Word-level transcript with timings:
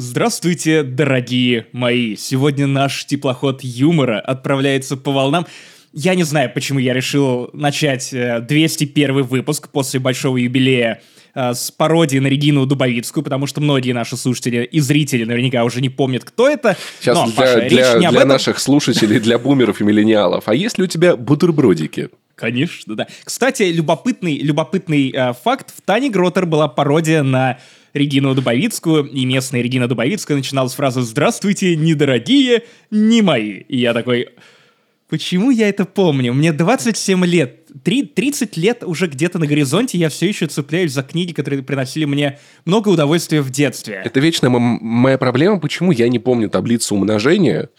Здравствуйте, 0.00 0.84
дорогие 0.84 1.66
мои! 1.72 2.14
Сегодня 2.14 2.68
наш 2.68 3.04
теплоход 3.04 3.64
юмора 3.64 4.20
отправляется 4.20 4.96
по 4.96 5.10
волнам. 5.10 5.44
Я 5.92 6.14
не 6.14 6.22
знаю, 6.22 6.52
почему 6.54 6.78
я 6.78 6.94
решил 6.94 7.50
начать 7.52 8.10
201 8.12 9.18
э, 9.18 9.22
выпуск 9.22 9.68
после 9.70 9.98
большого 9.98 10.36
юбилея 10.36 11.02
э, 11.34 11.52
с 11.52 11.72
пародией 11.72 12.20
на 12.20 12.28
Регину 12.28 12.64
Дубовицкую, 12.64 13.24
потому 13.24 13.48
что 13.48 13.60
многие 13.60 13.90
наши 13.90 14.16
слушатели 14.16 14.62
и 14.62 14.78
зрители 14.78 15.24
наверняка 15.24 15.64
уже 15.64 15.80
не 15.80 15.88
помнят, 15.88 16.24
кто 16.24 16.48
это. 16.48 16.76
Сейчас 17.00 17.16
Но, 17.16 17.26
для, 17.26 17.34
Паша, 17.34 17.54
для, 17.56 17.68
речь 17.68 18.00
не 18.00 18.06
об 18.06 18.12
для 18.12 18.20
этом. 18.20 18.28
наших 18.28 18.60
слушателей, 18.60 19.18
для 19.18 19.36
бумеров 19.36 19.80
и 19.80 19.84
миллениалов. 19.84 20.44
А 20.46 20.54
есть 20.54 20.78
ли 20.78 20.84
у 20.84 20.86
тебя 20.86 21.16
бутербродики? 21.16 22.10
Конечно, 22.36 22.94
да. 22.94 23.08
Кстати, 23.24 23.64
любопытный, 23.64 24.38
любопытный 24.38 25.10
э, 25.10 25.32
факт. 25.42 25.74
В 25.76 25.82
Тане 25.82 26.08
Гротер 26.08 26.46
была 26.46 26.68
пародия 26.68 27.24
на 27.24 27.58
Регину 27.94 28.34
Дубовицкую, 28.34 29.06
и 29.06 29.24
местная 29.24 29.62
Регина 29.62 29.88
Дубовицкая 29.88 30.36
начиналась 30.36 30.72
с 30.72 30.76
фразы 30.76 31.02
«Здравствуйте, 31.02 31.76
недорогие, 31.76 32.64
не 32.90 33.22
мои». 33.22 33.60
И 33.68 33.78
я 33.78 33.94
такой, 33.94 34.28
почему 35.08 35.50
я 35.50 35.68
это 35.68 35.84
помню? 35.84 36.32
Мне 36.34 36.52
27 36.52 37.24
лет, 37.24 37.67
3, 37.84 38.02
30 38.02 38.56
лет 38.56 38.82
уже 38.84 39.06
где-то 39.06 39.38
на 39.38 39.46
горизонте 39.46 39.98
я 39.98 40.08
все 40.08 40.28
еще 40.28 40.46
цепляюсь 40.46 40.92
за 40.92 41.02
книги, 41.02 41.32
которые 41.32 41.62
приносили 41.62 42.04
мне 42.04 42.38
много 42.64 42.88
удовольствия 42.88 43.40
в 43.40 43.50
детстве. 43.50 44.02
Это 44.04 44.20
вечная 44.20 44.50
моя 44.50 45.18
проблема, 45.18 45.60
почему 45.60 45.92
я 45.92 46.08
не 46.08 46.18
помню 46.18 46.48
таблицу 46.48 46.94
умножения. 46.94 47.70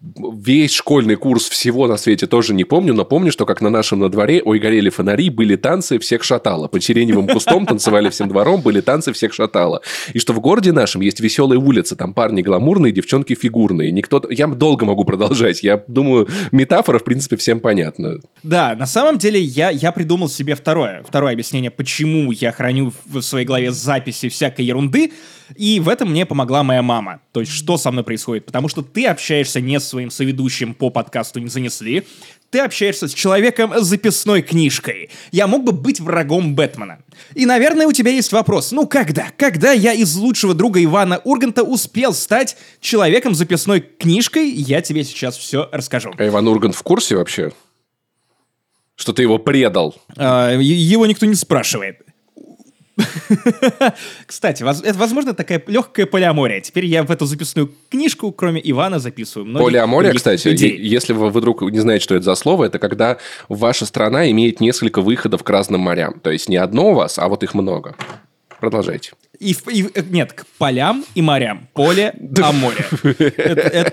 Весь 0.00 0.72
школьный 0.72 1.16
курс 1.16 1.48
всего 1.48 1.86
на 1.86 1.96
свете 1.96 2.26
тоже 2.26 2.54
не 2.54 2.64
помню, 2.64 2.94
но 2.94 3.04
помню, 3.04 3.32
что 3.32 3.46
как 3.46 3.60
на 3.60 3.70
нашем 3.70 4.00
на 4.00 4.08
дворе, 4.08 4.42
ой, 4.44 4.58
горели 4.58 4.90
фонари, 4.90 5.30
были 5.30 5.56
танцы, 5.56 5.98
всех 5.98 6.24
шатало. 6.24 6.68
По 6.68 6.80
сиреневым 6.80 7.28
кустом 7.28 7.66
танцевали 7.66 8.10
всем 8.10 8.28
двором, 8.28 8.60
были 8.60 8.80
танцы, 8.80 9.12
всех 9.12 9.32
шатало. 9.32 9.82
И 10.12 10.18
что 10.18 10.32
в 10.32 10.40
городе 10.40 10.72
нашем 10.72 11.00
есть 11.00 11.20
веселые 11.20 11.58
улицы, 11.58 11.96
там 11.96 12.14
парни 12.14 12.42
гламурные, 12.42 12.92
девчонки 12.92 13.34
фигурные. 13.34 13.90
Никто... 13.90 14.22
Я 14.30 14.46
долго 14.46 14.84
могу 14.84 15.04
продолжать. 15.04 15.62
Я 15.62 15.82
думаю, 15.88 16.28
метафора, 16.52 16.98
в 16.98 17.04
принципе, 17.04 17.36
всем 17.36 17.60
понятна. 17.60 18.20
Да, 18.42 18.74
на 18.74 18.86
самом 18.86 19.18
деле 19.18 19.33
я, 19.38 19.70
я 19.70 19.92
придумал 19.92 20.28
себе 20.28 20.54
второе, 20.54 21.02
второе 21.06 21.32
объяснение, 21.32 21.70
почему 21.70 22.32
я 22.32 22.52
храню 22.52 22.92
в 23.06 23.20
своей 23.20 23.46
голове 23.46 23.70
записи 23.72 24.28
всякой 24.28 24.64
ерунды, 24.64 25.12
и 25.56 25.80
в 25.80 25.88
этом 25.88 26.10
мне 26.10 26.26
помогла 26.26 26.62
моя 26.62 26.82
мама. 26.82 27.20
То 27.32 27.40
есть, 27.40 27.52
что 27.52 27.76
со 27.76 27.90
мной 27.90 28.04
происходит? 28.04 28.46
Потому 28.46 28.68
что 28.68 28.82
ты 28.82 29.06
общаешься 29.06 29.60
не 29.60 29.78
с 29.78 29.88
своим 29.88 30.10
соведущим 30.10 30.74
по 30.74 30.90
подкасту 30.90 31.40
«Не 31.40 31.48
занесли», 31.48 32.04
ты 32.54 32.60
общаешься 32.60 33.08
с 33.08 33.14
человеком 33.14 33.72
с 33.74 33.84
записной 33.84 34.40
книжкой. 34.40 35.10
Я 35.32 35.48
мог 35.48 35.64
бы 35.64 35.72
быть 35.72 35.98
врагом 35.98 36.54
Бэтмена. 36.54 37.00
И, 37.34 37.46
наверное, 37.46 37.88
у 37.88 37.92
тебя 37.92 38.12
есть 38.12 38.30
вопрос. 38.30 38.70
Ну, 38.70 38.86
когда? 38.86 39.26
Когда 39.36 39.72
я 39.72 39.92
из 39.92 40.14
лучшего 40.14 40.54
друга 40.54 40.82
Ивана 40.82 41.20
Урганта 41.24 41.64
успел 41.64 42.12
стать 42.12 42.56
человеком 42.80 43.34
с 43.34 43.38
записной 43.38 43.80
книжкой? 43.80 44.50
Я 44.50 44.82
тебе 44.82 45.02
сейчас 45.02 45.36
все 45.36 45.68
расскажу. 45.72 46.12
А 46.16 46.24
Иван 46.28 46.46
Ургант 46.46 46.76
в 46.76 46.82
курсе 46.84 47.16
вообще? 47.16 47.50
Что 48.96 49.12
ты 49.12 49.22
его 49.22 49.38
предал? 49.38 49.94
А, 50.16 50.52
его 50.52 51.06
никто 51.06 51.26
не 51.26 51.34
спрашивает. 51.34 51.98
Кстати, 54.26 54.62
это, 54.62 54.98
возможно, 54.98 55.34
такая 55.34 55.62
легкая 55.66 56.06
полиамория. 56.06 56.60
Теперь 56.60 56.86
я 56.86 57.02
в 57.02 57.10
эту 57.10 57.26
записную 57.26 57.72
книжку, 57.90 58.30
кроме 58.30 58.60
Ивана, 58.62 59.00
записываю. 59.00 59.58
Полиамория, 59.58 60.12
кстати, 60.12 60.54
идей. 60.54 60.78
если 60.78 61.12
вы 61.12 61.30
вдруг 61.30 61.62
не 61.62 61.80
знаете, 61.80 62.04
что 62.04 62.14
это 62.14 62.24
за 62.24 62.34
слово, 62.36 62.64
это 62.64 62.78
когда 62.78 63.18
ваша 63.48 63.84
страна 63.86 64.30
имеет 64.30 64.60
несколько 64.60 65.00
выходов 65.00 65.42
к 65.42 65.50
разным 65.50 65.80
морям. 65.80 66.20
То 66.20 66.30
есть 66.30 66.48
не 66.48 66.56
одно 66.56 66.92
у 66.92 66.94
вас, 66.94 67.18
а 67.18 67.28
вот 67.28 67.42
их 67.42 67.54
много. 67.54 67.96
Продолжайте. 68.60 69.12
И, 69.44 69.54
и, 69.70 69.86
нет, 70.08 70.32
к 70.32 70.46
полям 70.56 71.04
и 71.14 71.20
морям. 71.20 71.68
Поле, 71.74 72.14
а 72.42 72.52
море. 72.52 72.86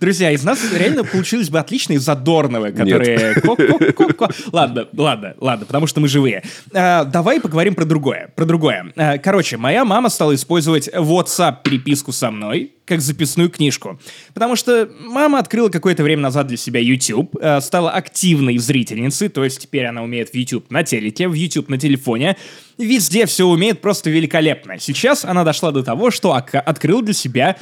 Друзья, 0.00 0.30
из 0.30 0.44
нас 0.44 0.60
реально 0.72 1.02
получились 1.02 1.50
бы 1.50 1.58
отличные 1.58 1.98
задорновые, 1.98 2.72
которые... 2.72 3.34
Ладно, 4.52 4.88
ладно, 4.96 5.34
ладно, 5.38 5.66
потому 5.66 5.86
что 5.86 6.00
мы 6.00 6.08
живые. 6.08 6.42
А, 6.72 7.04
давай 7.04 7.40
поговорим 7.40 7.74
про 7.74 7.84
другое. 7.84 8.32
Про 8.36 8.44
другое. 8.44 8.92
А, 8.96 9.18
короче, 9.18 9.56
моя 9.56 9.84
мама 9.84 10.08
стала 10.08 10.34
использовать 10.34 10.88
WhatsApp-переписку 10.88 12.12
со 12.12 12.30
мной, 12.30 12.72
как 12.84 13.00
записную 13.00 13.50
книжку. 13.50 14.00
Потому 14.34 14.56
что 14.56 14.88
мама 15.00 15.38
открыла 15.38 15.68
какое-то 15.68 16.02
время 16.02 16.22
назад 16.22 16.46
для 16.46 16.56
себя 16.56 16.80
YouTube, 16.80 17.36
а, 17.40 17.60
стала 17.60 17.90
активной 17.90 18.58
зрительницей, 18.58 19.28
то 19.28 19.44
есть 19.44 19.60
теперь 19.60 19.86
она 19.86 20.02
умеет 20.02 20.30
в 20.30 20.34
YouTube 20.34 20.70
на 20.70 20.82
телеке, 20.82 21.28
в 21.28 21.34
YouTube 21.34 21.68
на 21.68 21.78
телефоне, 21.78 22.36
везде 22.78 23.26
все 23.26 23.46
умеет 23.46 23.79
просто 23.80 24.10
великолепно. 24.10 24.78
Сейчас 24.78 25.24
она 25.24 25.44
дошла 25.44 25.72
до 25.72 25.82
того, 25.82 26.10
что 26.10 26.32
открыл 26.32 27.02
для 27.02 27.14
себя 27.14 27.56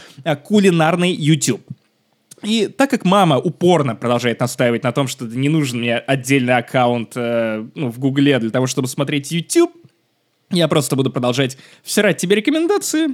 кулинарный 0.45 1.13
YouTube. 1.13 1.63
И 2.43 2.69
так 2.69 2.91
как 2.91 3.05
мама 3.05 3.39
упорно 3.39 3.97
продолжает 3.97 4.41
настаивать 4.41 4.85
на 4.85 4.93
том, 4.93 5.09
что 5.09 5.25
не 5.25 5.49
нужен 5.49 5.81
мне 5.81 5.97
отдельный 5.97 6.57
аккаунт 6.57 7.13
э, 7.17 7.67
ну, 7.75 7.91
в 7.91 7.99
Гугле 7.99 8.39
для 8.39 8.51
того, 8.51 8.67
чтобы 8.67 8.87
смотреть 8.87 9.33
YouTube, 9.33 9.73
я 10.51 10.69
просто 10.69 10.97
буду 10.97 11.11
продолжать 11.11 11.59
всирать 11.83 12.17
тебе 12.17 12.37
рекомендации, 12.37 13.09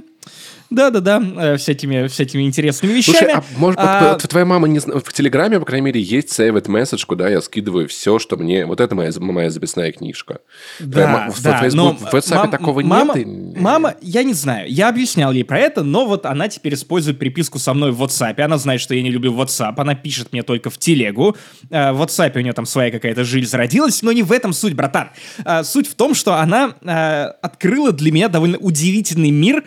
да-да-да, 0.69 1.21
э, 1.37 1.57
всякими, 1.57 2.07
всякими 2.07 2.43
интересными 2.43 2.93
вещами. 2.93 3.17
Слушай, 3.17 3.33
а 3.35 3.43
может, 3.57 3.79
а... 3.79 4.17
твоя 4.17 4.45
мама 4.45 4.67
не 4.67 4.79
в 4.79 5.13
Телеграме, 5.13 5.59
по 5.59 5.65
крайней 5.65 5.85
мере, 5.85 6.01
есть 6.01 6.37
saved 6.37 6.65
message, 6.65 7.05
куда 7.05 7.29
я 7.29 7.41
скидываю 7.41 7.87
все, 7.87 8.19
что 8.19 8.35
мне... 8.35 8.65
Вот 8.65 8.79
это 8.79 8.95
моя, 8.95 9.11
моя 9.19 9.49
записная 9.49 9.91
книжка. 9.91 10.39
Да, 10.79 10.85
твоя, 10.91 11.31
да, 11.43 11.59
в, 11.59 11.61
Facebook, 11.61 11.73
но 11.73 11.93
в 11.93 12.13
WhatsApp 12.13 12.35
мам, 12.35 12.51
такого 12.51 12.81
мама, 12.81 13.13
нет? 13.15 13.27
И... 13.27 13.59
Мама, 13.59 13.95
я 14.01 14.23
не 14.23 14.33
знаю, 14.33 14.69
я 14.69 14.89
объяснял 14.89 15.31
ей 15.31 15.43
про 15.43 15.59
это, 15.59 15.83
но 15.83 16.05
вот 16.05 16.25
она 16.25 16.47
теперь 16.47 16.73
использует 16.73 17.19
переписку 17.19 17.59
со 17.59 17.73
мной 17.73 17.91
в 17.91 18.01
WhatsApp, 18.01 18.41
она 18.41 18.57
знает, 18.57 18.81
что 18.81 18.95
я 18.95 19.03
не 19.03 19.11
люблю 19.11 19.33
WhatsApp, 19.33 19.75
она 19.77 19.93
пишет 19.93 20.33
мне 20.33 20.41
только 20.41 20.69
в 20.69 20.77
телегу. 20.77 21.37
Э, 21.69 21.91
в 21.91 22.01
WhatsApp 22.01 22.35
у 22.37 22.39
нее 22.39 22.53
там 22.53 22.65
своя 22.65 22.91
какая-то 22.91 23.23
жизнь 23.23 23.49
зародилась, 23.49 24.01
но 24.01 24.11
не 24.11 24.23
в 24.23 24.31
этом 24.31 24.51
суть, 24.51 24.73
братан. 24.73 25.11
Э, 25.45 25.63
суть 25.63 25.87
в 25.87 25.93
том, 25.95 26.15
что 26.15 26.35
она 26.35 26.75
открыла 27.41 27.91
для 27.91 28.11
меня 28.11 28.29
довольно 28.29 28.57
удивительный 28.57 29.31
мир, 29.31 29.63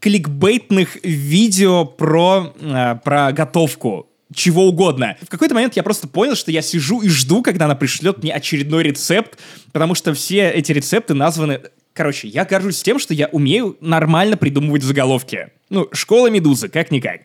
кликбейтных 0.00 0.96
видео 1.04 1.84
про, 1.84 2.52
э, 2.60 2.96
про 3.04 3.32
готовку 3.32 4.06
чего 4.34 4.66
угодно. 4.66 5.16
В 5.22 5.28
какой-то 5.28 5.54
момент 5.54 5.76
я 5.76 5.82
просто 5.82 6.08
понял, 6.08 6.34
что 6.34 6.50
я 6.50 6.62
сижу 6.62 7.00
и 7.00 7.08
жду, 7.08 7.42
когда 7.42 7.64
она 7.64 7.74
пришлет 7.74 8.22
мне 8.22 8.32
очередной 8.32 8.84
рецепт, 8.84 9.38
потому 9.72 9.94
что 9.94 10.14
все 10.14 10.50
эти 10.50 10.72
рецепты 10.72 11.14
названы... 11.14 11.60
Короче, 11.92 12.28
я 12.28 12.44
горжусь 12.44 12.80
тем, 12.82 13.00
что 13.00 13.12
я 13.12 13.26
умею 13.26 13.76
нормально 13.80 14.36
придумывать 14.36 14.84
заголовки. 14.84 15.48
Ну, 15.68 15.88
школа 15.92 16.30
Медузы, 16.30 16.68
как-никак. 16.68 17.22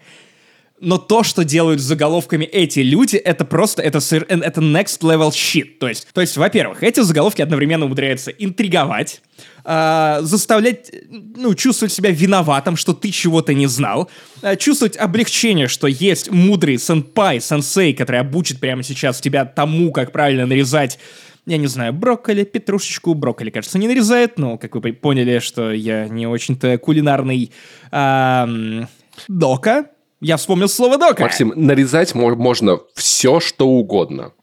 Но 0.82 0.98
то, 0.98 1.24
что 1.24 1.46
делают 1.46 1.80
с 1.80 1.84
заголовками 1.84 2.44
эти 2.44 2.82
люди, 2.82 3.16
это 3.16 3.46
просто, 3.46 3.82
это, 3.82 4.00
это 4.00 4.62
next 4.62 5.00
level 5.02 5.30
shit. 5.30 5.78
То 5.80 5.88
есть, 5.88 6.08
то 6.14 6.20
есть 6.20 6.36
во-первых, 6.36 6.84
эти 6.84 7.00
заголовки 7.00 7.42
одновременно 7.42 7.86
умудряются 7.86 8.32
интриговать, 8.32 9.22
э, 9.64 10.18
заставлять, 10.22 10.92
ну, 11.10 11.56
чувствовать 11.56 11.94
себя 11.94 12.12
виноватым, 12.12 12.76
что 12.76 12.94
ты 12.94 13.12
чего-то 13.12 13.54
не 13.54 13.68
знал, 13.68 14.10
э, 14.42 14.58
чувствовать 14.58 14.98
облегчение, 14.98 15.70
что 15.70 15.88
есть 15.88 16.30
мудрый 16.30 16.78
сенпай, 16.78 17.40
сенсей, 17.40 17.94
который 17.94 18.20
обучит 18.20 18.60
прямо 18.60 18.84
сейчас 18.84 19.22
тебя 19.22 19.46
тому, 19.46 19.94
как 19.94 20.12
правильно 20.12 20.46
нарезать 20.46 21.00
я 21.46 21.58
не 21.58 21.68
знаю, 21.68 21.94
брокколи, 21.94 22.44
петрушечку, 22.44 23.14
брокколи, 23.14 23.52
кажется, 23.52 23.78
не 23.78 23.88
нарезает, 23.88 24.40
но, 24.40 24.58
как 24.58 24.76
вы 24.76 24.94
поняли, 24.94 25.40
что 25.40 25.72
я 25.72 26.08
не 26.08 26.26
очень-то 26.26 26.78
кулинарный 26.80 27.52
эм, 27.92 28.88
дока, 29.28 29.86
я 30.22 30.38
вспомнил 30.38 30.70
слово 30.70 30.98
дока. 30.98 31.24
Максим, 31.24 31.54
нарезать 31.56 32.16
можно 32.16 32.80
все, 32.96 33.40
что 33.40 33.68
угодно. 33.68 34.34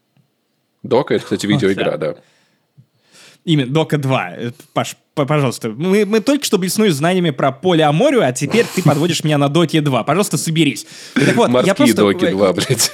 Дока— 0.83 1.13
это, 1.15 1.23
кстати, 1.23 1.45
видеоигра, 1.45 1.97
да. 1.97 2.15
Именно, 3.45 3.73
Дока 3.73 3.97
2. 3.97 4.29
Э, 4.37 4.51
Паш, 4.73 4.95
пожалуйста. 5.15 5.69
Мы, 5.69 6.05
мы 6.05 6.21
только 6.21 6.45
что 6.45 6.57
блеснули 6.57 6.89
знаниями 6.89 7.31
про 7.31 7.51
полиаморию, 7.51 8.25
а 8.25 8.31
теперь 8.31 8.65
ты 8.73 8.81
подводишь 8.81 9.23
меня 9.23 9.37
на 9.37 9.49
Доке 9.49 9.81
2. 9.81 10.03
Пожалуйста, 10.03 10.37
соберись. 10.37 10.85
Так 11.13 11.35
вот, 11.35 11.49
Морские 11.49 11.71
я 11.71 11.75
просто... 11.75 11.95
Доки 11.95 12.29
2, 12.29 12.53
блядь. 12.53 12.91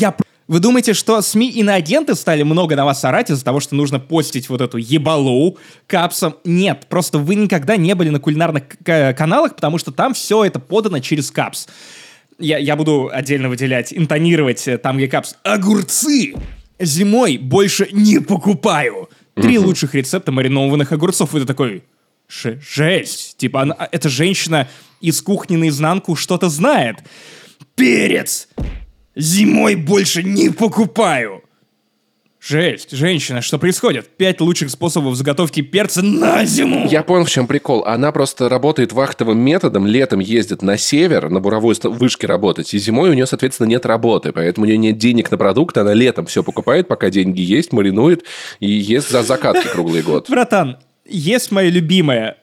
Я... 0.00 0.16
Вы 0.50 0.58
думаете, 0.58 0.94
что 0.94 1.22
СМИ 1.22 1.48
и 1.48 1.60
иноагенты 1.60 2.16
стали 2.16 2.42
много 2.42 2.74
на 2.74 2.84
вас 2.84 3.04
орать 3.04 3.30
из-за 3.30 3.44
того, 3.44 3.60
что 3.60 3.76
нужно 3.76 4.00
постить 4.00 4.48
вот 4.48 4.60
эту 4.60 4.78
ебалу 4.78 5.58
капсом? 5.86 6.34
Нет, 6.42 6.86
просто 6.88 7.18
вы 7.18 7.36
никогда 7.36 7.76
не 7.76 7.94
были 7.94 8.08
на 8.08 8.18
кулинарных 8.18 8.64
каналах, 8.82 9.54
потому 9.54 9.78
что 9.78 9.92
там 9.92 10.12
все 10.12 10.44
это 10.44 10.58
подано 10.58 10.98
через 10.98 11.30
капс. 11.30 11.68
Я, 12.40 12.58
я 12.58 12.74
буду 12.74 13.08
отдельно 13.12 13.48
выделять, 13.48 13.92
интонировать 13.92 14.66
э, 14.66 14.76
там, 14.76 14.96
где 14.96 15.06
капс. 15.06 15.36
Огурцы! 15.44 16.34
Зимой 16.80 17.38
больше 17.38 17.86
не 17.92 18.18
покупаю. 18.18 19.08
Три 19.36 19.56
угу. 19.56 19.68
лучших 19.68 19.94
рецепта 19.94 20.32
маринованных 20.32 20.90
огурцов. 20.90 21.30
Ты 21.30 21.44
такой, 21.44 21.84
жесть. 22.28 23.36
Типа, 23.36 23.62
она, 23.62 23.88
эта 23.92 24.08
женщина 24.08 24.66
из 25.00 25.22
кухни 25.22 25.54
наизнанку 25.54 26.16
что-то 26.16 26.48
знает. 26.48 26.96
Перец! 27.76 28.48
Зимой 29.16 29.74
больше 29.74 30.22
не 30.22 30.50
покупаю. 30.50 31.42
Жесть, 32.40 32.92
женщина, 32.92 33.42
что 33.42 33.58
происходит? 33.58 34.08
Пять 34.16 34.40
лучших 34.40 34.70
способов 34.70 35.14
заготовки 35.14 35.60
перца 35.60 36.00
на 36.00 36.46
зиму. 36.46 36.86
Я 36.88 37.02
понял, 37.02 37.26
в 37.26 37.30
чем 37.30 37.46
прикол. 37.46 37.84
Она 37.84 38.12
просто 38.12 38.48
работает 38.48 38.92
вахтовым 38.92 39.38
методом, 39.38 39.86
летом 39.86 40.20
ездит 40.20 40.62
на 40.62 40.78
север, 40.78 41.28
на 41.28 41.40
буровой 41.40 41.74
вышке 41.82 42.26
работать, 42.26 42.72
и 42.72 42.78
зимой 42.78 43.10
у 43.10 43.12
нее, 43.12 43.26
соответственно, 43.26 43.66
нет 43.66 43.84
работы, 43.84 44.32
поэтому 44.32 44.64
у 44.64 44.68
нее 44.68 44.78
нет 44.78 44.96
денег 44.96 45.30
на 45.30 45.36
продукты, 45.36 45.80
она 45.80 45.92
летом 45.92 46.24
все 46.24 46.42
покупает, 46.42 46.88
пока 46.88 47.10
деньги 47.10 47.42
есть, 47.42 47.74
маринует 47.74 48.24
и 48.58 48.70
ест 48.70 49.10
за 49.10 49.22
закатки 49.22 49.68
круглый 49.68 50.00
год. 50.00 50.30
Братан, 50.30 50.78
есть 51.04 51.50
моя 51.50 51.68
любимая 51.68 52.38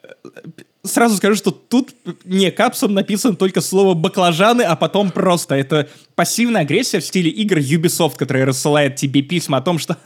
сразу 0.87 1.17
скажу, 1.17 1.35
что 1.35 1.51
тут 1.51 1.93
не 2.25 2.51
капсом 2.51 2.93
написано 2.93 3.35
только 3.35 3.61
слово 3.61 3.93
«баклажаны», 3.93 4.63
а 4.63 4.75
потом 4.75 5.11
просто 5.11 5.55
это 5.55 5.89
пассивная 6.15 6.61
агрессия 6.61 6.99
в 6.99 7.05
стиле 7.05 7.29
игр 7.29 7.57
Ubisoft, 7.57 8.15
которая 8.17 8.45
рассылает 8.45 8.95
тебе 8.95 9.21
письма 9.21 9.57
о 9.57 9.61
том, 9.61 9.79
что 9.79 9.97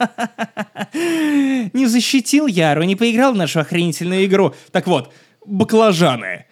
не 1.72 1.86
защитил 1.86 2.46
Яру, 2.46 2.82
не 2.82 2.96
поиграл 2.96 3.32
в 3.32 3.36
нашу 3.36 3.60
охренительную 3.60 4.24
игру. 4.26 4.54
Так 4.70 4.86
вот, 4.86 5.12
баклажаны. 5.46 6.46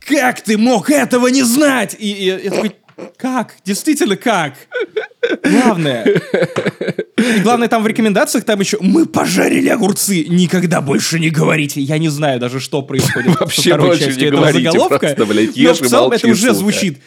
Как 0.00 0.40
ты 0.40 0.56
мог 0.56 0.90
этого 0.90 1.28
не 1.28 1.42
знать? 1.42 1.96
И, 1.98 2.06
я 2.06 2.50
такой, 2.50 2.76
как? 3.16 3.56
Действительно, 3.64 4.16
как? 4.16 4.54
Главное. 5.42 6.04
И 7.16 7.40
главное, 7.40 7.68
там 7.68 7.82
в 7.82 7.86
рекомендациях 7.86 8.44
там 8.44 8.60
еще 8.60 8.78
«Мы 8.80 9.06
пожарили 9.06 9.68
огурцы, 9.68 10.24
никогда 10.28 10.80
больше 10.80 11.18
не 11.18 11.30
говорите». 11.30 11.80
Я 11.80 11.98
не 11.98 12.08
знаю 12.08 12.40
даже, 12.40 12.60
что 12.60 12.82
происходит 12.82 13.38
Вообще 13.40 13.76
больше 13.76 14.12
не 14.16 14.30
говорите, 14.30 14.70
заголовка, 14.70 14.98
просто, 14.98 15.26
блядь, 15.26 15.56
ешь 15.56 15.80
но 15.80 15.86
в 15.86 15.90
целом 15.90 16.12
это 16.12 16.28
уже 16.28 16.54
звучит. 16.54 16.98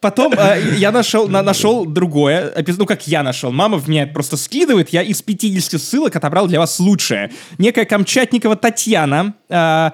Потом 0.00 0.32
э, 0.32 0.76
я 0.78 0.92
нашел, 0.92 1.28
на, 1.28 1.42
нашел 1.42 1.84
другое, 1.84 2.54
ну 2.66 2.86
как 2.86 3.06
я 3.06 3.22
нашел, 3.22 3.52
мама 3.52 3.76
в 3.76 3.86
меня 3.86 4.06
просто 4.06 4.38
скидывает, 4.38 4.88
я 4.90 5.02
из 5.02 5.20
50 5.20 5.80
ссылок 5.80 6.16
отобрал 6.16 6.46
для 6.46 6.58
вас 6.58 6.80
лучшее. 6.80 7.30
Некая 7.58 7.84
Камчатникова 7.84 8.56
Татьяна 8.56 9.34
э, 9.50 9.90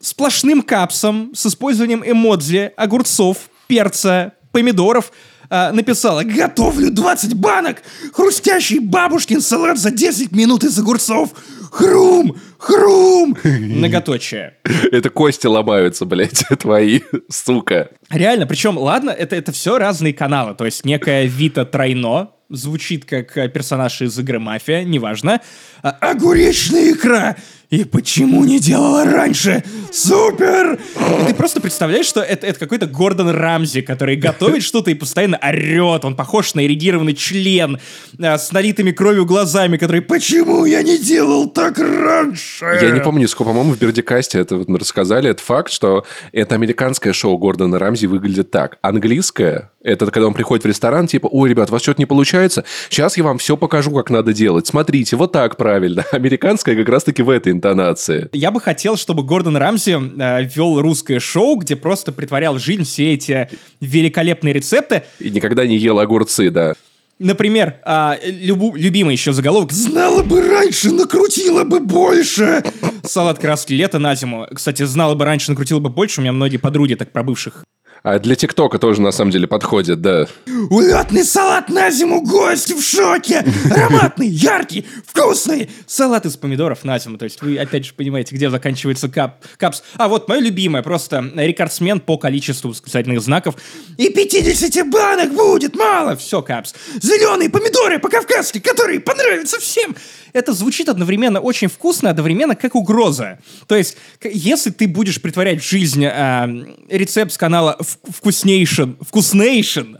сплошным 0.00 0.60
капсом 0.60 1.32
с 1.34 1.46
использованием 1.46 2.02
эмодзи, 2.04 2.72
огурцов, 2.76 3.48
перца, 3.68 4.34
помидоров, 4.58 5.12
э, 5.50 5.70
написала 5.70 6.24
«Готовлю 6.24 6.90
20 6.90 7.34
банок! 7.34 7.82
Хрустящий 8.12 8.80
бабушкин 8.80 9.40
салат 9.40 9.78
за 9.78 9.92
10 9.92 10.32
минут 10.32 10.64
из 10.64 10.76
огурцов! 10.78 11.30
Хрум! 11.70 12.36
Хрум!» 12.58 13.36
Многоточие. 13.44 14.54
Это 14.90 15.10
кости 15.10 15.46
ломаются, 15.46 16.06
блядь, 16.06 16.44
твои, 16.58 17.00
сука. 17.30 17.90
Реально, 18.10 18.48
причем, 18.48 18.76
ладно, 18.76 19.10
это, 19.10 19.36
это 19.36 19.52
все 19.52 19.78
разные 19.78 20.12
каналы, 20.12 20.56
то 20.56 20.64
есть 20.64 20.84
некая 20.84 21.26
Вита 21.26 21.64
Тройно, 21.64 22.30
звучит 22.50 23.04
как 23.04 23.34
персонаж 23.52 24.02
из 24.02 24.18
игры 24.18 24.40
«Мафия», 24.40 24.82
неважно. 24.82 25.40
А, 25.82 25.90
«Огуречная 26.00 26.92
икра! 26.92 27.36
И 27.70 27.84
почему 27.84 28.46
не 28.46 28.58
делала 28.58 29.04
раньше? 29.04 29.62
Супер! 29.92 30.78
И 30.96 31.26
ты 31.26 31.34
просто 31.34 31.60
представляешь, 31.60 32.06
что 32.06 32.22
это, 32.22 32.46
это 32.46 32.58
какой-то 32.58 32.86
Гордон 32.86 33.28
Рамзи, 33.28 33.82
который 33.82 34.16
готовит 34.16 34.62
что-то 34.62 34.90
и 34.90 34.94
постоянно 34.94 35.36
орет. 35.36 36.06
Он 36.06 36.16
похож 36.16 36.54
на 36.54 36.64
эрегированный 36.64 37.12
член 37.12 37.78
а, 38.18 38.38
с 38.38 38.52
налитыми 38.52 38.90
кровью 38.90 39.26
глазами, 39.26 39.76
который 39.76 40.00
«Почему 40.00 40.64
я 40.64 40.82
не 40.82 40.96
делал 40.96 41.50
так 41.50 41.78
раньше?» 41.78 42.78
Я 42.80 42.90
не 42.90 43.00
помню, 43.00 43.28
сколько, 43.28 43.50
по-моему, 43.50 43.74
в 43.74 43.78
Бердикасте 43.78 44.38
это 44.38 44.56
вот 44.56 44.68
рассказали. 44.78 45.28
Это 45.28 45.42
факт, 45.42 45.70
что 45.70 46.06
это 46.32 46.54
американское 46.54 47.12
шоу 47.12 47.36
Гордона 47.36 47.78
Рамзи 47.78 48.06
выглядит 48.06 48.50
так. 48.50 48.78
Английское— 48.80 49.72
это 49.82 50.10
когда 50.10 50.26
он 50.28 50.32
приходит 50.32 50.64
в 50.64 50.68
ресторан, 50.68 51.06
типа 51.06 51.26
«Ой, 51.26 51.50
ребят, 51.50 51.68
у 51.68 51.72
вас 51.72 51.82
что-то 51.82 52.00
не 52.00 52.06
получается? 52.06 52.64
Сейчас 52.88 53.18
я 53.18 53.24
вам 53.24 53.36
все 53.36 53.58
покажу, 53.58 53.90
как 53.90 54.08
надо 54.08 54.32
делать. 54.32 54.66
Смотрите, 54.66 55.16
вот 55.16 55.32
так 55.32 55.58
правильно». 55.58 56.06
Американское 56.12 56.74
как 56.74 56.88
раз-таки 56.88 57.22
в 57.22 57.28
этой 57.28 57.57
интонации. 57.58 58.28
Я 58.32 58.50
бы 58.50 58.60
хотел, 58.60 58.96
чтобы 58.96 59.22
Гордон 59.22 59.56
Рамзи 59.56 60.20
э, 60.20 60.44
вел 60.54 60.80
русское 60.80 61.20
шоу, 61.20 61.56
где 61.56 61.76
просто 61.76 62.12
притворял 62.12 62.54
в 62.54 62.58
жизнь 62.58 62.84
все 62.84 63.12
эти 63.12 63.48
великолепные 63.80 64.54
рецепты. 64.54 65.02
И 65.18 65.30
никогда 65.30 65.66
не 65.66 65.76
ел 65.76 65.98
огурцы, 65.98 66.50
да. 66.50 66.74
Например, 67.18 67.78
а, 67.82 68.16
любу, 68.22 68.76
любимый 68.76 69.12
еще 69.12 69.32
заголовок 69.32 69.72
«Знала 69.72 70.22
бы 70.22 70.40
раньше, 70.40 70.92
накрутила 70.92 71.64
бы 71.64 71.80
больше!» 71.80 72.62
Салат 73.02 73.40
краски 73.40 73.72
лета 73.72 73.98
на 73.98 74.14
зиму. 74.14 74.46
Кстати, 74.54 74.84
знала 74.84 75.16
бы 75.16 75.24
раньше, 75.24 75.50
накрутила 75.50 75.80
бы 75.80 75.90
больше. 75.90 76.20
У 76.20 76.22
меня 76.22 76.32
многие 76.32 76.58
подруги 76.58 76.94
так 76.94 77.10
пробывших 77.10 77.64
а 78.02 78.18
для 78.18 78.34
ТикТока 78.34 78.78
тоже 78.78 79.00
на 79.00 79.10
самом 79.10 79.30
деле 79.30 79.46
подходит, 79.46 80.00
да. 80.00 80.26
Улетный 80.70 81.24
салат 81.24 81.68
на 81.68 81.90
зиму, 81.90 82.22
гости 82.22 82.72
в 82.72 82.82
шоке! 82.82 83.44
Ароматный, 83.70 84.28
яркий, 84.28 84.86
вкусный! 85.06 85.70
Салат 85.86 86.26
из 86.26 86.36
помидоров 86.36 86.84
на 86.84 86.98
зиму. 86.98 87.18
То 87.18 87.24
есть 87.24 87.42
вы 87.42 87.58
опять 87.58 87.86
же 87.86 87.94
понимаете, 87.94 88.34
где 88.34 88.50
заканчивается 88.50 89.08
кап, 89.08 89.44
капс. 89.56 89.82
А 89.96 90.08
вот 90.08 90.28
мое 90.28 90.40
любимое, 90.40 90.82
просто 90.82 91.24
рекордсмен 91.34 92.00
по 92.00 92.18
количеству 92.18 92.70
восклицательных 92.70 93.20
знаков. 93.20 93.56
И 93.96 94.08
50 94.08 94.88
банок 94.90 95.34
будет 95.34 95.74
мало! 95.74 96.16
Все, 96.16 96.42
капс. 96.42 96.74
Зеленые 97.00 97.50
помидоры 97.50 97.98
по-кавказски, 97.98 98.58
которые 98.58 99.00
понравятся 99.00 99.58
всем! 99.58 99.94
это 100.32 100.52
звучит 100.52 100.88
одновременно 100.88 101.40
очень 101.40 101.68
вкусно, 101.68 102.10
одновременно 102.10 102.54
как 102.54 102.74
угроза. 102.74 103.38
То 103.66 103.76
есть, 103.76 103.96
если 104.22 104.70
ты 104.70 104.86
будешь 104.86 105.20
притворять 105.20 105.62
в 105.62 105.68
жизнь 105.68 106.04
э, 106.04 106.74
рецепт 106.88 107.32
с 107.32 107.38
канала 107.38 107.76
Вкуснейшн, 108.10 108.92
Вкуснейшн, 109.00 109.96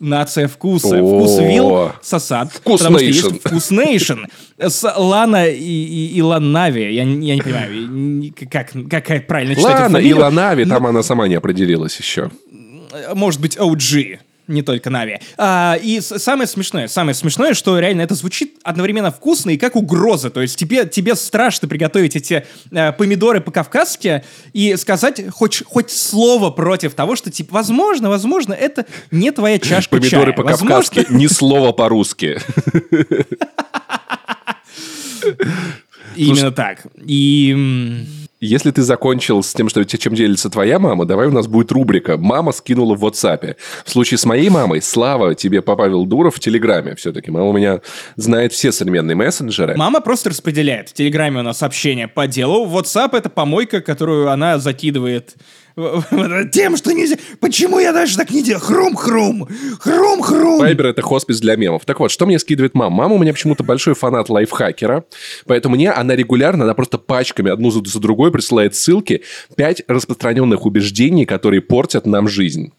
нация 0.00 0.48
вкуса. 0.48 0.96
Вкус 0.96 1.38
вил 1.38 1.92
сосад. 2.02 2.52
Потому 2.64 2.98
что 2.98 3.04
есть 3.04 3.40
вкуснейшн 3.44 4.24
с 4.58 4.94
Лана 4.96 5.46
и, 5.46 5.58
и, 5.58 6.16
и 6.16 6.22
Ланави. 6.22 6.92
Я, 6.92 7.02
я 7.02 7.04
не 7.04 7.42
понимаю, 7.42 8.32
как, 8.50 8.72
как 9.04 9.26
правильно 9.26 9.54
читать 9.54 9.80
Лана 9.80 9.98
и 9.98 10.12
Ланави, 10.12 10.64
там 10.64 10.86
она 10.86 11.02
сама 11.02 11.28
не 11.28 11.34
определилась 11.34 11.98
еще. 11.98 12.30
Может 13.14 13.40
быть, 13.40 13.56
OG 13.56 14.18
не 14.46 14.62
только 14.62 14.90
Нави. 14.90 15.18
А, 15.36 15.76
и 15.82 16.00
самое 16.00 16.46
смешное, 16.46 16.88
самое 16.88 17.14
смешное, 17.14 17.54
что 17.54 17.78
реально 17.78 18.02
это 18.02 18.14
звучит 18.14 18.56
одновременно 18.62 19.10
вкусно 19.10 19.50
и 19.50 19.56
как 19.56 19.76
угроза. 19.76 20.30
То 20.30 20.42
есть 20.42 20.56
тебе, 20.56 20.86
тебе 20.86 21.14
страшно 21.14 21.68
приготовить 21.68 22.16
эти 22.16 22.46
э, 22.70 22.92
помидоры 22.92 23.40
по-кавказски 23.40 24.24
и 24.52 24.76
сказать 24.76 25.22
хоть, 25.30 25.62
хоть 25.64 25.90
слово 25.90 26.50
против 26.50 26.94
того, 26.94 27.16
что, 27.16 27.30
типа, 27.30 27.54
возможно, 27.54 28.08
возможно, 28.10 28.52
это 28.52 28.86
не 29.10 29.30
твоя 29.30 29.58
чашка 29.58 29.96
Помидоры 29.96 30.32
по-кавказски, 30.32 31.06
ни 31.12 31.26
слова 31.26 31.72
по-русски. 31.72 32.38
Именно 36.16 36.52
так. 36.52 36.86
И... 37.04 38.06
Если 38.44 38.70
ты 38.70 38.82
закончил 38.82 39.42
с 39.42 39.54
тем, 39.54 39.70
что 39.70 39.84
чем 39.86 40.14
делится 40.14 40.50
твоя 40.50 40.78
мама, 40.78 41.06
давай 41.06 41.28
у 41.28 41.30
нас 41.30 41.46
будет 41.46 41.72
рубрика 41.72 42.18
«Мама 42.18 42.52
скинула 42.52 42.94
в 42.94 43.02
WhatsApp». 43.02 43.56
В 43.86 43.90
случае 43.90 44.18
с 44.18 44.26
моей 44.26 44.50
мамой, 44.50 44.82
слава 44.82 45.34
тебе, 45.34 45.62
Павел 45.62 46.04
Дуров 46.04 46.36
в 46.36 46.40
Телеграме 46.40 46.94
все-таки. 46.94 47.30
Мама 47.30 47.46
у 47.46 47.52
меня 47.54 47.80
знает 48.16 48.52
все 48.52 48.70
современные 48.70 49.14
мессенджеры. 49.14 49.76
Мама 49.76 50.02
просто 50.02 50.28
распределяет. 50.28 50.90
В 50.90 50.92
Телеграме 50.92 51.40
у 51.40 51.42
нас 51.42 51.58
сообщения 51.58 52.06
по 52.06 52.26
делу. 52.26 52.66
WhatsApp— 52.66 53.10
это 53.16 53.30
помойка, 53.30 53.80
которую 53.80 54.30
она 54.30 54.58
закидывает 54.58 55.36
тем, 56.52 56.76
что 56.76 56.92
нельзя... 56.92 57.16
Почему 57.40 57.78
я 57.78 57.92
даже 57.92 58.16
так 58.16 58.30
не 58.30 58.42
делаю? 58.42 58.62
Хрум-хрум! 58.62 59.48
Хрум-хрум! 59.80 60.58
Вайбер— 60.58 60.86
это 60.88 61.02
хоспис 61.02 61.40
для 61.40 61.56
мемов. 61.56 61.84
Так 61.84 62.00
вот, 62.00 62.10
что 62.10 62.26
мне 62.26 62.38
скидывает 62.38 62.74
мама? 62.74 62.94
Мама 62.94 63.14
у 63.16 63.18
меня 63.18 63.32
почему-то 63.32 63.64
большой 63.64 63.94
фанат 63.94 64.28
лайфхакера, 64.28 65.04
поэтому 65.46 65.74
мне 65.74 65.90
она 65.90 66.14
регулярно, 66.14 66.64
она 66.64 66.74
просто 66.74 66.98
пачками 66.98 67.50
одну 67.50 67.70
за 67.70 68.00
другой 68.00 68.30
присылает 68.30 68.74
ссылки, 68.74 69.22
пять 69.56 69.82
распространенных 69.88 70.64
убеждений, 70.64 71.24
которые 71.24 71.60
портят 71.60 72.06
нам 72.06 72.28
жизнь. 72.28 72.72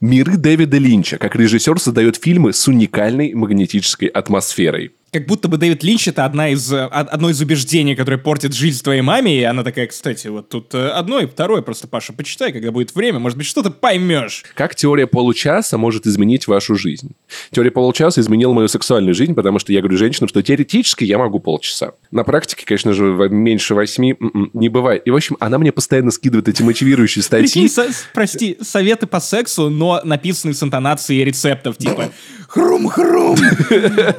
Миры 0.00 0.36
Дэвида 0.36 0.76
Линча. 0.78 1.18
Как 1.18 1.36
режиссер 1.36 1.78
создает 1.78 2.16
фильмы 2.16 2.52
с 2.52 2.66
уникальной 2.66 3.32
магнетической 3.34 4.08
атмосферой 4.08 4.92
как 5.12 5.26
будто 5.26 5.48
бы 5.48 5.58
Дэвид 5.58 5.84
Линч 5.84 6.08
это 6.08 6.24
одна 6.24 6.48
из, 6.48 6.72
э, 6.72 6.84
одно 6.86 7.28
из 7.28 7.38
убеждений, 7.40 7.94
которое 7.94 8.16
портит 8.16 8.54
жизнь 8.54 8.82
твоей 8.82 9.02
маме, 9.02 9.40
и 9.40 9.42
она 9.42 9.62
такая, 9.62 9.86
кстати, 9.86 10.28
вот 10.28 10.48
тут 10.48 10.74
э, 10.74 10.88
одно 10.88 11.20
и 11.20 11.26
второе, 11.26 11.60
просто, 11.60 11.86
Паша, 11.86 12.14
почитай, 12.14 12.50
когда 12.50 12.72
будет 12.72 12.94
время, 12.94 13.18
может 13.18 13.36
быть, 13.36 13.46
что-то 13.46 13.70
поймешь. 13.70 14.42
Как 14.54 14.74
теория 14.74 15.06
получаса 15.06 15.76
может 15.76 16.06
изменить 16.06 16.46
вашу 16.46 16.76
жизнь? 16.76 17.10
Теория 17.50 17.70
получаса 17.70 18.22
изменила 18.22 18.54
мою 18.54 18.68
сексуальную 18.68 19.14
жизнь, 19.14 19.34
потому 19.34 19.58
что 19.58 19.70
я 19.74 19.80
говорю 19.80 19.98
женщинам, 19.98 20.28
что 20.28 20.42
теоретически 20.42 21.04
я 21.04 21.18
могу 21.18 21.40
полчаса. 21.40 21.92
На 22.10 22.24
практике, 22.24 22.64
конечно 22.64 22.94
же, 22.94 23.04
меньше 23.28 23.74
восьми 23.74 24.16
м-м, 24.18 24.50
не 24.54 24.70
бывает. 24.70 25.02
И, 25.04 25.10
в 25.10 25.14
общем, 25.14 25.36
она 25.40 25.58
мне 25.58 25.72
постоянно 25.72 26.10
скидывает 26.10 26.48
эти 26.48 26.62
мотивирующие 26.62 27.22
статьи. 27.22 27.46
Прикинь, 27.46 27.68
со- 27.68 27.90
прости, 28.14 28.56
советы 28.62 29.06
по 29.06 29.20
сексу, 29.20 29.68
но 29.68 30.00
написанные 30.04 30.54
с 30.54 30.62
интонацией 30.62 31.22
рецептов, 31.22 31.76
типа 31.76 32.12
Хрум-хрум! 32.52 33.36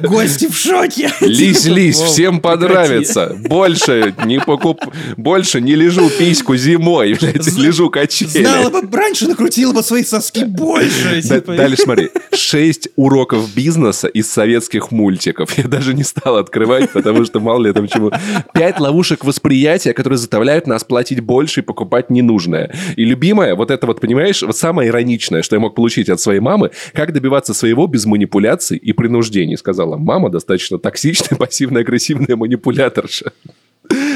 Гости 0.00 0.48
в 0.48 0.56
шоке! 0.56 1.08
Лись-лись, 1.20 2.00
всем 2.00 2.40
понравится. 2.40 3.36
Больше 3.38 4.12
не 4.24 4.40
покуп... 4.40 4.80
Больше 5.16 5.60
не 5.60 5.76
лежу 5.76 6.10
письку 6.10 6.56
зимой, 6.56 7.14
блядь, 7.14 7.56
лежу 7.56 7.90
качели. 7.90 8.42
Знала 8.42 8.70
бы, 8.70 8.82
раньше 8.90 9.28
накрутила 9.28 9.72
бы 9.72 9.84
свои 9.84 10.02
соски 10.02 10.44
больше. 10.44 11.22
Типа. 11.22 11.54
Дальше 11.54 11.82
смотри. 11.82 12.10
Шесть 12.32 12.88
уроков 12.96 13.54
бизнеса 13.54 14.08
из 14.08 14.28
советских 14.28 14.90
мультиков. 14.90 15.56
Я 15.56 15.68
даже 15.68 15.94
не 15.94 16.02
стал 16.02 16.36
открывать, 16.36 16.90
потому 16.90 17.24
что 17.24 17.38
мало 17.38 17.62
ли 17.64 17.72
там 17.72 17.86
чему. 17.86 18.10
Пять 18.52 18.80
ловушек 18.80 19.24
восприятия, 19.24 19.92
которые 19.92 20.18
заставляют 20.18 20.66
нас 20.66 20.82
платить 20.82 21.20
больше 21.20 21.60
и 21.60 21.62
покупать 21.62 22.10
ненужное. 22.10 22.74
И 22.96 23.04
любимое, 23.04 23.54
вот 23.54 23.70
это 23.70 23.86
вот, 23.86 24.00
понимаешь, 24.00 24.42
вот 24.42 24.56
самое 24.56 24.88
ироничное, 24.88 25.42
что 25.42 25.54
я 25.54 25.60
мог 25.60 25.76
получить 25.76 26.08
от 26.08 26.20
своей 26.20 26.40
мамы, 26.40 26.72
как 26.94 27.12
добиваться 27.12 27.54
своего 27.54 27.86
без 27.86 28.04
манипуляций 28.24 28.78
и 28.78 28.92
принуждений, 28.92 29.56
сказала 29.56 29.96
мама, 29.96 30.30
достаточно 30.30 30.78
токсичная, 30.78 31.38
пассивно-агрессивная 31.38 32.36
манипуляторша. 32.36 33.32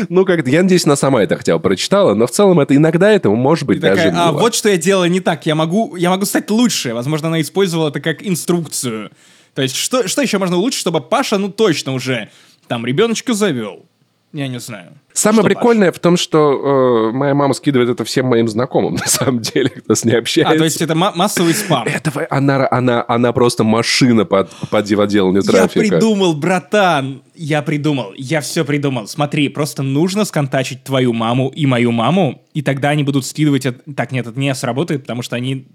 Ну, 0.09 0.25
как-то, 0.25 0.49
я 0.49 0.63
надеюсь, 0.63 0.87
она 0.87 0.97
сама 0.97 1.23
это 1.23 1.37
хотя 1.37 1.57
бы 1.57 1.63
прочитала, 1.63 2.15
но 2.15 2.27
в 2.27 2.31
целом 2.31 2.59
это 2.61 2.75
иногда 2.75 3.11
этого 3.11 3.35
может 3.35 3.67
быть 3.67 3.81
даже 3.81 4.05
такая, 4.05 4.19
А 4.19 4.33
вот 4.33 4.55
что 4.55 4.71
я 4.71 4.79
делала 4.79 5.05
не 5.05 5.21
так, 5.21 5.45
я 5.45 5.55
могу, 5.55 5.95
я 5.97 6.09
могу 6.09 6.25
стать 6.25 6.51
лучше. 6.51 6.95
Возможно, 6.95 7.29
она 7.29 7.41
использовала 7.41 7.91
это 7.91 8.01
как 8.01 8.27
инструкцию. 8.27 9.11
То 9.55 9.63
есть, 9.63 9.77
что, 9.77 10.09
что 10.09 10.23
еще 10.23 10.39
можно 10.39 10.57
улучшить, 10.57 10.81
чтобы 10.81 11.01
Паша, 11.01 11.37
ну, 11.37 11.51
точно 11.51 11.93
уже 11.93 12.31
там 12.67 12.87
ребеночка 12.87 13.35
завел? 13.35 13.85
Я 14.33 14.47
не 14.49 14.61
знаю. 14.61 14.93
Самое 15.15 15.41
что, 15.41 15.49
прикольное 15.49 15.91
Паш? 15.91 15.97
в 15.97 16.01
том, 16.01 16.17
что 16.19 17.11
э, 17.11 17.17
моя 17.17 17.35
мама 17.35 17.55
скидывает 17.55 17.89
это 17.89 18.05
всем 18.05 18.27
моим 18.27 18.47
знакомым, 18.47 18.95
на 19.01 19.07
самом 19.07 19.41
деле, 19.41 19.71
кто 19.71 19.95
с 19.95 20.05
ней 20.05 20.19
общается. 20.19 20.55
А, 20.55 20.59
то 20.59 20.65
есть 20.65 20.83
это 20.83 20.95
массовый 20.95 21.55
спам? 21.55 21.87
Это, 21.89 22.27
она, 22.29 22.69
она, 22.71 23.05
она 23.09 23.33
просто 23.33 23.65
машина 23.65 24.27
под, 24.27 24.51
под 24.71 24.85
деланию 24.85 25.43
трафика. 25.43 25.81
Я 25.83 25.91
придумал, 25.91 26.35
братан, 26.35 27.23
я 27.35 27.63
придумал, 27.63 28.13
я 28.17 28.43
все 28.43 28.65
придумал. 28.65 29.07
Смотри, 29.07 29.49
просто 29.49 29.83
нужно 29.83 30.27
сконтачить 30.27 30.85
твою 30.85 31.15
маму 31.15 31.49
и 31.49 31.65
мою 31.65 31.91
маму, 31.91 32.43
и 32.53 32.61
тогда 32.61 32.91
они 32.91 33.05
будут 33.05 33.25
скидывать... 33.25 33.67
Так, 33.97 34.13
нет, 34.13 34.27
это 34.27 34.39
не 34.39 34.55
сработает, 34.55 35.03
потому 35.03 35.23
что 35.23 35.37
они 35.37 35.69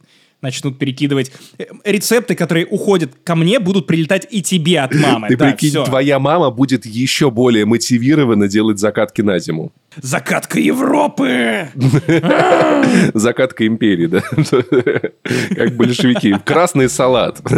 начнут 0.44 0.78
перекидывать. 0.78 1.32
Э, 1.58 1.66
рецепты, 1.84 2.36
которые 2.36 2.66
уходят 2.68 3.12
ко 3.24 3.36
мне, 3.36 3.60
будут 3.60 3.88
прилетать 3.88 4.28
и 4.30 4.44
тебе 4.44 4.82
от 4.82 4.94
мамы. 4.94 5.30
Ты 5.30 5.38
да, 5.38 5.46
прикинь, 5.50 5.70
все. 5.70 5.84
твоя 5.86 6.20
мама 6.20 6.52
будет 6.52 6.86
еще 6.86 7.32
более 7.32 7.66
мотивирована 7.66 8.48
делать 8.48 8.78
закатки 8.78 9.22
на 9.22 9.40
зиму. 9.40 9.72
Закатка 10.02 10.60
Европы! 10.60 11.70
Закатка 13.14 13.66
империи, 13.66 14.08
да? 14.08 14.22
Как 15.56 15.76
большевики. 15.76 16.36
Красный 16.46 16.90
салат. 16.90 17.42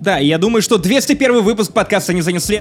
Да, 0.00 0.18
я 0.18 0.38
думаю, 0.38 0.62
что 0.62 0.78
201 0.78 1.42
выпуск 1.42 1.72
подкаста 1.72 2.14
не 2.14 2.22
занесли. 2.22 2.60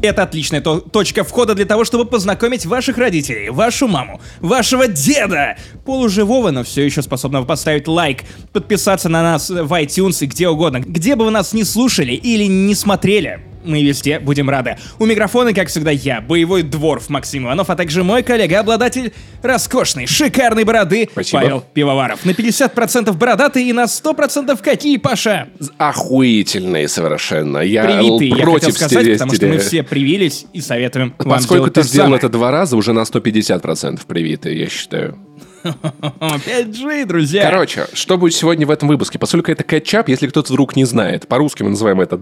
Это 0.00 0.22
отличная 0.22 0.60
то 0.60 0.78
точка 0.78 1.24
входа 1.24 1.54
для 1.54 1.64
того, 1.64 1.84
чтобы 1.84 2.04
познакомить 2.04 2.64
ваших 2.66 2.98
родителей, 2.98 3.50
вашу 3.50 3.88
маму, 3.88 4.20
вашего 4.40 4.86
деда, 4.86 5.56
полуживого, 5.84 6.50
но 6.50 6.62
все 6.62 6.84
еще 6.84 7.02
способного 7.02 7.44
поставить 7.44 7.88
лайк, 7.88 8.22
подписаться 8.52 9.08
на 9.08 9.22
нас 9.22 9.50
в 9.50 9.72
iTunes 9.72 10.22
и 10.22 10.26
где 10.26 10.48
угодно, 10.48 10.80
где 10.80 11.16
бы 11.16 11.24
вы 11.24 11.30
нас 11.32 11.52
не 11.52 11.64
слушали 11.64 12.12
или 12.12 12.44
не 12.44 12.74
смотрели 12.76 13.40
мы 13.68 13.82
везде 13.82 14.18
будем 14.18 14.50
рады. 14.50 14.76
У 14.98 15.06
микрофона, 15.06 15.52
как 15.52 15.68
всегда, 15.68 15.90
я, 15.90 16.20
боевой 16.20 16.62
дворф 16.62 17.08
Максим 17.08 17.44
Иванов, 17.44 17.70
а 17.70 17.76
также 17.76 18.02
мой 18.02 18.22
коллега, 18.22 18.60
обладатель 18.60 19.12
роскошной, 19.42 20.06
шикарной 20.06 20.64
бороды 20.64 21.08
Спасибо. 21.12 21.42
Павел 21.42 21.64
Пивоваров. 21.72 22.24
На 22.24 22.30
50% 22.30 23.12
бородатый 23.12 23.64
и 23.64 23.72
на 23.72 23.84
100% 23.84 24.58
какие, 24.62 24.96
Паша? 24.96 25.48
Охуительные 25.76 26.88
совершенно. 26.88 27.58
Я 27.58 27.84
Привитые, 27.84 28.36
против 28.36 28.68
я 28.68 28.72
хотел 28.72 28.72
сказать, 28.72 29.02
стере... 29.02 29.12
потому 29.14 29.34
что 29.34 29.46
мы 29.46 29.58
все 29.58 29.82
привились 29.82 30.46
и 30.52 30.60
советуем 30.60 31.14
вам 31.18 31.38
Поскольку 31.38 31.70
ты 31.70 31.82
сделал 31.82 32.06
самое. 32.06 32.18
это 32.18 32.28
два 32.28 32.50
раза, 32.50 32.76
уже 32.76 32.92
на 32.92 33.00
150% 33.00 34.00
привитые, 34.06 34.58
я 34.58 34.68
считаю. 34.68 35.18
5G, 35.64 37.06
друзья! 37.06 37.42
Короче, 37.42 37.86
что 37.92 38.16
будет 38.16 38.34
сегодня 38.34 38.66
в 38.66 38.70
этом 38.70 38.88
выпуске? 38.88 39.18
Поскольку 39.18 39.50
это 39.50 39.64
кетчап, 39.64 40.08
если 40.08 40.26
кто-то 40.26 40.52
вдруг 40.52 40.76
не 40.76 40.84
знает, 40.84 41.28
по-русски 41.28 41.62
мы 41.62 41.70
называем 41.70 42.00
это 42.00 42.20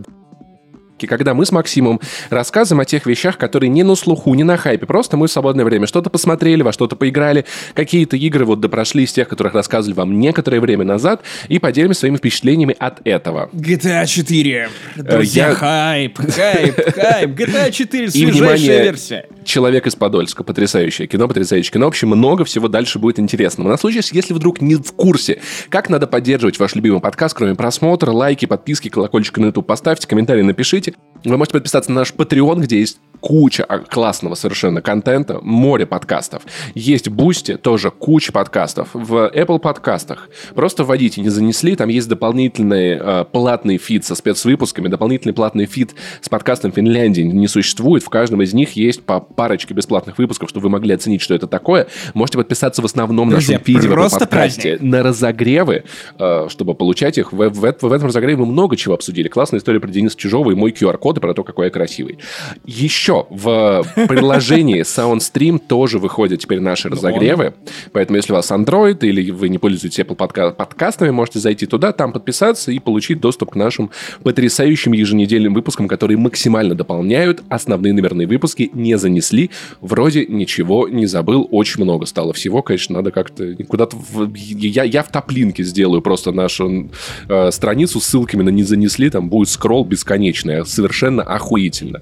когда 1.05 1.35
мы 1.35 1.45
с 1.45 1.53
Максимом 1.53 2.00
рассказываем 2.31 2.81
о 2.81 2.85
тех 2.87 3.05
вещах, 3.05 3.37
которые 3.37 3.69
не 3.69 3.83
на 3.83 3.95
слуху, 3.95 4.33
не 4.35 4.45
на 4.45 4.57
хайпе, 4.57 4.87
просто 4.87 5.17
мы 5.19 5.26
в 5.26 5.31
свободное 5.31 5.65
время 5.65 5.87
что-то 5.87 6.09
посмотрели, 6.09 6.62
во 6.62 6.73
что-то 6.73 6.97
поиграли, 6.97 7.45
какие-то 7.75 8.17
игры 8.17 8.47
вот 8.47 8.61
допрошли 8.61 9.05
из 9.05 9.12
тех, 9.12 9.29
которых 9.29 9.53
рассказывали 9.53 9.95
вам 9.95 10.19
некоторое 10.19 10.61
время 10.61 10.85
назад, 10.85 11.21
и 11.49 11.59
поделимся 11.59 12.00
своими 12.00 12.17
впечатлениями 12.17 12.75
от 12.79 13.07
этого. 13.07 13.50
GTA 13.53 14.07
4. 14.07 14.71
Друзья, 14.97 15.49
Я... 15.49 15.55
хайп, 15.55 16.19
хайп, 16.19 16.95
хайп. 16.95 17.31
GTA 17.31 17.71
4, 17.71 18.11
свежайшая 18.11 18.83
версия. 18.83 19.26
Человек 19.47 19.87
из 19.87 19.95
Подольска. 19.95 20.43
Потрясающее 20.43 21.07
кино, 21.07 21.29
потрясающее 21.29 21.73
кино. 21.73 21.87
В 21.87 21.88
общем, 21.91 22.09
много 22.09 22.45
всего 22.45 22.67
дальше 22.67 22.99
будет 22.99 23.21
интересного. 23.21 23.69
На 23.69 23.79
случай, 23.79 24.00
если 24.11 24.35
вдруг 24.35 24.61
не 24.61 24.75
в 24.75 24.93
курсе, 24.93 25.41
как 25.69 25.88
надо 25.88 26.09
поддерживать 26.09 26.59
ваш 26.59 26.75
любимый 26.75 27.00
подкаст, 27.00 27.33
кроме 27.37 27.55
просмотра, 27.55 28.11
лайки, 28.11 28.47
подписки, 28.47 28.88
колокольчик 28.88 29.38
на 29.38 29.47
YouTube 29.47 29.65
поставьте, 29.65 30.09
комментарий 30.09 30.43
напишите. 30.43 30.95
Вы 31.25 31.37
можете 31.37 31.53
подписаться 31.55 31.93
на 31.93 32.00
наш 32.00 32.12
Patreon, 32.12 32.61
где 32.61 32.81
есть 32.81 32.99
куча 33.26 33.64
а, 33.64 33.80
классного 33.80 34.37
совершенно 34.37 34.80
контента, 34.80 35.40
море 35.42 35.85
подкастов. 35.85 36.42
Есть 36.76 37.09
Boosty, 37.09 37.57
тоже 37.56 37.90
куча 37.90 38.30
подкастов. 38.30 38.90
В 38.92 39.33
Apple 39.35 39.59
подкастах 39.59 40.30
просто 40.54 40.85
вводите, 40.85 41.21
не 41.21 41.28
занесли, 41.28 41.75
там 41.75 41.88
есть 41.88 42.09
дополнительный 42.09 42.97
э, 43.00 43.25
платный 43.25 43.78
фид 43.78 44.04
со 44.04 44.14
спецвыпусками, 44.14 44.87
дополнительный 44.87 45.35
платный 45.35 45.66
фид 45.66 45.97
с 46.21 46.28
подкастом 46.28 46.71
Финляндии 46.71 47.23
не 47.23 47.49
существует. 47.49 48.04
В 48.04 48.11
каждом 48.11 48.42
из 48.42 48.54
них 48.54 48.76
есть 48.76 49.02
по 49.02 49.18
парочке 49.18 49.75
бесплатных 49.75 50.18
выпусков, 50.18 50.49
чтобы 50.49 50.64
вы 50.64 50.71
могли 50.71 50.95
оценить, 50.95 51.21
что 51.21 51.35
это 51.35 51.49
такое. 51.49 51.88
Можете 52.14 52.38
подписаться 52.38 52.80
в 52.80 52.85
основном 52.85 53.30
Друзья, 53.30 53.59
нашем 53.59 53.64
фиде 53.64 53.88
в 53.88 53.90
подкасте 53.90 54.26
праздник. 54.28 54.83
на 54.83 55.02
разогревы, 55.02 55.83
э, 56.16 56.47
чтобы 56.49 56.75
получать 56.75 57.18
их. 57.18 57.33
В, 57.33 57.50
в, 57.50 57.61
в 57.61 57.92
этом 57.92 58.06
разогреве 58.06 58.37
мы 58.37 58.47
много 58.47 58.76
чего 58.76 58.95
обсудили. 58.95 59.26
Классная 59.26 59.59
история 59.59 59.80
про 59.80 59.88
Дениса 59.88 60.16
Чижова 60.16 60.52
и 60.52 60.54
мой 60.54 60.71
QR-код, 60.71 61.18
и 61.18 61.21
про 61.21 61.35
то, 61.35 61.42
какой 61.42 61.64
я 61.66 61.71
красивый. 61.73 62.21
Еще 62.64 63.15
в 63.30 63.85
приложении 64.08 64.80
SoundStream 64.80 65.58
тоже 65.58 65.99
выходят 65.99 66.40
теперь 66.40 66.61
наши 66.61 66.88
разогревы. 66.88 67.54
Поэтому, 67.92 68.16
если 68.16 68.32
у 68.32 68.37
вас 68.37 68.50
Android 68.50 68.99
или 69.00 69.30
вы 69.30 69.49
не 69.49 69.58
пользуетесь 69.58 70.00
Apple 70.00 70.16
подка- 70.16 70.52
подкастами, 70.52 71.11
можете 71.11 71.38
зайти 71.38 71.66
туда, 71.66 71.92
там 71.92 72.12
подписаться 72.12 72.73
и 72.73 72.78
получить 72.78 73.20
доступ 73.20 73.52
к 73.52 73.56
нашим 73.56 73.90
потрясающим 74.23 74.92
еженедельным 74.92 75.54
выпускам, 75.54 75.88
которые 75.88 76.18
максимально 76.18 76.75
дополняют 76.75 77.42
основные 77.49 77.92
номерные 77.92 78.26
выпуски. 78.26 78.70
Не 78.73 78.99
занесли. 78.99 79.50
Вроде 79.80 80.26
ничего 80.26 80.88
не 80.88 81.06
забыл. 81.06 81.46
Очень 81.50 81.85
много 81.85 82.06
стало 82.06 82.32
всего. 82.32 82.62
Конечно, 82.62 82.96
надо 82.96 83.11
как-то 83.11 83.54
куда-то... 83.68 83.96
В... 83.96 84.35
Я, 84.35 84.82
я 84.85 85.02
в 85.02 85.11
топлинке 85.11 85.62
сделаю 85.62 86.02
просто 86.02 86.32
нашу 86.32 86.90
э, 87.28 87.50
страницу 87.50 88.00
с 88.00 88.16
ссылками 88.16 88.42
на 88.42 88.49
«Не 88.50 88.62
занесли». 88.62 89.11
Там 89.11 89.28
будет 89.28 89.49
скролл 89.49 89.85
бесконечный. 89.85 90.64
Совершенно 90.64 91.23
охуительно. 91.23 92.00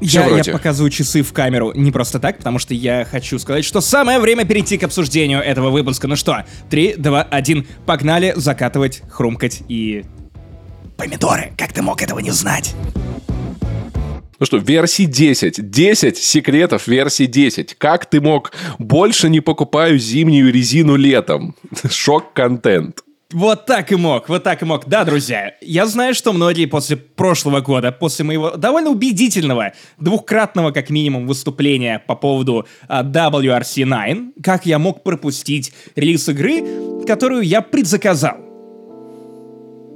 Я, 0.00 0.28
я 0.28 0.44
показываю 0.52 0.90
часы 0.90 1.22
в 1.22 1.32
камеру 1.32 1.72
не 1.74 1.90
просто 1.90 2.20
так, 2.20 2.38
потому 2.38 2.58
что 2.58 2.72
я 2.72 3.04
хочу 3.04 3.38
сказать, 3.38 3.64
что 3.64 3.80
самое 3.80 4.20
время 4.20 4.44
перейти 4.44 4.78
к 4.78 4.84
обсуждению 4.84 5.40
этого 5.40 5.70
выпуска. 5.70 6.06
Ну 6.06 6.16
что, 6.16 6.44
3, 6.70 6.94
2, 6.98 7.22
1, 7.22 7.66
погнали 7.84 8.32
закатывать, 8.36 9.02
хрумкать 9.10 9.62
и... 9.68 10.04
Помидоры, 10.96 11.52
как 11.56 11.72
ты 11.72 11.82
мог 11.82 12.02
этого 12.02 12.18
не 12.20 12.30
знать? 12.30 12.74
Ну 14.40 14.46
что, 14.46 14.58
версии 14.58 15.02
10. 15.04 15.68
10 15.68 16.16
секретов 16.16 16.86
версии 16.86 17.26
10. 17.26 17.74
Как 17.74 18.06
ты 18.06 18.20
мог 18.20 18.52
больше 18.78 19.28
не 19.28 19.40
покупаю 19.40 19.98
зимнюю 19.98 20.52
резину 20.52 20.94
летом? 20.94 21.56
Шок-контент. 21.90 23.02
Вот 23.30 23.66
так 23.66 23.92
и 23.92 23.96
мог, 23.96 24.30
вот 24.30 24.42
так 24.42 24.62
и 24.62 24.64
мог. 24.64 24.88
Да, 24.88 25.04
друзья, 25.04 25.54
я 25.60 25.84
знаю, 25.84 26.14
что 26.14 26.32
многие 26.32 26.64
после 26.64 26.96
прошлого 26.96 27.60
года, 27.60 27.92
после 27.92 28.24
моего 28.24 28.52
довольно 28.52 28.88
убедительного, 28.88 29.72
двухкратного 29.98 30.70
как 30.70 30.88
минимум 30.88 31.26
выступления 31.26 32.02
по 32.06 32.14
поводу 32.14 32.66
uh, 32.88 33.04
WRC9, 33.04 34.40
как 34.42 34.64
я 34.64 34.78
мог 34.78 35.02
пропустить 35.02 35.74
релиз 35.94 36.26
игры, 36.30 36.64
которую 37.06 37.42
я 37.42 37.60
предзаказал. 37.60 38.47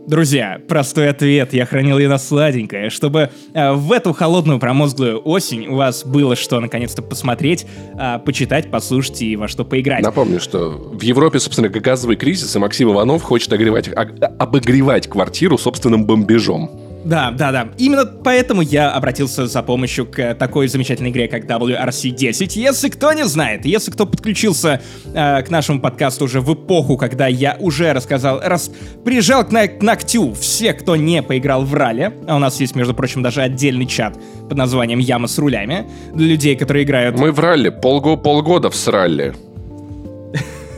Друзья, 0.06 0.61
простой 0.66 1.09
ответ, 1.09 1.52
я 1.52 1.64
хранил 1.64 1.97
ее 1.97 2.09
на 2.09 2.18
сладенькое, 2.18 2.90
чтобы 2.90 3.30
э, 3.54 3.73
в 3.73 3.92
эту 3.92 4.12
холодную 4.12 4.59
промозглую 4.59 5.21
осень 5.21 5.68
у 5.68 5.76
вас 5.76 6.04
было 6.04 6.35
что 6.35 6.59
наконец-то 6.59 7.02
посмотреть, 7.02 7.66
э, 7.99 8.18
почитать, 8.18 8.71
послушать 8.71 9.23
и 9.23 9.37
во 9.37 9.47
что 9.47 9.64
поиграть. 9.64 10.02
Напомню, 10.02 10.40
что 10.40 10.71
в 10.71 11.00
Европе, 11.02 11.38
собственно, 11.38 11.68
газовый 11.68 12.16
кризис, 12.16 12.54
и 12.54 12.59
Максим 12.59 12.90
Иванов 12.90 13.23
хочет 13.23 13.52
огревать, 13.52 13.88
а, 13.88 14.02
обогревать 14.38 15.09
квартиру 15.09 15.56
собственным 15.56 16.04
бомбежом. 16.04 16.91
Да, 17.04 17.30
да, 17.30 17.52
да. 17.52 17.68
Именно 17.78 18.06
поэтому 18.06 18.62
я 18.62 18.92
обратился 18.92 19.47
за 19.47 19.62
помощью 19.62 20.06
к 20.06 20.35
такой 20.35 20.68
замечательной 20.68 21.11
игре, 21.11 21.28
как 21.28 21.44
WRC10. 21.44 22.52
Если 22.54 22.88
кто 22.88 23.12
не 23.12 23.26
знает, 23.26 23.64
если 23.64 23.90
кто 23.90 24.06
подключился 24.06 24.80
э, 25.12 25.42
к 25.42 25.50
нашему 25.50 25.80
подкасту 25.80 26.25
уже 26.25 26.40
в 26.40 26.52
эпоху, 26.54 26.97
когда 26.97 27.26
я 27.26 27.56
уже 27.59 27.92
рассказал, 27.92 28.40
раз 28.42 28.71
прижал 29.04 29.44
к, 29.44 29.52
на, 29.52 29.68
к 29.68 29.82
ногтю 29.82 30.32
все, 30.35 30.73
кто 30.73 30.97
не 30.97 31.23
поиграл 31.23 31.64
в 31.64 31.75
ралли, 31.75 32.12
а 32.26 32.37
у 32.37 32.38
нас 32.38 32.61
есть, 32.61 32.75
между 32.76 32.94
прочим, 32.94 33.23
даже 33.23 33.42
отдельный 33.42 33.87
чат 33.87 34.16
под 34.49 34.56
названием 34.56 34.99
«Яма 34.99 35.28
с 35.28 35.38
рулями» 35.38 35.87
для 36.14 36.26
людей, 36.26 36.56
которые 36.56 36.85
играют... 36.85 37.18
Мы 37.18 37.32
в 37.32 37.40
ралли, 37.40 37.71
полго 37.71 38.16
полгода 38.16 38.71
сралли. 38.71 39.35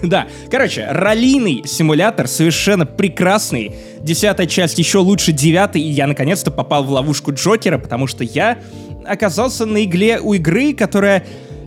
Да, 0.14 0.26
короче, 0.50 0.86
раллийный 0.88 1.62
симулятор 1.66 2.28
совершенно 2.28 2.86
прекрасный. 2.86 3.74
Десятая 4.00 4.46
часть 4.46 4.78
еще 4.78 4.98
лучше 4.98 5.32
девятой, 5.32 5.80
и 5.80 5.88
я 5.88 6.06
наконец-то 6.06 6.50
попал 6.50 6.84
в 6.84 6.90
ловушку 6.90 7.32
Джокера, 7.32 7.78
потому 7.78 8.06
что 8.06 8.22
я 8.22 8.58
оказался 9.06 9.66
на 9.66 9.84
игле 9.84 10.20
у 10.20 10.34
игры, 10.34 10.74
которая 10.74 11.24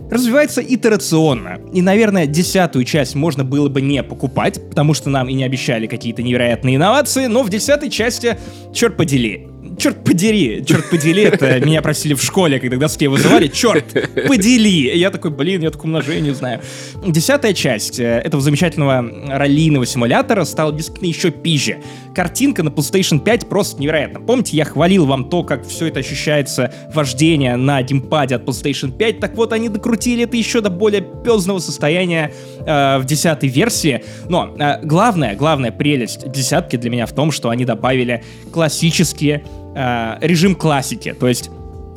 развивается 0.09 0.61
итерационно. 0.61 1.59
И, 1.73 1.81
наверное, 1.81 2.27
десятую 2.27 2.85
часть 2.85 3.15
можно 3.15 3.43
было 3.43 3.69
бы 3.69 3.81
не 3.81 4.01
покупать, 4.03 4.61
потому 4.69 4.93
что 4.93 5.09
нам 5.09 5.27
и 5.27 5.33
не 5.33 5.43
обещали 5.43 5.87
какие-то 5.87 6.23
невероятные 6.23 6.77
инновации, 6.77 7.25
но 7.25 7.43
в 7.43 7.49
десятой 7.49 7.89
части, 7.89 8.37
черт 8.73 8.95
подели, 8.95 9.47
черт 9.77 10.03
подери, 10.03 10.63
черт 10.65 10.89
подели, 10.89 11.23
это 11.23 11.59
меня 11.65 11.81
просили 11.81 12.13
в 12.13 12.21
школе, 12.21 12.59
когда 12.59 12.77
доске 12.77 13.07
вызывали, 13.07 13.47
черт 13.47 13.85
подели. 14.27 14.97
Я 14.97 15.11
такой, 15.11 15.31
блин, 15.31 15.61
я 15.61 15.69
такое 15.69 15.85
умножение 15.85 16.33
знаю. 16.33 16.61
Десятая 17.05 17.53
часть 17.53 17.99
э, 17.99 18.21
этого 18.23 18.41
замечательного 18.41 19.37
раллийного 19.37 19.85
симулятора 19.85 20.43
стала 20.45 20.73
действительно 20.73 21.07
еще 21.07 21.31
пизже. 21.31 21.77
Картинка 22.15 22.63
на 22.63 22.69
PlayStation 22.69 23.19
5 23.19 23.47
просто 23.47 23.79
невероятна. 23.81 24.19
Помните, 24.19 24.57
я 24.57 24.65
хвалил 24.65 25.05
вам 25.05 25.29
то, 25.29 25.43
как 25.43 25.65
все 25.67 25.87
это 25.87 25.99
ощущается 25.99 26.73
вождение 26.93 27.55
на 27.55 27.81
геймпаде 27.81 28.35
от 28.35 28.43
PlayStation 28.43 28.91
5? 28.91 29.19
Так 29.19 29.35
вот, 29.35 29.53
они 29.53 29.69
докрутили 29.69 30.23
это 30.23 30.35
еще 30.35 30.61
до 30.61 30.69
более 30.69 31.01
пезного 31.01 31.59
состояния 31.59 32.33
э, 32.65 32.97
в 32.97 33.05
десятой 33.05 33.49
версии. 33.49 34.03
Но 34.29 34.55
э, 34.57 34.81
главная, 34.83 35.35
главная 35.35 35.71
прелесть 35.71 36.31
десятки 36.31 36.75
для 36.75 36.89
меня 36.89 37.05
в 37.05 37.13
том, 37.13 37.31
что 37.31 37.49
они 37.49 37.65
добавили 37.65 38.23
классические 38.51 39.43
э, 39.77 40.17
режим 40.21 40.55
классики. 40.55 41.13
То 41.13 41.27
есть 41.27 41.51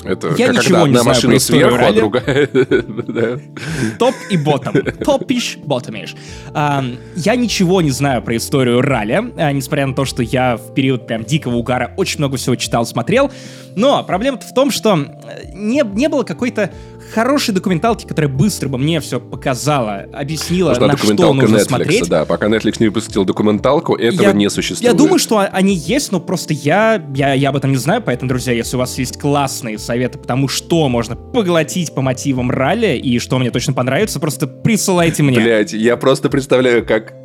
это 0.05 0.29
я 0.39 0.47
как 0.47 0.57
ничего 0.57 0.83
одна 0.83 1.01
не 1.01 1.05
машина 1.05 1.39
знаю 1.39 1.41
сверху, 1.41 1.85
а 1.85 1.93
другая... 1.93 2.47
Топ 3.99 4.15
и 4.31 4.37
ботом. 4.37 4.75
Топиш, 5.05 5.59
ботомиш. 5.59 6.15
Я 6.55 7.37
ничего 7.37 7.83
не 7.83 7.91
знаю 7.91 8.23
про 8.23 8.37
историю 8.37 8.81
ралли, 8.81 9.33
а, 9.37 9.53
несмотря 9.53 9.87
на 9.87 9.95
то, 9.95 10.05
что 10.05 10.23
я 10.23 10.57
в 10.57 10.73
период 10.75 11.07
прям 11.07 11.25
дикого 11.25 11.57
угара 11.57 11.93
очень 11.97 12.19
много 12.19 12.39
всего 12.39 12.57
читал, 12.57 12.87
смотрел. 12.87 13.31
Но 13.77 14.03
проблема 14.03 14.39
в 14.39 14.55
том, 14.55 14.71
что 14.71 14.97
э, 14.97 15.53
не, 15.53 15.83
не 15.95 16.09
было 16.09 16.25
какой-то 16.25 16.71
хорошей 17.11 17.55
документалки, 17.55 18.07
которая 18.07 18.31
быстро 18.31 18.69
бы 18.69 18.79
мне 18.79 19.01
все 19.01 19.21
показала, 19.21 20.07
объяснила, 20.13 20.71
Нужна 20.71 20.87
на 20.89 20.97
что 20.97 21.33
нужно 21.33 21.57
Netflix, 21.57 21.65
смотреть. 21.65 22.09
Да, 22.09 22.25
пока 22.25 22.47
Netflix 22.47 22.77
не 22.81 22.87
выпустил 22.87 23.25
документалку, 23.25 23.95
этого 23.95 24.29
я, 24.29 24.33
не 24.33 24.49
существует. 24.49 24.93
Я 24.93 24.97
думаю, 24.97 25.19
что 25.19 25.39
они 25.39 25.75
есть, 25.75 26.13
но 26.13 26.21
просто 26.21 26.55
я, 26.55 27.05
я, 27.15 27.35
я 27.35 27.51
об 27.51 27.57
этом 27.57 27.71
не 27.71 27.77
знаю, 27.77 28.03
поэтому, 28.03 28.29
друзья, 28.29 28.53
если 28.53 28.77
у 28.77 28.79
вас 28.79 28.97
есть 28.99 29.19
классные 29.19 29.79
советы 29.79 30.19
по 30.19 30.27
тому, 30.27 30.49
что 30.49 30.89
можно 30.89 31.17
поглотить 31.17 31.95
по 31.95 32.03
мотивам 32.03 32.51
ралли 32.51 32.97
и 32.97 33.19
что 33.19 33.39
мне 33.39 33.51
точно 33.51 33.73
понравится, 33.73 34.21
просто 34.21 34.47
присылайте 34.47 35.23
мне. 35.23 35.39
Блять, 35.39 35.73
я 35.73 35.97
просто 35.97 36.31
представляю, 36.31 36.85
как 36.87 37.20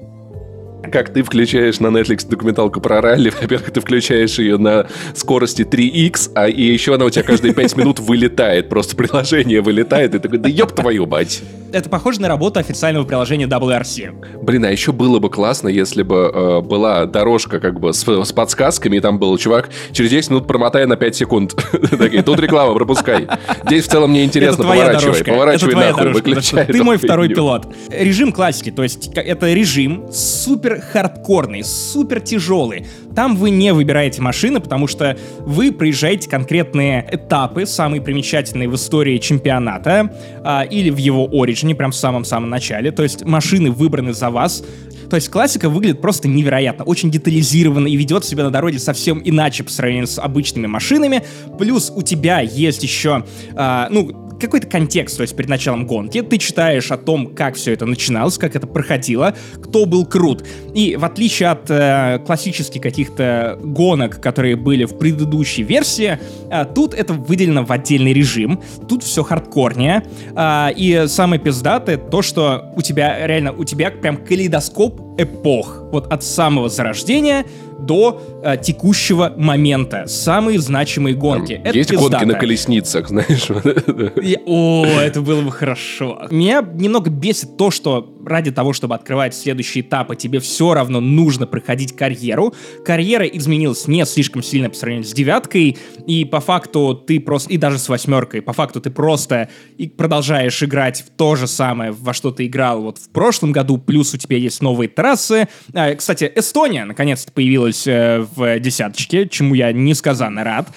как 0.91 1.13
ты 1.13 1.23
включаешь 1.23 1.79
на 1.79 1.87
Netflix 1.87 2.27
документалку 2.27 2.81
про 2.81 3.01
ралли, 3.01 3.31
во-первых, 3.41 3.71
ты 3.71 3.81
включаешь 3.81 4.39
ее 4.39 4.57
на 4.57 4.87
скорости 5.13 5.63
3x, 5.63 6.31
а 6.35 6.47
и 6.47 6.61
еще 6.61 6.95
она 6.95 7.05
у 7.05 7.09
тебя 7.09 7.23
каждые 7.23 7.53
5 7.53 7.77
минут 7.77 7.99
вылетает, 7.99 8.69
просто 8.69 8.95
приложение 8.95 9.61
вылетает, 9.61 10.15
и 10.15 10.17
ты 10.17 10.19
такой, 10.19 10.39
да 10.39 10.49
ёб 10.49 10.71
твою 10.73 11.05
мать. 11.05 11.41
Это 11.75 11.89
похоже 11.89 12.21
на 12.21 12.29
работу 12.29 12.57
официального 12.57 13.03
приложения 13.03 13.47
WRC. 13.47 14.41
Блин, 14.41 14.63
а 14.63 14.71
еще 14.71 14.93
было 14.93 15.19
бы 15.19 15.29
классно, 15.29 15.67
если 15.67 16.03
бы 16.03 16.31
э, 16.33 16.61
была 16.61 17.05
дорожка 17.05 17.59
как 17.59 17.81
бы 17.81 17.91
с, 17.91 18.07
с 18.07 18.31
подсказками, 18.31 18.95
и 18.95 18.99
там 19.01 19.19
был 19.19 19.37
чувак, 19.37 19.69
через 19.91 20.09
10 20.09 20.29
минут 20.29 20.47
промотай 20.47 20.85
на 20.85 20.95
5 20.95 21.15
секунд. 21.17 21.53
Такие, 21.97 22.23
тут 22.23 22.39
реклама, 22.39 22.73
пропускай. 22.75 23.27
Здесь 23.65 23.83
в 23.83 23.89
целом 23.89 24.11
мне 24.11 24.23
интересно, 24.23 24.63
поворачивай, 24.63 25.21
поворачивай 25.25 25.75
нахуй, 25.75 26.13
выключай. 26.13 26.65
Ты 26.65 26.81
мой 26.81 26.95
второй 26.95 27.27
пилот. 27.27 27.67
Режим 27.89 28.31
классики, 28.31 28.71
то 28.71 28.81
есть 28.81 29.09
это 29.13 29.51
режим 29.51 30.05
супер 30.13 30.79
хардкорный, 30.79 31.65
супер 31.65 32.21
тяжелый. 32.21 32.87
Там 33.15 33.35
вы 33.35 33.49
не 33.49 33.73
выбираете 33.73 34.21
машины, 34.21 34.59
потому 34.59 34.87
что 34.87 35.17
вы 35.39 35.71
проезжаете 35.71 36.29
конкретные 36.29 37.07
этапы, 37.11 37.65
самые 37.65 38.01
примечательные 38.01 38.69
в 38.69 38.75
истории 38.75 39.17
чемпионата, 39.17 40.11
а, 40.43 40.63
или 40.63 40.89
в 40.89 40.97
его 40.97 41.27
оригине, 41.31 41.75
прям 41.75 41.91
в 41.91 41.95
самом-самом 41.95 42.49
начале. 42.49 42.91
То 42.91 43.03
есть 43.03 43.23
машины 43.23 43.71
выбраны 43.71 44.13
за 44.13 44.29
вас. 44.29 44.63
То 45.09 45.15
есть 45.15 45.29
классика 45.29 45.69
выглядит 45.69 46.01
просто 46.01 46.27
невероятно, 46.27 46.83
очень 46.83 47.11
детализированно 47.11 47.87
и 47.87 47.95
ведет 47.95 48.25
себя 48.25 48.43
на 48.43 48.49
дороге 48.49 48.79
совсем 48.79 49.21
иначе 49.23 49.63
по 49.63 49.69
сравнению 49.69 50.07
с 50.07 50.19
обычными 50.19 50.67
машинами. 50.67 51.23
Плюс 51.57 51.91
у 51.95 52.01
тебя 52.01 52.39
есть 52.39 52.83
еще, 52.83 53.23
э, 53.55 53.87
ну, 53.91 54.24
какой-то 54.39 54.67
контекст, 54.67 55.17
то 55.17 55.21
есть 55.21 55.35
перед 55.35 55.49
началом 55.49 55.85
гонки, 55.85 56.21
ты 56.21 56.37
читаешь 56.37 56.91
о 56.91 56.97
том, 56.97 57.27
как 57.33 57.55
все 57.55 57.73
это 57.73 57.85
начиналось, 57.85 58.37
как 58.37 58.55
это 58.55 58.67
проходило, 58.67 59.35
кто 59.61 59.85
был 59.85 60.05
крут. 60.05 60.45
И 60.73 60.95
в 60.95 61.05
отличие 61.05 61.49
от 61.49 61.69
э, 61.69 62.19
классических 62.25 62.81
каких-то 62.81 63.59
гонок, 63.61 64.21
которые 64.21 64.55
были 64.55 64.85
в 64.85 64.97
предыдущей 64.97 65.63
версии, 65.63 66.19
э, 66.49 66.65
тут 66.73 66.93
это 66.93 67.13
выделено 67.13 67.63
в 67.63 67.71
отдельный 67.71 68.13
режим, 68.13 68.61
тут 68.87 69.03
все 69.03 69.23
хардкорнее. 69.23 70.03
Э, 70.35 70.69
и 70.75 71.05
самое 71.07 71.41
пиздатое 71.41 71.97
то, 71.97 72.21
что 72.21 72.73
у 72.75 72.81
тебя 72.81 73.25
реально, 73.25 73.51
у 73.53 73.63
тебя 73.63 73.91
прям 73.91 74.17
калейдоскоп 74.17 75.05
эпох. 75.17 75.83
Вот 75.91 76.11
от 76.11 76.23
самого 76.23 76.69
зарождения 76.69 77.45
до 77.79 78.21
э, 78.43 78.57
текущего 78.57 79.33
момента. 79.37 80.05
Самые 80.07 80.59
значимые 80.59 81.15
гонки. 81.15 81.55
Там 81.55 81.65
это 81.65 81.77
есть 81.77 81.89
пиздато. 81.89 82.11
гонки 82.11 82.25
на 82.25 82.39
колесницах, 82.39 83.07
знаешь. 83.09 83.47
О, 84.45 84.85
это 84.85 85.21
было 85.21 85.41
бы 85.41 85.51
хорошо. 85.51 86.27
Меня 86.31 86.61
немного 86.61 87.09
бесит 87.09 87.57
то, 87.57 87.71
что 87.71 88.15
ради 88.25 88.51
того, 88.51 88.73
чтобы 88.73 88.95
открывать 88.95 89.35
следующие 89.35 89.83
этапы, 89.83 90.15
тебе 90.15 90.39
все 90.39 90.73
равно 90.73 90.99
нужно 90.99 91.47
проходить 91.47 91.95
карьеру. 91.95 92.53
Карьера 92.83 93.25
изменилась 93.25 93.87
не 93.87 94.05
слишком 94.05 94.41
сильно 94.43 94.69
по 94.69 94.75
сравнению 94.75 95.07
с 95.07 95.13
девяткой, 95.13 95.77
и 96.07 96.25
по 96.25 96.39
факту 96.39 96.95
ты 96.95 97.19
просто, 97.19 97.51
и 97.51 97.57
даже 97.57 97.77
с 97.77 97.87
восьмеркой, 97.89 98.41
по 98.41 98.53
факту 98.53 98.81
ты 98.81 98.89
просто 98.89 99.49
и 99.77 99.87
продолжаешь 99.87 100.61
играть 100.63 101.01
в 101.01 101.09
то 101.15 101.35
же 101.35 101.47
самое, 101.47 101.91
во 101.91 102.13
что 102.13 102.31
ты 102.31 102.45
играл 102.45 102.81
вот 102.81 102.97
в 102.97 103.09
прошлом 103.09 103.51
году, 103.51 103.77
плюс 103.77 104.13
у 104.13 104.17
тебя 104.17 104.37
есть 104.37 104.61
новые 104.61 104.89
трассы. 104.89 105.47
А, 105.73 105.93
кстати, 105.95 106.31
Эстония 106.35 106.85
наконец-то 106.85 107.31
появилась 107.31 107.64
э, 107.85 108.25
в 108.35 108.59
десяточке, 108.59 109.27
чему 109.27 109.53
я 109.53 109.71
несказанно 109.71 110.43
рад. 110.43 110.67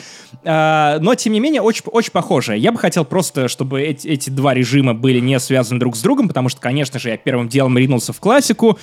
А, 0.45 0.99
но, 1.01 1.15
тем 1.15 1.33
не 1.33 1.41
менее, 1.41 1.63
очень, 1.63 1.83
очень 1.87 2.13
похоже. 2.13 2.57
Я 2.57 2.73
бы 2.73 2.79
хотел 2.79 3.05
просто, 3.05 3.49
чтобы 3.49 3.83
эти, 3.83 4.07
эти 4.09 4.31
два 4.31 4.55
режима 4.55 4.95
были 4.95 5.21
не 5.21 5.39
связаны 5.41 5.81
друг 5.81 5.97
с 5.97 6.01
другом, 6.01 6.29
потому 6.29 6.49
что, 6.49 6.61
конечно 6.61 6.99
же, 6.99 7.11
я 7.11 7.17
первым 7.17 7.49
делом 7.49 7.77
ринулся 7.77 8.13
в 8.13 8.21
классику. 8.21 8.79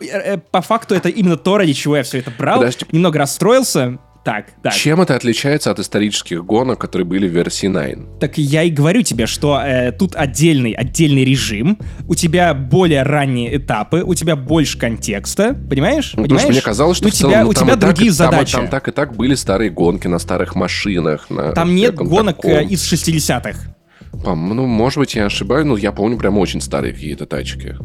Э, 0.00 0.04
э, 0.06 0.38
по 0.38 0.60
факту 0.60 0.94
это 0.94 1.08
именно 1.08 1.36
то, 1.36 1.58
ради 1.58 1.72
чего 1.72 1.96
я 1.96 2.02
все 2.02 2.18
это 2.18 2.30
брал. 2.30 2.58
Подожди. 2.58 2.86
Немного 2.92 3.18
расстроился, 3.18 3.98
так, 4.28 4.44
так. 4.62 4.74
Чем 4.74 5.00
это 5.00 5.16
отличается 5.16 5.70
от 5.70 5.78
исторических 5.78 6.44
гонок, 6.44 6.78
которые 6.78 7.06
были 7.06 7.26
в 7.26 7.32
версии 7.32 7.66
9? 7.66 8.20
Так 8.20 8.36
я 8.36 8.62
и 8.62 8.68
говорю 8.68 9.00
тебе, 9.00 9.26
что 9.26 9.58
э, 9.58 9.90
тут 9.90 10.14
отдельный, 10.16 10.72
отдельный 10.72 11.24
режим, 11.24 11.78
у 12.06 12.14
тебя 12.14 12.52
более 12.52 13.04
ранние 13.04 13.56
этапы, 13.56 14.02
у 14.04 14.14
тебя 14.14 14.36
больше 14.36 14.78
контекста, 14.78 15.54
понимаешь? 15.54 16.12
Ну? 16.14 16.24
Потому 16.24 16.40
что 16.40 16.50
мне 16.50 16.60
казалось, 16.60 16.98
что 16.98 17.08
у 17.08 17.10
целом, 17.10 17.32
тебя, 17.32 17.42
ну, 17.44 17.48
у 17.48 17.54
тебя 17.54 17.76
другие 17.76 18.10
так, 18.10 18.16
задачи. 18.16 18.52
Там, 18.52 18.60
там 18.64 18.70
так 18.70 18.88
и 18.88 18.90
так 18.92 19.16
были 19.16 19.34
старые 19.34 19.70
гонки 19.70 20.08
на 20.08 20.18
старых 20.18 20.54
машинах. 20.54 21.30
На 21.30 21.52
там 21.52 21.74
нет 21.74 21.94
гонок 21.94 22.36
таком. 22.36 22.50
Э, 22.50 22.64
из 22.64 22.92
60-х. 22.92 23.74
Ну, 24.12 24.66
может 24.66 24.98
быть, 24.98 25.14
я 25.14 25.24
ошибаюсь, 25.24 25.64
но 25.64 25.78
я 25.78 25.90
помню 25.92 26.18
прям 26.18 26.36
очень 26.36 26.60
старые 26.60 26.92
какие-то 26.92 27.24
тачки 27.24 27.76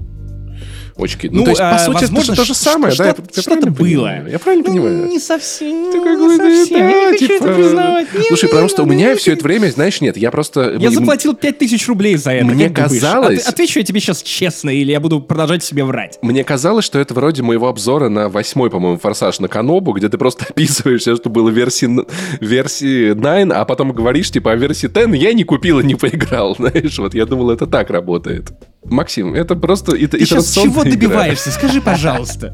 очки. 0.97 1.29
Ну, 1.29 1.39
ну 1.39 1.43
то 1.45 1.49
есть, 1.51 1.61
по 1.61 1.71
а, 1.71 1.79
сути, 1.79 2.01
возможно, 2.01 2.33
это 2.33 2.41
то 2.41 2.45
же 2.45 2.53
самое, 2.53 2.93
что, 2.93 3.03
да? 3.03 3.15
Что, 3.31 3.41
что-то 3.41 3.69
было. 3.69 3.83
Понимаю? 3.83 4.31
Я 4.31 4.39
правильно 4.39 4.65
ну, 4.67 4.73
понимаю? 4.73 5.07
Не 5.07 5.19
совсем, 5.19 5.91
Ты 5.91 5.99
не 5.99 6.37
совсем. 6.37 6.79
Да, 6.79 6.89
я 6.89 7.11
не 7.11 7.11
хочу 7.11 7.27
типа... 7.27 7.43
это 7.43 7.53
признавать. 7.53 8.07
Слушай, 8.27 8.49
потому 8.49 8.69
что 8.69 8.83
у 8.83 8.85
меня 8.85 9.15
все 9.15 9.33
это 9.33 9.43
время, 9.43 9.69
знаешь, 9.71 10.01
нет, 10.01 10.17
я 10.17 10.31
просто... 10.31 10.75
Я 10.79 10.91
заплатил 10.91 11.33
5000 11.33 11.87
рублей 11.87 12.15
за 12.17 12.31
это. 12.31 12.45
Мне 12.45 12.69
казалось... 12.69 13.45
Отвечу 13.47 13.79
я 13.79 13.85
тебе 13.85 13.99
сейчас 13.99 14.21
честно, 14.21 14.69
или 14.69 14.91
я 14.91 14.99
буду 14.99 15.21
продолжать 15.21 15.63
себе 15.63 15.83
врать. 15.83 16.19
Мне 16.21 16.43
казалось, 16.43 16.85
что 16.85 16.99
это 16.99 17.13
вроде 17.13 17.43
моего 17.43 17.67
обзора 17.67 18.09
на 18.09 18.29
восьмой, 18.29 18.69
по-моему, 18.69 18.97
форсаж 18.97 19.39
на 19.39 19.47
Канобу, 19.47 19.93
где 19.93 20.09
ты 20.09 20.17
просто 20.17 20.45
описываешь 20.49 21.01
все, 21.01 21.15
что 21.15 21.29
было 21.29 21.49
в 21.49 21.53
версии, 21.53 21.89
версии 22.39 23.13
9, 23.13 23.51
а 23.53 23.65
потом 23.65 23.91
говоришь, 23.91 24.31
типа, 24.31 24.51
о 24.51 24.55
версии 24.55 24.87
10 24.87 25.13
я 25.15 25.33
не 25.33 25.43
купил 25.43 25.79
и 25.79 25.83
не 25.83 25.95
поиграл, 25.95 26.55
знаешь, 26.57 26.97
вот 26.97 27.13
я 27.13 27.25
думал, 27.25 27.51
это 27.51 27.67
так 27.67 27.89
работает. 27.89 28.51
Максим, 28.85 29.33
это 29.33 29.55
просто 29.55 29.95
это, 29.95 30.17
Ты 30.17 30.25
сейчас 30.25 30.53
чего 30.53 30.82
чего 30.83 30.93
добиваешься? 30.95 31.51
Скажи, 31.51 31.81
пожалуйста. 31.81 32.51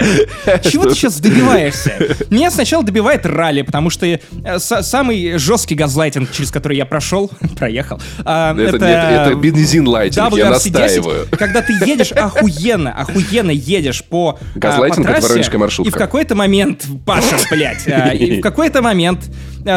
Чего 0.64 0.86
ты 0.86 0.96
сейчас 0.96 1.20
добиваешься? 1.20 2.16
Меня 2.30 2.52
сначала 2.52 2.84
добивает 2.84 3.26
ралли, 3.26 3.62
потому 3.62 3.90
что 3.90 4.06
э, 4.06 4.20
самый 4.60 5.38
жесткий 5.38 5.76
газлайтинг, 5.76 6.32
через 6.32 6.52
который 6.52 6.78
я 6.78 6.86
прошел, 6.86 7.32
проехал. 7.58 8.02
А, 8.26 8.56
это, 8.58 9.36
бензин 9.36 9.88
лайтинг, 9.88 10.36
я 10.36 10.50
настаиваю. 10.50 11.28
Когда 11.32 11.62
ты 11.62 11.74
едешь 11.86 12.12
охуенно, 12.12 12.94
охуенно 12.94 13.52
едешь 13.52 14.04
по, 14.04 14.40
а, 14.40 14.60
Газлайтинг 14.60 15.10
это 15.10 15.58
маршрутка. 15.58 15.90
и 15.90 15.92
в 15.92 15.96
какой-то 15.96 16.36
момент, 16.36 16.86
Паша, 17.06 17.38
блядь, 17.52 17.88
а, 17.88 18.10
и 18.14 18.40
в 18.40 18.42
какой-то 18.42 18.82
момент 18.82 19.30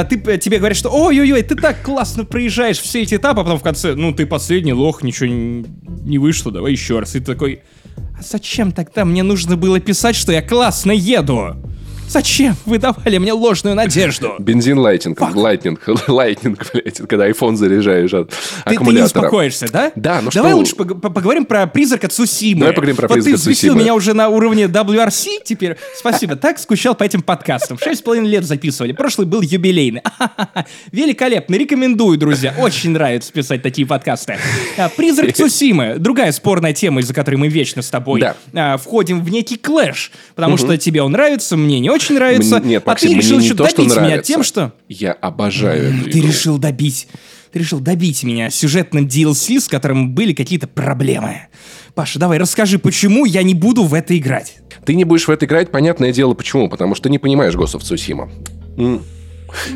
ты, 0.09 0.39
тебе 0.39 0.59
говорят, 0.59 0.77
что 0.77 0.91
ой-ой-ой, 0.91 1.43
ты 1.43 1.55
так 1.55 1.83
классно 1.83 2.25
проезжаешь 2.25 2.79
все 2.79 3.03
эти 3.03 3.17
этапы, 3.17 3.41
а 3.41 3.45
потом 3.45 3.59
в 3.59 3.63
конце, 3.63 3.95
ну, 3.95 4.13
ты 4.13 4.27
последний 4.27 4.73
лох, 4.73 5.03
ничего 5.03 5.29
не, 5.29 6.19
вышло, 6.19 6.53
давай 6.53 6.73
еще 6.73 7.01
раз. 7.01 7.15
И 7.15 7.21
ты 7.21 7.27
такой, 7.27 7.61
зачем 8.23 8.73
тогда 8.73 9.05
мне 9.05 9.23
нужно 9.23 9.57
было 9.57 9.81
писать, 9.81 10.17
что 10.17 10.33
я 10.33 10.43
классно 10.43 10.93
еду? 10.93 11.57
Зачем 12.13 12.55
вы 12.67 12.77
давали 12.77 13.17
мне 13.17 13.33
ложную 13.33 13.75
надежду? 13.75 14.35
Бензин 14.39 14.79
lighting, 14.79 15.19
lightning, 15.35 15.81
lightning, 16.09 16.71
блядь, 16.75 16.99
когда 17.09 17.27
iPhone 17.27 17.57
заряжаешь 17.57 18.13
от 18.13 18.29
ты. 18.67 18.77
Ты 18.77 18.85
не 18.85 19.01
успокоишься, 19.01 19.67
да? 19.73 19.93
Да, 19.97 20.21
ну 20.21 20.29
Давай 20.31 20.51
что... 20.51 20.59
лучше 20.59 20.77
поговорим 20.77 21.47
про 21.47 21.67
призрака 21.67 22.09
Цусимы. 22.09 22.61
Давай 22.61 22.75
поговорим 22.75 22.97
про 22.97 23.09
вот 23.09 23.15
призрака 23.15 23.39
Цусимы. 23.39 23.55
ты 23.55 23.55
взбесил 23.55 23.75
меня 23.75 23.95
уже 23.95 24.13
на 24.13 24.29
уровне 24.29 24.65
WRC 24.65 25.39
теперь. 25.43 25.79
Спасибо, 25.97 26.37
так 26.37 26.59
скучал 26.59 26.95
по 26.95 27.03
этим 27.03 27.23
подкастам. 27.23 27.79
Шесть 27.79 28.01
с 28.01 28.03
половиной 28.03 28.29
лет 28.29 28.45
записывали. 28.45 28.93
Прошлый 28.93 29.27
был 29.27 29.41
юбилейный. 29.41 30.03
Великолепно, 30.93 31.55
рекомендую, 31.55 32.19
друзья. 32.19 32.55
Очень 32.59 32.91
нравится 32.91 33.33
писать 33.33 33.63
такие 33.63 33.87
подкасты. 33.87 34.37
А, 34.77 34.91
призрак 34.91 35.35
Цусимы. 35.35 35.95
Другая 35.97 36.33
спорная 36.33 36.75
тема, 36.75 37.01
из-за 37.01 37.15
которой 37.15 37.37
мы 37.37 37.49
вечно 37.49 37.81
с 37.81 37.89
тобой. 37.89 38.23
А, 38.53 38.77
входим 38.77 39.25
в 39.25 39.31
некий 39.31 39.57
клэш. 39.57 40.13
Потому 40.35 40.59
что 40.59 40.77
тебе 40.77 41.01
он 41.01 41.13
нравится, 41.13 41.57
мне 41.57 41.81
не 41.81 41.89
очень 41.89 42.02
очень 42.05 42.15
нравится. 42.17 42.59
Мне, 42.59 42.71
нет, 42.71 42.83
а 42.87 42.95
ты 42.95 43.15
решил 43.15 43.39
еще 43.39 43.55
то, 43.55 43.65
добить 43.65 43.97
меня 43.97 44.19
тем, 44.19 44.43
что... 44.43 44.73
Я 44.89 45.13
обожаю 45.13 45.95
эту 45.95 46.11
Ты 46.11 46.19
игру. 46.19 46.29
решил 46.29 46.59
добить... 46.59 47.09
Ты 47.53 47.59
решил 47.59 47.81
добить 47.81 48.23
меня 48.25 48.49
сюжетным 48.49 49.07
DLC, 49.07 49.61
с 49.61 49.69
которым 49.69 50.15
были 50.15 50.33
какие-то 50.33 50.67
проблемы. 50.67 51.49
Паша, 51.95 52.19
давай 52.19 52.39
расскажи, 52.39 52.79
почему 52.79 53.27
я 53.27 53.43
не 53.43 53.55
буду 53.55 53.85
в 53.85 53.93
это 53.93 54.17
играть. 54.17 54.57
Ты 54.87 54.95
не 54.95 55.05
будешь 55.05 55.29
в 55.29 55.31
это 55.31 55.45
играть, 55.45 55.71
понятное 55.71 56.13
дело, 56.13 56.33
почему. 56.33 56.71
Потому 56.71 56.95
что 56.95 57.05
ты 57.05 57.11
не 57.11 57.19
понимаешь 57.19 57.55
Ghost 57.55 57.79
of 57.79 57.81
Tsushima. 57.81 58.31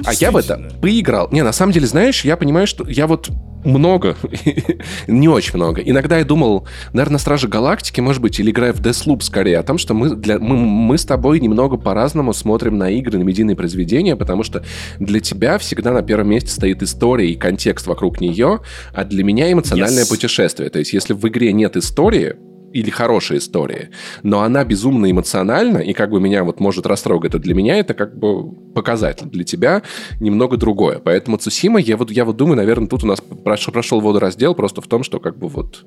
А 0.04 0.14
я 0.14 0.30
в 0.30 0.36
это 0.38 0.72
поиграл. 0.80 1.28
Не, 1.30 1.42
на 1.42 1.52
самом 1.52 1.72
деле, 1.72 1.86
знаешь, 1.86 2.24
я 2.24 2.38
понимаю, 2.38 2.66
что 2.66 2.88
я 2.88 3.06
вот 3.06 3.28
много, 3.66 4.16
не 5.06 5.28
очень 5.28 5.56
много. 5.56 5.80
Иногда 5.80 6.18
я 6.18 6.24
думал, 6.24 6.66
наверное, 6.92 7.18
Стражи 7.18 7.48
Галактики, 7.48 8.00
может 8.00 8.22
быть, 8.22 8.38
или 8.40 8.50
играя 8.50 8.72
в 8.72 8.80
Deathloop 8.80 9.22
скорее, 9.22 9.58
о 9.58 9.62
том, 9.62 9.78
что 9.78 9.94
мы, 9.94 10.14
для, 10.14 10.38
мы, 10.38 10.56
мы 10.56 10.96
с 10.96 11.04
тобой 11.04 11.40
немного 11.40 11.76
по-разному 11.76 12.32
смотрим 12.32 12.78
на 12.78 12.90
игры, 12.90 13.18
на 13.18 13.24
медийные 13.24 13.56
произведения, 13.56 14.16
потому 14.16 14.42
что 14.42 14.64
для 14.98 15.20
тебя 15.20 15.58
всегда 15.58 15.92
на 15.92 16.02
первом 16.02 16.30
месте 16.30 16.50
стоит 16.50 16.82
история 16.82 17.30
и 17.30 17.34
контекст 17.34 17.86
вокруг 17.86 18.20
нее, 18.20 18.60
а 18.92 19.04
для 19.04 19.24
меня 19.24 19.52
эмоциональное 19.52 20.04
yes. 20.04 20.08
путешествие. 20.08 20.70
То 20.70 20.78
есть, 20.78 20.92
если 20.92 21.12
в 21.12 21.26
игре 21.28 21.52
нет 21.52 21.76
истории, 21.76 22.36
или 22.76 22.90
хорошая 22.90 23.38
история, 23.38 23.90
но 24.22 24.42
она 24.42 24.64
безумно 24.64 25.10
эмоциональна, 25.10 25.78
и 25.78 25.94
как 25.94 26.10
бы 26.10 26.20
меня 26.20 26.44
вот 26.44 26.60
может 26.60 26.86
растрогать, 26.86 27.30
это 27.30 27.38
для 27.38 27.54
меня 27.54 27.76
это 27.76 27.94
как 27.94 28.18
бы 28.18 28.50
показатель, 28.74 29.26
для 29.26 29.44
тебя 29.44 29.82
немного 30.20 30.58
другое. 30.58 30.98
Поэтому 30.98 31.38
Цусима, 31.38 31.80
я 31.80 31.96
вот, 31.96 32.10
я 32.10 32.26
вот 32.26 32.36
думаю, 32.36 32.56
наверное, 32.56 32.86
тут 32.86 33.02
у 33.04 33.06
нас 33.06 33.20
прошел, 33.20 33.72
прошел 33.72 34.00
водораздел 34.00 34.54
просто 34.54 34.82
в 34.82 34.86
том, 34.86 35.04
что 35.04 35.20
как 35.20 35.38
бы 35.38 35.48
вот 35.48 35.86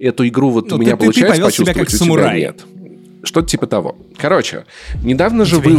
эту 0.00 0.26
игру 0.26 0.50
вот 0.50 0.70
ну, 0.70 0.76
у 0.76 0.78
меня 0.78 0.92
ты, 0.92 1.04
получается 1.04 1.36
ты 1.36 1.46
почувствовать, 1.46 1.76
себя 1.76 1.84
как 1.84 1.90
самурай. 1.90 2.40
нет. 2.40 2.64
Что-то 3.22 3.48
типа 3.48 3.66
того. 3.66 3.96
Короче, 4.16 4.64
недавно 5.02 5.44
же 5.44 5.56
вы... 5.56 5.72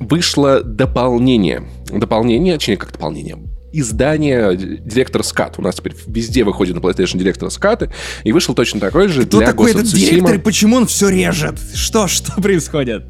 вышло 0.00 0.62
дополнение. 0.62 1.64
Дополнение, 1.92 2.54
точнее, 2.54 2.76
как 2.76 2.92
дополнение 2.92 3.38
издание 3.80 4.56
директор 4.56 5.22
Скат. 5.22 5.58
У 5.58 5.62
нас 5.62 5.76
теперь 5.76 5.94
везде 6.06 6.44
выходит 6.44 6.74
на 6.74 6.80
PlayStation 6.80 7.18
директор 7.18 7.50
Скаты, 7.50 7.90
и 8.22 8.32
вышел 8.32 8.54
точно 8.54 8.80
такой 8.80 9.08
же 9.08 9.24
Кто 9.24 9.38
для 9.38 9.46
такой 9.46 9.70
этот 9.72 9.86
директор 9.86 10.34
и 10.34 10.38
почему 10.38 10.76
он 10.76 10.86
все 10.86 11.08
режет? 11.08 11.58
Что, 11.74 12.06
что 12.08 12.32
происходит? 12.40 13.04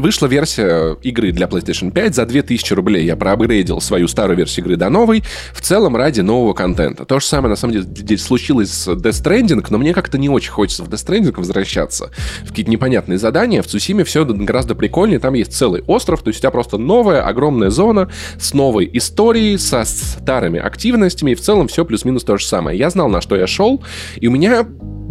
Вышла 0.00 0.26
версия 0.26 0.96
игры 1.02 1.30
для 1.30 1.46
PlayStation 1.46 1.90
5 1.90 2.14
за 2.14 2.24
2000 2.24 2.72
рублей. 2.72 3.04
Я 3.04 3.16
проапгрейдил 3.16 3.82
свою 3.82 4.08
старую 4.08 4.38
версию 4.38 4.64
игры 4.64 4.76
до 4.76 4.88
новой, 4.88 5.22
в 5.52 5.60
целом 5.60 5.94
ради 5.94 6.22
нового 6.22 6.54
контента. 6.54 7.04
То 7.04 7.20
же 7.20 7.26
самое, 7.26 7.50
на 7.50 7.56
самом 7.56 7.74
деле, 7.74 8.18
случилось 8.18 8.70
с 8.70 8.88
Death 8.88 9.22
Stranding, 9.22 9.66
но 9.68 9.76
мне 9.76 9.92
как-то 9.92 10.16
не 10.16 10.30
очень 10.30 10.52
хочется 10.52 10.84
в 10.84 10.88
Death 10.88 11.06
Stranding 11.06 11.36
возвращаться. 11.36 12.10
В 12.44 12.48
какие-то 12.48 12.70
непонятные 12.70 13.18
задания. 13.18 13.60
В 13.60 13.66
Цусиме 13.66 14.04
все 14.04 14.24
гораздо 14.24 14.74
прикольнее. 14.74 15.18
Там 15.18 15.34
есть 15.34 15.52
целый 15.52 15.82
остров, 15.86 16.22
то 16.22 16.28
есть 16.28 16.40
у 16.40 16.42
тебя 16.42 16.50
просто 16.50 16.78
новая 16.78 17.20
огромная 17.20 17.68
зона 17.68 18.10
с 18.38 18.54
новой 18.54 18.88
историей, 18.94 19.58
со 19.58 19.84
старыми 19.84 20.58
активностями, 20.58 21.32
и 21.32 21.34
в 21.34 21.42
целом 21.42 21.68
все 21.68 21.84
плюс-минус 21.84 22.24
то 22.24 22.38
же 22.38 22.46
самое. 22.46 22.78
Я 22.78 22.88
знал, 22.88 23.10
на 23.10 23.20
что 23.20 23.36
я 23.36 23.46
шел, 23.46 23.84
и 24.16 24.28
у 24.28 24.30
меня 24.30 24.66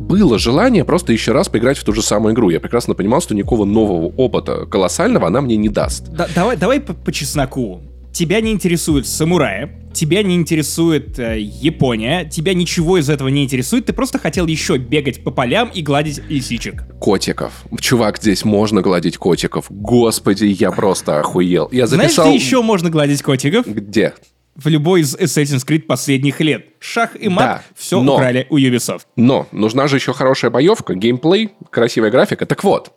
было 0.09 0.39
желание 0.39 0.83
просто 0.83 1.13
еще 1.13 1.33
раз 1.33 1.49
поиграть 1.49 1.77
в 1.77 1.83
ту 1.83 1.93
же 1.93 2.01
самую 2.01 2.33
игру. 2.33 2.49
Я 2.49 2.59
прекрасно 2.59 2.95
понимал, 2.95 3.21
что 3.21 3.35
никакого 3.35 3.63
нового 3.63 4.07
опыта 4.07 4.65
колоссального 4.65 5.27
она 5.27 5.39
мне 5.39 5.55
не 5.55 5.69
даст. 5.69 6.09
Да, 6.09 6.27
давай, 6.33 6.57
давай 6.57 6.79
по, 6.81 6.93
по 6.93 7.11
чесноку. 7.11 7.83
Тебя 8.11 8.41
не 8.41 8.51
интересует 8.51 9.05
самурая, 9.05 9.87
тебя 9.93 10.23
не 10.23 10.35
интересует 10.35 11.19
э, 11.19 11.39
Япония, 11.39 12.27
тебя 12.27 12.55
ничего 12.55 12.97
из 12.97 13.07
этого 13.07 13.27
не 13.27 13.43
интересует, 13.43 13.85
ты 13.85 13.93
просто 13.93 14.17
хотел 14.17 14.47
еще 14.47 14.77
бегать 14.77 15.23
по 15.23 15.29
полям 15.29 15.69
и 15.71 15.83
гладить 15.83 16.19
лисичек. 16.27 16.85
Котиков. 16.99 17.53
Чувак, 17.79 18.17
здесь 18.17 18.43
можно 18.43 18.81
гладить 18.81 19.17
котиков. 19.17 19.67
Господи, 19.69 20.45
я 20.45 20.71
просто 20.71 21.19
охуел. 21.19 21.69
Я 21.71 21.85
записал... 21.85 22.25
Знаешь, 22.25 22.39
где 22.39 22.45
еще 22.45 22.63
можно 22.63 22.89
гладить 22.89 23.21
котиков? 23.21 23.67
Где? 23.67 24.15
в 24.59 24.67
любой 24.67 25.01
из 25.01 25.15
Assassin's 25.15 25.65
Creed 25.65 25.83
последних 25.83 26.41
лет. 26.41 26.65
Шах 26.79 27.15
и 27.19 27.27
мат 27.27 27.45
да, 27.45 27.63
все 27.75 28.01
но, 28.01 28.15
украли 28.15 28.47
у 28.49 28.57
Ubisoft. 28.57 29.01
Но 29.17 29.47
нужна 29.51 29.87
же 29.87 29.97
еще 29.97 30.13
хорошая 30.13 30.49
боевка, 30.49 30.95
геймплей, 30.95 31.51
красивая 31.69 32.09
графика. 32.09 32.45
Так 32.45 32.63
вот, 32.63 32.93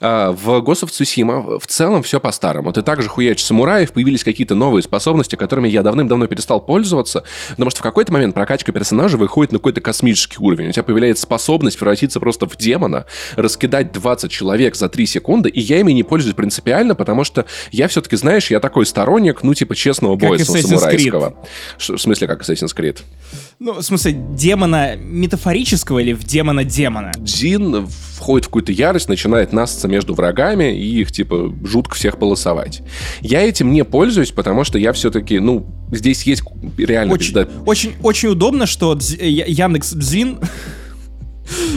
а, 0.00 0.30
в 0.30 0.60
Ghost 0.60 0.84
of 0.84 0.90
Tsushima 0.90 1.58
в 1.58 1.66
целом 1.66 2.04
все 2.04 2.20
по-старому. 2.20 2.72
Ты 2.72 2.82
также 2.82 3.08
хуячишь 3.08 3.44
самураев, 3.44 3.92
появились 3.92 4.22
какие-то 4.22 4.54
новые 4.54 4.84
способности, 4.84 5.34
которыми 5.34 5.68
я 5.68 5.82
давным-давно 5.82 6.28
перестал 6.28 6.60
пользоваться, 6.60 7.24
потому 7.50 7.70
что 7.70 7.80
в 7.80 7.82
какой-то 7.82 8.12
момент 8.12 8.34
прокачка 8.34 8.70
персонажа 8.70 9.16
выходит 9.16 9.52
на 9.52 9.58
какой-то 9.58 9.80
космический 9.80 10.36
уровень. 10.38 10.68
У 10.68 10.72
тебя 10.72 10.84
появляется 10.84 11.24
способность 11.24 11.76
превратиться 11.76 12.20
просто 12.20 12.46
в 12.46 12.56
демона, 12.56 13.06
раскидать 13.34 13.92
20 13.92 14.30
человек 14.30 14.76
за 14.76 14.88
3 14.88 15.06
секунды, 15.06 15.48
и 15.48 15.60
я 15.60 15.80
ими 15.80 15.90
не 15.90 16.04
пользуюсь 16.04 16.36
принципиально, 16.36 16.94
потому 16.94 17.24
что 17.24 17.46
я 17.72 17.88
все-таки, 17.88 18.14
знаешь, 18.14 18.50
я 18.50 18.60
такой 18.60 18.86
сторонник, 18.86 19.42
ну, 19.42 19.54
типа, 19.54 19.74
честного 19.74 20.14
боя 20.14 20.38
самурайского. 20.38 21.34
Creed. 21.78 21.96
В 21.96 21.98
смысле, 21.98 22.28
как 22.28 22.42
Assassin's 22.42 22.76
Creed? 22.76 23.00
Ну, 23.58 23.74
в 23.74 23.82
смысле, 23.82 24.12
демона 24.12 24.96
метафорического 24.96 25.98
или 26.00 26.12
в 26.12 26.24
демона-демона? 26.24 27.12
Дзин 27.18 27.86
входит 27.86 28.46
в 28.46 28.48
какую-то 28.48 28.72
ярость, 28.72 29.08
начинает 29.08 29.52
насться 29.52 29.88
между 29.88 30.14
врагами 30.14 30.76
и 30.76 31.00
их, 31.00 31.12
типа, 31.12 31.54
жутко 31.64 31.94
всех 31.94 32.18
полосовать. 32.18 32.82
Я 33.20 33.42
этим 33.42 33.72
не 33.72 33.84
пользуюсь, 33.84 34.30
потому 34.30 34.64
что 34.64 34.78
я 34.78 34.92
все-таки, 34.92 35.38
ну, 35.38 35.66
здесь 35.92 36.22
есть 36.24 36.42
реально... 36.78 37.12
Очень, 37.12 37.34
пизда... 37.34 37.48
очень, 37.66 37.92
очень 38.02 38.28
удобно, 38.30 38.66
что 38.66 38.94
Дз... 38.94 39.16
Яндекс 39.20 39.92
Дзин 39.92 40.38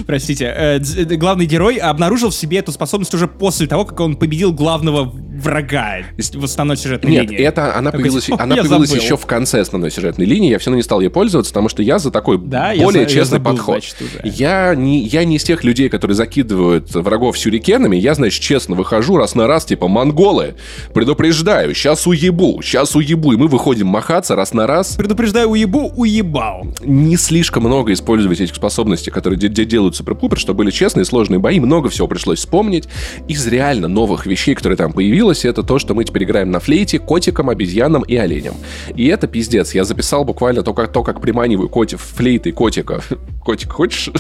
простите, 0.06 0.46
э, 0.46 0.80
э, 0.80 1.04
главный 1.16 1.46
герой 1.46 1.76
обнаружил 1.78 2.30
в 2.30 2.36
себе 2.36 2.60
эту 2.60 2.72
способность 2.72 3.14
уже 3.14 3.28
после 3.28 3.68
того, 3.68 3.86
как 3.86 4.00
он 4.00 4.16
победил 4.16 4.54
главного 4.54 5.14
врага 5.38 5.98
в 6.18 6.44
основной 6.44 6.78
сюжетной 6.78 7.12
Нет, 7.12 7.24
линии. 7.24 7.42
Нет, 7.42 7.54
это 7.54 7.76
она 7.76 7.92
появилась, 7.92 8.30
она 8.38 8.56
появилась 8.56 8.94
еще 8.94 9.18
в 9.18 9.26
конце 9.26 9.62
основной 9.62 9.92
сюжетной 9.92 10.26
линии. 10.26 10.50
Я 10.50 10.60
все 10.60 10.70
равно 10.70 10.78
не 10.78 10.84
стал 10.84 11.02
ей 11.02 11.10
пользоваться, 11.10 11.52
потому 11.52 11.70
что 11.70 11.84
я 11.84 12.00
за 12.00 12.12
такой 12.12 12.38
да, 12.38 12.74
более 12.78 13.04
я, 13.04 13.08
честный 13.08 13.20
я 13.20 13.26
забыл, 13.26 13.52
подход. 13.54 13.84
Значит, 13.84 13.96
я, 14.24 14.74
не, 14.76 15.04
я 15.06 15.26
не 15.26 15.36
из 15.36 15.44
тех 15.44 15.64
людей, 15.64 15.90
которые 15.90 16.16
закидывают 16.16 16.94
врагов 16.94 17.38
сюрикенами. 17.38 17.96
Я, 17.96 18.14
значит, 18.14 18.42
честно 18.42 18.76
выхожу 18.76 19.18
раз 19.18 19.36
на 19.36 19.48
раз, 19.48 19.66
типа, 19.66 19.88
монголы, 19.88 20.56
предупреждаю, 20.94 21.74
сейчас 21.74 22.08
уебу, 22.08 22.62
сейчас 22.62 22.96
уебу. 22.96 23.34
И 23.34 23.38
мы 23.38 23.48
выходим 23.48 23.88
махаться 23.88 24.36
раз 24.36 24.54
на 24.54 24.68
раз. 24.68 24.96
Предупреждаю, 24.96 25.50
уебу, 25.50 25.92
уебал. 25.96 26.68
Не 26.82 27.18
слишком 27.18 27.64
много 27.64 27.94
использовать 27.94 28.40
этих 28.40 28.56
способностей, 28.56 29.12
которые 29.12 29.38
делают 29.38 29.96
Супер 29.96 30.16
Пупер, 30.16 30.40
что 30.40 30.54
были 30.54 30.72
честные, 30.72 31.06
сложные 31.06 31.40
бои. 31.40 31.60
Много 31.60 31.90
всего 31.90 32.08
пришлось 32.08 32.40
вспомнить. 32.40 32.88
Из 33.28 33.46
реально 33.48 33.88
новых 33.88 34.26
вещей, 34.26 34.56
которые 34.56 34.78
там 34.78 34.94
появились, 34.94 35.18
случилось, 35.28 35.46
это 35.46 35.64
то, 35.64 35.80
что 35.80 35.94
мы 35.94 36.04
теперь 36.04 36.24
играем 36.24 36.52
на 36.52 36.60
флейте 36.60 37.00
котиком, 37.00 37.50
обезьянам 37.50 38.04
и 38.04 38.16
оленям. 38.16 38.56
И 38.96 39.08
это 39.08 39.28
пиздец. 39.28 39.74
Я 39.74 39.84
записал 39.84 40.26
буквально 40.26 40.64
то, 40.64 40.74
как, 40.74 40.92
то, 40.92 41.04
как 41.04 41.22
приманиваю 41.22 41.70
котик, 41.70 42.00
флейты 42.00 42.52
котика. 42.52 43.02
Котик, 43.44 43.72
хочешь? 43.72 44.10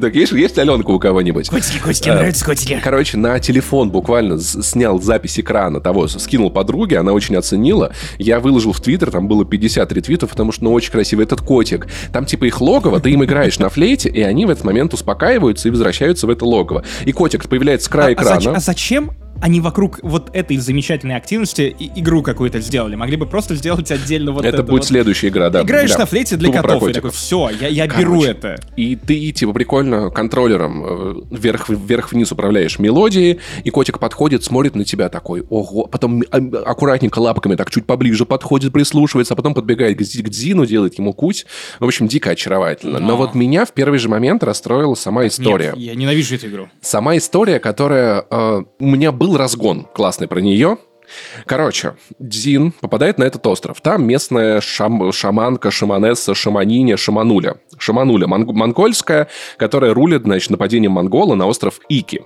Так 0.00 0.14
есть, 0.14 0.32
есть 0.32 0.58
Аленка 0.58 0.90
у 0.90 0.98
кого-нибудь? 0.98 1.48
Котики, 1.48 1.78
котики, 1.78 2.08
нравятся 2.08 2.44
котики. 2.44 2.80
Короче, 2.82 3.16
на 3.16 3.38
телефон 3.38 3.90
буквально 3.90 4.38
снял 4.38 5.00
запись 5.00 5.38
экрана 5.38 5.80
того, 5.80 6.08
скинул 6.08 6.50
подруге, 6.50 6.98
она 6.98 7.12
очень 7.12 7.36
оценила. 7.36 7.92
Я 8.18 8.40
выложил 8.40 8.72
в 8.72 8.80
Твиттер, 8.80 9.10
там 9.10 9.28
было 9.28 9.44
50 9.44 9.92
ретвитов, 9.92 10.30
потому 10.30 10.52
что, 10.52 10.64
ну, 10.64 10.72
очень 10.72 10.90
красивый 10.90 11.24
этот 11.24 11.40
котик. 11.40 11.86
Там 12.12 12.24
типа 12.24 12.46
их 12.46 12.60
логово, 12.60 12.98
ты 12.98 13.10
им 13.10 13.24
играешь 13.24 13.58
на 13.58 13.68
флейте, 13.68 14.08
и 14.08 14.22
они 14.22 14.46
в 14.46 14.50
этот 14.50 14.64
момент 14.64 14.92
успокаиваются 14.94 15.68
и 15.68 15.70
возвращаются 15.70 16.26
в 16.26 16.30
это 16.30 16.44
логово. 16.44 16.84
И 17.04 17.12
котик 17.12 17.48
появляется 17.48 17.86
с 17.86 17.88
края 17.88 18.08
а, 18.08 18.12
экрана. 18.14 18.56
А, 18.56 18.60
зачем 18.60 19.12
они 19.40 19.60
вокруг 19.60 20.00
вот 20.02 20.30
этой 20.32 20.56
замечательной 20.56 21.16
активности 21.16 21.74
игру 21.96 22.22
какую-то 22.22 22.60
сделали. 22.60 22.96
Могли 22.96 23.16
бы 23.16 23.26
просто 23.26 23.54
сделать 23.54 23.90
отдельно 23.90 24.32
вот 24.32 24.44
это. 24.44 24.56
Это 24.56 24.62
будет 24.62 24.80
вот. 24.82 24.86
следующая 24.86 25.28
игра, 25.28 25.50
да. 25.50 25.62
Играешь 25.62 25.92
да. 25.92 25.98
на 25.98 26.06
флейте 26.06 26.36
для 26.36 26.48
Тупо 26.48 26.62
котов. 26.62 26.88
И 26.88 26.92
такой, 26.92 27.10
все, 27.10 27.50
я, 27.60 27.68
я 27.68 27.86
Короче, 27.86 28.02
беру 28.02 28.24
это. 28.24 28.60
И 28.76 28.96
ты, 28.96 29.30
типа, 29.32 29.52
прикольно 29.52 30.10
контроллером 30.10 30.84
э, 30.84 31.14
вверх, 31.30 31.68
вверх-вниз 31.68 32.32
управляешь 32.32 32.78
мелодией, 32.78 33.38
и 33.64 33.70
котик 33.70 33.98
подходит, 33.98 34.44
смотрит 34.44 34.74
на 34.74 34.84
тебя 34.84 35.08
такой, 35.08 35.44
ого, 35.48 35.86
потом 35.86 36.22
а, 36.30 36.36
аккуратненько 36.66 37.18
лапками 37.18 37.54
так 37.54 37.70
чуть 37.70 37.86
поближе 37.86 38.26
подходит, 38.26 38.72
прислушивается, 38.72 39.34
а 39.34 39.36
потом 39.36 39.54
подбегает 39.54 39.98
к, 39.98 40.00
к 40.00 40.28
Дзину, 40.28 40.66
делает 40.66 40.98
ему 40.98 41.12
куть. 41.12 41.46
В 41.78 41.84
общем, 41.84 42.08
дико 42.08 42.30
очаровательно. 42.30 42.98
Но, 42.98 43.08
Но 43.08 43.16
вот 43.16 43.34
меня 43.34 43.64
в 43.64 43.72
первый 43.72 43.98
же 43.98 44.08
момент 44.08 44.42
расстроила 44.42 44.94
сама 44.94 45.26
история. 45.26 45.74
Нет, 45.76 45.78
я 45.78 45.94
ненавижу 45.94 46.34
эту 46.34 46.48
игру. 46.48 46.68
Сама 46.80 47.16
история, 47.16 47.60
которая... 47.60 48.24
Э, 48.30 48.62
у 48.78 48.86
меня 48.86 49.12
был 49.12 49.27
разгон 49.36 49.86
классный 49.92 50.28
про 50.28 50.40
нее. 50.40 50.78
Короче, 51.46 51.94
Дзин 52.18 52.72
попадает 52.72 53.18
на 53.18 53.24
этот 53.24 53.46
остров. 53.46 53.80
Там 53.80 54.06
местная 54.06 54.60
шам, 54.60 55.10
шаманка, 55.12 55.70
шаманесса, 55.70 56.34
шаманиня, 56.34 56.96
шамануля. 56.96 57.56
Шамануля 57.78 58.26
монгольская, 58.26 59.28
которая 59.56 59.94
рулит, 59.94 60.22
значит, 60.22 60.50
нападением 60.50 60.92
монгола 60.92 61.34
на 61.34 61.46
остров 61.46 61.80
Ики. 61.88 62.22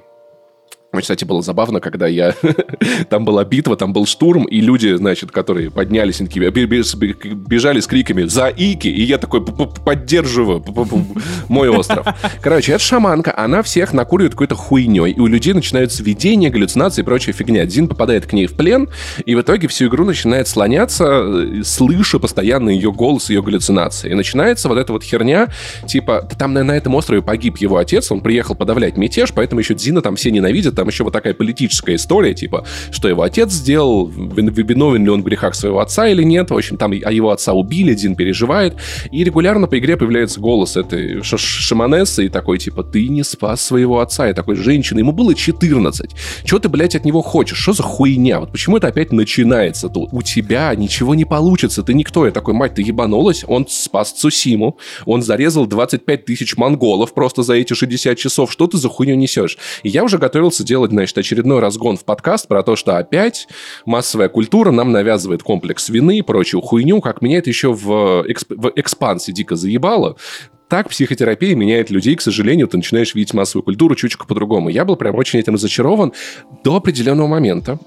Кстати, 1.01 1.25
было 1.25 1.41
забавно, 1.41 1.81
когда 1.81 2.07
я... 2.07 2.35
там 3.09 3.25
была 3.25 3.45
битва, 3.45 3.77
там 3.77 3.95
был 3.95 4.05
штурм, 4.05 4.45
и 4.45 4.61
люди, 4.61 4.95
значит, 4.95 5.31
которые 5.31 5.71
поднялись, 5.71 6.21
они 6.21 6.29
такие, 6.29 6.51
бежали 6.51 7.81
с 7.81 7.87
криками 7.87 8.25
«За 8.25 8.49
Ики!» 8.49 8.89
И 8.89 9.03
я 9.03 9.17
такой 9.17 9.43
поддерживаю 9.43 10.63
мой 11.49 11.71
остров. 11.71 12.07
Короче, 12.43 12.73
эта 12.73 12.83
шаманка, 12.83 13.33
она 13.35 13.63
всех 13.63 13.95
накуривает 13.95 14.33
какой-то 14.33 14.55
хуйней, 14.55 15.13
и 15.13 15.19
у 15.19 15.27
людей 15.27 15.55
начинаются 15.55 16.03
видения, 16.03 16.51
галлюцинации 16.51 17.01
и 17.01 17.05
прочая 17.05 17.35
фигня. 17.35 17.65
Дин 17.65 17.89
попадает 17.89 18.27
к 18.27 18.35
ней 18.35 18.47
в 18.47 18.55
плен, 18.55 18.91
и 19.25 19.35
в 19.35 19.41
итоге 19.41 19.69
всю 19.69 19.87
игру 19.87 20.05
начинает 20.05 20.47
слоняться, 20.47 21.05
э, 21.07 21.63
слыша 21.65 22.19
постоянно 22.19 22.69
ее 22.69 22.93
голос, 22.93 23.31
ее 23.31 23.43
галлюцинации. 23.43 24.11
И 24.11 24.15
начинается 24.15 24.69
вот 24.69 24.77
эта 24.77 24.93
вот 24.93 25.05
херня, 25.05 25.49
типа, 25.87 26.29
там 26.39 26.53
на, 26.53 26.63
на 26.65 26.73
этом 26.73 26.95
острове 26.95 27.23
погиб 27.23 27.57
его 27.57 27.79
отец, 27.79 28.13
он 28.13 28.21
приехал 28.21 28.55
подавлять 28.55 28.99
мятеж, 28.99 29.33
поэтому 29.35 29.61
еще 29.61 29.75
Дина 29.75 30.03
там 30.03 30.17
все 30.17 30.31
ненавидят, 30.31 30.82
там 30.83 30.89
еще 30.89 31.05
вот 31.05 31.13
такая 31.13 31.33
политическая 31.33 31.95
история, 31.95 32.35
типа, 32.35 32.67
что 32.91 33.09
его 33.09 33.23
отец 33.23 33.53
сделал, 33.53 34.09
виновен 34.09 35.05
ли 35.05 35.11
он 35.11 35.23
в 35.23 35.25
грехах 35.25 35.55
своего 35.55 35.79
отца 35.79 36.09
или 36.09 36.25
нет. 36.25 36.51
В 36.51 36.57
общем, 36.57 36.77
там 36.77 36.93
а 37.05 37.13
его 37.13 37.31
отца 37.31 37.53
убили, 37.53 37.95
Дин 37.95 38.17
переживает. 38.17 38.75
И 39.13 39.23
регулярно 39.23 39.69
по 39.69 39.79
игре 39.79 39.97
появляется 39.97 40.41
голос 40.41 40.77
этой 40.77 41.23
шаманессы 41.23 42.27
и 42.27 42.29
такой, 42.29 42.59
типа, 42.59 42.83
ты 42.83 43.07
не 43.07 43.23
спас 43.23 43.63
своего 43.63 44.01
отца. 44.01 44.29
И 44.29 44.35
такой, 44.35 44.57
женщина, 44.57 44.99
ему 44.99 45.13
было 45.13 45.37
14. 45.37 46.11
Чего 46.45 46.59
ты, 46.59 46.69
блядь, 46.69 46.97
от 46.97 47.05
него 47.05 47.23
хочешь? 47.23 47.59
Что 47.59 47.75
за 47.75 47.85
хуйня? 47.85 48.41
Вот 48.41 48.51
почему 48.51 48.79
это 48.79 48.89
опять 48.89 49.13
начинается 49.13 49.89
тут? 49.89 50.09
У 50.11 50.23
тебя 50.23 50.75
ничего 50.75 51.15
не 51.15 51.25
получится, 51.25 51.85
ты 51.85 51.95
никто. 51.95 52.27
Я 52.27 52.33
такой, 52.33 52.55
мать, 52.55 52.75
ты 52.75 52.83
ебанулась? 52.83 53.45
Он 53.47 53.69
спас 53.69 54.11
Цусиму, 54.11 54.79
он 55.07 55.23
зарезал 55.23 55.67
25 55.67 56.25
тысяч 56.25 56.57
монголов 56.57 57.15
просто 57.15 57.45
за 57.45 57.55
эти 57.55 57.73
60 57.73 58.19
часов. 58.19 58.51
Что 58.51 58.67
ты 58.67 58.79
за 58.79 58.89
хуйню 58.89 59.15
несешь? 59.15 59.59
И 59.85 59.89
я 59.89 60.03
уже 60.03 60.19
готовился 60.19 60.65
делать, 60.73 60.91
значит, 60.91 61.19
очередной 61.19 61.61
разгон 61.61 61.99
в 61.99 62.05
подкаст 62.07 62.49
про 62.49 62.63
то, 62.63 62.77
что 62.77 62.97
опять 62.97 63.47
массовая 63.85 64.31
культура 64.31 64.71
нам 64.71 64.91
навязывает 64.91 65.43
комплекс 65.43 65.91
вины 65.91 66.17
и 66.17 66.23
прочую 66.23 66.63
хуйню, 66.63 67.03
как 67.03 67.21
меня 67.21 67.37
это 67.39 67.51
еще 67.51 67.75
в, 67.75 68.25
эксп... 68.27 68.53
в 68.57 68.73
экспансии 68.75 69.33
дико 69.33 69.55
заебало 69.55 70.17
так 70.69 70.89
психотерапия 70.89 71.55
меняет 71.55 71.91
людей, 71.91 72.17
к 72.17 72.23
сожалению, 72.23 72.69
ты 72.69 72.79
начинаешь 72.79 73.15
видеть 73.15 73.35
массовую 73.35 73.65
культуру 73.65 73.95
чуть-чуть 73.95 74.27
по-другому. 74.27 74.71
Я 74.71 74.87
был 74.87 74.97
прям 74.97 75.15
очень 75.17 75.39
этим 75.39 75.53
разочарован 75.53 76.15
до 76.65 76.77
определенного 76.77 77.27
момента. 77.27 77.79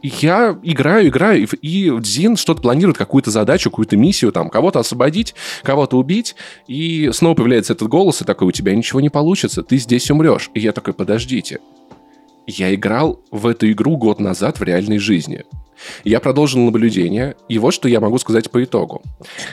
Я 0.00 0.56
играю, 0.62 1.08
играю, 1.08 1.48
и 1.60 1.90
Дзин 1.98 2.36
что-то 2.36 2.62
планирует, 2.62 2.96
какую-то 2.96 3.32
задачу, 3.32 3.70
какую-то 3.70 3.96
миссию, 3.96 4.30
там, 4.30 4.48
кого-то 4.48 4.78
освободить, 4.78 5.34
кого-то 5.64 5.96
убить, 5.96 6.36
и 6.68 7.10
снова 7.12 7.34
появляется 7.34 7.72
этот 7.72 7.88
голос, 7.88 8.22
и 8.22 8.24
такой, 8.24 8.46
у 8.46 8.52
тебя 8.52 8.76
ничего 8.76 9.00
не 9.00 9.10
получится, 9.10 9.64
ты 9.64 9.78
здесь 9.78 10.08
умрешь. 10.08 10.50
И 10.54 10.60
я 10.60 10.70
такой, 10.70 10.94
подождите, 10.94 11.58
я 12.50 12.74
играл 12.74 13.20
в 13.30 13.46
эту 13.46 13.70
игру 13.70 13.96
год 13.96 14.20
назад 14.20 14.60
в 14.60 14.62
реальной 14.62 14.98
жизни. 14.98 15.44
Я 16.04 16.20
продолжил 16.20 16.60
наблюдение, 16.60 17.36
и 17.48 17.58
вот 17.58 17.72
что 17.72 17.88
я 17.88 18.00
могу 18.00 18.18
сказать 18.18 18.50
по 18.50 18.62
итогу. 18.62 19.02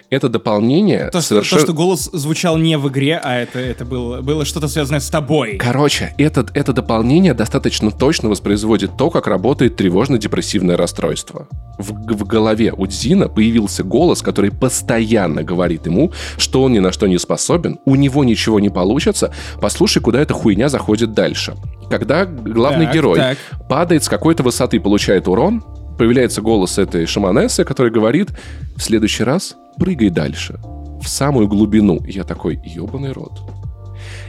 Это 0.09 0.29
дополнение... 0.29 1.09
То, 1.09 1.21
совершенно... 1.21 1.61
то 1.61 1.65
что 1.65 1.73
голос 1.73 2.09
звучал 2.11 2.57
не 2.57 2.77
в 2.77 2.87
игре, 2.89 3.19
а 3.21 3.35
это, 3.35 3.59
это 3.59 3.85
было, 3.85 4.21
было 4.21 4.45
что-то 4.45 4.67
связанное 4.67 4.99
с 4.99 5.09
тобой. 5.09 5.57
Короче, 5.57 6.13
это, 6.17 6.45
это 6.53 6.73
дополнение 6.73 7.33
достаточно 7.33 7.91
точно 7.91 8.29
воспроизводит 8.29 8.97
то, 8.97 9.09
как 9.09 9.27
работает 9.27 9.75
тревожно-депрессивное 9.75 10.77
расстройство. 10.77 11.47
В, 11.77 11.91
в 11.91 12.25
голове 12.25 12.73
у 12.75 12.87
Дзина 12.87 13.29
появился 13.29 13.83
голос, 13.83 14.21
который 14.21 14.51
постоянно 14.51 15.43
говорит 15.43 15.85
ему, 15.85 16.11
что 16.37 16.63
он 16.63 16.73
ни 16.73 16.79
на 16.79 16.91
что 16.91 17.07
не 17.07 17.17
способен, 17.17 17.79
у 17.85 17.95
него 17.95 18.23
ничего 18.23 18.59
не 18.59 18.69
получится, 18.69 19.33
послушай, 19.61 20.01
куда 20.01 20.21
эта 20.21 20.33
хуйня 20.33 20.69
заходит 20.69 21.13
дальше. 21.13 21.55
Когда 21.89 22.25
главный 22.25 22.85
так, 22.85 22.95
герой 22.95 23.17
так. 23.17 23.37
падает 23.69 24.03
с 24.03 24.09
какой-то 24.09 24.43
высоты, 24.43 24.79
получает 24.79 25.27
урон, 25.27 25.63
появляется 25.97 26.41
голос 26.41 26.77
этой 26.77 27.05
шаманессы, 27.05 27.63
который 27.63 27.91
говорит, 27.91 28.29
в 28.75 28.81
следующий 28.81 29.23
раз 29.23 29.55
прыгай 29.77 30.09
дальше, 30.09 30.59
в 31.01 31.07
самую 31.07 31.47
глубину. 31.47 31.99
Я 32.05 32.23
такой, 32.23 32.59
ебаный 32.63 33.11
рот. 33.11 33.39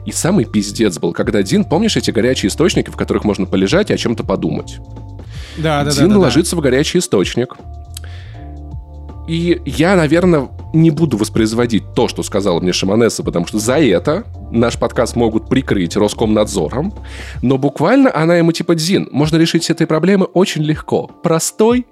И 0.06 0.12
самый 0.12 0.44
пиздец 0.44 0.98
был, 0.98 1.12
когда 1.12 1.42
Дин, 1.42 1.64
помнишь 1.64 1.96
эти 1.96 2.10
горячие 2.10 2.48
источники, 2.48 2.90
в 2.90 2.96
которых 2.96 3.24
можно 3.24 3.46
полежать 3.46 3.90
и 3.90 3.94
о 3.94 3.98
чем-то 3.98 4.24
подумать? 4.24 4.78
Да, 5.56 5.84
да, 5.84 5.90
Дин 5.90 6.08
да, 6.08 6.14
да, 6.14 6.20
ложится 6.20 6.56
да. 6.56 6.60
в 6.60 6.62
горячий 6.62 6.98
источник, 6.98 7.56
и 9.28 9.60
я, 9.66 9.94
наверное, 9.94 10.48
не 10.72 10.90
буду 10.90 11.18
воспроизводить 11.18 11.92
то, 11.94 12.08
что 12.08 12.22
сказала 12.22 12.60
мне 12.60 12.72
Шаманесса, 12.72 13.22
потому 13.22 13.46
что 13.46 13.58
за 13.58 13.78
это 13.78 14.24
наш 14.50 14.78
подкаст 14.78 15.16
могут 15.16 15.50
прикрыть 15.50 15.96
Роскомнадзором. 15.96 16.94
Но 17.42 17.58
буквально 17.58 18.10
она 18.14 18.36
ему 18.36 18.52
типа, 18.52 18.74
Дзин, 18.74 19.08
можно 19.12 19.36
решить 19.36 19.64
все 19.64 19.74
этой 19.74 19.86
проблемы 19.86 20.24
очень 20.24 20.62
легко. 20.62 21.08
Простой, 21.22 21.86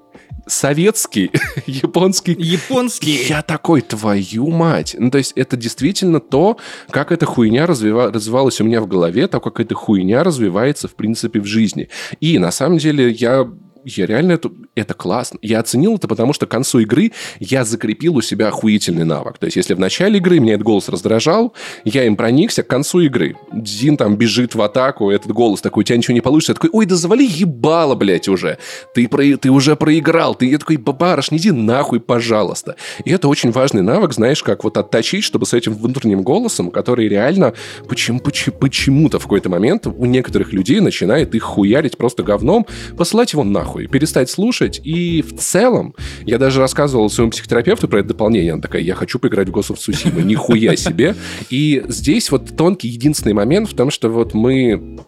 советский, 0.46 1.30
японский. 1.66 2.34
Японский. 2.38 3.26
Я 3.28 3.42
такой, 3.42 3.82
твою 3.82 4.48
мать. 4.48 4.96
Ну, 4.98 5.10
то 5.10 5.18
есть 5.18 5.32
это 5.36 5.58
действительно 5.58 6.20
то, 6.20 6.56
как 6.88 7.12
эта 7.12 7.26
хуйня 7.26 7.66
развива... 7.66 8.10
развивалась 8.10 8.62
у 8.62 8.64
меня 8.64 8.80
в 8.80 8.86
голове, 8.86 9.28
то, 9.28 9.40
как 9.40 9.60
эта 9.60 9.74
хуйня 9.74 10.24
развивается, 10.24 10.88
в 10.88 10.94
принципе, 10.94 11.40
в 11.40 11.44
жизни. 11.44 11.90
И 12.20 12.38
на 12.38 12.50
самом 12.50 12.78
деле 12.78 13.10
я 13.10 13.46
я 13.86 14.06
реально 14.06 14.32
это, 14.32 14.50
это 14.74 14.94
классно. 14.94 15.38
Я 15.42 15.60
оценил 15.60 15.94
это, 15.94 16.08
потому 16.08 16.32
что 16.32 16.46
к 16.46 16.50
концу 16.50 16.80
игры 16.80 17.12
я 17.38 17.64
закрепил 17.64 18.16
у 18.16 18.20
себя 18.20 18.48
охуительный 18.48 19.04
навык. 19.04 19.38
То 19.38 19.46
есть, 19.46 19.56
если 19.56 19.74
в 19.74 19.78
начале 19.78 20.18
игры 20.18 20.40
меня 20.40 20.54
этот 20.54 20.64
голос 20.64 20.88
раздражал, 20.88 21.54
я 21.84 22.04
им 22.04 22.16
проникся 22.16 22.64
к 22.64 22.66
концу 22.66 23.00
игры. 23.00 23.36
Дзин 23.52 23.96
там 23.96 24.16
бежит 24.16 24.56
в 24.56 24.62
атаку, 24.62 25.10
этот 25.10 25.30
голос 25.30 25.60
такой, 25.60 25.82
у 25.82 25.84
тебя 25.84 25.96
ничего 25.98 26.14
не 26.14 26.20
получится. 26.20 26.50
Я 26.52 26.54
такой, 26.54 26.70
ой, 26.72 26.86
да 26.86 26.96
завали 26.96 27.24
ебало, 27.24 27.94
блядь, 27.94 28.28
уже. 28.28 28.58
Ты, 28.92 29.06
про... 29.08 29.36
ты 29.36 29.50
уже 29.50 29.76
проиграл. 29.76 30.34
Ты 30.34 30.50
я 30.50 30.58
такой, 30.58 30.78
бабараш, 30.78 31.30
не 31.30 31.38
иди 31.38 31.52
нахуй, 31.52 32.00
пожалуйста. 32.00 32.74
И 33.04 33.12
это 33.12 33.28
очень 33.28 33.52
важный 33.52 33.82
навык, 33.82 34.12
знаешь, 34.14 34.42
как 34.42 34.64
вот 34.64 34.76
отточить, 34.78 35.22
чтобы 35.22 35.46
с 35.46 35.54
этим 35.54 35.74
внутренним 35.74 36.22
голосом, 36.22 36.72
который 36.72 37.06
реально 37.08 37.54
почему, 37.88 38.18
почему, 38.18 38.56
почему-то 38.56 39.20
в 39.20 39.22
какой-то 39.22 39.48
момент 39.48 39.86
у 39.86 40.04
некоторых 40.06 40.52
людей 40.52 40.80
начинает 40.80 41.36
их 41.36 41.44
хуярить 41.44 41.96
просто 41.96 42.24
говном, 42.24 42.66
посылать 42.96 43.32
его 43.32 43.44
нахуй 43.44 43.75
нахуй, 43.76 43.86
перестать 43.86 44.30
слушать. 44.30 44.80
И 44.84 45.22
в 45.22 45.36
целом, 45.36 45.94
я 46.24 46.38
даже 46.38 46.60
рассказывал 46.60 47.10
своему 47.10 47.30
психотерапевту 47.30 47.88
про 47.88 48.00
это 48.00 48.08
дополнение. 48.08 48.52
Она 48.52 48.62
такая, 48.62 48.82
я 48.82 48.94
хочу 48.94 49.18
поиграть 49.18 49.48
в 49.48 49.52
Ghost 49.52 49.74
of 49.74 49.76
Tsushima. 49.76 50.22
Нихуя 50.22 50.76
себе. 50.76 51.14
И 51.50 51.84
здесь 51.88 52.30
вот 52.30 52.56
тонкий 52.56 52.88
единственный 52.88 53.34
момент 53.34 53.68
в 53.68 53.74
том, 53.74 53.90
что 53.90 54.08
вот 54.08 54.34
мы 54.34 55.00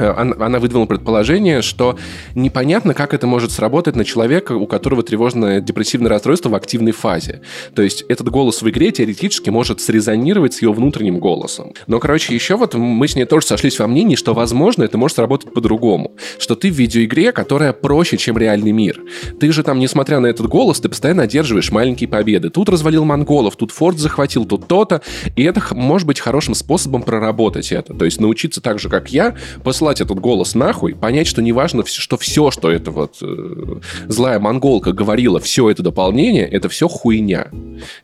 она 0.00 0.58
выдвинула 0.58 0.86
предположение, 0.86 1.62
что 1.62 1.98
непонятно, 2.34 2.94
как 2.94 3.14
это 3.14 3.26
может 3.26 3.52
сработать 3.52 3.96
на 3.96 4.04
человека, 4.04 4.52
у 4.52 4.66
которого 4.66 5.02
тревожное 5.02 5.60
депрессивное 5.60 6.08
расстройство 6.10 6.48
в 6.48 6.54
активной 6.54 6.92
фазе. 6.92 7.42
То 7.74 7.82
есть 7.82 8.02
этот 8.08 8.28
голос 8.28 8.62
в 8.62 8.68
игре 8.68 8.90
теоретически 8.90 9.50
может 9.50 9.80
срезонировать 9.80 10.54
с 10.54 10.62
его 10.62 10.72
внутренним 10.72 11.18
голосом. 11.18 11.72
Но, 11.86 11.98
короче, 11.98 12.34
еще 12.34 12.56
вот 12.56 12.74
мы 12.74 13.06
с 13.08 13.16
ней 13.16 13.24
тоже 13.24 13.46
сошлись 13.46 13.78
во 13.78 13.86
мнении, 13.86 14.16
что, 14.16 14.34
возможно, 14.34 14.84
это 14.84 14.98
может 14.98 15.16
сработать 15.16 15.52
по-другому. 15.52 16.12
Что 16.38 16.54
ты 16.54 16.70
в 16.70 16.74
видеоигре, 16.74 17.32
которая 17.32 17.72
проще, 17.72 18.16
чем 18.16 18.38
реальный 18.38 18.72
мир. 18.72 19.00
Ты 19.38 19.52
же 19.52 19.62
там, 19.62 19.78
несмотря 19.78 20.20
на 20.20 20.26
этот 20.26 20.46
голос, 20.46 20.80
ты 20.80 20.88
постоянно 20.88 21.24
одерживаешь 21.24 21.70
маленькие 21.70 22.08
победы. 22.08 22.50
Тут 22.50 22.68
развалил 22.68 23.04
монголов, 23.04 23.56
тут 23.56 23.70
форт 23.70 23.98
захватил, 23.98 24.44
тут 24.44 24.66
то-то. 24.66 25.02
И 25.36 25.42
это 25.42 25.62
может 25.72 26.06
быть 26.06 26.20
хорошим 26.20 26.54
способом 26.54 27.02
проработать 27.02 27.72
это. 27.72 27.94
То 27.94 28.04
есть 28.04 28.20
научиться 28.20 28.60
так 28.60 28.78
же, 28.78 28.88
как 28.88 29.10
я, 29.10 29.36
посылать 29.64 29.89
послать 29.90 30.00
этот 30.00 30.20
голос 30.20 30.54
нахуй, 30.54 30.94
понять, 30.94 31.26
что 31.26 31.42
неважно, 31.42 31.82
что 31.84 32.16
все, 32.16 32.52
что 32.52 32.70
это 32.70 32.92
вот 32.92 33.16
э, 33.22 33.80
злая 34.06 34.38
монголка 34.38 34.92
говорила, 34.92 35.40
все 35.40 35.68
это 35.68 35.82
дополнение, 35.82 36.46
это 36.46 36.68
все 36.68 36.86
хуйня. 36.86 37.48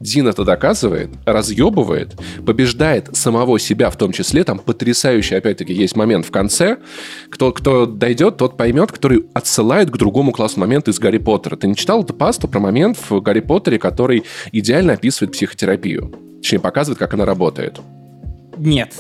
Дин 0.01 0.27
это 0.27 0.45
доказывает, 0.45 1.11
разъебывает, 1.25 2.17
побеждает 2.45 3.17
самого 3.17 3.61
себя 3.61 3.91
в 3.91 3.97
том 3.97 4.11
числе. 4.11 4.43
Там 4.43 4.59
потрясающий, 4.59 5.37
опять-таки, 5.37 5.73
есть 5.73 5.95
момент 5.95 6.27
в 6.27 6.33
конце. 6.33 6.79
Кто, 7.31 7.53
кто 7.53 7.87
дойдет, 7.87 8.37
тот 8.37 8.57
поймет, 8.57 8.91
который 8.91 9.27
отсылает 9.33 9.91
к 9.91 9.97
другому 9.97 10.33
классу 10.33 10.59
момент 10.59 10.89
из 10.89 10.99
Гарри 10.99 11.19
Поттера. 11.19 11.55
Ты 11.55 11.69
не 11.69 11.77
читал 11.77 12.03
эту 12.03 12.15
пасту 12.15 12.49
про 12.49 12.59
момент 12.59 12.99
в 13.09 13.21
Гарри 13.21 13.41
Поттере, 13.41 13.79
который 13.79 14.25
идеально 14.51 14.95
описывает 14.95 15.33
психотерапию? 15.33 16.13
Точнее, 16.43 16.59
показывает, 16.59 16.99
как 16.99 17.15
она 17.15 17.25
работает. 17.25 17.81
Нет. 18.57 18.95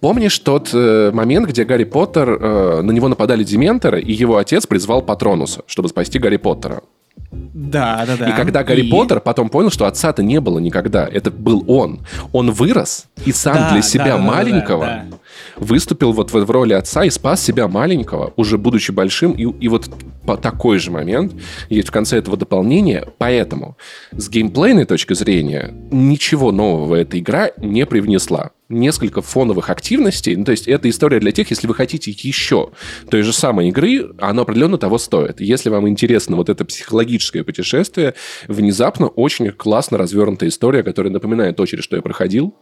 Помнишь 0.00 0.38
тот 0.38 0.70
э, 0.72 1.10
момент, 1.12 1.48
где 1.48 1.64
Гарри 1.64 1.84
Поттер, 1.84 2.30
э, 2.30 2.82
на 2.82 2.90
него 2.90 3.08
нападали 3.08 3.44
дементоры, 3.44 4.00
и 4.00 4.12
его 4.12 4.36
отец 4.36 4.66
призвал 4.66 5.02
Патронуса, 5.02 5.62
чтобы 5.66 5.88
спасти 5.88 6.18
Гарри 6.18 6.36
Поттера? 6.36 6.82
Да, 7.30 8.04
да, 8.06 8.16
да. 8.16 8.30
И 8.30 8.32
когда 8.32 8.64
Гарри 8.64 8.82
и... 8.82 8.90
Поттер 8.90 9.20
потом 9.20 9.50
понял, 9.50 9.70
что 9.70 9.86
отца-то 9.86 10.22
не 10.22 10.40
было 10.40 10.58
никогда, 10.58 11.06
это 11.06 11.30
был 11.30 11.64
он. 11.68 12.00
Он 12.32 12.50
вырос 12.50 13.06
и 13.24 13.32
сам 13.32 13.54
да, 13.54 13.72
для 13.72 13.82
себя 13.82 14.16
да, 14.16 14.18
маленького 14.18 14.84
да, 14.84 15.04
да, 15.04 15.06
да. 15.10 15.16
выступил 15.56 16.12
вот 16.12 16.32
в, 16.32 16.44
в 16.44 16.50
роли 16.50 16.72
отца 16.72 17.04
и 17.04 17.10
спас 17.10 17.42
себя 17.42 17.68
маленького, 17.68 18.32
уже 18.36 18.58
будучи 18.58 18.90
большим. 18.90 19.32
И, 19.32 19.42
и 19.42 19.68
вот 19.68 19.90
по 20.26 20.36
такой 20.36 20.78
же 20.78 20.90
момент 20.90 21.34
есть 21.68 21.88
в 21.88 21.92
конце 21.92 22.18
этого 22.18 22.36
дополнения. 22.36 23.06
Поэтому 23.18 23.76
с 24.10 24.28
геймплейной 24.28 24.84
точки 24.84 25.14
зрения 25.14 25.72
ничего 25.90 26.50
нового 26.50 26.96
эта 26.96 27.18
игра 27.18 27.50
не 27.58 27.86
привнесла 27.86 28.50
несколько 28.70 29.20
фоновых 29.20 29.68
активностей. 29.68 30.36
Ну, 30.36 30.44
то 30.44 30.52
есть 30.52 30.68
это 30.68 30.88
история 30.88 31.20
для 31.20 31.32
тех, 31.32 31.50
если 31.50 31.66
вы 31.66 31.74
хотите 31.74 32.10
еще 32.10 32.70
той 33.10 33.22
же 33.22 33.32
самой 33.32 33.68
игры, 33.68 34.10
оно 34.18 34.42
определенно 34.42 34.78
того 34.78 34.98
стоит. 34.98 35.40
Если 35.40 35.68
вам 35.68 35.88
интересно 35.88 36.36
вот 36.36 36.48
это 36.48 36.64
психологическое 36.64 37.44
путешествие, 37.44 38.14
внезапно 38.48 39.08
очень 39.08 39.50
классно 39.50 39.98
развернутая 39.98 40.48
история, 40.48 40.82
которая 40.82 41.12
напоминает 41.12 41.56
то, 41.56 41.66
через 41.66 41.84
что 41.84 41.96
я 41.96 42.02
проходил, 42.02 42.54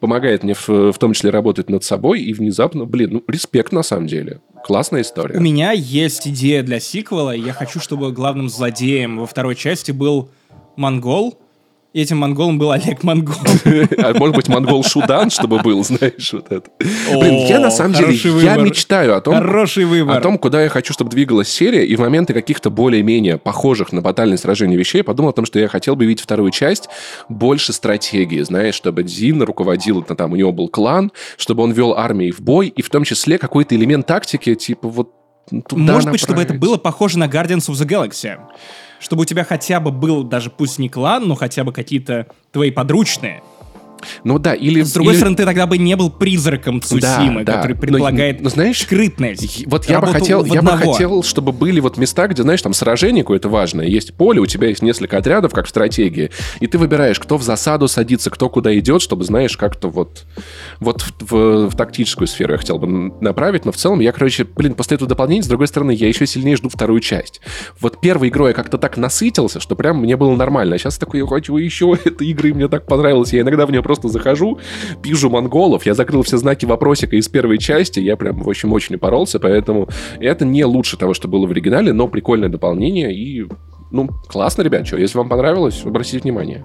помогает 0.00 0.44
мне 0.44 0.54
в, 0.54 0.68
в 0.92 0.98
том 0.98 1.14
числе 1.14 1.30
работать 1.30 1.70
над 1.70 1.82
собой, 1.82 2.22
и 2.22 2.32
внезапно, 2.32 2.84
блин, 2.84 3.10
ну, 3.14 3.24
респект 3.26 3.72
на 3.72 3.82
самом 3.82 4.06
деле. 4.06 4.40
Классная 4.64 5.02
история. 5.02 5.38
У 5.38 5.42
меня 5.42 5.72
есть 5.72 6.28
идея 6.28 6.62
для 6.62 6.80
сиквела, 6.80 7.34
я 7.34 7.52
хочу, 7.52 7.80
чтобы 7.80 8.12
главным 8.12 8.48
злодеем 8.48 9.18
во 9.18 9.26
второй 9.26 9.56
части 9.56 9.92
был 9.92 10.30
монгол, 10.76 11.38
и 11.94 12.02
этим 12.02 12.18
монголом 12.18 12.58
был 12.58 12.72
Олег 12.72 13.04
Монгол. 13.04 13.36
А 13.98 14.12
может 14.14 14.34
быть, 14.34 14.48
монгол 14.48 14.82
Шудан, 14.82 15.30
чтобы 15.30 15.60
был, 15.60 15.84
знаешь, 15.84 16.32
вот 16.32 16.50
это. 16.50 16.68
Блин, 16.78 17.46
я 17.46 17.60
на 17.60 17.70
самом 17.70 17.94
деле, 17.94 18.14
я 18.42 18.56
мечтаю 18.56 19.16
о 19.16 19.20
том, 19.20 19.36
о 19.36 20.20
том, 20.20 20.38
куда 20.38 20.62
я 20.62 20.68
хочу, 20.68 20.92
чтобы 20.92 21.10
двигалась 21.10 21.48
серия, 21.48 21.86
и 21.86 21.94
в 21.94 22.00
моменты 22.00 22.34
каких-то 22.34 22.70
более-менее 22.70 23.38
похожих 23.38 23.92
на 23.92 24.02
батальное 24.02 24.36
сражение 24.36 24.76
вещей 24.76 25.04
подумал 25.04 25.30
о 25.30 25.32
том, 25.34 25.46
что 25.46 25.60
я 25.60 25.68
хотел 25.68 25.94
бы 25.94 26.04
видеть 26.04 26.22
вторую 26.22 26.50
часть 26.50 26.88
больше 27.28 27.72
стратегии, 27.72 28.40
знаешь, 28.42 28.74
чтобы 28.74 29.04
Дзин 29.04 29.42
руководил, 29.42 30.02
там 30.02 30.32
у 30.32 30.36
него 30.36 30.50
был 30.50 30.68
клан, 30.68 31.12
чтобы 31.36 31.62
он 31.62 31.70
вел 31.70 31.94
армии 31.94 32.32
в 32.32 32.40
бой, 32.40 32.68
и 32.68 32.82
в 32.82 32.90
том 32.90 33.04
числе 33.04 33.38
какой-то 33.38 33.76
элемент 33.76 34.06
тактики, 34.06 34.54
типа 34.56 34.88
вот 34.88 35.12
Туда 35.68 35.92
Может 35.92 36.10
быть, 36.10 36.20
чтобы 36.20 36.40
это 36.40 36.54
было 36.54 36.78
похоже 36.78 37.18
на 37.18 37.26
Guardians 37.26 37.68
of 37.68 37.74
the 37.74 37.86
Galaxy 37.86 38.34
чтобы 39.04 39.22
у 39.22 39.24
тебя 39.26 39.44
хотя 39.44 39.80
бы 39.80 39.90
был, 39.90 40.24
даже 40.24 40.48
пусть 40.48 40.78
не 40.78 40.88
клан, 40.88 41.28
но 41.28 41.34
хотя 41.34 41.62
бы 41.62 41.74
какие-то 41.74 42.26
твои 42.52 42.70
подручные. 42.70 43.42
Ну 44.24 44.38
да, 44.38 44.54
или... 44.54 44.82
С 44.82 44.92
другой 44.92 45.12
или... 45.12 45.18
стороны, 45.18 45.36
ты 45.36 45.44
тогда 45.44 45.66
бы 45.66 45.78
не 45.78 45.96
был 45.96 46.10
призраком 46.10 46.80
Цусимы, 46.80 47.44
да, 47.44 47.54
который 47.54 47.76
предполагает 47.76 48.38
но, 48.38 48.44
но, 48.44 48.50
знаешь, 48.50 48.80
скрытность. 48.82 49.66
Вот 49.66 49.86
я 49.86 50.00
бы, 50.00 50.08
хотел, 50.08 50.44
я 50.44 50.62
бы 50.62 50.72
хотел, 50.72 51.22
чтобы 51.22 51.52
были 51.52 51.80
вот 51.80 51.96
места, 51.96 52.26
где, 52.28 52.42
знаешь, 52.42 52.62
там 52.62 52.74
сражение 52.74 53.22
какое-то 53.22 53.48
важное, 53.48 53.86
есть 53.86 54.14
поле, 54.14 54.40
у 54.40 54.46
тебя 54.46 54.68
есть 54.68 54.82
несколько 54.82 55.18
отрядов, 55.18 55.52
как 55.52 55.66
в 55.66 55.68
стратегии, 55.68 56.30
и 56.60 56.66
ты 56.66 56.78
выбираешь, 56.78 57.18
кто 57.18 57.36
в 57.36 57.42
засаду 57.42 57.88
садится, 57.88 58.30
кто 58.30 58.48
куда 58.48 58.76
идет, 58.78 59.02
чтобы, 59.02 59.24
знаешь, 59.24 59.56
как-то 59.56 59.88
вот, 59.88 60.26
вот 60.80 61.02
в, 61.02 61.24
в, 61.30 61.70
в 61.70 61.76
тактическую 61.76 62.28
сферу 62.28 62.52
я 62.52 62.58
хотел 62.58 62.78
бы 62.78 62.86
направить, 63.20 63.64
но 63.64 63.72
в 63.72 63.76
целом 63.76 64.00
я, 64.00 64.12
короче, 64.12 64.44
блин, 64.44 64.74
после 64.74 64.96
этого 64.96 65.08
дополнения, 65.08 65.42
с 65.42 65.48
другой 65.48 65.68
стороны, 65.68 65.92
я 65.92 66.08
еще 66.08 66.26
сильнее 66.26 66.56
жду 66.56 66.68
вторую 66.68 67.00
часть. 67.00 67.40
Вот 67.80 68.00
первой 68.00 68.28
игрой 68.28 68.50
я 68.50 68.54
как-то 68.54 68.78
так 68.78 68.96
насытился, 68.96 69.60
что 69.60 69.76
прям 69.76 69.98
мне 69.98 70.16
было 70.16 70.34
нормально, 70.36 70.76
а 70.76 70.78
сейчас 70.78 70.98
такой, 70.98 71.20
я 71.20 71.26
хочу 71.26 71.56
еще 71.56 71.96
этой 72.04 72.28
игры, 72.28 72.52
мне 72.52 72.68
так 72.68 72.86
понравилось, 72.86 73.32
я 73.32 73.42
иногда 73.42 73.66
в 73.66 73.70
нее 73.70 73.82
просто 73.82 73.93
захожу, 74.02 74.58
пижу 75.02 75.30
монголов, 75.30 75.86
я 75.86 75.94
закрыл 75.94 76.22
все 76.22 76.38
знаки 76.38 76.64
вопросика 76.64 77.16
из 77.16 77.28
первой 77.28 77.58
части, 77.58 78.00
я 78.00 78.16
прям, 78.16 78.42
в 78.42 78.48
общем, 78.48 78.72
очень 78.72 78.98
поролся, 78.98 79.38
поэтому 79.38 79.88
это 80.20 80.44
не 80.44 80.64
лучше 80.64 80.96
того, 80.96 81.14
что 81.14 81.28
было 81.28 81.46
в 81.46 81.50
оригинале, 81.50 81.92
но 81.92 82.08
прикольное 82.08 82.48
дополнение 82.48 83.14
и, 83.14 83.46
ну, 83.90 84.08
классно, 84.28 84.62
ребят, 84.62 84.86
что, 84.86 84.96
если 84.96 85.18
вам 85.18 85.28
понравилось, 85.28 85.82
обратите 85.84 86.18
внимание. 86.18 86.64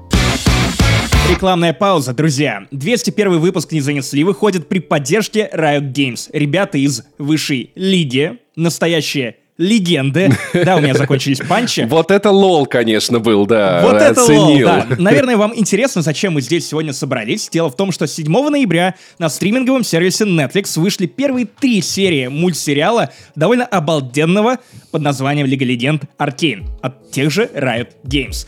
Рекламная 1.29 1.73
пауза, 1.73 2.13
друзья. 2.13 2.65
201 2.71 3.37
выпуск 3.39 3.71
«Не 3.71 3.81
занесли» 3.81 4.23
выходит 4.23 4.67
при 4.67 4.79
поддержке 4.79 5.47
Riot 5.53 5.93
Games. 5.93 6.27
Ребята 6.33 6.79
из 6.79 7.03
высшей 7.19 7.71
лиги, 7.75 8.39
настоящие 8.55 9.35
легенды. 9.59 10.31
Да, 10.53 10.77
у 10.77 10.81
меня 10.81 10.93
закончились 10.93 11.39
панчи. 11.39 11.81
Вот 11.81 12.11
это 12.11 12.31
лол, 12.31 12.65
конечно, 12.65 13.19
был, 13.19 13.45
да. 13.45 13.81
Вот 13.83 13.95
это 13.95 14.23
лол, 14.23 14.59
да. 14.59 14.87
Наверное, 14.97 15.37
вам 15.37 15.53
интересно, 15.55 16.01
зачем 16.01 16.33
мы 16.33 16.41
здесь 16.41 16.67
сегодня 16.67 16.93
собрались. 16.93 17.49
Дело 17.49 17.69
в 17.69 17.75
том, 17.75 17.91
что 17.91 18.07
7 18.07 18.25
ноября 18.25 18.95
на 19.19 19.29
стриминговом 19.29 19.83
сервисе 19.83 20.23
Netflix 20.23 20.79
вышли 20.79 21.05
первые 21.05 21.45
три 21.45 21.81
серии 21.81 22.27
мультсериала 22.27 23.11
довольно 23.35 23.65
обалденного 23.65 24.57
под 24.91 25.01
названием 25.01 25.45
«Лига 25.45 25.65
легенд 25.65 26.03
Arcane» 26.17 26.65
от 26.81 27.11
тех 27.11 27.29
же 27.29 27.49
Riot 27.53 27.89
Games. 28.03 28.47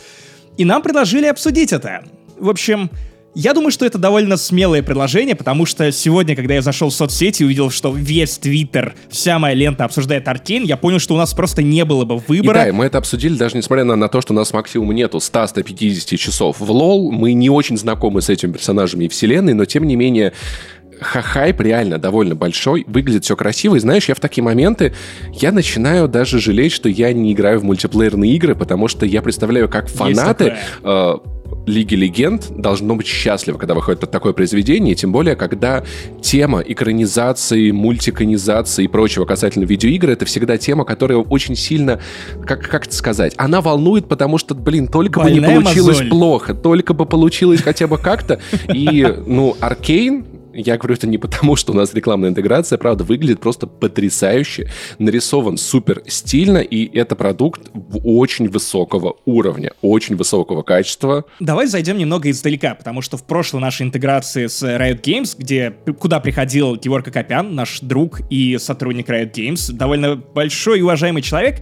И 0.58 0.66
нам 0.66 0.82
предложили 0.82 1.28
обсудить 1.28 1.74
это. 1.74 2.04
В 2.38 2.50
общем, 2.50 2.90
я 3.34 3.54
думаю, 3.54 3.72
что 3.72 3.86
это 3.86 3.98
довольно 3.98 4.38
смелое 4.38 4.84
предложение, 4.84 5.36
потому 5.36 5.66
что 5.66 5.92
сегодня, 5.92 6.36
когда 6.36 6.56
я 6.56 6.62
зашел 6.62 6.90
в 6.90 6.94
соцсети 6.94 7.44
и 7.44 7.46
увидел, 7.46 7.70
что 7.70 7.94
весь 7.94 8.38
Твиттер, 8.38 8.96
вся 9.10 9.40
моя 9.40 9.56
лента 9.56 9.86
обсуждает 9.86 10.28
Аркейн, 10.28 10.64
я 10.64 10.78
понял, 10.78 11.00
что 11.00 11.16
у 11.16 11.18
нас 11.18 11.34
просто 11.34 11.62
не 11.62 11.86
было 11.86 12.04
бы 12.04 12.18
выбора. 12.18 12.62
И 12.62 12.64
да, 12.64 12.70
и 12.70 12.72
мы 12.72 12.86
это 12.86 12.98
обсудили, 12.98 13.36
даже 13.36 13.56
несмотря 13.56 13.86
на, 13.86 13.96
на 13.96 14.10
то, 14.10 14.22
что 14.22 14.34
у 14.34 14.36
нас 14.36 14.52
максимум 14.54 14.92
нету 14.92 15.20
100-150 15.20 16.18
часов 16.18 16.60
в 16.60 16.72
лол. 16.72 17.12
Мы 17.12 17.34
не 17.34 17.50
очень 17.50 17.78
знакомы 17.78 18.22
с 18.22 18.30
этими 18.30 18.52
персонажами 18.52 19.06
и 19.06 19.08
вселенной, 19.08 19.54
но 19.54 19.66
тем 19.66 19.86
не 19.86 19.96
менее 19.96 20.34
хайп 21.02 21.62
реально 21.62 21.98
довольно 21.98 22.36
большой, 22.36 22.86
выглядит 22.88 23.24
все 23.24 23.36
красиво, 23.36 23.76
и 23.76 23.80
знаешь, 23.80 24.08
я 24.08 24.14
в 24.14 24.20
такие 24.20 24.44
моменты, 24.44 24.94
я 25.34 25.52
начинаю 25.52 26.08
даже 26.08 26.40
жалеть, 26.40 26.72
что 26.72 26.90
я 26.90 27.12
не 27.12 27.34
играю 27.34 27.60
в 27.60 27.64
мультиплеерные 27.64 28.34
игры, 28.34 28.56
потому 28.56 28.88
что 28.88 29.06
я 29.06 29.22
представляю, 29.24 29.68
как 29.68 29.88
фанаты 29.88 30.58
Лиги 31.66 31.96
Легенд 31.96 32.50
должно 32.58 32.96
быть 32.96 33.08
счастливо, 33.08 33.58
когда 33.58 33.74
выходит 33.74 34.00
такое 34.12 34.34
произведение, 34.34 34.96
тем 34.96 35.12
более, 35.12 35.36
когда 35.36 35.84
тема 36.22 36.62
экранизации, 36.62 37.72
мультиканизации 37.72 38.86
и 38.86 38.88
прочего 38.88 39.26
касательно 39.26 39.66
видеоигр, 39.66 40.10
это 40.10 40.26
всегда 40.26 40.58
тема, 40.58 40.86
которая 40.86 41.20
очень 41.20 41.56
сильно, 41.56 42.00
как, 42.46 42.62
как 42.62 42.88
это 42.88 42.96
сказать, 42.96 43.34
она 43.38 43.62
волнует, 43.62 44.08
потому 44.08 44.38
что, 44.38 44.56
блин, 44.56 44.88
только 44.88 45.20
Больная 45.20 45.42
бы 45.42 45.48
не 45.48 45.62
получилось 45.62 45.98
мозоль. 45.98 46.10
плохо, 46.10 46.54
только 46.54 46.94
бы 46.94 47.06
получилось 47.06 47.62
хотя 47.62 47.88
бы 47.88 47.98
как-то. 47.98 48.40
И, 48.74 49.08
ну, 49.26 49.56
Аркейн, 49.60 50.26
я 50.54 50.78
говорю 50.78 50.96
это 50.96 51.08
не 51.08 51.18
потому, 51.18 51.56
что 51.56 51.74
у 51.74 51.76
нас 51.76 51.94
рекламная 51.94 52.30
интеграция, 52.30 52.78
правда, 52.78 53.04
выглядит 53.04 53.40
просто 53.40 53.68
потрясающе, 53.68 54.70
нарисован 55.00 55.58
супер 55.58 56.04
стильно, 56.08 56.60
и 56.60 56.98
это 56.98 57.16
продукт 57.16 57.72
очень 58.04 58.50
высокого 58.50 59.16
уровня, 59.26 59.72
очень 59.82 60.16
высокого 60.16 60.62
качества. 60.62 61.26
Давай 61.40 61.68
зайдем 61.68 61.98
немного 61.98 62.30
издалека, 62.30 62.76
потому 62.76 63.02
что 63.02 63.18
в 63.18 63.24
прошлой 63.24 63.62
нашей 63.62 63.84
интеграции 63.84 64.48
с 64.48 64.64
Riot 64.64 65.02
Games, 65.02 65.36
где 65.38 65.72
куда 66.00 66.20
приходил 66.20 66.76
Георг 66.76 67.08
Акопян, 67.08 67.56
наш 67.56 67.80
друг 67.82 68.22
и 68.30 68.58
сотрудник 68.58 69.10
Riot 69.10 69.32
Games, 69.34 69.72
довольно 69.72 70.16
большой 70.16 70.80
и 70.80 70.82
уважаемый 70.82 71.22
человек, 71.22 71.62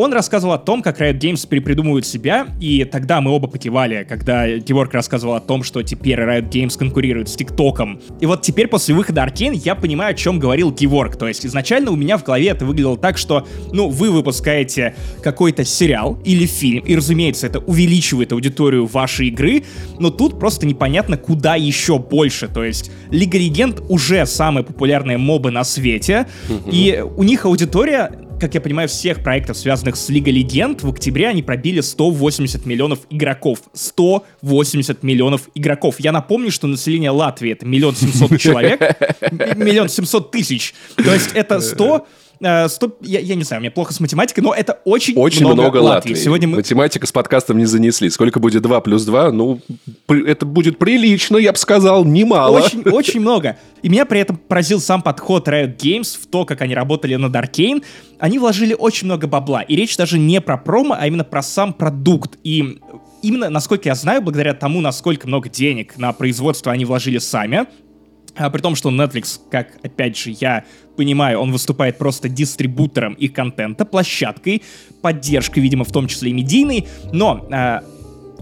он 0.00 0.12
рассказывал 0.12 0.54
о 0.54 0.58
том, 0.58 0.82
как 0.82 1.00
Riot 1.00 1.18
Games 1.18 1.46
перепридумывают 1.46 2.06
себя, 2.06 2.48
и 2.60 2.84
тогда 2.84 3.20
мы 3.20 3.30
оба 3.30 3.48
покивали, 3.48 4.06
когда 4.08 4.48
Георг 4.48 4.94
рассказывал 4.94 5.34
о 5.34 5.40
том, 5.40 5.62
что 5.62 5.82
теперь 5.82 6.18
Riot 6.18 6.50
Games 6.50 6.76
конкурирует 6.78 7.28
с 7.28 7.36
ТикТоком. 7.36 8.00
И 8.20 8.26
вот 8.26 8.42
теперь 8.42 8.68
после 8.68 8.94
выхода 8.94 9.22
Аркейн 9.22 9.52
я 9.52 9.74
понимаю, 9.74 10.12
о 10.12 10.14
чем 10.14 10.38
говорил 10.38 10.72
Геворг. 10.72 11.16
То 11.16 11.28
есть 11.28 11.44
изначально 11.46 11.90
у 11.90 11.96
меня 11.96 12.16
в 12.18 12.24
голове 12.24 12.48
это 12.48 12.64
выглядело 12.64 12.96
так, 12.96 13.18
что, 13.18 13.46
ну, 13.72 13.88
вы 13.88 14.10
выпускаете 14.10 14.94
какой-то 15.22 15.64
сериал 15.64 16.18
или 16.24 16.46
фильм, 16.46 16.84
и, 16.84 16.96
разумеется, 16.96 17.46
это 17.46 17.58
увеличивает 17.58 18.32
аудиторию 18.32 18.86
вашей 18.86 19.28
игры, 19.28 19.64
но 19.98 20.10
тут 20.10 20.38
просто 20.38 20.66
непонятно, 20.66 21.16
куда 21.16 21.56
еще 21.56 21.98
больше. 21.98 22.48
То 22.48 22.64
есть 22.64 22.90
Лига 23.10 23.38
Легенд 23.38 23.82
уже 23.88 24.24
самые 24.26 24.64
популярные 24.64 25.18
мобы 25.18 25.50
на 25.50 25.64
свете, 25.64 26.26
и 26.70 27.04
у 27.16 27.22
них 27.22 27.44
аудитория 27.44 28.12
как 28.40 28.54
я 28.54 28.60
понимаю, 28.60 28.88
всех 28.88 29.22
проектов, 29.22 29.56
связанных 29.56 29.96
с 29.96 30.08
Лигой 30.08 30.32
Легенд, 30.32 30.82
в 30.82 30.88
октябре 30.88 31.28
они 31.28 31.42
пробили 31.42 31.80
180 31.80 32.66
миллионов 32.66 33.00
игроков. 33.10 33.60
180 33.74 35.02
миллионов 35.02 35.48
игроков. 35.54 35.96
Я 35.98 36.12
напомню, 36.12 36.50
что 36.50 36.66
население 36.66 37.10
Латвии 37.10 37.52
это 37.52 37.66
миллион 37.66 37.94
семьсот 37.94 38.38
человек, 38.40 38.80
миллион 39.56 39.88
семьсот 39.88 40.30
тысяч. 40.30 40.74
То 40.96 41.12
есть 41.12 41.32
это 41.34 41.60
100 41.60 42.06
100, 42.40 42.86
э, 42.86 42.90
я, 43.02 43.20
я 43.20 43.34
не 43.34 43.44
знаю, 43.44 43.60
у 43.60 43.62
меня 43.62 43.70
плохо 43.70 43.92
с 43.92 44.00
математикой, 44.00 44.42
но 44.42 44.54
это 44.54 44.80
очень, 44.84 45.14
очень 45.16 45.40
много, 45.42 45.62
много 45.62 45.76
Латвии. 45.76 46.12
Латвии. 46.12 46.14
Сегодня 46.14 46.48
мы... 46.48 46.56
Математика 46.56 47.06
с 47.06 47.12
подкастом 47.12 47.58
не 47.58 47.66
занесли. 47.66 48.08
Сколько 48.08 48.40
будет 48.40 48.62
2 48.62 48.80
плюс 48.80 49.04
2? 49.04 49.32
Ну, 49.32 49.60
это 50.08 50.46
будет 50.46 50.78
прилично, 50.78 51.36
я 51.36 51.52
бы 51.52 51.58
сказал, 51.58 52.04
немало. 52.04 52.60
Очень, 52.60 52.82
очень 52.90 53.20
много. 53.20 53.58
И 53.82 53.88
меня 53.88 54.06
при 54.06 54.20
этом 54.20 54.36
поразил 54.36 54.80
сам 54.80 55.02
подход 55.02 55.48
Riot 55.48 55.76
Games 55.76 56.18
в 56.18 56.26
то, 56.26 56.46
как 56.46 56.62
они 56.62 56.74
работали 56.74 57.14
над 57.16 57.34
Arcane. 57.34 57.84
Они 58.18 58.38
вложили 58.38 58.74
очень 58.74 59.06
много 59.06 59.26
бабла. 59.26 59.62
И 59.62 59.76
речь 59.76 59.96
даже 59.96 60.18
не 60.18 60.40
про 60.40 60.56
промо, 60.56 60.96
а 60.98 61.06
именно 61.06 61.24
про 61.24 61.42
сам 61.42 61.74
продукт. 61.74 62.38
И 62.42 62.78
именно, 63.22 63.50
насколько 63.50 63.88
я 63.88 63.94
знаю, 63.94 64.22
благодаря 64.22 64.54
тому, 64.54 64.80
насколько 64.80 65.28
много 65.28 65.50
денег 65.50 65.98
на 65.98 66.12
производство 66.12 66.72
они 66.72 66.86
вложили 66.86 67.18
сами, 67.18 67.66
а 68.36 68.48
при 68.50 68.60
том, 68.60 68.74
что 68.74 68.90
Netflix, 68.90 69.38
как, 69.50 69.72
опять 69.82 70.16
же, 70.16 70.30
я 70.40 70.64
понимаю, 71.00 71.40
он 71.40 71.50
выступает 71.50 71.96
просто 71.96 72.28
дистрибутором 72.28 73.14
их 73.14 73.32
контента, 73.32 73.86
площадкой, 73.86 74.62
поддержкой, 75.00 75.60
видимо, 75.60 75.84
в 75.84 75.92
том 75.92 76.08
числе 76.08 76.28
и 76.30 76.34
медийной, 76.34 76.88
но 77.10 77.48
э, 77.50 77.80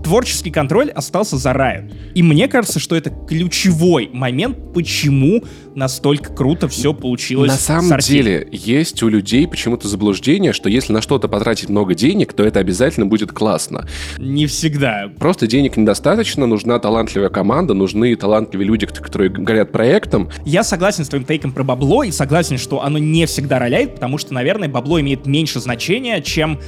творческий 0.03 0.51
контроль 0.51 0.91
остался 0.91 1.37
за 1.37 1.51
Riot. 1.51 1.93
И 2.15 2.23
мне 2.23 2.49
кажется, 2.49 2.79
что 2.79 2.97
это 2.97 3.11
ключевой 3.11 4.11
момент, 4.13 4.73
почему 4.73 5.43
настолько 5.75 6.33
круто 6.33 6.69
все 6.69 6.93
получилось. 6.93 7.51
На 7.51 7.57
самом 7.57 7.99
деле, 8.01 8.49
есть 8.51 9.03
у 9.03 9.09
людей 9.09 9.47
почему-то 9.47 9.89
заблуждение, 9.89 10.53
что 10.53 10.69
если 10.69 10.93
на 10.93 11.01
что-то 11.01 11.29
потратить 11.29 11.69
много 11.69 11.95
денег, 11.95 12.33
то 12.33 12.45
это 12.45 12.61
обязательно 12.61 13.07
будет 13.07 13.33
классно. 13.33 13.87
Не 14.19 14.47
всегда. 14.47 15.11
Просто 15.19 15.47
денег 15.47 15.77
недостаточно, 15.77 16.47
нужна 16.47 16.79
талантливая 16.79 17.29
команда, 17.29 17.75
нужны 17.75 18.15
талантливые 18.17 18.67
люди, 18.67 18.87
которые 18.87 19.31
горят 19.31 19.73
проектом. 19.73 20.31
Я 20.45 20.65
согласен 20.65 21.05
с 21.05 21.09
твоим 21.09 21.25
тейком 21.25 21.53
про 21.53 21.63
бабло 21.63 22.03
и 22.03 22.11
согласен, 22.11 22.59
что 22.59 22.83
оно 22.83 22.99
не 22.99 23.27
всегда 23.27 23.59
роляет, 23.59 23.95
потому 23.95 24.19
что, 24.19 24.35
наверное, 24.35 24.69
бабло 24.69 25.01
имеет 25.01 25.27
меньше 25.27 25.61
значения, 25.61 26.21
чем 26.21 26.59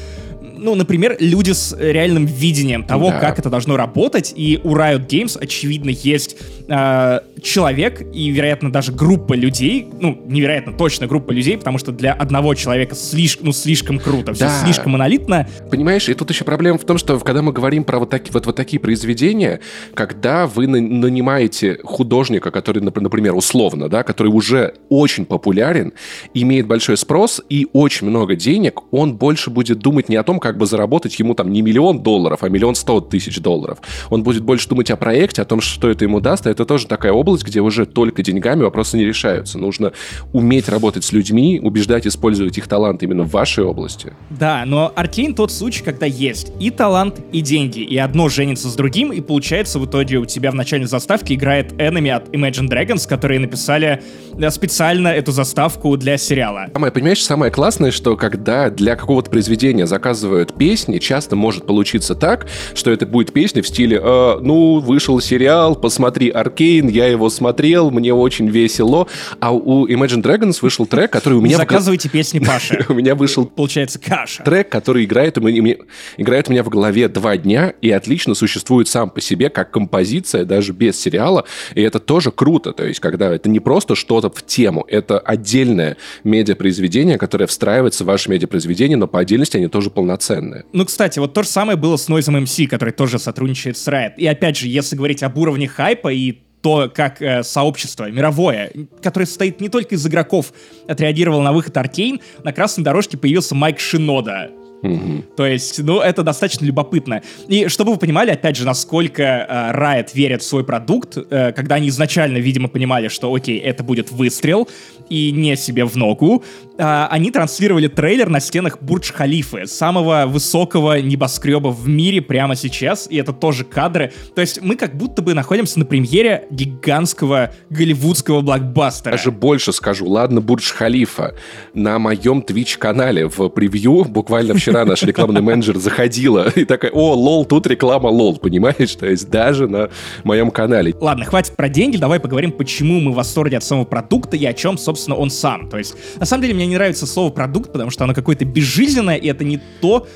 ну, 0.61 0.75
например, 0.75 1.17
люди 1.19 1.53
с 1.53 1.77
реальным 1.79 2.27
видением 2.27 2.85
того, 2.85 3.11
да. 3.11 3.19
как 3.19 3.39
это 3.39 3.51
должно 3.51 3.77
работать, 3.77 4.33
и 4.37 4.61
у 4.63 4.77
Riot 4.77 5.07
Games, 5.07 5.39
очевидно, 5.41 5.91
есть 5.91 6.37
э, 6.69 7.21
человек 7.41 8.03
и, 8.13 8.31
вероятно, 8.31 8.73
даже 8.73 8.93
группа 8.93 9.35
людей, 9.35 9.89
ну, 10.01 10.21
невероятно 10.27 10.73
точно 10.73 11.07
группа 11.07 11.33
людей, 11.33 11.57
потому 11.59 11.79
что 11.79 11.93
для 11.93 12.13
одного 12.13 12.55
человека 12.55 12.95
слишком, 12.95 13.47
ну, 13.47 13.53
слишком 13.53 13.99
круто, 13.99 14.33
все 14.33 14.45
да. 14.45 14.65
слишком 14.65 14.93
монолитно. 14.93 15.49
Понимаешь, 15.71 16.09
и 16.09 16.15
тут 16.15 16.31
еще 16.31 16.45
проблема 16.45 16.79
в 16.79 16.85
том, 16.85 16.99
что 16.99 17.19
когда 17.21 17.43
мы 17.43 17.53
говорим 17.53 17.85
про 17.85 17.99
вот, 17.99 18.11
таки, 18.11 18.31
вот, 18.33 18.47
вот 18.47 18.57
такие 18.57 18.81
произведения, 18.81 19.61
когда 19.95 20.47
вы 20.47 20.67
нанимаете 20.67 21.79
художника, 21.83 22.51
который, 22.51 22.83
например, 22.83 23.35
условно, 23.35 23.89
да, 23.89 24.03
который 24.03 24.29
уже 24.29 24.75
очень 24.89 25.25
популярен, 25.25 25.93
имеет 26.35 26.67
большой 26.67 26.97
спрос 26.97 27.41
и 27.49 27.67
очень 27.73 28.07
много 28.07 28.37
денег, 28.37 28.81
он 28.93 29.17
больше 29.17 29.51
будет 29.51 29.79
думать 29.79 30.09
не 30.09 30.17
о 30.17 30.23
том, 30.23 30.39
как 30.39 30.59
бы 30.59 30.67
заработать 30.67 31.19
ему 31.19 31.35
там 31.35 31.53
не 31.53 31.63
миллион 31.63 32.03
долларов, 32.03 32.43
а 32.43 32.49
миллион 32.49 32.75
сто 32.75 33.01
тысяч 33.01 33.41
долларов. 33.41 33.79
Он 34.11 34.23
будет 34.23 34.43
больше 34.43 34.69
думать 34.69 34.91
о 34.91 34.97
проекте, 34.97 35.43
о 35.43 35.45
том, 35.45 35.61
что 35.61 35.89
это 35.89 36.05
ему 36.05 36.21
даст, 36.21 36.47
а 36.47 36.51
это 36.51 36.65
тоже 36.65 36.87
такая 36.87 37.13
область, 37.13 37.30
где 37.39 37.61
уже 37.61 37.87
только 37.87 38.23
деньгами 38.23 38.63
вопросы 38.63 38.97
не 38.97 39.05
решаются. 39.05 39.59
Нужно 39.59 39.93
уметь 40.33 40.69
работать 40.69 41.05
с 41.05 41.13
людьми, 41.13 41.61
убеждать 41.63 42.07
использовать 42.07 42.59
их 42.59 42.69
талант 42.69 43.03
именно 43.03 43.25
в 43.25 43.31
вашей 43.31 43.65
области. 43.65 44.13
Да, 44.31 44.65
но 44.67 44.93
Аркейн 44.95 45.35
тот 45.35 45.53
случай, 45.53 45.83
когда 45.83 46.07
есть 46.07 46.53
и 46.61 46.71
талант, 46.71 47.21
и 47.33 47.41
деньги, 47.41 47.81
и 47.81 47.97
одно 47.97 48.29
женится 48.29 48.69
с 48.69 48.75
другим, 48.75 49.13
и 49.13 49.21
получается 49.21 49.79
в 49.79 49.87
итоге 49.87 50.19
у 50.19 50.27
тебя 50.27 50.51
в 50.51 50.55
начальной 50.55 50.87
заставке 50.87 51.35
играет 51.35 51.73
Enemy 51.73 52.11
от 52.11 52.29
Imagine 52.35 52.69
Dragons, 52.69 53.09
которые 53.09 53.41
написали 53.41 54.03
э, 54.39 54.51
специально 54.51 55.09
эту 55.09 55.33
заставку 55.33 55.97
для 55.97 56.19
сериала. 56.19 56.67
Самое, 56.73 56.93
понимаешь, 56.93 57.23
самое 57.23 57.53
классное, 57.53 57.91
что 57.91 58.17
когда 58.17 58.71
для 58.71 58.97
какого-то 58.97 59.31
произведения 59.31 59.87
заказывают 59.87 60.55
песни, 60.55 60.99
часто 60.99 61.37
может 61.37 61.67
получиться 61.67 62.15
так, 62.15 62.47
что 62.75 62.91
это 62.91 63.07
будет 63.07 63.33
песня 63.33 63.63
в 63.63 63.69
стиле 63.69 64.01
э, 64.03 64.39
«Ну, 64.41 64.81
вышел 64.81 65.21
сериал, 65.21 65.77
посмотри 65.77 66.31
Аркейн, 66.31 66.89
я 66.89 67.07
его 67.07 67.20
смотрел, 67.29 67.91
мне 67.91 68.15
очень 68.15 68.49
весело». 68.49 69.07
А 69.41 69.53
у 69.53 69.87
Imagine 69.87 70.23
Dragons 70.23 70.59
вышел 70.63 70.87
трек, 70.87 71.11
который 71.11 71.35
у 71.35 71.41
меня... 71.41 71.57
заказывайте 71.57 72.09
в... 72.09 72.13
песни 72.13 72.39
Паши. 72.45 72.85
У 72.89 72.95
меня 72.95 73.15
вышел... 73.15 73.47
Получается, 73.47 73.99
каша. 73.99 74.43
Трек, 74.43 74.69
который 74.69 75.05
играет 75.05 75.39
у 75.39 75.41
меня, 75.41 75.77
играет 76.17 76.49
у 76.49 76.53
меня 76.53 76.63
в 76.63 76.69
голове 76.69 77.09
два 77.09 77.37
дня 77.37 77.75
и 77.81 77.91
отлично 77.91 78.35
существует 78.35 78.89
сам 78.89 79.11
по 79.11 79.21
себе 79.21 79.51
как 79.51 79.71
композиция, 79.71 80.45
даже 80.45 80.73
без 80.73 81.01
сериала. 81.01 81.45
И 81.75 81.83
это 81.83 81.99
тоже 81.99 82.31
круто. 82.31 82.73
То 82.73 82.85
есть, 82.85 83.01
когда 83.01 83.35
это 83.35 83.49
не 83.49 83.61
просто 83.61 83.95
что-то 83.95 84.31
в 84.31 84.45
тему, 84.45 84.85
это 84.89 85.19
отдельное 85.19 85.97
медиапроизведение, 86.25 87.19
которое 87.19 87.47
встраивается 87.47 88.05
в 88.05 88.07
ваше 88.07 88.31
медиапроизведение, 88.31 88.97
но 88.97 89.07
по 89.07 89.21
отдельности 89.21 89.57
они 89.57 89.69
тоже 89.69 89.91
полноценные. 89.91 90.65
Ну, 90.73 90.85
кстати, 90.85 91.19
вот 91.19 91.35
то 91.35 91.43
же 91.43 91.49
самое 91.49 91.77
было 91.77 91.97
с 91.97 92.09
Noise 92.09 92.45
MC, 92.45 92.67
который 92.67 92.93
тоже 92.93 93.19
сотрудничает 93.19 93.77
с 93.77 93.87
Riot. 93.89 94.15
И 94.17 94.27
опять 94.27 94.57
же, 94.57 94.69
если 94.69 94.97
говорить 94.97 95.23
об 95.23 95.37
уровне 95.39 95.69
хайпа 95.69 96.13
и 96.13 96.39
то, 96.63 96.91
как 96.93 97.23
э, 97.23 97.43
сообщество 97.43 98.11
мировое, 98.11 98.73
которое 99.03 99.27
состоит 99.27 99.61
не 99.61 99.69
только 99.69 99.95
из 99.95 100.07
игроков, 100.07 100.53
отреагировало 100.89 101.43
на 101.43 101.53
выход 101.53 101.77
Аркейн, 101.77 102.21
на 102.45 102.53
красной 102.53 102.85
дорожке 102.85 103.17
появился 103.17 103.55
Майк 103.55 103.81
Шинода, 103.81 104.51
Mm-hmm. 104.83 105.35
То 105.37 105.47
есть, 105.47 105.83
ну, 105.83 106.01
это 106.01 106.23
достаточно 106.23 106.65
любопытно. 106.65 107.23
И 107.49 107.69
чтобы 107.69 107.93
вы 107.93 107.99
понимали, 107.99 108.31
опять 108.31 108.57
же, 108.57 108.65
насколько 108.65 109.23
э, 109.23 109.73
Riot 109.73 110.11
верит 110.15 110.43
в 110.43 110.47
свой 110.47 110.65
продукт, 110.65 111.17
э, 111.17 111.53
когда 111.53 111.75
они 111.75 111.89
изначально, 111.89 112.39
видимо, 112.39 112.69
понимали, 112.69 113.09
что, 113.09 113.33
окей, 113.35 113.59
это 113.59 113.85
будет 113.85 114.11
выстрел, 114.11 114.69
и 115.09 115.33
не 115.33 115.57
себе 115.57 115.85
в 115.85 115.97
ногу, 115.97 116.45
э, 116.81 117.07
они 117.11 117.31
транслировали 117.31 117.89
трейлер 117.89 118.29
на 118.29 118.41
стенах 118.41 118.79
Бурдж-Халифы, 118.81 119.67
самого 119.67 120.25
высокого 120.27 121.01
небоскреба 121.01 121.69
в 121.69 121.87
мире 121.89 122.23
прямо 122.23 122.57
сейчас, 122.57 123.07
и 123.11 123.17
это 123.17 123.33
тоже 123.33 123.65
кадры. 123.65 124.13
То 124.35 124.41
есть 124.41 124.63
мы 124.63 124.77
как 124.77 124.97
будто 124.97 125.23
бы 125.23 125.35
находимся 125.35 125.79
на 125.79 125.85
премьере 125.85 126.47
гигантского 126.51 127.53
голливудского 127.69 128.41
блокбастера. 128.41 129.13
Даже 129.13 129.31
больше 129.31 129.73
скажу, 129.73 130.09
ладно, 130.09 130.41
Бурдж-Халифа, 130.41 131.35
на 131.75 131.99
моем 131.99 132.41
Twitch-канале 132.41 133.29
в 133.29 133.49
превью 133.51 134.05
буквально 134.05 134.55
вчера 134.55 134.85
наш 134.85 135.03
рекламный 135.03 135.43
менеджер 135.43 135.79
заходила 135.79 136.49
и 136.55 136.65
такая, 136.65 136.91
о, 136.93 137.15
лол, 137.15 137.45
тут 137.45 137.67
реклама 137.67 138.09
LoL, 138.09 138.39
понимаешь? 138.39 138.95
То 138.95 139.07
есть 139.07 139.29
даже 139.29 139.69
на 139.69 139.91
моем 140.25 140.51
канале. 140.51 140.95
Ладно, 141.01 141.25
хватит 141.25 141.57
про 141.57 141.69
деньги, 141.69 141.97
давай 141.97 142.21
поговорим, 142.21 142.53
почему 142.53 143.01
мы 143.01 143.13
в 143.13 143.15
восторге 143.15 143.59
от 143.59 143.65
самого 143.65 143.85
продукта 143.85 144.37
и 144.37 144.45
о 144.45 144.55
чем, 144.55 144.79
собственно, 144.79 145.17
он 145.17 145.31
сам. 145.31 145.69
То 145.69 145.79
есть, 145.79 145.95
на 146.19 146.27
самом 146.27 146.43
деле, 146.43 146.55
мне 146.55 146.70
не 146.71 146.77
нравится 146.77 147.07
слово 147.07 147.31
продукт, 147.31 147.73
потому 147.73 147.91
что 147.91 148.05
оно 148.05 148.15
какое-то 148.15 148.45
безжизненное, 148.45 149.17
и 149.17 149.29
это 149.29 149.45
не 149.45 149.61
то 149.81 150.07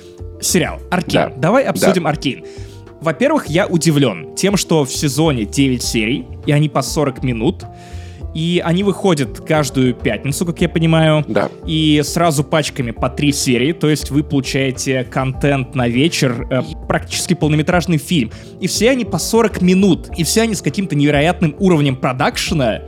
сериал. 0.40 0.80
Аркейн. 0.90 1.30
Да. 1.30 1.36
Давай 1.36 1.64
обсудим 1.64 2.04
да. 2.04 2.10
Аркейн. 2.10 2.44
Во-первых, 3.00 3.48
я 3.48 3.66
удивлен 3.66 4.34
тем, 4.34 4.56
что 4.56 4.84
в 4.84 4.92
сезоне 4.92 5.44
9 5.44 5.82
серий, 5.82 6.26
и 6.46 6.52
они 6.52 6.68
по 6.68 6.80
40 6.80 7.22
минут, 7.22 7.64
и 8.34 8.60
они 8.64 8.82
выходят 8.82 9.40
каждую 9.40 9.94
пятницу, 9.94 10.44
как 10.44 10.60
я 10.60 10.68
понимаю. 10.68 11.24
Да. 11.28 11.50
И 11.66 12.02
сразу 12.04 12.42
пачками 12.42 12.90
по 12.90 13.08
три 13.08 13.32
серии. 13.32 13.72
То 13.72 13.88
есть 13.88 14.10
вы 14.10 14.24
получаете 14.24 15.04
контент 15.04 15.74
на 15.74 15.86
вечер, 15.86 16.46
э, 16.50 16.62
практически 16.88 17.34
полнометражный 17.34 17.98
фильм. 17.98 18.32
И 18.60 18.66
все 18.66 18.90
они 18.90 19.04
по 19.04 19.18
40 19.18 19.62
минут. 19.62 20.08
И 20.16 20.24
все 20.24 20.42
они 20.42 20.54
с 20.54 20.62
каким-то 20.62 20.96
невероятным 20.96 21.54
уровнем 21.60 21.94
продакшена 21.94 22.80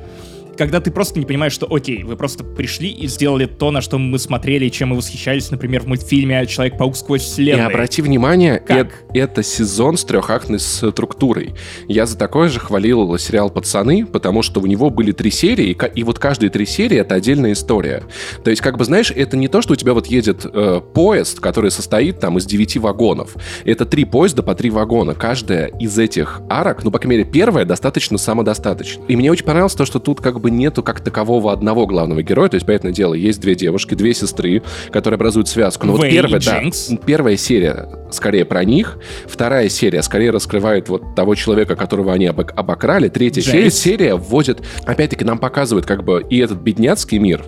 когда 0.56 0.80
ты 0.80 0.90
просто 0.90 1.18
не 1.18 1.26
понимаешь, 1.26 1.52
что 1.52 1.66
окей, 1.70 2.02
вы 2.02 2.16
просто 2.16 2.44
пришли 2.44 2.88
и 2.88 3.06
сделали 3.06 3.46
то, 3.46 3.70
на 3.70 3.80
что 3.80 3.98
мы 3.98 4.18
смотрели, 4.18 4.68
чем 4.68 4.90
мы 4.90 4.96
восхищались, 4.96 5.50
например, 5.50 5.82
в 5.82 5.86
мультфильме 5.86 6.46
«Человек-паук 6.46 6.96
сквозь 6.96 7.22
вселенную». 7.22 7.68
И 7.68 7.72
обрати 7.72 8.02
внимание, 8.02 8.58
как? 8.58 9.04
Это, 9.10 9.18
это 9.18 9.42
сезон 9.42 9.96
с 9.96 10.04
трехактной 10.04 10.58
структурой. 10.58 11.54
Я 11.88 12.06
за 12.06 12.18
такое 12.18 12.48
же 12.48 12.60
хвалил 12.60 13.16
сериал 13.18 13.50
«Пацаны», 13.50 14.06
потому 14.06 14.42
что 14.42 14.60
у 14.60 14.66
него 14.66 14.90
были 14.90 15.12
три 15.12 15.30
серии, 15.30 15.70
и, 15.70 15.78
и 15.94 16.02
вот 16.02 16.18
каждые 16.18 16.50
три 16.50 16.66
серии— 16.66 16.96
это 16.98 17.14
отдельная 17.14 17.52
история. 17.52 18.02
То 18.42 18.50
есть, 18.50 18.62
как 18.62 18.78
бы, 18.78 18.84
знаешь, 18.84 19.10
это 19.10 19.36
не 19.36 19.48
то, 19.48 19.62
что 19.62 19.74
у 19.74 19.76
тебя 19.76 19.94
вот 19.94 20.06
едет 20.06 20.44
э, 20.44 20.80
поезд, 20.94 21.40
который 21.40 21.70
состоит 21.70 22.20
там 22.20 22.38
из 22.38 22.46
девяти 22.46 22.78
вагонов. 22.78 23.36
Это 23.64 23.84
три 23.84 24.04
поезда 24.04 24.42
по 24.42 24.54
три 24.54 24.70
вагона. 24.70 25.14
Каждая 25.14 25.66
из 25.66 25.98
этих 25.98 26.40
арок, 26.48 26.84
ну, 26.84 26.90
по 26.90 26.98
крайней 26.98 27.18
мере, 27.18 27.30
первая 27.30 27.64
достаточно 27.64 28.18
самодостаточна. 28.18 29.04
И 29.08 29.16
мне 29.16 29.30
очень 29.30 29.44
понравилось 29.44 29.74
то, 29.74 29.84
что 29.84 29.98
тут 29.98 30.20
как 30.20 30.40
бы 30.40 30.45
нету 30.48 30.82
как 30.82 31.00
такового 31.00 31.52
одного 31.52 31.86
главного 31.86 32.22
героя. 32.22 32.48
То 32.48 32.56
есть, 32.56 32.66
понятное 32.66 32.92
дело, 32.92 33.14
есть 33.14 33.40
две 33.40 33.54
девушки, 33.54 33.94
две 33.94 34.14
сестры, 34.14 34.62
которые 34.90 35.16
образуют 35.16 35.48
связку. 35.48 35.86
Но 35.86 35.92
вот 35.92 36.08
первая, 36.08 36.40
да, 36.40 36.62
первая 37.04 37.36
серия 37.36 37.88
скорее 38.10 38.44
про 38.44 38.64
них, 38.64 38.98
вторая 39.26 39.68
серия 39.68 40.02
скорее 40.02 40.30
раскрывает 40.30 40.88
вот 40.88 41.14
того 41.14 41.34
человека, 41.34 41.76
которого 41.76 42.12
они 42.12 42.26
обокрали, 42.26 43.08
третья 43.08 43.42
серия, 43.42 43.70
серия 43.70 44.14
вводит, 44.14 44.62
опять-таки 44.84 45.24
нам 45.24 45.38
показывает 45.38 45.86
как 45.86 46.04
бы 46.04 46.24
и 46.28 46.38
этот 46.38 46.58
бедняцкий 46.58 47.18
мир, 47.18 47.44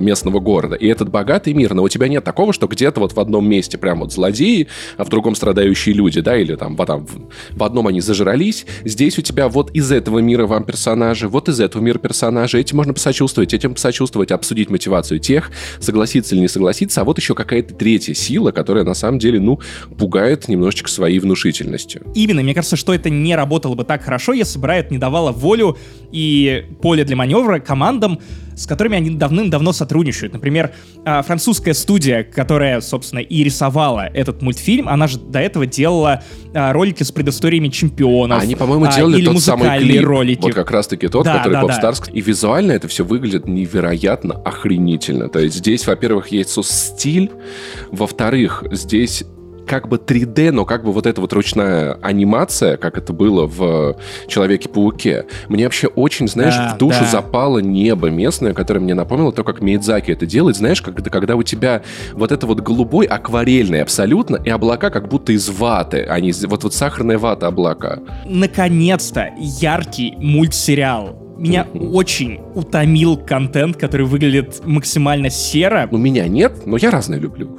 местного 0.00 0.40
города. 0.40 0.76
И 0.76 0.86
этот 0.86 1.10
богатый 1.10 1.52
мир, 1.52 1.74
но 1.74 1.82
у 1.82 1.88
тебя 1.88 2.08
нет 2.08 2.24
такого, 2.24 2.52
что 2.52 2.66
где-то 2.66 3.00
вот 3.00 3.12
в 3.12 3.20
одном 3.20 3.48
месте 3.48 3.78
прям 3.78 4.00
вот 4.00 4.12
злодеи, 4.12 4.68
а 4.96 5.04
в 5.04 5.08
другом 5.08 5.34
страдающие 5.34 5.94
люди, 5.94 6.20
да, 6.20 6.36
или 6.36 6.54
там, 6.54 6.76
там 6.76 7.06
в 7.50 7.62
одном 7.62 7.86
они 7.86 8.00
зажрались. 8.00 8.66
Здесь 8.84 9.18
у 9.18 9.22
тебя 9.22 9.48
вот 9.48 9.70
из 9.72 9.90
этого 9.92 10.20
мира 10.20 10.46
вам 10.46 10.64
персонажи, 10.64 11.28
вот 11.28 11.48
из 11.48 11.60
этого 11.60 11.82
мира 11.82 11.98
персонажи. 11.98 12.58
Этим 12.58 12.76
можно 12.76 12.94
посочувствовать, 12.94 13.54
этим 13.54 13.74
посочувствовать, 13.74 14.30
обсудить 14.30 14.70
мотивацию 14.70 15.18
тех, 15.18 15.50
согласиться 15.80 16.34
или 16.34 16.42
не 16.42 16.48
согласиться. 16.48 17.00
А 17.00 17.04
вот 17.04 17.18
еще 17.18 17.34
какая-то 17.34 17.74
третья 17.74 18.14
сила, 18.14 18.52
которая 18.52 18.84
на 18.84 18.94
самом 18.94 19.18
деле, 19.18 19.40
ну, 19.40 19.60
пугает 19.98 20.48
немножечко 20.48 20.88
своей 20.88 21.18
внушительностью. 21.18 22.02
Именно, 22.14 22.42
мне 22.42 22.54
кажется, 22.54 22.76
что 22.76 22.94
это 22.94 23.10
не 23.10 23.34
работало 23.34 23.74
бы 23.74 23.84
так 23.84 24.02
хорошо, 24.02 24.32
если 24.32 24.58
бы 24.58 24.68
Riot 24.68 24.88
не 24.90 24.98
давала 24.98 25.32
волю 25.32 25.76
и 26.10 26.64
поле 26.80 27.04
для 27.04 27.16
маневра 27.16 27.58
командам, 27.58 28.20
с 28.56 28.66
которыми 28.66 28.96
они 28.96 29.10
давным-давно 29.10 29.72
сотрудничают. 29.72 30.32
Например, 30.32 30.72
а, 31.04 31.22
французская 31.22 31.74
студия, 31.74 32.24
которая, 32.24 32.80
собственно, 32.80 33.20
и 33.20 33.44
рисовала 33.44 34.06
этот 34.06 34.42
мультфильм, 34.42 34.88
она 34.88 35.06
же 35.06 35.18
до 35.18 35.40
этого 35.40 35.66
делала 35.66 36.22
а, 36.54 36.72
ролики 36.72 37.02
с 37.02 37.12
предысториями 37.12 37.68
чемпионов. 37.68 38.42
Они, 38.42 38.54
по-моему, 38.54 38.86
а, 38.86 38.94
делали 38.94 39.24
тот 39.24 39.40
самый 39.40 39.78
клип. 39.78 40.04
Ролики. 40.04 40.42
Вот 40.42 40.54
как 40.54 40.70
раз-таки 40.70 41.08
тот, 41.08 41.24
да, 41.24 41.38
который 41.38 41.54
да, 41.54 41.62
Popstars. 41.62 42.06
Да. 42.06 42.12
И 42.12 42.20
визуально 42.20 42.72
это 42.72 42.88
все 42.88 43.04
выглядит 43.04 43.46
невероятно 43.46 44.34
охренительно. 44.34 45.28
То 45.28 45.38
есть 45.38 45.56
здесь, 45.56 45.86
во-первых, 45.86 46.28
есть 46.28 46.52
стиль, 46.64 47.30
во-вторых, 47.90 48.64
здесь 48.70 49.24
как 49.66 49.88
бы 49.88 49.96
3D, 49.96 50.50
но 50.50 50.64
как 50.64 50.84
бы 50.84 50.92
вот 50.92 51.06
эта 51.06 51.20
вот 51.20 51.32
ручная 51.32 51.94
анимация, 52.02 52.76
как 52.76 52.98
это 52.98 53.12
было 53.12 53.46
в 53.46 53.96
Человеке-пауке, 54.28 55.26
мне 55.48 55.64
вообще 55.64 55.88
очень, 55.88 56.28
знаешь, 56.28 56.54
да, 56.56 56.74
в 56.74 56.78
душу 56.78 57.00
да. 57.00 57.06
запало 57.06 57.58
небо 57.58 58.08
местное, 58.10 58.54
которое 58.54 58.80
мне 58.80 58.94
напомнило 58.94 59.32
то, 59.32 59.44
как 59.44 59.60
Миядзаки 59.60 60.10
это 60.10 60.26
делает. 60.26 60.56
Знаешь, 60.56 60.82
когда, 60.82 61.10
когда 61.10 61.36
у 61.36 61.42
тебя 61.42 61.82
вот 62.12 62.32
это 62.32 62.46
вот 62.46 62.60
голубой, 62.60 63.06
акварельный 63.06 63.82
абсолютно, 63.82 64.36
и 64.36 64.50
облака 64.50 64.90
как 64.90 65.08
будто 65.08 65.32
из 65.32 65.48
ваты, 65.48 66.06
а 66.08 66.20
не 66.20 66.32
вот, 66.46 66.64
вот 66.64 66.74
сахарная 66.74 67.18
вата 67.18 67.46
облака. 67.46 68.00
Наконец-то 68.26 69.30
яркий 69.38 70.14
мультсериал 70.18 71.22
меня 71.42 71.66
очень 71.74 72.40
утомил 72.54 73.16
контент, 73.16 73.76
который 73.76 74.06
выглядит 74.06 74.64
максимально 74.64 75.28
серо. 75.28 75.88
У 75.90 75.96
меня 75.96 76.28
нет, 76.28 76.66
но 76.66 76.76
я 76.76 76.90
разное 76.90 77.18
люблю. 77.18 77.58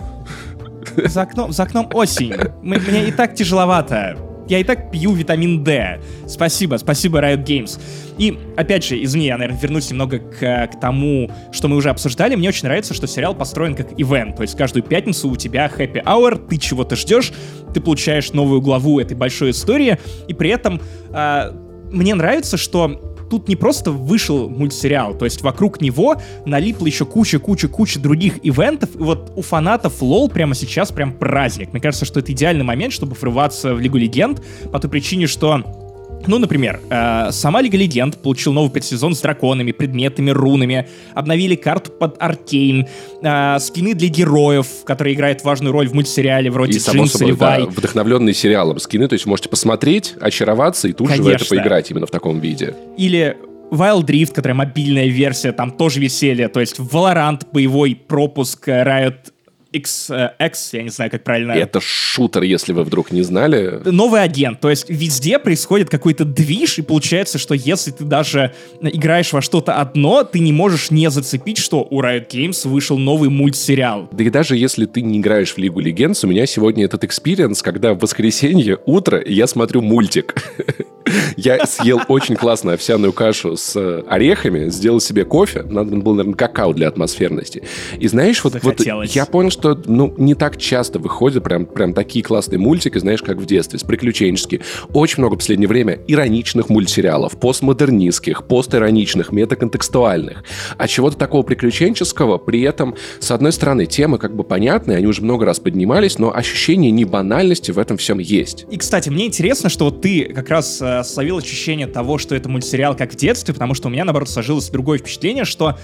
За 1.06 1.22
окном, 1.24 1.52
за 1.52 1.64
окном 1.64 1.90
осень. 1.94 2.34
Мне 2.62 3.08
и 3.08 3.12
так 3.12 3.36
тяжеловато. 3.36 4.18
Я 4.48 4.60
и 4.60 4.64
так 4.64 4.92
пью 4.92 5.14
витамин 5.14 5.64
D. 5.64 6.02
Спасибо, 6.28 6.76
спасибо 6.76 7.20
Riot 7.20 7.46
Games. 7.46 7.80
И, 8.18 8.38
опять 8.58 8.84
же, 8.84 9.02
извини, 9.02 9.28
я, 9.28 9.38
наверное, 9.38 9.60
вернусь 9.60 9.90
немного 9.90 10.20
к, 10.20 10.68
к 10.68 10.80
тому, 10.82 11.32
что 11.52 11.70
мы 11.70 11.78
уже 11.78 11.90
обсуждали. 11.90 12.36
Мне 12.36 12.50
очень 12.50 12.66
нравится, 12.66 12.94
что 12.94 13.08
сериал 13.08 13.34
построен 13.34 13.74
как 13.74 13.94
ивент. 13.98 14.36
То 14.36 14.42
есть 14.42 14.58
каждую 14.58 14.84
пятницу 14.84 15.30
у 15.30 15.36
тебя 15.38 15.72
happy 15.76 16.04
hour, 16.04 16.46
ты 16.48 16.58
чего-то 16.58 16.96
ждешь, 16.96 17.32
ты 17.74 17.80
получаешь 17.80 18.34
новую 18.34 18.62
главу 18.62 19.00
этой 19.00 19.16
большой 19.16 19.52
истории, 19.52 19.98
и 20.28 20.34
при 20.34 20.50
этом 20.50 20.82
э, 21.12 21.52
мне 21.92 22.14
нравится, 22.14 22.58
что 22.58 23.13
тут 23.34 23.48
не 23.48 23.56
просто 23.56 23.92
вышел 23.92 24.48
мультсериал, 24.48 25.16
то 25.18 25.26
есть 25.26 25.42
вокруг 25.42 25.82
него 25.82 26.22
налипло 26.46 26.86
еще 26.86 27.04
куча-куча-куча 27.04 28.00
других 28.00 28.38
ивентов, 28.44 28.96
и 28.96 29.00
вот 29.00 29.34
у 29.36 29.42
фанатов 29.42 30.04
лол 30.04 30.30
прямо 30.30 30.54
сейчас 30.54 30.92
прям 30.92 31.14
праздник. 31.14 31.74
Мне 31.74 31.82
кажется, 31.82 32.06
что 32.06 32.20
это 32.20 32.32
идеальный 32.32 32.64
момент, 32.64 32.94
чтобы 32.94 33.16
врываться 33.16 33.74
в 33.74 33.80
Лигу 33.80 33.98
Легенд, 33.98 34.44
по 34.72 34.80
той 34.80 34.92
причине, 34.92 35.26
что 35.26 35.83
ну, 36.28 36.40
например, 36.40 36.80
э, 36.90 37.32
сама 37.32 37.62
Лига 37.62 37.78
Легенд 37.78 38.18
получил 38.22 38.54
новый 38.54 38.72
предсезон 38.72 39.16
с 39.16 39.22
драконами, 39.22 39.72
предметами, 39.72 40.32
рунами, 40.32 40.88
обновили 41.14 41.56
карту 41.56 41.92
под 41.92 42.22
Аркейн, 42.22 42.88
э, 43.22 43.60
скины 43.60 43.94
для 43.94 44.10
героев, 44.10 44.68
которые 44.86 45.16
играют 45.16 45.44
важную 45.44 45.72
роль 45.74 45.88
в 45.88 45.94
мультсериале, 45.94 46.50
вроде 46.50 46.78
И, 46.78 46.80
само 46.80 47.06
собой, 47.06 47.36
да, 47.36 47.66
вдохновленные 47.66 48.34
сериалом 48.34 48.80
скины, 48.80 49.08
то 49.08 49.14
есть 49.14 49.26
можете 49.26 49.50
посмотреть, 49.50 50.16
очароваться 50.20 50.88
и 50.88 50.94
тут 50.94 51.08
Конечно. 51.08 51.32
же 51.32 51.38
в 51.38 51.42
это 51.42 51.50
поиграть 51.50 51.92
именно 51.92 52.06
в 52.06 52.12
таком 52.12 52.40
виде. 52.40 52.76
Или 52.98 53.38
Wild 53.72 54.06
Rift, 54.06 54.34
которая 54.34 54.56
мобильная 54.56 55.08
версия, 55.08 55.52
там 55.52 55.72
тоже 55.72 56.00
веселье, 56.00 56.48
то 56.48 56.60
есть 56.60 56.80
Valorant, 56.80 57.48
боевой 57.52 57.96
пропуск 57.96 58.68
Riot 58.68 59.33
X, 59.74 60.10
э, 60.10 60.32
X, 60.40 60.74
я 60.74 60.84
не 60.84 60.90
знаю, 60.90 61.12
как 61.12 61.24
правильно. 61.24 61.52
Это 61.52 61.82
шутер, 61.82 62.44
если 62.44 62.74
вы 62.74 62.84
вдруг 62.84 63.12
не 63.12 63.24
знали. 63.24 63.82
Новый 63.86 64.22
агент, 64.22 64.60
то 64.60 64.70
есть 64.70 64.86
везде 64.88 65.40
происходит 65.40 65.90
какой-то 65.90 66.26
движ, 66.26 66.78
и 66.78 66.82
получается, 66.82 67.38
что 67.38 67.54
если 67.56 67.92
ты 67.92 68.04
даже 68.04 68.54
играешь 68.82 69.34
во 69.34 69.42
что-то 69.42 69.74
одно, 69.74 70.24
ты 70.24 70.40
не 70.40 70.54
можешь 70.54 70.92
не 70.92 71.10
зацепить, 71.10 71.58
что 71.58 71.86
у 71.90 72.02
Riot 72.02 72.30
Games 72.30 72.68
вышел 72.68 72.98
новый 72.98 73.30
мультсериал. 73.30 74.08
Да 74.12 74.24
и 74.24 74.30
даже 74.30 74.56
если 74.56 74.86
ты 74.86 75.02
не 75.02 75.20
играешь 75.20 75.54
в 75.54 75.58
Лигу 75.58 75.80
Легенд, 75.80 76.14
у 76.24 76.28
меня 76.28 76.46
сегодня 76.46 76.86
этот 76.86 77.04
experience, 77.04 77.62
когда 77.62 77.94
в 77.94 78.00
воскресенье 78.00 78.78
утро 78.86 79.22
я 79.26 79.48
смотрю 79.48 79.82
мультик. 79.82 80.36
Я 81.36 81.66
съел 81.66 82.02
очень 82.08 82.36
классную 82.36 82.76
овсяную 82.76 83.14
кашу 83.14 83.58
с 83.58 83.76
э, 83.76 84.04
орехами, 84.08 84.70
сделал 84.70 85.00
себе 85.00 85.26
кофе, 85.26 85.64
надо 85.64 85.96
было, 85.98 86.16
наверное, 86.16 86.38
какао 86.38 86.74
для 86.74 86.88
атмосферности. 86.88 87.64
И 88.00 88.08
знаешь, 88.08 88.44
вот, 88.44 88.56
вот 88.64 88.80
я 88.80 89.26
понял, 89.26 89.52
что 89.52 89.63
что 89.64 89.82
ну, 89.86 90.14
не 90.18 90.36
так 90.36 90.58
часто 90.58 91.00
выходят 91.00 91.42
прям, 91.42 91.66
прям 91.66 91.94
такие 91.94 92.22
классные 92.22 92.60
мультики, 92.60 92.98
знаешь, 92.98 93.22
как 93.22 93.38
в 93.38 93.46
детстве, 93.46 93.80
с 93.80 93.84
приключенческие. 93.84 94.60
Очень 94.92 95.20
много 95.20 95.36
в 95.36 95.38
последнее 95.38 95.70
время 95.70 96.00
ироничных 96.06 96.68
мультсериалов, 96.68 97.40
постмодернистских, 97.40 98.44
постироничных, 98.44 99.32
метаконтекстуальных. 99.32 100.44
А 100.78 100.86
чего-то 100.90 101.16
такого 101.16 101.44
приключенческого, 101.44 102.40
при 102.40 102.64
этом, 102.64 102.96
с 103.20 103.32
одной 103.32 103.54
стороны, 103.54 103.86
темы 103.86 104.18
как 104.18 104.36
бы 104.36 104.44
понятные, 104.44 104.98
они 104.98 105.08
уже 105.08 105.22
много 105.22 105.46
раз 105.46 105.62
поднимались, 105.62 106.20
но 106.20 106.36
ощущение 106.36 106.92
небанальности 106.92 107.72
в 107.72 107.80
этом 107.80 107.96
всем 107.96 108.20
есть. 108.20 108.66
И, 108.70 108.76
кстати, 108.76 109.08
мне 109.08 109.28
интересно, 109.28 109.70
что 109.70 109.86
вот 109.86 110.02
ты 110.02 110.26
как 110.26 110.50
раз 110.50 110.82
э, 110.82 111.06
словил 111.06 111.38
ощущение 111.38 111.88
того, 111.88 112.18
что 112.18 112.36
это 112.36 112.50
мультсериал 112.50 112.98
как 112.98 113.14
в 113.14 113.16
детстве, 113.16 113.54
потому 113.54 113.76
что 113.76 113.88
у 113.88 113.92
меня, 113.92 114.04
наоборот, 114.04 114.30
сложилось 114.30 114.68
другое 114.68 114.98
впечатление, 114.98 115.46
что 115.46 115.78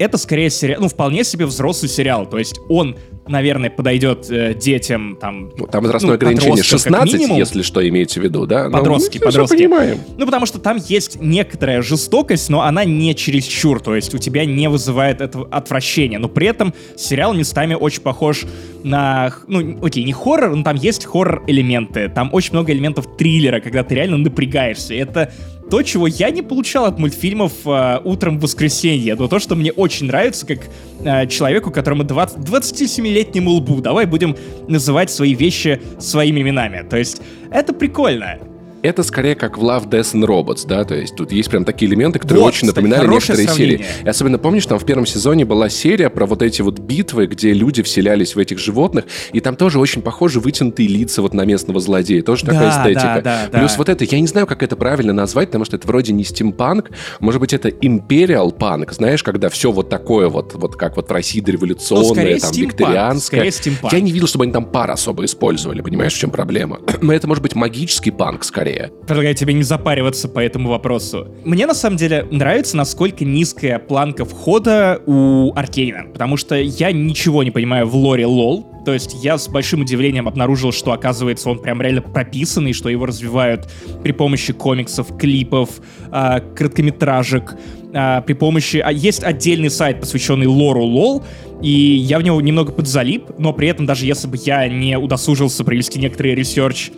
это 0.00 0.16
скорее 0.16 0.48
сериал, 0.48 0.80
ну, 0.80 0.88
вполне 0.88 1.24
себе 1.24 1.44
взрослый 1.44 1.90
сериал. 1.90 2.26
То 2.26 2.38
есть 2.38 2.58
он, 2.70 2.96
наверное, 3.30 3.70
подойдет 3.70 4.30
э, 4.30 4.54
детям 4.54 5.16
там... 5.20 5.50
Ну, 5.56 5.66
там 5.66 5.82
возрастное 5.82 6.10
ну, 6.10 6.14
ограничение 6.16 6.62
16, 6.62 7.28
если 7.30 7.62
что 7.62 7.86
имеете 7.88 8.20
в 8.20 8.24
виду, 8.24 8.46
да? 8.46 8.68
Подростки, 8.68 9.18
ну, 9.18 9.26
подростки. 9.26 9.56
понимаем. 9.56 9.98
Ну, 10.18 10.26
потому 10.26 10.46
что 10.46 10.58
там 10.58 10.78
есть 10.88 11.20
некоторая 11.20 11.82
жестокость, 11.82 12.50
но 12.50 12.62
она 12.62 12.84
не 12.84 13.14
чересчур. 13.14 13.80
То 13.80 13.94
есть 13.94 14.14
у 14.14 14.18
тебя 14.18 14.44
не 14.44 14.68
вызывает 14.68 15.20
это 15.20 15.46
отвращение. 15.50 16.18
Но 16.18 16.28
при 16.28 16.48
этом 16.48 16.74
сериал 16.96 17.32
местами 17.32 17.74
очень 17.74 18.02
похож 18.02 18.44
на... 18.82 19.32
Ну, 19.46 19.78
окей, 19.84 20.04
не 20.04 20.12
хоррор, 20.12 20.54
но 20.54 20.62
там 20.62 20.76
есть 20.76 21.04
хоррор-элементы. 21.04 22.08
Там 22.08 22.30
очень 22.32 22.52
много 22.52 22.72
элементов 22.72 23.16
триллера, 23.16 23.60
когда 23.60 23.84
ты 23.84 23.94
реально 23.94 24.18
напрягаешься. 24.18 24.94
Это 24.94 25.32
то, 25.70 25.82
чего 25.82 26.06
я 26.08 26.30
не 26.30 26.42
получал 26.42 26.86
от 26.86 26.98
мультфильмов 26.98 27.52
э, 27.64 28.00
«Утром 28.04 28.38
в 28.38 28.42
воскресенье», 28.42 29.14
но 29.14 29.28
то, 29.28 29.38
что 29.38 29.54
мне 29.54 29.70
очень 29.70 30.06
нравится, 30.06 30.44
как 30.44 30.58
э, 31.04 31.26
человеку, 31.26 31.70
которому 31.70 32.04
20, 32.04 32.38
27-летнему 32.38 33.50
лбу, 33.50 33.80
давай 33.80 34.06
будем 34.06 34.36
называть 34.68 35.10
свои 35.10 35.34
вещи 35.34 35.80
своими 35.98 36.40
именами. 36.40 36.88
То 36.88 36.96
есть 36.96 37.22
это 37.50 37.72
прикольно. 37.72 38.38
Это 38.82 39.02
скорее 39.02 39.34
как 39.34 39.58
в 39.58 39.62
Love, 39.62 39.88
Death 39.88 40.14
and 40.14 40.26
Robots, 40.26 40.66
да, 40.66 40.84
то 40.84 40.94
есть 40.94 41.16
тут 41.16 41.32
есть 41.32 41.50
прям 41.50 41.64
такие 41.64 41.90
элементы, 41.90 42.18
которые 42.18 42.42
вот, 42.42 42.48
очень 42.48 42.68
кстати, 42.68 42.84
напоминали 42.84 43.08
некоторые 43.08 43.48
сравнение. 43.48 43.78
серии. 43.78 44.04
И 44.04 44.08
особенно 44.08 44.38
помнишь, 44.38 44.66
там 44.66 44.78
в 44.78 44.84
первом 44.84 45.06
сезоне 45.06 45.44
была 45.44 45.68
серия 45.68 46.10
про 46.10 46.26
вот 46.26 46.42
эти 46.42 46.62
вот 46.62 46.78
битвы, 46.78 47.26
где 47.26 47.52
люди 47.52 47.82
вселялись 47.82 48.34
в 48.34 48.38
этих 48.38 48.58
животных, 48.58 49.04
и 49.32 49.40
там 49.40 49.56
тоже 49.56 49.78
очень 49.78 50.02
похожи 50.02 50.40
вытянутые 50.40 50.88
лица 50.88 51.22
вот 51.22 51.34
на 51.34 51.44
местного 51.44 51.80
злодея, 51.80 52.22
тоже 52.22 52.46
да, 52.46 52.52
такая 52.52 52.70
эстетика. 52.70 53.20
Да, 53.22 53.48
да, 53.50 53.58
Плюс 53.58 53.72
да. 53.72 53.78
вот 53.78 53.88
это, 53.88 54.04
я 54.04 54.20
не 54.20 54.26
знаю, 54.26 54.46
как 54.46 54.62
это 54.62 54.76
правильно 54.76 55.12
назвать, 55.12 55.48
потому 55.48 55.64
что 55.64 55.76
это 55.76 55.86
вроде 55.86 56.12
не 56.12 56.24
стимпанк, 56.24 56.90
может 57.20 57.40
быть, 57.40 57.52
это 57.52 57.68
империал 57.68 58.52
панк, 58.52 58.92
знаешь, 58.92 59.22
когда 59.22 59.48
все 59.48 59.72
вот 59.72 59.88
такое 59.88 60.28
вот, 60.28 60.54
вот 60.54 60.76
как 60.76 60.96
вот 60.96 61.08
в 61.08 61.12
России 61.12 61.40
дореволюционное, 61.40 62.34
ну, 62.34 62.40
там, 62.40 62.52
викторианское. 62.52 63.52
Я 63.92 64.00
не 64.00 64.12
видел, 64.12 64.26
чтобы 64.26 64.44
они 64.44 64.52
там 64.52 64.64
пар 64.64 64.90
особо 64.90 65.24
использовали, 65.24 65.80
понимаешь, 65.80 66.14
в 66.14 66.18
чем 66.18 66.30
проблема? 66.30 66.80
Но 67.00 67.12
это 67.12 67.26
может 67.26 67.42
быть 67.42 67.54
магический 67.54 68.10
панк 68.10 68.44
скорее. 68.44 68.69
Предлагаю 69.06 69.34
тебе 69.34 69.54
не 69.54 69.62
запариваться 69.62 70.28
по 70.28 70.38
этому 70.38 70.68
вопросу. 70.68 71.28
Мне 71.44 71.66
на 71.66 71.74
самом 71.74 71.96
деле 71.96 72.26
нравится, 72.30 72.76
насколько 72.76 73.24
низкая 73.24 73.78
планка 73.78 74.24
входа 74.24 75.00
у 75.06 75.52
Аркейна, 75.54 76.06
потому 76.12 76.36
что 76.36 76.54
я 76.56 76.92
ничего 76.92 77.42
не 77.42 77.50
понимаю 77.50 77.86
в 77.86 77.94
лоре 77.94 78.26
лол, 78.26 78.66
то 78.84 78.94
есть 78.94 79.22
я 79.22 79.36
с 79.36 79.48
большим 79.48 79.82
удивлением 79.82 80.26
обнаружил, 80.26 80.72
что, 80.72 80.92
оказывается, 80.92 81.50
он 81.50 81.58
прям 81.58 81.82
реально 81.82 82.02
прописанный, 82.02 82.72
что 82.72 82.88
его 82.88 83.06
развивают 83.06 83.68
при 84.02 84.12
помощи 84.12 84.52
комиксов, 84.52 85.16
клипов, 85.18 85.80
э, 86.10 86.40
короткометражек, 86.54 87.56
э, 87.92 88.22
при 88.22 88.32
помощи... 88.32 88.78
А 88.78 88.90
есть 88.90 89.22
отдельный 89.22 89.70
сайт, 89.70 90.00
посвященный 90.00 90.46
лору 90.46 90.82
LoL, 90.82 91.22
и 91.62 91.70
я 91.70 92.18
в 92.18 92.22
него 92.22 92.40
немного 92.40 92.72
подзалип, 92.72 93.24
но 93.38 93.52
при 93.52 93.68
этом 93.68 93.84
даже 93.84 94.06
если 94.06 94.26
бы 94.26 94.38
я 94.42 94.66
не 94.68 94.96
удосужился 94.96 95.62
провести 95.62 95.98
некоторый 95.98 96.34
research 96.34 96.90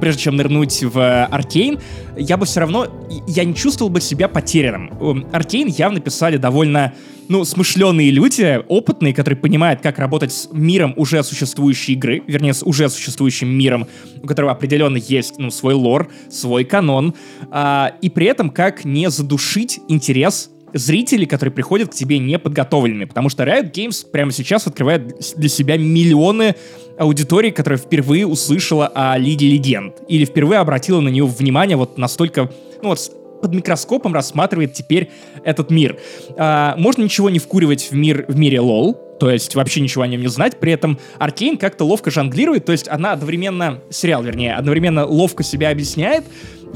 прежде 0.00 0.22
чем 0.22 0.36
нырнуть 0.36 0.82
в 0.82 1.24
Arcane, 1.26 1.78
я 2.16 2.36
бы 2.36 2.46
все 2.46 2.60
равно, 2.60 2.86
я 3.26 3.44
не 3.44 3.54
чувствовал 3.54 3.90
бы 3.90 4.00
себя 4.00 4.28
потерянным. 4.28 5.26
Arcane 5.32 5.68
явно 5.68 6.00
писали 6.00 6.36
довольно 6.36 6.92
ну, 7.28 7.44
смышленые 7.44 8.10
люди, 8.10 8.60
опытные, 8.68 9.14
которые 9.14 9.38
понимают, 9.38 9.80
как 9.80 9.98
работать 9.98 10.32
с 10.32 10.48
миром 10.52 10.94
уже 10.96 11.22
существующей 11.22 11.94
игры, 11.94 12.22
вернее, 12.26 12.54
с 12.54 12.62
уже 12.62 12.88
существующим 12.88 13.48
миром, 13.48 13.86
у 14.22 14.26
которого 14.26 14.52
определенно 14.52 14.96
есть, 14.96 15.38
ну, 15.38 15.50
свой 15.50 15.74
лор, 15.74 16.08
свой 16.30 16.64
канон, 16.64 17.14
а, 17.50 17.94
и 18.00 18.10
при 18.10 18.26
этом 18.26 18.50
как 18.50 18.84
не 18.84 19.10
задушить 19.10 19.80
интерес 19.88 20.50
зрителей, 20.72 21.26
которые 21.26 21.52
приходят 21.52 21.90
к 21.90 21.94
тебе 21.94 22.18
неподготовленными, 22.18 23.04
потому 23.04 23.28
что 23.28 23.44
Riot 23.44 23.72
Games 23.72 24.06
прямо 24.10 24.32
сейчас 24.32 24.66
открывает 24.66 25.14
для 25.36 25.48
себя 25.48 25.76
миллионы 25.76 26.54
аудиторий, 26.98 27.50
которая 27.50 27.78
впервые 27.78 28.26
услышала 28.26 28.86
о 28.88 29.16
Лиге 29.18 29.48
Легенд, 29.48 29.96
или 30.08 30.24
впервые 30.24 30.60
обратила 30.60 31.00
на 31.00 31.08
нее 31.08 31.26
внимание 31.26 31.76
вот 31.76 31.98
настолько, 31.98 32.50
ну 32.82 32.90
вот 32.90 32.98
под 33.40 33.54
микроскопом 33.54 34.14
рассматривает 34.14 34.72
теперь 34.72 35.10
этот 35.44 35.70
мир. 35.70 35.98
А, 36.36 36.74
можно 36.78 37.02
ничего 37.02 37.30
не 37.30 37.38
вкуривать 37.38 37.90
в, 37.90 37.94
мир, 37.94 38.24
в 38.28 38.36
мире 38.36 38.60
лол, 38.60 38.94
то 39.20 39.30
есть 39.30 39.54
вообще 39.54 39.80
ничего 39.80 40.04
о 40.04 40.06
нем 40.06 40.20
не 40.20 40.28
знать. 40.28 40.58
При 40.58 40.72
этом 40.72 40.98
Аркейн 41.18 41.56
как-то 41.56 41.84
ловко 41.84 42.10
жонглирует, 42.10 42.64
то 42.64 42.72
есть 42.72 42.88
она 42.88 43.12
одновременно, 43.12 43.80
сериал 43.90 44.22
вернее, 44.22 44.54
одновременно 44.54 45.06
ловко 45.06 45.42
себя 45.42 45.70
объясняет, 45.70 46.24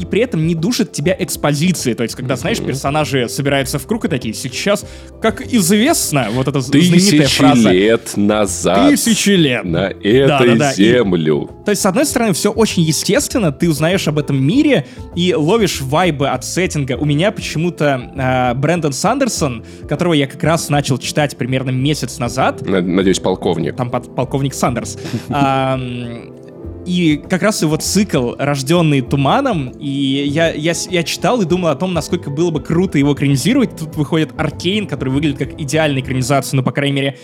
и 0.00 0.06
при 0.06 0.22
этом 0.22 0.46
не 0.46 0.54
душит 0.54 0.92
тебя 0.92 1.14
экспозиции. 1.18 1.92
То 1.92 2.02
есть, 2.02 2.14
когда, 2.14 2.36
знаешь, 2.36 2.58
персонажи 2.58 3.28
собираются 3.28 3.78
в 3.78 3.86
круг 3.86 4.06
и 4.06 4.08
такие, 4.08 4.32
сейчас, 4.32 4.86
как 5.20 5.42
известно, 5.52 6.28
вот 6.32 6.48
эта 6.48 6.60
знаменитая 6.60 7.28
фраза. 7.28 7.68
Тысячи 7.68 7.74
лет 7.74 8.16
назад. 8.16 8.90
Тысячи 8.90 9.30
лет. 9.30 9.64
На 9.64 9.90
этой 9.90 10.26
да, 10.26 10.38
да, 10.38 10.54
да. 10.54 10.72
землю. 10.72 11.50
И, 11.60 11.64
то 11.66 11.70
есть, 11.70 11.82
с 11.82 11.86
одной 11.86 12.06
стороны, 12.06 12.32
все 12.32 12.50
очень 12.50 12.82
естественно, 12.82 13.52
ты 13.52 13.68
узнаешь 13.68 14.08
об 14.08 14.18
этом 14.18 14.42
мире 14.42 14.86
и 15.14 15.34
ловишь 15.34 15.82
вайбы 15.82 16.28
от 16.28 16.44
сеттинга. 16.44 16.96
У 16.96 17.04
меня 17.04 17.30
почему-то 17.30 18.10
э, 18.16 18.54
Брэндон 18.58 18.94
Сандерсон, 18.94 19.64
которого 19.86 20.14
я 20.14 20.26
как 20.26 20.42
раз 20.42 20.70
начал 20.70 20.96
читать 20.96 21.36
примерно 21.36 21.70
месяц 21.70 22.18
назад. 22.18 22.62
Надеюсь, 22.62 23.18
полковник. 23.18 23.76
Там 23.76 23.90
полковник 23.90 24.54
Сандерс. 24.54 24.96
И 26.86 27.22
как 27.28 27.42
раз 27.42 27.62
его 27.62 27.76
цикл, 27.76 28.34
рожденный 28.38 29.00
туманом, 29.02 29.70
и 29.78 29.88
я, 29.88 30.52
я, 30.52 30.72
я 30.88 31.02
читал 31.02 31.40
и 31.42 31.44
думал 31.44 31.68
о 31.68 31.74
том, 31.74 31.92
насколько 31.92 32.30
было 32.30 32.50
бы 32.50 32.60
круто 32.60 32.98
его 32.98 33.12
экранизировать. 33.12 33.76
Тут 33.76 33.96
выходит 33.96 34.30
Аркейн, 34.38 34.86
который 34.86 35.10
выглядит 35.10 35.38
как 35.38 35.60
идеальная 35.60 36.00
экранизация, 36.00 36.56
ну, 36.56 36.62
по 36.62 36.72
крайней 36.72 36.96
мере, 36.96 37.18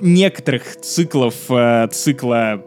некоторых 0.00 0.76
циклов 0.80 1.34
э, 1.48 1.88
цикла 1.90 2.62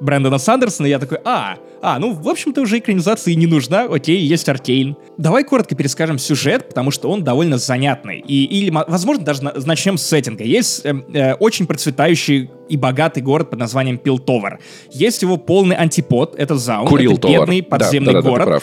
Брэндона 0.00 0.38
Сандерсона, 0.38 0.86
я 0.86 0.98
такой, 0.98 1.18
а, 1.24 1.56
а, 1.82 1.98
ну, 1.98 2.12
в 2.12 2.28
общем-то, 2.28 2.62
уже 2.62 2.78
экранизации 2.78 3.34
не 3.34 3.46
нужна, 3.46 3.82
окей, 3.84 4.18
есть 4.18 4.48
Аркейн. 4.48 4.96
Давай 5.18 5.44
коротко 5.44 5.74
перескажем 5.74 6.18
сюжет, 6.18 6.68
потому 6.68 6.90
что 6.90 7.10
он 7.10 7.24
довольно 7.24 7.58
занятный. 7.58 8.20
И, 8.20 8.44
или, 8.44 8.70
возможно, 8.70 9.24
даже 9.24 9.42
начнем 9.42 9.98
с 9.98 10.02
сеттинга. 10.02 10.44
Есть 10.44 10.84
э, 10.84 10.94
э, 11.12 11.34
очень 11.34 11.66
процветающий 11.66 12.50
и 12.68 12.76
богатый 12.76 13.22
город 13.22 13.50
под 13.50 13.58
названием 13.58 13.98
Пилтовар. 13.98 14.60
Есть 14.92 15.22
его 15.22 15.36
полный 15.36 15.76
антипод, 15.76 16.34
это 16.36 16.56
Заун, 16.56 16.88
Курил 16.88 17.14
это 17.14 17.28
бедный 17.28 17.62
подземный 17.62 18.12
да, 18.12 18.20
да, 18.20 18.22
да, 18.22 18.30
город. 18.30 18.62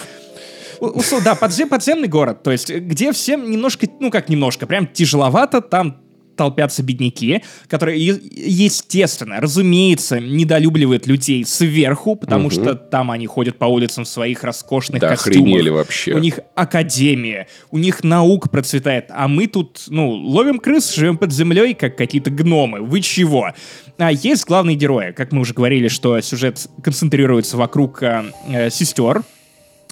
Да, 0.82 1.20
да, 1.24 1.36
подзем, 1.36 1.70
подземный 1.70 2.08
город, 2.08 2.44
то 2.44 2.52
есть 2.52 2.70
где 2.70 3.14
всем 3.14 3.50
немножко, 3.50 3.88
ну 4.00 4.12
как 4.12 4.28
немножко, 4.28 4.68
прям 4.68 4.88
тяжеловато, 4.88 5.62
там 5.62 6.03
толпятся 6.36 6.84
бедняки, 6.84 7.44
которые, 7.68 8.04
естественно, 8.04 9.40
разумеется, 9.40 10.20
недолюбливают 10.20 11.08
людей 11.08 11.46
сверху, 11.46 12.16
потому 12.16 12.48
угу. 12.48 12.54
что 12.54 12.76
там 12.76 13.12
они 13.12 13.28
ходят 13.28 13.58
по 13.58 13.66
улицам 13.66 14.04
в 14.06 14.08
своих 14.08 14.44
роскошных 14.44 15.02
да, 15.02 15.10
костюмах. 15.10 15.70
вообще. 15.72 16.14
У 16.14 16.20
них 16.20 16.40
академия, 16.56 17.48
у 17.72 17.78
них 17.78 18.04
наука 18.04 18.50
процветает, 18.50 19.06
а 19.10 19.28
мы 19.28 19.48
тут, 19.48 19.84
ну, 19.88 20.12
ловим 20.12 20.60
крыс, 20.60 20.94
живем 20.94 21.18
под 21.18 21.32
землей, 21.32 21.74
как 21.74 21.98
какие-то 21.98 22.30
гномы. 22.30 22.82
Вы 22.82 23.02
чего? 23.02 23.52
А 23.98 24.12
есть 24.12 24.46
главные 24.46 24.76
герои. 24.76 25.12
Как 25.12 25.32
мы 25.32 25.42
уже 25.42 25.54
говорили, 25.54 25.88
что 25.88 26.20
сюжет 26.22 26.68
концентрируется 26.84 27.58
вокруг 27.58 28.02
э, 28.02 28.24
э 28.50 28.70
сестер, 28.70 29.24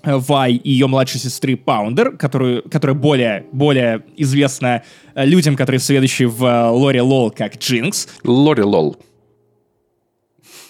Вай 0.03 0.53
и 0.53 0.71
ее 0.71 0.87
младшей 0.87 1.19
сестры 1.19 1.55
Паундер, 1.55 2.17
которую, 2.17 2.63
которая 2.69 2.95
более, 2.95 3.45
более 3.51 4.03
известна 4.17 4.83
э, 5.15 5.25
людям, 5.25 5.55
которые 5.55 5.79
следующие 5.79 6.27
в 6.27 6.43
э, 6.43 6.69
Лоре 6.69 7.01
Лол 7.01 7.31
как 7.31 7.57
Джинкс. 7.57 8.07
Лори 8.23 8.63
Лол. 8.63 8.97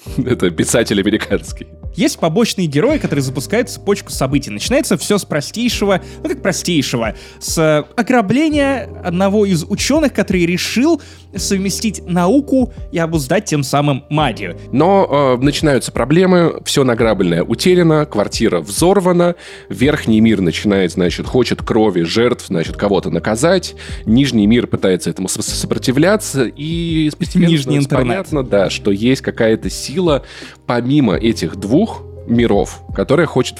Это 0.18 0.50
писатель 0.50 1.00
американский. 1.00 1.68
Есть 1.96 2.20
побочные 2.20 2.68
герои, 2.68 2.98
которые 2.98 3.24
запускают 3.24 3.70
цепочку 3.70 4.12
событий. 4.12 4.50
Начинается 4.50 4.98
все 4.98 5.18
с 5.18 5.26
простейшего, 5.26 6.02
ну 6.24 6.30
как 6.30 6.42
простейшего, 6.42 7.16
с 7.40 7.86
ограбления 7.96 8.90
одного 9.04 9.46
из 9.46 9.64
ученых, 9.64 10.14
который 10.14 10.46
решил 10.46 11.02
совместить 11.36 12.06
науку 12.06 12.74
и 12.92 12.98
обуздать 12.98 13.46
тем 13.46 13.64
самым 13.64 14.04
магию. 14.10 14.58
Но 14.72 15.38
э, 15.40 15.44
начинаются 15.44 15.92
проблемы, 15.92 16.62
все 16.66 16.84
награбленное 16.84 17.44
утеряно, 17.44 18.06
квартира 18.06 18.60
взорвана, 18.60 19.36
верхний 19.70 20.20
мир 20.20 20.42
начинает, 20.42 20.92
значит, 20.92 21.28
хочет 21.28 21.62
крови, 21.62 22.04
жертв, 22.04 22.48
значит, 22.48 22.76
кого-то 22.76 23.10
наказать, 23.10 23.76
нижний 24.06 24.48
мир 24.48 24.68
пытается 24.68 25.10
этому 25.10 25.28
сопротивляться, 25.28 26.46
и 26.46 27.10
постепенно 27.18 27.50
Нижний 27.50 27.78
интернет. 27.78 28.08
понятно, 28.08 28.44
да, 28.44 28.70
что 28.70 28.92
есть 28.92 29.22
какая-то 29.22 29.70
сила 29.70 30.24
помимо 30.72 31.18
этих 31.18 31.58
двух, 31.58 32.02
миров, 32.28 32.84
которая 32.96 33.28
хочет 33.28 33.58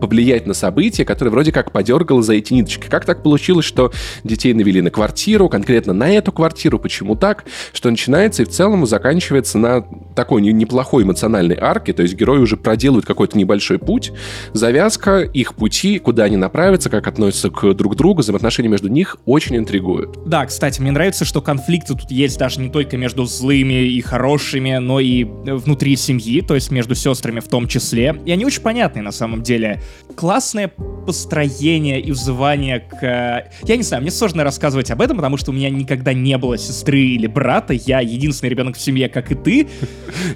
повлиять 0.00 0.46
на 0.46 0.54
события, 0.54 1.04
которая 1.04 1.32
вроде 1.32 1.52
как 1.52 1.72
подергала 1.72 2.22
за 2.22 2.34
эти 2.34 2.52
ниточки. 2.52 2.86
Как 2.88 3.04
так 3.04 3.22
получилось, 3.22 3.64
что 3.64 3.92
детей 4.24 4.52
навели 4.52 4.82
на 4.82 4.90
квартиру, 4.90 5.48
конкретно 5.48 5.92
на 5.92 6.10
эту 6.10 6.32
квартиру, 6.32 6.78
почему 6.78 7.16
так, 7.16 7.44
что 7.72 7.90
начинается 7.90 8.42
и 8.42 8.46
в 8.46 8.50
целом 8.50 8.86
заканчивается 8.86 9.58
на 9.58 9.82
такой 10.14 10.42
неплохой 10.42 11.04
эмоциональной 11.04 11.56
арке, 11.56 11.92
то 11.92 12.02
есть 12.02 12.14
герои 12.14 12.38
уже 12.38 12.56
проделывают 12.56 13.06
какой-то 13.06 13.38
небольшой 13.38 13.78
путь, 13.78 14.12
завязка, 14.52 15.20
их 15.20 15.54
пути, 15.54 15.98
куда 15.98 16.24
они 16.24 16.36
направятся, 16.36 16.90
как 16.90 17.06
относятся 17.06 17.50
к 17.50 17.74
друг 17.74 17.96
другу, 17.96 18.20
взаимоотношения 18.20 18.68
между 18.68 18.88
них 18.88 19.16
очень 19.24 19.56
интригуют. 19.56 20.18
Да, 20.26 20.44
кстати, 20.46 20.80
мне 20.80 20.90
нравится, 20.90 21.24
что 21.24 21.40
конфликты 21.40 21.94
тут 21.94 22.10
есть 22.10 22.38
даже 22.38 22.60
не 22.60 22.68
только 22.68 22.96
между 22.96 23.24
злыми 23.24 23.84
и 23.84 24.00
хорошими, 24.00 24.76
но 24.76 25.00
и 25.00 25.24
внутри 25.24 25.96
семьи, 25.96 26.40
то 26.40 26.54
есть 26.54 26.70
между 26.70 26.94
сестрами 26.94 27.40
в 27.40 27.48
том 27.48 27.66
числе, 27.66 27.85
и 28.24 28.30
они 28.32 28.44
очень 28.44 28.62
понятные 28.62 29.02
на 29.02 29.12
самом 29.12 29.42
деле. 29.42 29.80
Классное 30.16 30.72
построение 31.06 32.00
и 32.00 32.10
взывание 32.10 32.80
к... 32.80 33.48
Я 33.62 33.76
не 33.76 33.82
знаю, 33.82 34.02
мне 34.02 34.10
сложно 34.10 34.42
рассказывать 34.42 34.90
об 34.90 35.00
этом, 35.00 35.16
потому 35.16 35.36
что 35.36 35.52
у 35.52 35.54
меня 35.54 35.70
никогда 35.70 36.12
не 36.12 36.36
было 36.38 36.58
сестры 36.58 37.00
или 37.00 37.26
брата, 37.26 37.74
я 37.74 38.00
единственный 38.00 38.48
ребенок 38.48 38.76
в 38.76 38.80
семье, 38.80 39.08
как 39.08 39.30
и 39.30 39.34
ты. 39.36 39.68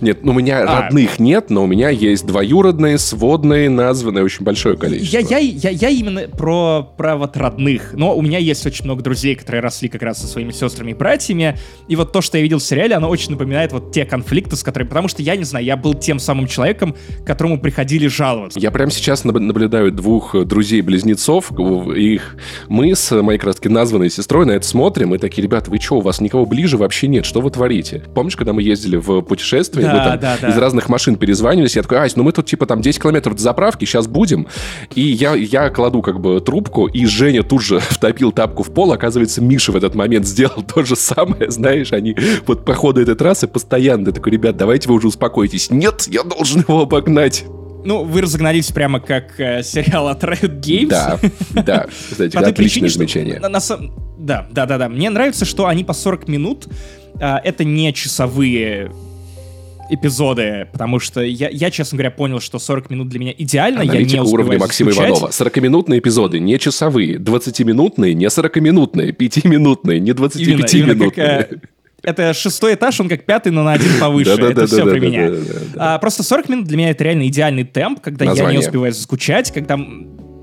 Нет, 0.00 0.22
ну 0.22 0.32
у 0.32 0.34
меня 0.34 0.62
а... 0.62 0.82
родных 0.82 1.18
нет, 1.18 1.50
но 1.50 1.64
у 1.64 1.66
меня 1.66 1.88
есть 1.88 2.24
двоюродные, 2.26 2.98
сводные, 2.98 3.68
названные 3.68 4.22
очень 4.22 4.44
большое 4.44 4.76
количество. 4.76 5.18
Я, 5.18 5.38
я, 5.38 5.38
я, 5.38 5.70
я 5.70 5.88
именно 5.88 6.28
про, 6.28 6.82
про 6.96 7.16
вот 7.16 7.36
родных, 7.36 7.94
но 7.94 8.14
у 8.14 8.22
меня 8.22 8.38
есть 8.38 8.64
очень 8.66 8.84
много 8.84 9.02
друзей, 9.02 9.34
которые 9.34 9.62
росли 9.62 9.88
как 9.88 10.02
раз 10.02 10.20
со 10.20 10.26
своими 10.26 10.52
сестрами 10.52 10.92
и 10.92 10.94
братьями, 10.94 11.58
и 11.88 11.96
вот 11.96 12.12
то, 12.12 12.20
что 12.20 12.36
я 12.36 12.42
видел 12.42 12.58
в 12.58 12.62
сериале, 12.62 12.94
оно 12.94 13.08
очень 13.08 13.32
напоминает 13.32 13.72
вот 13.72 13.92
те 13.92 14.04
конфликты, 14.04 14.54
с 14.54 14.62
которыми... 14.62 14.88
Потому 14.88 15.08
что 15.08 15.22
я 15.22 15.34
не 15.36 15.44
знаю, 15.44 15.64
я 15.64 15.76
был 15.76 15.94
тем 15.94 16.18
самым 16.18 16.46
человеком, 16.46 16.94
к 17.22 17.26
которому 17.26 17.58
приходили 17.58 18.06
жаловаться. 18.06 18.60
Я 18.60 18.70
прямо 18.70 18.90
сейчас 18.90 19.24
наблюдаю 19.24 19.69
двух 19.70 20.32
друзей 20.44 20.70
друзей-близнецов, 20.70 21.52
их 21.96 22.36
мы 22.68 22.94
с 22.94 23.10
моей 23.22 23.38
краски 23.38 23.68
названной 23.68 24.10
сестрой 24.10 24.46
на 24.46 24.52
это 24.52 24.66
смотрим, 24.66 25.14
и 25.14 25.18
такие, 25.18 25.42
ребята, 25.42 25.70
вы 25.70 25.78
что, 25.78 25.98
у 25.98 26.00
вас 26.00 26.20
никого 26.20 26.46
ближе 26.46 26.76
вообще 26.76 27.08
нет, 27.08 27.24
что 27.24 27.40
вы 27.40 27.50
творите? 27.50 28.04
Помнишь, 28.14 28.36
когда 28.36 28.52
мы 28.52 28.62
ездили 28.62 28.96
в 28.96 29.22
путешествие, 29.22 29.86
да, 29.86 29.92
мы 29.92 29.98
там 29.98 30.20
да, 30.20 30.38
да. 30.40 30.48
из 30.48 30.56
разных 30.56 30.88
машин 30.88 31.16
перезванивались, 31.16 31.76
я 31.76 31.82
такой, 31.82 31.98
ась, 31.98 32.16
ну 32.16 32.22
мы 32.22 32.32
тут 32.32 32.46
типа 32.46 32.66
там 32.66 32.82
10 32.82 33.02
километров 33.02 33.36
до 33.36 33.42
заправки, 33.42 33.84
сейчас 33.84 34.06
будем. 34.06 34.46
И 34.94 35.02
я, 35.02 35.34
я 35.34 35.70
кладу 35.70 36.02
как 36.02 36.20
бы 36.20 36.40
трубку, 36.40 36.86
и 36.86 37.06
Женя 37.06 37.42
тут 37.42 37.62
же 37.62 37.80
втопил 37.80 38.32
тапку 38.32 38.62
в 38.62 38.72
пол, 38.72 38.92
оказывается, 38.92 39.40
Миша 39.40 39.72
в 39.72 39.76
этот 39.76 39.94
момент 39.94 40.26
сделал 40.26 40.62
то 40.62 40.84
же 40.84 40.96
самое, 40.96 41.50
знаешь, 41.50 41.92
они 41.92 42.16
вот 42.46 42.64
по 42.64 42.74
ходу 42.74 43.00
этой 43.00 43.14
трассы 43.14 43.48
постоянно, 43.48 44.12
такой, 44.12 44.32
ребят, 44.32 44.56
давайте 44.56 44.88
вы 44.88 44.96
уже 44.96 45.08
успокойтесь. 45.08 45.70
Нет, 45.70 46.06
я 46.08 46.22
должен 46.22 46.60
его 46.60 46.82
обогнать. 46.82 47.44
Ну, 47.84 48.04
вы 48.04 48.20
разогнались 48.20 48.70
прямо 48.70 49.00
как 49.00 49.38
э, 49.38 49.62
сериал 49.62 50.08
от 50.08 50.22
Riot 50.22 50.60
Games. 50.60 50.88
Да, 50.88 51.18
да. 51.62 51.86
Кстати, 52.10 52.34
По 52.36 52.40
отличное 52.40 52.88
замечание. 52.88 53.40
На, 53.40 53.48
на, 53.48 53.60
да, 54.18 54.46
да, 54.50 54.66
да, 54.66 54.78
да. 54.78 54.88
Мне 54.88 55.10
нравится, 55.10 55.44
что 55.44 55.66
они 55.66 55.84
по 55.84 55.92
40 55.92 56.28
минут. 56.28 56.66
Э, 57.20 57.36
это 57.42 57.64
не 57.64 57.92
часовые 57.92 58.92
эпизоды, 59.90 60.68
потому 60.72 61.00
что 61.00 61.20
я, 61.20 61.48
я, 61.48 61.70
честно 61.70 61.96
говоря, 61.96 62.10
понял, 62.12 62.40
что 62.40 62.58
40 62.58 62.90
минут 62.90 63.08
для 63.08 63.18
меня 63.18 63.34
идеально, 63.36 63.80
Аналитика 63.80 64.16
я 64.16 64.22
не 64.22 64.28
уровня 64.28 64.58
Максима 64.58 64.92
скучать. 64.92 65.10
Иванова. 65.10 65.30
40-минутные 65.30 65.98
эпизоды, 65.98 66.38
не 66.38 66.58
часовые, 66.58 67.16
20-минутные, 67.16 68.14
не 68.14 68.26
40-минутные, 68.26 69.10
5-минутные, 69.10 69.98
не 69.98 70.12
25-минутные. 70.12 71.60
Это 72.02 72.32
шестой 72.34 72.74
этаж, 72.74 73.00
он 73.00 73.08
как 73.08 73.24
пятый, 73.24 73.52
но 73.52 73.62
на 73.62 73.72
один 73.72 73.98
повыше. 74.00 74.30
Это 74.30 74.66
все 74.66 74.84
про 74.84 74.98
меня. 74.98 75.98
Просто 75.98 76.22
40 76.22 76.48
минут 76.48 76.66
для 76.66 76.76
меня 76.76 76.90
это 76.90 77.04
реально 77.04 77.26
идеальный 77.28 77.64
темп, 77.64 78.00
когда 78.00 78.24
я 78.24 78.50
не 78.50 78.58
успеваю 78.58 78.92
заскучать, 78.92 79.52
когда 79.52 79.78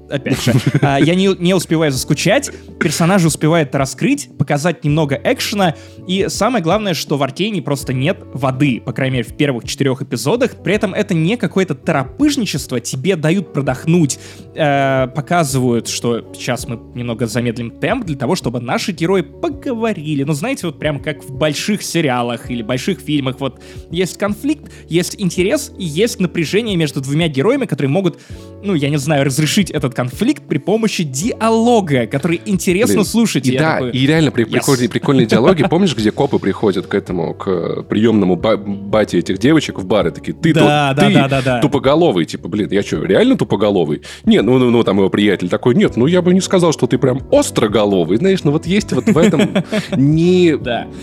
опять 0.09 0.43
же, 0.43 0.53
а, 0.81 0.99
я 0.99 1.15
не, 1.15 1.35
не 1.37 1.53
успеваю 1.53 1.91
заскучать, 1.91 2.51
персонажи 2.79 3.27
успевают 3.27 3.73
раскрыть, 3.75 4.29
показать 4.37 4.83
немного 4.83 5.19
экшена, 5.23 5.75
и 6.07 6.27
самое 6.29 6.63
главное, 6.63 6.93
что 6.93 7.17
в 7.17 7.23
Аркейне 7.23 7.61
просто 7.61 7.93
нет 7.93 8.19
воды, 8.33 8.81
по 8.83 8.93
крайней 8.93 9.17
мере, 9.17 9.27
в 9.27 9.35
первых 9.35 9.65
четырех 9.65 10.01
эпизодах. 10.01 10.63
При 10.63 10.73
этом 10.73 10.93
это 10.93 11.13
не 11.13 11.37
какое-то 11.37 11.75
торопыжничество, 11.75 12.79
тебе 12.79 13.15
дают 13.15 13.53
продохнуть, 13.53 14.19
э, 14.55 15.07
показывают, 15.13 15.87
что 15.87 16.31
сейчас 16.33 16.67
мы 16.67 16.79
немного 16.95 17.27
замедлим 17.27 17.71
темп 17.71 18.05
для 18.05 18.17
того, 18.17 18.35
чтобы 18.35 18.59
наши 18.59 18.91
герои 18.91 19.21
поговорили. 19.21 20.23
Ну, 20.23 20.33
знаете, 20.33 20.67
вот 20.67 20.79
прям 20.79 20.99
как 20.99 21.23
в 21.23 21.31
больших 21.31 21.83
сериалах 21.83 22.49
или 22.49 22.61
больших 22.61 22.99
фильмах, 22.99 23.39
вот 23.39 23.61
есть 23.91 24.17
конфликт, 24.17 24.71
есть 24.87 25.15
интерес 25.19 25.71
и 25.77 25.83
есть 25.83 26.19
напряжение 26.19 26.75
между 26.75 27.01
двумя 27.01 27.27
героями, 27.27 27.65
которые 27.65 27.89
могут, 27.89 28.19
ну, 28.63 28.73
я 28.75 28.89
не 28.89 28.97
знаю, 28.97 29.25
разрешить 29.25 29.71
этот 29.71 29.96
конфликт 29.97 30.43
при 30.43 30.59
помощи 30.59 31.03
диалога, 31.03 32.05
который 32.05 32.39
интересно 32.45 32.97
Блин, 32.97 33.05
слушать. 33.05 33.47
И, 33.47 33.57
да, 33.57 33.73
такой, 33.77 33.89
и 33.93 34.05
реально 34.05 34.29
при, 34.29 34.45
yes. 34.45 34.51
прикольные, 34.51 34.89
прикольные 34.89 35.25
диалоги. 35.25 35.63
Помнишь, 35.69 35.95
где 35.95 36.11
копы 36.11 36.37
приходят 36.37 36.85
к 36.85 36.93
этому, 36.93 37.33
к 37.33 37.81
приемному 37.89 38.35
ба- 38.35 38.57
бате 38.57 39.17
этих 39.17 39.39
девочек 39.39 39.79
в 39.79 39.87
бары, 39.87 40.11
такие, 40.11 40.37
ты, 40.37 40.53
да, 40.53 40.93
ту, 40.93 41.01
да, 41.01 41.07
ты 41.07 41.13
да, 41.15 41.27
да, 41.27 41.41
да. 41.41 41.61
тупоголовый. 41.61 42.25
Типа, 42.25 42.47
блин, 42.47 42.69
я 42.69 42.83
что, 42.83 43.03
реально 43.03 43.37
тупоголовый? 43.37 44.03
Нет, 44.23 44.45
ну, 44.45 44.59
ну, 44.59 44.69
ну, 44.69 44.83
там 44.83 44.97
его 44.97 45.09
приятель 45.09 45.49
такой, 45.49 45.73
нет, 45.73 45.97
ну 45.97 46.05
я 46.05 46.21
бы 46.21 46.31
не 46.31 46.41
сказал, 46.41 46.73
что 46.73 46.85
ты 46.85 46.99
прям 46.99 47.23
остроголовый. 47.31 48.17
Знаешь, 48.17 48.43
ну 48.43 48.51
вот 48.51 48.67
есть 48.67 48.91
вот 48.91 49.07
в 49.07 49.17
этом 49.17 49.49
не... 49.97 50.55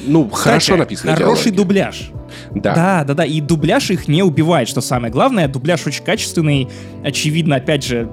Ну, 0.07 0.31
хорошо 0.31 0.77
написано 0.77 1.17
Хороший 1.17 1.51
дубляж. 1.51 2.13
Да. 2.55 2.75
Да, 2.77 3.05
да, 3.05 3.15
да. 3.15 3.25
И 3.25 3.41
дубляж 3.41 3.91
их 3.91 4.07
не 4.07 4.23
убивает, 4.23 4.69
что 4.69 4.81
самое 4.81 5.13
главное. 5.13 5.49
Дубляж 5.49 5.85
очень 5.85 6.05
качественный. 6.05 6.69
Очевидно, 7.03 7.57
опять 7.57 7.83
же, 7.83 8.09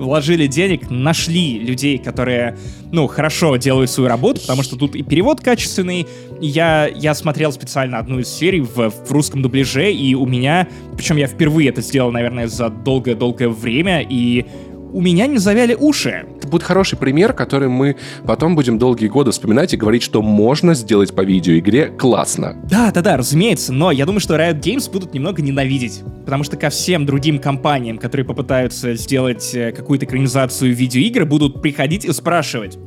вложили 0.00 0.46
денег, 0.46 0.90
нашли 0.90 1.58
людей, 1.58 1.98
которые, 1.98 2.56
ну, 2.92 3.06
хорошо 3.06 3.56
делают 3.56 3.90
свою 3.90 4.08
работу, 4.08 4.40
потому 4.40 4.62
что 4.62 4.76
тут 4.76 4.94
и 4.96 5.02
перевод 5.02 5.40
качественный. 5.40 6.06
Я, 6.40 6.86
я 6.86 7.14
смотрел 7.14 7.52
специально 7.52 7.98
одну 7.98 8.18
из 8.18 8.28
серий 8.28 8.60
в, 8.60 8.90
в 8.90 9.12
русском 9.12 9.42
дубляже, 9.42 9.92
и 9.92 10.14
у 10.14 10.26
меня, 10.26 10.66
причем 10.96 11.16
я 11.16 11.26
впервые 11.26 11.68
это 11.68 11.82
сделал, 11.82 12.10
наверное, 12.10 12.48
за 12.48 12.70
долгое-долгое 12.70 13.48
время, 13.48 14.00
и 14.00 14.46
у 14.92 15.00
меня 15.00 15.26
не 15.26 15.38
завяли 15.38 15.74
уши. 15.74 16.26
Это 16.36 16.48
будет 16.48 16.62
хороший 16.62 16.98
пример, 16.98 17.32
который 17.32 17.68
мы 17.68 17.96
потом 18.26 18.54
будем 18.54 18.78
долгие 18.78 19.08
годы 19.08 19.30
вспоминать 19.30 19.74
и 19.74 19.76
говорить, 19.76 20.02
что 20.02 20.22
можно 20.22 20.74
сделать 20.74 21.14
по 21.14 21.22
видеоигре 21.22 21.86
классно. 21.86 22.56
Да, 22.68 22.90
да, 22.92 23.02
да, 23.02 23.16
разумеется, 23.16 23.72
но 23.72 23.90
я 23.90 24.06
думаю, 24.06 24.20
что 24.20 24.36
Riot 24.36 24.60
Games 24.60 24.90
будут 24.90 25.14
немного 25.14 25.42
ненавидеть, 25.42 26.02
потому 26.24 26.44
что 26.44 26.56
ко 26.56 26.70
всем 26.70 27.06
другим 27.06 27.38
компаниям, 27.38 27.98
которые 27.98 28.26
попытаются 28.26 28.94
сделать 28.94 29.54
э, 29.54 29.72
какую-то 29.72 30.06
экранизацию 30.06 30.74
видеоигры, 30.74 31.24
будут 31.24 31.62
приходить 31.62 32.04
и 32.04 32.12
спрашивать. 32.12 32.78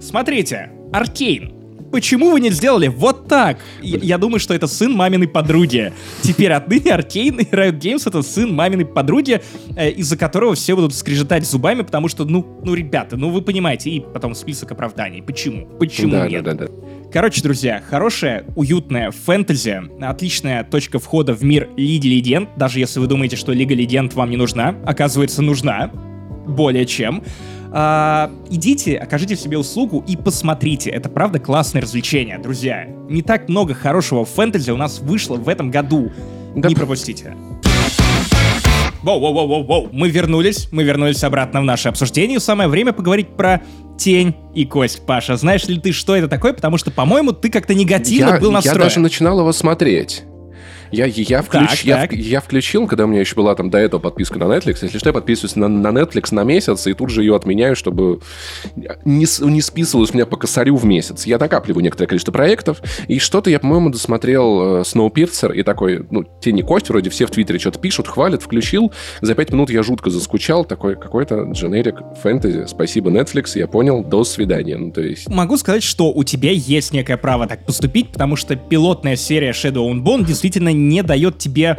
Смотрите, 0.00 0.70
Аркейн, 0.92 1.57
почему 1.90 2.30
вы 2.30 2.40
не 2.40 2.50
сделали 2.50 2.88
вот 2.88 3.28
так? 3.28 3.58
Я, 3.82 3.98
я 3.98 4.18
думаю, 4.18 4.40
что 4.40 4.54
это 4.54 4.66
сын 4.66 4.92
маминой 4.92 5.28
подруги. 5.28 5.92
Теперь 6.22 6.52
отныне 6.52 6.92
Аркейн 6.92 7.40
и 7.40 7.44
Riot 7.44 7.78
Games 7.78 8.02
это 8.06 8.22
сын 8.22 8.54
маминой 8.54 8.86
подруги, 8.86 9.40
э, 9.76 9.90
из-за 9.90 10.16
которого 10.16 10.54
все 10.54 10.74
будут 10.74 10.94
скрежетать 10.94 11.46
зубами, 11.46 11.82
потому 11.82 12.08
что, 12.08 12.24
ну, 12.24 12.60
ну, 12.62 12.74
ребята, 12.74 13.16
ну 13.16 13.30
вы 13.30 13.42
понимаете, 13.42 13.90
и 13.90 14.00
потом 14.00 14.34
список 14.34 14.72
оправданий. 14.72 15.22
Почему? 15.22 15.66
Почему 15.78 16.12
да, 16.12 16.28
нет? 16.28 16.44
Да, 16.44 16.54
да, 16.54 16.66
да. 16.66 16.72
Короче, 17.12 17.42
друзья, 17.42 17.82
хорошая, 17.88 18.44
уютная 18.54 19.10
фэнтези, 19.10 19.82
отличная 20.02 20.62
точка 20.62 20.98
входа 20.98 21.32
в 21.32 21.42
мир 21.42 21.68
Лиги 21.76 22.08
Легенд, 22.08 22.50
даже 22.56 22.80
если 22.80 23.00
вы 23.00 23.06
думаете, 23.06 23.36
что 23.36 23.52
Лига 23.52 23.74
Легенд 23.74 24.12
вам 24.14 24.28
не 24.30 24.36
нужна, 24.36 24.74
оказывается, 24.84 25.40
нужна, 25.40 25.90
более 26.46 26.86
чем. 26.86 27.22
А, 27.72 28.30
идите, 28.50 28.96
окажите 28.96 29.36
себе 29.36 29.58
услугу 29.58 30.04
и 30.06 30.16
посмотрите. 30.16 30.90
Это 30.90 31.08
правда 31.08 31.38
классное 31.38 31.82
развлечение, 31.82 32.38
друзья. 32.38 32.86
Не 33.08 33.22
так 33.22 33.48
много 33.48 33.74
хорошего 33.74 34.24
фэнтези 34.24 34.70
у 34.70 34.76
нас 34.76 35.00
вышло 35.00 35.36
в 35.36 35.48
этом 35.48 35.70
году. 35.70 36.10
Да. 36.54 36.68
Не 36.68 36.74
пропустите. 36.74 37.34
Воу-воу-воу-воу-воу. 39.02 39.90
Мы 39.92 40.10
вернулись, 40.10 40.68
мы 40.72 40.82
вернулись 40.82 41.22
обратно 41.22 41.60
в 41.60 41.64
наше 41.64 41.88
обсуждение. 41.88 42.40
Самое 42.40 42.68
время 42.68 42.92
поговорить 42.92 43.28
про 43.36 43.62
тень 43.96 44.34
и 44.54 44.64
кость, 44.64 45.06
Паша. 45.06 45.36
Знаешь 45.36 45.66
ли 45.66 45.78
ты, 45.78 45.92
что 45.92 46.16
это 46.16 46.28
такое? 46.28 46.52
Потому 46.52 46.78
что, 46.78 46.90
по-моему, 46.90 47.32
ты 47.32 47.50
как-то 47.50 47.74
негативно 47.74 48.34
я, 48.34 48.40
был 48.40 48.50
настроен. 48.50 48.78
Я 48.78 48.84
даже 48.84 49.00
начинал 49.00 49.38
его 49.38 49.52
смотреть. 49.52 50.24
Я, 50.90 51.06
я, 51.06 51.42
включ, 51.42 51.68
так, 51.68 51.84
я, 51.84 51.96
так. 51.96 52.12
я 52.12 52.40
включил, 52.40 52.86
когда 52.86 53.04
у 53.04 53.06
меня 53.06 53.20
еще 53.20 53.34
была 53.34 53.54
там 53.54 53.70
до 53.70 53.78
этого 53.78 54.00
подписка 54.00 54.38
на 54.38 54.44
Netflix. 54.44 54.78
Если 54.82 54.98
что, 54.98 55.10
я 55.10 55.12
подписываюсь 55.12 55.56
на, 55.56 55.68
на 55.68 55.88
Netflix 55.88 56.34
на 56.34 56.44
месяц 56.44 56.86
и 56.86 56.94
тут 56.94 57.10
же 57.10 57.22
ее 57.22 57.36
отменяю, 57.36 57.76
чтобы 57.76 58.20
не, 59.04 59.26
не 59.44 59.60
списывалось 59.60 60.10
у 60.10 60.14
меня 60.14 60.26
по 60.26 60.36
косарю 60.36 60.76
в 60.76 60.84
месяц. 60.84 61.26
Я 61.26 61.38
накапливаю 61.38 61.82
некоторое 61.82 62.06
количество 62.06 62.32
проектов. 62.32 62.82
И 63.06 63.18
что-то 63.18 63.50
я, 63.50 63.60
по-моему, 63.60 63.90
досмотрел 63.90 64.78
э, 64.78 64.82
Snowpiercer 64.82 65.54
и 65.54 65.62
такой, 65.62 66.06
ну, 66.10 66.24
тени 66.40 66.62
кость, 66.62 66.88
вроде 66.88 67.10
все 67.10 67.26
в 67.26 67.30
Твиттере 67.30 67.58
что-то 67.58 67.78
пишут, 67.78 68.08
хвалят, 68.08 68.42
включил. 68.42 68.92
За 69.20 69.34
пять 69.34 69.52
минут 69.52 69.70
я 69.70 69.82
жутко 69.82 70.10
заскучал. 70.10 70.64
Такой 70.64 70.96
какой-то 70.96 71.50
дженерик 71.52 72.00
фэнтези. 72.22 72.66
Спасибо, 72.66 73.10
Netflix, 73.10 73.58
я 73.58 73.66
понял. 73.66 74.02
До 74.02 74.24
свидания. 74.24 74.76
Ну, 74.76 74.92
то 74.92 75.00
есть... 75.00 75.28
Могу 75.28 75.56
сказать, 75.56 75.82
что 75.82 76.12
у 76.12 76.24
тебя 76.24 76.50
есть 76.50 76.92
некое 76.92 77.16
право 77.16 77.46
так 77.46 77.64
поступить, 77.64 78.12
потому 78.12 78.36
что 78.36 78.56
пилотная 78.56 79.16
серия 79.16 79.50
Shadow 79.50 79.90
and 79.90 80.02
Bone 80.02 80.24
действительно 80.24 80.72
не 80.78 81.02
дает 81.02 81.38
тебе 81.38 81.76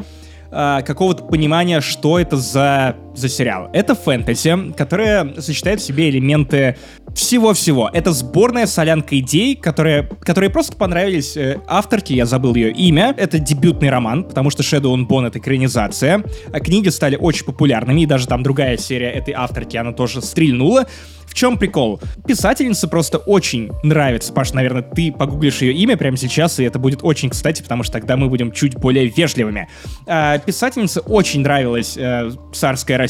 э, 0.51 0.81
какого-то 0.85 1.23
понимания, 1.23 1.81
что 1.81 2.19
это 2.19 2.37
за, 2.37 2.95
за 3.19 3.29
сериал. 3.29 3.69
Это 3.73 3.95
фэнтези, 3.95 4.73
которая 4.75 5.39
сочетает 5.39 5.81
в 5.81 5.83
себе 5.83 6.09
элементы 6.09 6.77
всего-всего. 7.13 7.89
Это 7.91 8.11
сборная 8.11 8.65
солянка 8.65 9.17
идей, 9.19 9.55
которые, 9.55 10.09
которые 10.21 10.49
просто 10.49 10.75
понравились 10.75 11.35
э, 11.37 11.59
авторке, 11.67 12.15
я 12.15 12.25
забыл 12.25 12.55
ее 12.55 12.71
имя. 12.71 13.13
Это 13.17 13.39
дебютный 13.39 13.89
роман, 13.89 14.23
потому 14.23 14.49
что 14.49 14.63
Shadow 14.63 14.93
on 14.95 15.07
Bone— 15.07 15.27
это 15.27 15.39
экранизация. 15.39 16.23
А 16.51 16.59
книги 16.59 16.89
стали 16.89 17.15
очень 17.15 17.45
популярными, 17.45 18.01
и 18.01 18.05
даже 18.05 18.27
там 18.27 18.43
другая 18.43 18.77
серия 18.77 19.11
этой 19.11 19.33
авторки, 19.33 19.77
она 19.77 19.91
тоже 19.91 20.21
стрельнула. 20.21 20.85
В 21.29 21.35
чем 21.35 21.59
прикол? 21.59 22.01
Писательница 22.27 22.87
просто 22.87 23.19
очень 23.19 23.69
нравится. 23.83 24.33
Паш, 24.33 24.51
наверное, 24.53 24.81
ты 24.81 25.11
погуглишь 25.11 25.61
ее 25.61 25.73
имя 25.73 25.95
прямо 25.95 26.17
сейчас, 26.17 26.59
и 26.59 26.63
это 26.63 26.79
будет 26.79 26.99
очень 27.03 27.29
кстати, 27.29 27.61
потому 27.61 27.83
что 27.83 27.93
тогда 27.93 28.17
мы 28.17 28.29
будем 28.29 28.51
чуть 28.51 28.75
более 28.75 29.05
вежливыми. 29.05 29.69
А, 30.07 30.39
писательнице 30.39 31.01
очень 31.01 31.41
нравилась 31.41 31.95
э, 31.97 32.31
царская 32.51 32.97
Россия, 32.97 33.08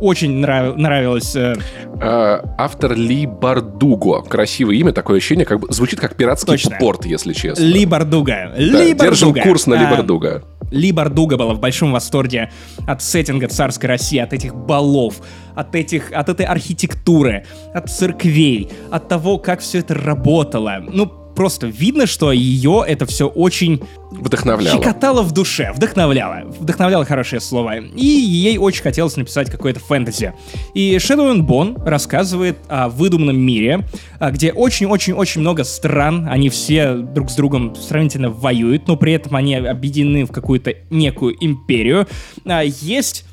очень 0.00 0.38
нрав... 0.38 0.76
нравилось. 0.76 1.34
Э... 1.36 1.54
А, 2.00 2.54
автор 2.58 2.94
Ли 2.94 3.26
Бардуго. 3.26 4.22
Красивое 4.22 4.74
имя, 4.76 4.92
такое 4.92 5.18
ощущение, 5.18 5.46
как 5.46 5.60
бы 5.60 5.72
звучит 5.72 6.00
как 6.00 6.16
пиратский 6.16 6.52
Точно. 6.52 6.76
порт, 6.78 7.06
если 7.06 7.32
честно. 7.32 7.62
Ли 7.62 7.86
Бардуга. 7.86 8.52
Да, 8.54 8.60
Ли 8.60 8.94
Держим 8.94 9.28
Бардуга. 9.28 9.42
курс 9.48 9.66
на 9.66 9.74
Ли 9.74 9.84
Бардуга. 9.84 10.42
А, 10.42 10.74
Ли 10.74 10.92
Бардуга 10.92 11.36
была 11.36 11.54
в 11.54 11.60
большом 11.60 11.92
восторге 11.92 12.50
от 12.86 13.02
сеттинга 13.02 13.48
царской 13.48 13.88
России, 13.88 14.18
от 14.18 14.32
этих 14.32 14.54
балов, 14.54 15.20
от, 15.54 15.74
этих, 15.74 16.12
от 16.12 16.28
этой 16.28 16.46
архитектуры, 16.46 17.46
от 17.72 17.88
церквей, 17.90 18.70
от 18.90 19.08
того, 19.08 19.38
как 19.38 19.60
все 19.60 19.78
это 19.78 19.94
работало. 19.94 20.84
Ну, 20.88 21.23
просто 21.34 21.66
видно, 21.66 22.06
что 22.06 22.32
ее 22.32 22.84
это 22.86 23.06
все 23.06 23.26
очень 23.26 23.82
вдохновляло. 24.10 24.78
Щекотало 24.78 25.22
в 25.22 25.32
душе, 25.32 25.72
вдохновляло. 25.74 26.42
Вдохновляло 26.58 27.04
хорошее 27.04 27.40
слово. 27.40 27.78
И 27.78 28.06
ей 28.06 28.58
очень 28.58 28.82
хотелось 28.82 29.16
написать 29.16 29.50
какое-то 29.50 29.80
фэнтези. 29.80 30.32
И 30.74 30.96
Shadow 30.96 31.34
and 31.34 31.46
Bone 31.46 31.82
рассказывает 31.84 32.58
о 32.68 32.88
выдуманном 32.88 33.36
мире, 33.36 33.86
а, 34.18 34.30
где 34.30 34.52
очень-очень-очень 34.52 35.40
много 35.40 35.64
стран, 35.64 36.26
они 36.30 36.48
все 36.48 36.94
друг 36.94 37.30
с 37.30 37.34
другом 37.34 37.74
сравнительно 37.74 38.30
воюют, 38.30 38.88
но 38.88 38.96
при 38.96 39.12
этом 39.12 39.36
они 39.36 39.54
объединены 39.56 40.24
в 40.24 40.32
какую-то 40.32 40.74
некую 40.90 41.34
империю. 41.44 42.06
А, 42.44 42.62
есть 42.62 43.24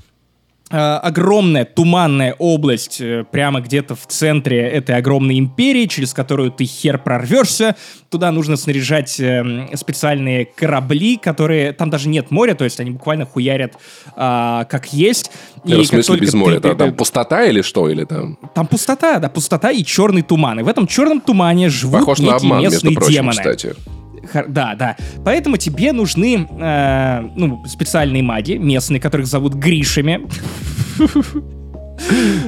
огромная 0.71 1.65
туманная 1.65 2.35
область 2.37 3.01
э, 3.01 3.25
прямо 3.29 3.61
где-то 3.61 3.95
в 3.95 4.07
центре 4.07 4.59
этой 4.61 4.95
огромной 4.95 5.37
империи, 5.37 5.85
через 5.85 6.13
которую 6.13 6.51
ты 6.51 6.65
хер 6.65 6.97
прорвешься. 6.97 7.75
Туда 8.09 8.31
нужно 8.31 8.57
снаряжать 8.57 9.19
э, 9.19 9.67
специальные 9.75 10.45
корабли, 10.45 11.17
которые... 11.17 11.73
Там 11.73 11.89
даже 11.89 12.09
нет 12.09 12.31
моря, 12.31 12.55
то 12.55 12.63
есть 12.63 12.79
они 12.79 12.91
буквально 12.91 13.25
хуярят 13.25 13.73
а, 14.15 14.65
как 14.65 14.93
есть. 14.93 15.31
И 15.65 15.73
в 15.73 15.85
смысле 15.85 16.17
без 16.17 16.33
моря? 16.33 16.59
Ты... 16.59 16.75
Там 16.75 16.93
пустота 16.93 17.43
или 17.45 17.61
что? 17.61 17.89
Или 17.89 18.05
там... 18.05 18.37
там 18.53 18.67
пустота, 18.67 19.19
да, 19.19 19.29
пустота 19.29 19.71
и 19.71 19.83
черный 19.83 20.21
туман. 20.21 20.59
И 20.59 20.63
в 20.63 20.67
этом 20.67 20.87
черном 20.87 21.21
тумане 21.21 21.69
живут 21.69 21.99
Похож 21.99 22.19
некие 22.19 22.31
на 22.31 22.37
обман, 22.37 22.61
местные 22.61 22.95
прочим, 22.95 23.13
демоны. 23.13 23.37
Кстати. 23.37 23.75
Да, 24.47 24.75
да. 24.75 24.95
Поэтому 25.23 25.57
тебе 25.57 25.91
нужны 25.91 26.47
э, 26.49 27.21
ну, 27.35 27.63
специальные 27.65 28.23
маги, 28.23 28.53
местные, 28.53 28.99
которых 28.99 29.27
зовут 29.27 29.53
Гришами. 29.53 30.21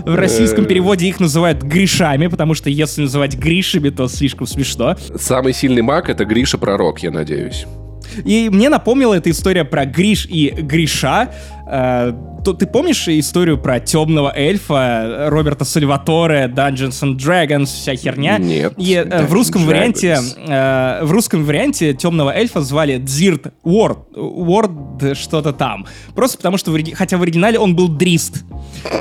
В 0.05 0.15
российском 0.15 0.65
переводе 0.65 1.07
их 1.07 1.19
называют 1.19 1.61
Гришами, 1.61 2.27
потому 2.27 2.53
что 2.55 2.69
если 2.69 3.03
называть 3.03 3.35
Гришами, 3.35 3.89
то 3.89 4.07
слишком 4.07 4.47
смешно. 4.47 4.95
Самый 5.15 5.53
сильный 5.53 5.81
маг— 5.81 6.09
это 6.11 6.25
Гриша 6.25 6.57
Пророк, 6.57 6.99
я 6.99 7.11
надеюсь. 7.11 7.65
И 8.25 8.49
мне 8.49 8.69
напомнила 8.69 9.13
эта 9.13 9.29
история 9.29 9.63
про 9.63 9.85
Гриш 9.85 10.25
и 10.29 10.49
Гриша. 10.49 11.31
Э, 11.67 12.13
то, 12.43 12.53
ты 12.53 12.67
помнишь 12.67 13.07
историю 13.07 13.57
про 13.57 13.79
темного 13.79 14.31
эльфа 14.35 15.27
Роберта 15.29 15.65
Сальваторе, 15.65 16.51
Dungeons 16.53 17.01
and 17.01 17.17
Dragons, 17.17 17.65
вся 17.65 17.95
херня? 17.95 18.37
Нет. 18.37 18.73
И 18.77 18.93
э, 18.93 19.25
в 19.25 19.33
русском 19.33 19.65
варианте 19.65 20.19
э, 20.37 20.99
в 21.03 21.11
русском 21.11 21.43
варианте 21.43 21.93
темного 21.93 22.35
эльфа 22.35 22.61
звали 22.61 22.97
Дзирт 22.97 23.53
Уорд, 23.63 23.99
Уорд 24.15 25.17
что-то 25.17 25.53
там. 25.53 25.87
Просто 26.15 26.37
потому 26.37 26.57
что, 26.57 26.71
в, 26.71 26.93
хотя 26.93 27.17
в 27.17 27.21
оригинале 27.21 27.59
он 27.59 27.75
был 27.75 27.87
Дрист. 27.87 28.43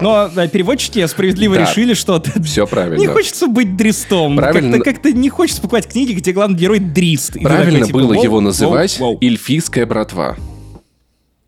Но 0.01 0.31
э, 0.35 0.49
переводчики 0.49 1.05
справедливо 1.07 1.57
да. 1.57 1.63
решили, 1.63 1.95
что 1.95 2.23
все 2.45 2.67
правильно. 2.67 3.01
Не 3.01 3.09
хочется 3.09 3.49
быть 3.49 3.77
Дристом. 3.77 4.37
Правильно. 4.37 4.79
Как-то, 4.79 4.93
как-то 4.93 5.13
не 5.13 5.29
хочется 5.29 5.61
покупать 5.61 5.89
книги, 5.89 6.13
где 6.13 6.33
главный 6.33 6.59
герой 6.59 6.79
Дрист. 6.79 7.35
Правильно 7.43 7.87
такой, 7.87 7.87
типа, 7.87 7.99
было 7.99 8.23
его 8.23 8.41
называть 8.41 8.99
воу, 8.99 9.13
воу. 9.13 9.19
эльфийская 9.21 9.87
братва. 9.87 10.37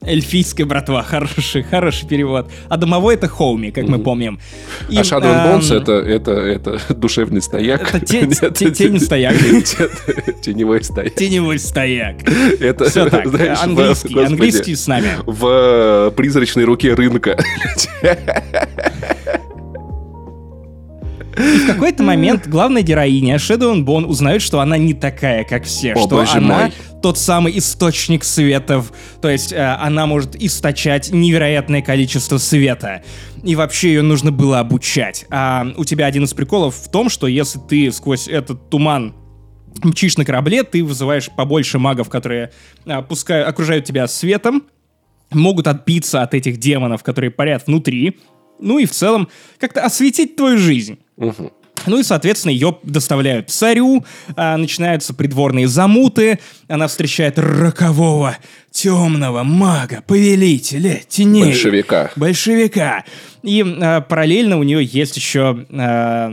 Эльфийская 0.07 0.66
братва, 0.66 1.02
хороший, 1.02 1.62
хороший 1.62 2.07
перевод. 2.09 2.50
А 2.68 2.76
домовой 2.76 3.14
это 3.14 3.28
Хоуми, 3.28 3.70
как 3.70 3.88
мы 3.88 3.98
помним. 3.98 4.38
И, 4.88 4.96
а 4.96 5.02
Shadow 5.02 5.22
and 5.22 5.61
Bones 5.61 5.74
это, 5.74 5.92
это, 5.92 6.32
это 6.32 6.94
душевный 6.94 7.42
стояк. 7.42 7.94
Это 7.94 8.05
те, 8.05 8.26
те, 8.55 8.70
тень 8.70 9.00
стояк. 9.05 9.34
Теневой 10.42 10.84
стояк. 10.84 11.14
Теневой 11.14 11.59
стояк. 11.59 12.16
Это, 12.61 12.90
Все 12.90 13.09
так, 13.09 13.26
знаешь, 13.26 13.59
английский, 13.62 14.14
в, 14.14 14.18
английский 14.18 14.74
с 14.74 14.86
нами. 14.86 15.09
В 15.26 16.12
призрачной 16.16 16.64
руке 16.64 16.94
рынка. 16.94 17.38
И 21.36 21.59
в 21.59 21.66
какой-то 21.66 22.02
момент 22.02 22.46
главная 22.46 22.82
героиня 22.82 23.36
Shadow 23.36 23.74
and 23.74 23.84
Bone 23.84 24.05
узнает, 24.07 24.40
что 24.40 24.61
она 24.61 24.78
не 24.78 24.94
такая, 24.94 25.44
как 25.44 25.64
все, 25.64 25.94
О, 25.94 26.07
что 26.07 26.24
она 26.32 26.59
мой. 26.59 26.72
Тот 27.05 27.18
самый 27.18 27.59
источник 27.59 28.24
светов, 28.24 28.90
то 29.20 29.28
есть 29.28 29.52
э, 29.52 29.62
она 29.62 30.07
может 30.07 30.36
источать 30.36 31.11
невероятное 31.12 31.82
количество 31.82 32.38
света. 32.38 33.02
И 33.42 33.55
вообще 33.57 33.88
ее 33.88 34.00
нужно 34.00 34.32
было 34.32 34.59
обучать. 34.59 35.26
А 35.28 35.66
у 35.76 35.84
тебя 35.84 36.07
один 36.07 36.24
из 36.24 36.32
приколов 36.32 36.74
в 36.74 36.90
том, 36.90 37.11
что 37.11 37.26
если 37.26 37.59
ты 37.59 37.92
сквозь 37.92 38.26
этот 38.26 38.70
туман 38.70 39.14
мчишь 39.82 40.16
на 40.16 40.24
корабле, 40.24 40.62
ты 40.62 40.82
вызываешь 40.82 41.28
побольше 41.28 41.78
магов, 41.78 42.09
которые 42.09 42.52
а, 42.86 43.02
пускай, 43.02 43.44
окружают 43.44 43.84
тебя 43.84 44.09
светом, 44.09 44.62
могут 45.30 45.66
отбиться 45.66 46.22
от 46.22 46.32
этих 46.32 46.57
демонов, 46.57 47.02
которые 47.02 47.30
парят 47.30 47.66
внутри, 47.66 48.18
ну 48.61 48.78
и 48.78 48.86
в 48.86 48.92
целом 48.92 49.28
как-то 49.59 49.84
осветить 49.84 50.36
твою 50.36 50.57
жизнь. 50.57 51.00
Угу. 51.18 51.52
Ну 51.87 51.99
и, 51.99 52.03
соответственно, 52.03 52.53
ее 52.53 52.76
доставляют 52.82 53.51
царю, 53.51 54.05
а, 54.37 54.57
начинаются 54.57 55.14
придворные 55.14 55.68
замуты, 55.68 56.39
она 56.68 56.89
встречает 56.89 57.39
рокового 57.39 58.37
темного 58.70 59.43
мага, 59.43 60.03
повелителя 60.07 61.01
теней. 61.09 61.45
Большевика. 61.45 62.11
Большевика. 62.16 63.05
И 63.43 63.62
а, 63.62 64.01
параллельно 64.01 64.59
у 64.59 64.62
нее 64.62 64.85
есть 64.85 65.16
еще, 65.16 65.66
а, 65.70 66.30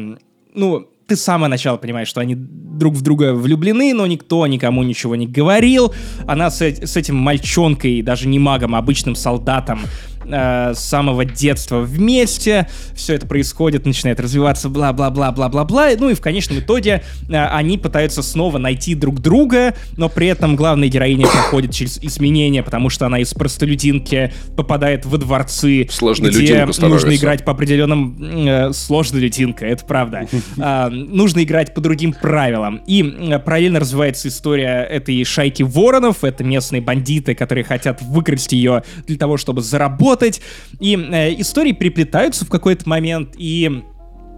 ну, 0.54 0.88
ты 1.12 1.18
с 1.18 1.24
самого 1.24 1.50
начала 1.50 1.76
понимаешь, 1.76 2.08
что 2.08 2.22
они 2.22 2.36
друг 2.38 2.96
в 2.96 3.02
друга 3.02 3.34
влюблены, 3.34 3.94
но 3.94 4.08
никто 4.08 4.48
никому 4.48 4.82
ничего 4.84 5.18
не 5.18 5.28
говорил. 5.28 5.94
Она 6.26 6.50
с, 6.50 6.62
с 6.62 6.96
этим 6.96 7.18
мальчонкой, 7.18 8.02
даже 8.02 8.30
не 8.30 8.40
магом, 8.40 8.76
а 8.76 8.78
обычным 8.78 9.16
солдатом, 9.16 9.82
э, 10.24 10.74
с 10.74 10.80
самого 10.80 11.26
детства 11.26 11.80
вместе, 11.80 12.68
все 12.96 13.16
это 13.16 13.28
происходит, 13.28 13.86
начинает 13.86 14.20
развиваться, 14.20 14.70
бла-бла-бла-бла-бла-бла, 14.70 15.90
ну 15.98 16.10
и 16.10 16.14
в 16.14 16.22
конечном 16.22 16.60
итоге 16.60 17.04
э, 17.30 17.36
они 17.36 17.78
пытаются 17.78 18.22
снова 18.22 18.58
найти 18.58 18.96
друг 18.96 19.20
друга, 19.20 19.76
но 19.98 20.10
при 20.10 20.28
этом 20.28 20.56
главная 20.56 20.88
героиня 20.88 21.28
проходит 21.28 21.72
через 21.72 21.98
изменения, 22.00 22.64
потому 22.64 22.90
что 22.90 23.06
она 23.06 23.20
из 23.20 23.34
простолюдинки 23.34 24.34
попадает 24.56 25.06
во 25.06 25.18
дворцы, 25.18 25.88
Сложная 25.90 26.32
где 26.32 26.66
нужно 26.66 27.16
играть 27.16 27.44
по 27.46 27.52
определенным... 27.52 28.18
Э, 28.48 28.74
сложная 28.74 29.22
лютинка, 29.22 29.66
это 29.66 29.86
правда. 29.86 30.28
Э, 30.58 30.90
нужно 30.92 31.44
играть 31.44 31.74
по 31.74 31.82
другим 31.82 32.14
правилам. 32.14 32.82
И 32.88 33.04
э, 33.04 33.40
параллельно 33.40 33.80
развивается 33.80 34.28
история 34.28 34.84
этой 34.90 35.24
шайки 35.24 35.64
воронов, 35.64 36.24
это 36.24 36.44
местные 36.44 36.82
бандиты, 36.82 37.36
которые 37.36 37.64
хотят 37.64 38.02
выкрасть 38.02 38.52
ее 38.52 38.84
для 39.08 39.18
того, 39.18 39.38
чтобы 39.38 39.62
заработать 39.62 40.11
работать, 40.12 40.42
и 40.80 40.96
э, 40.96 41.34
истории 41.40 41.72
переплетаются 41.72 42.46
в 42.46 42.50
какой-то 42.50 42.88
момент, 42.88 43.36
и 43.38 43.84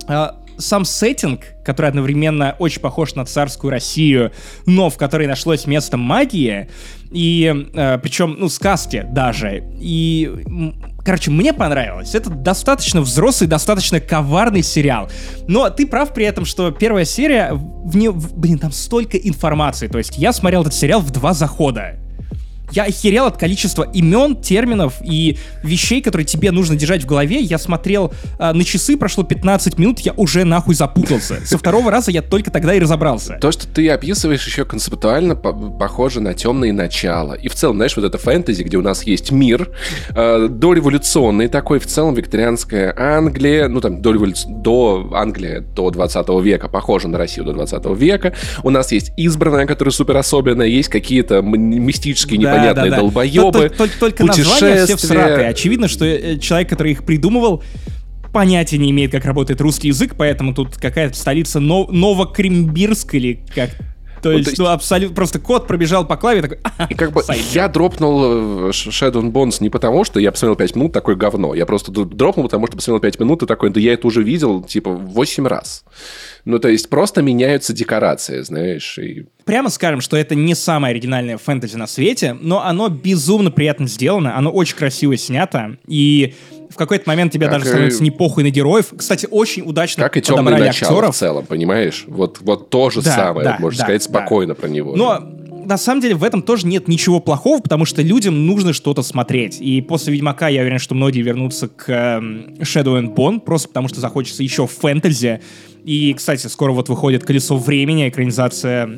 э, 0.07 0.27
сам 0.57 0.85
сеттинг, 0.85 1.41
который 1.65 1.87
одновременно 1.87 2.55
очень 2.59 2.79
похож 2.79 3.15
на 3.15 3.25
царскую 3.25 3.71
Россию, 3.71 4.31
но 4.67 4.89
в 4.89 4.97
которой 4.97 5.27
нашлось 5.27 5.65
место 5.65 5.97
магии, 5.97 6.69
и 7.11 7.69
э, 7.73 7.97
причем, 8.01 8.35
ну, 8.39 8.49
сказки 8.49 9.05
даже, 9.11 9.63
и 9.79 10.75
Короче, 11.05 11.31
мне 11.31 11.51
понравилось. 11.51 12.15
Это 12.15 12.29
достаточно 12.29 13.01
взрослый, 13.01 13.49
достаточно 13.49 13.99
коварный 13.99 14.63
сериал. 14.63 15.09
Но 15.49 15.69
ты 15.69 15.85
прав 15.85 16.13
при 16.13 16.23
этом, 16.23 16.45
что 16.45 16.71
первая 16.71 17.03
серия, 17.03 17.51
в 17.51 17.97
нее, 17.97 18.13
блин, 18.13 18.57
там 18.57 18.71
столько 18.71 19.17
информации. 19.17 19.89
То 19.89 19.97
есть 19.97 20.17
я 20.17 20.31
смотрел 20.31 20.61
этот 20.61 20.73
сериал 20.73 21.01
в 21.01 21.11
два 21.11 21.33
захода. 21.33 21.99
Я 22.71 22.83
охерел 22.83 23.25
от 23.25 23.37
количества 23.37 23.83
имен, 23.93 24.35
терминов 24.35 24.95
и 25.03 25.37
вещей, 25.63 26.01
которые 26.01 26.25
тебе 26.25 26.51
нужно 26.51 26.75
держать 26.75 27.03
в 27.03 27.05
голове. 27.05 27.39
Я 27.39 27.57
смотрел 27.57 28.13
э, 28.39 28.51
на 28.51 28.63
часы, 28.63 28.97
прошло 28.97 29.23
15 29.23 29.77
минут, 29.77 29.99
я 29.99 30.13
уже 30.13 30.43
нахуй 30.43 30.75
запутался. 30.75 31.45
Со 31.45 31.57
второго 31.57 31.91
раза 31.91 32.11
я 32.11 32.21
только 32.21 32.51
тогда 32.51 32.73
и 32.73 32.79
разобрался. 32.79 33.37
То, 33.39 33.51
что 33.51 33.67
ты 33.67 33.89
описываешь 33.89 34.45
еще 34.45 34.65
концептуально, 34.65 35.35
по 35.35 35.53
похоже 35.53 36.21
на 36.21 36.33
темные 36.33 36.73
начала. 36.73 37.33
И 37.33 37.47
в 37.47 37.55
целом, 37.55 37.75
знаешь, 37.75 37.95
вот 37.95 38.05
это 38.05 38.17
фэнтези, 38.17 38.63
где 38.63 38.77
у 38.77 38.81
нас 38.81 39.03
есть 39.03 39.31
мир, 39.31 39.69
э, 40.15 40.47
дореволюционный 40.49 41.47
такой, 41.47 41.79
в 41.79 41.85
целом 41.85 42.15
викторианская 42.15 42.93
Англия, 42.97 43.67
ну 43.67 43.81
там 43.81 44.01
до, 44.01 44.13
револю... 44.13 44.33
до 44.47 45.11
Англии 45.13 45.63
до 45.75 45.89
20 45.89 46.29
века, 46.41 46.69
похоже 46.69 47.07
на 47.07 47.17
Россию 47.17 47.45
до 47.45 47.53
20 47.53 47.85
века. 47.97 48.33
У 48.63 48.69
нас 48.69 48.91
есть 48.91 49.11
избранная, 49.17 49.67
которая 49.67 49.91
супер 49.91 50.17
особенная, 50.17 50.67
есть 50.67 50.89
какие-то 50.89 51.41
мистические 51.41 52.39
да, 52.39 52.52
непонятные 52.53 52.89
да, 52.89 52.95
да. 52.95 53.01
долбоебы. 53.01 53.69
Только, 53.69 53.99
только 53.99 54.25
названия 54.25 54.85
все 54.85 54.95
всратые. 54.97 55.47
Очевидно, 55.47 55.87
что 55.87 56.05
э, 56.05 56.37
человек, 56.39 56.69
который 56.69 56.93
их 56.93 57.05
придумывал, 57.05 57.63
понятия 58.31 58.77
не 58.77 58.91
имеет, 58.91 59.11
как 59.11 59.25
работает 59.25 59.61
русский 59.61 59.89
язык, 59.89 60.15
поэтому 60.17 60.53
тут 60.53 60.75
какая-то 60.75 61.15
столица 61.15 61.59
Нов- 61.59 61.91
Новокрембирск 61.91 63.13
или 63.15 63.45
как 63.53 63.69
То 64.23 64.31
есть, 64.31 64.47
есть, 64.47 64.59
ну, 64.59 64.67
абсолютно, 64.67 65.15
просто 65.15 65.39
кот 65.39 65.67
пробежал 65.67 66.05
по 66.05 66.17
клаве, 66.17 66.41
такой... 66.41 66.57
И 66.89 66.93
как 66.95 67.11
бы 67.11 67.21
я 67.51 67.67
дропнул 67.67 68.67
э, 68.67 68.69
Shadow 68.71 69.21
Bones 69.31 69.57
не 69.59 69.69
потому, 69.69 70.03
что 70.03 70.19
я 70.19 70.31
посмотрел 70.31 70.55
5 70.55 70.75
минут, 70.75 70.93
такое 70.93 71.15
говно. 71.15 71.53
Я 71.53 71.65
просто 71.65 71.91
дропнул, 71.91 72.45
потому 72.45 72.67
что 72.67 72.77
посмотрел 72.77 73.01
5 73.01 73.19
минут 73.19 73.43
и 73.43 73.45
такой, 73.45 73.69
да 73.69 73.79
я 73.79 73.93
это 73.93 74.07
уже 74.07 74.23
видел, 74.23 74.63
типа, 74.63 74.91
8 74.91 75.47
раз. 75.47 75.83
Ну, 76.45 76.59
то 76.59 76.67
есть 76.67 76.89
просто 76.89 77.21
меняются 77.21 77.73
декорации, 77.73 78.41
знаешь. 78.41 78.97
И... 78.97 79.25
Прямо 79.45 79.69
скажем, 79.69 80.01
что 80.01 80.17
это 80.17 80.35
не 80.35 80.55
самое 80.55 80.91
оригинальное 80.91 81.37
фэнтези 81.37 81.77
на 81.77 81.87
свете, 81.87 82.37
но 82.39 82.63
оно 82.65 82.89
безумно 82.89 83.51
приятно 83.51 83.87
сделано, 83.87 84.37
оно 84.37 84.51
очень 84.51 84.75
красиво 84.75 85.15
снято, 85.17 85.77
и 85.87 86.35
в 86.73 86.75
какой-то 86.75 87.03
момент 87.07 87.31
тебе 87.31 87.45
как 87.45 87.59
даже 87.59 87.65
и... 87.65 87.69
становится 87.69 88.03
не 88.03 88.11
похуй 88.11 88.43
на 88.43 88.49
героев. 88.49 88.93
Кстати, 88.97 89.27
очень 89.29 89.63
удачно 89.63 90.03
Как 90.03 90.17
и 90.17 90.21
темное 90.21 90.57
начало 90.57 90.91
актеров. 90.91 91.15
в 91.15 91.17
целом, 91.17 91.45
понимаешь? 91.45 92.05
Вот, 92.07 92.39
вот 92.41 92.69
то 92.69 92.89
же 92.89 93.01
да, 93.01 93.15
самое, 93.15 93.45
да, 93.45 93.57
можно 93.59 93.77
да, 93.77 93.83
сказать 93.85 94.03
да. 94.03 94.09
спокойно 94.09 94.55
про 94.55 94.67
него. 94.67 94.95
Но 94.95 95.19
на 95.65 95.77
самом 95.77 96.01
деле 96.01 96.15
в 96.15 96.23
этом 96.23 96.41
тоже 96.41 96.67
нет 96.67 96.87
ничего 96.87 97.19
плохого, 97.19 97.61
потому 97.61 97.85
что 97.85 98.01
людям 98.01 98.45
нужно 98.47 98.73
что-то 98.73 99.03
смотреть. 99.03 99.61
И 99.61 99.81
после 99.81 100.13
Ведьмака 100.13 100.47
я 100.47 100.61
уверен, 100.61 100.79
что 100.79 100.95
многие 100.95 101.21
вернутся 101.21 101.67
к 101.67 101.85
э, 101.87 102.19
Shadow 102.61 102.99
and 102.99 103.15
Bone, 103.15 103.39
просто 103.39 103.67
потому 103.67 103.87
что 103.87 104.01
захочется 104.01 104.43
еще 104.43 104.67
фэнтези. 104.67 105.41
И, 105.83 106.13
кстати, 106.13 106.47
скоро 106.47 106.71
вот 106.71 106.89
выходит 106.89 107.23
«Колесо 107.23 107.57
времени», 107.57 108.09
экранизация, 108.09 108.97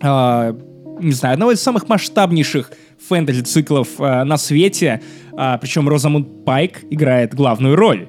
э, 0.00 0.54
не 1.00 1.12
знаю, 1.12 1.34
одного 1.34 1.52
из 1.52 1.60
самых 1.60 1.88
масштабнейших 1.88 2.70
фэнтези-циклов 3.06 3.88
э, 3.98 4.24
на 4.24 4.36
свете. 4.36 5.00
Э, 5.38 5.58
причем 5.60 5.88
Розамунд 5.88 6.44
Пайк 6.44 6.84
играет 6.90 7.34
главную 7.34 7.76
роль. 7.76 8.08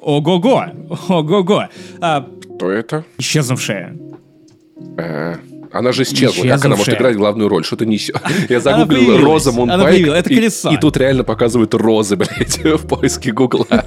Ого-го! 0.00 0.64
Ого-го! 1.08 1.64
А, 2.00 2.28
Кто 2.56 2.70
это? 2.70 3.04
Исчезнувшая. 3.18 3.96
А, 4.98 5.36
она 5.74 5.90
же 5.90 6.04
исчезла. 6.04 6.44
Как 6.46 6.64
она 6.64 6.76
может 6.76 6.94
играть 6.94 7.16
главную 7.16 7.48
роль? 7.48 7.64
Что-то 7.64 7.84
не... 7.84 7.98
Я 8.48 8.60
загуглил 8.60 9.18
Роза 9.24 9.50
Мунпайк. 9.50 10.06
Это 10.06 10.28
колесо. 10.28 10.70
И, 10.70 10.74
и 10.74 10.76
тут 10.76 10.96
реально 10.96 11.24
показывают 11.24 11.74
розы, 11.74 12.16
блядь, 12.16 12.58
в 12.62 12.86
поиске 12.86 13.32
Гугла. 13.32 13.66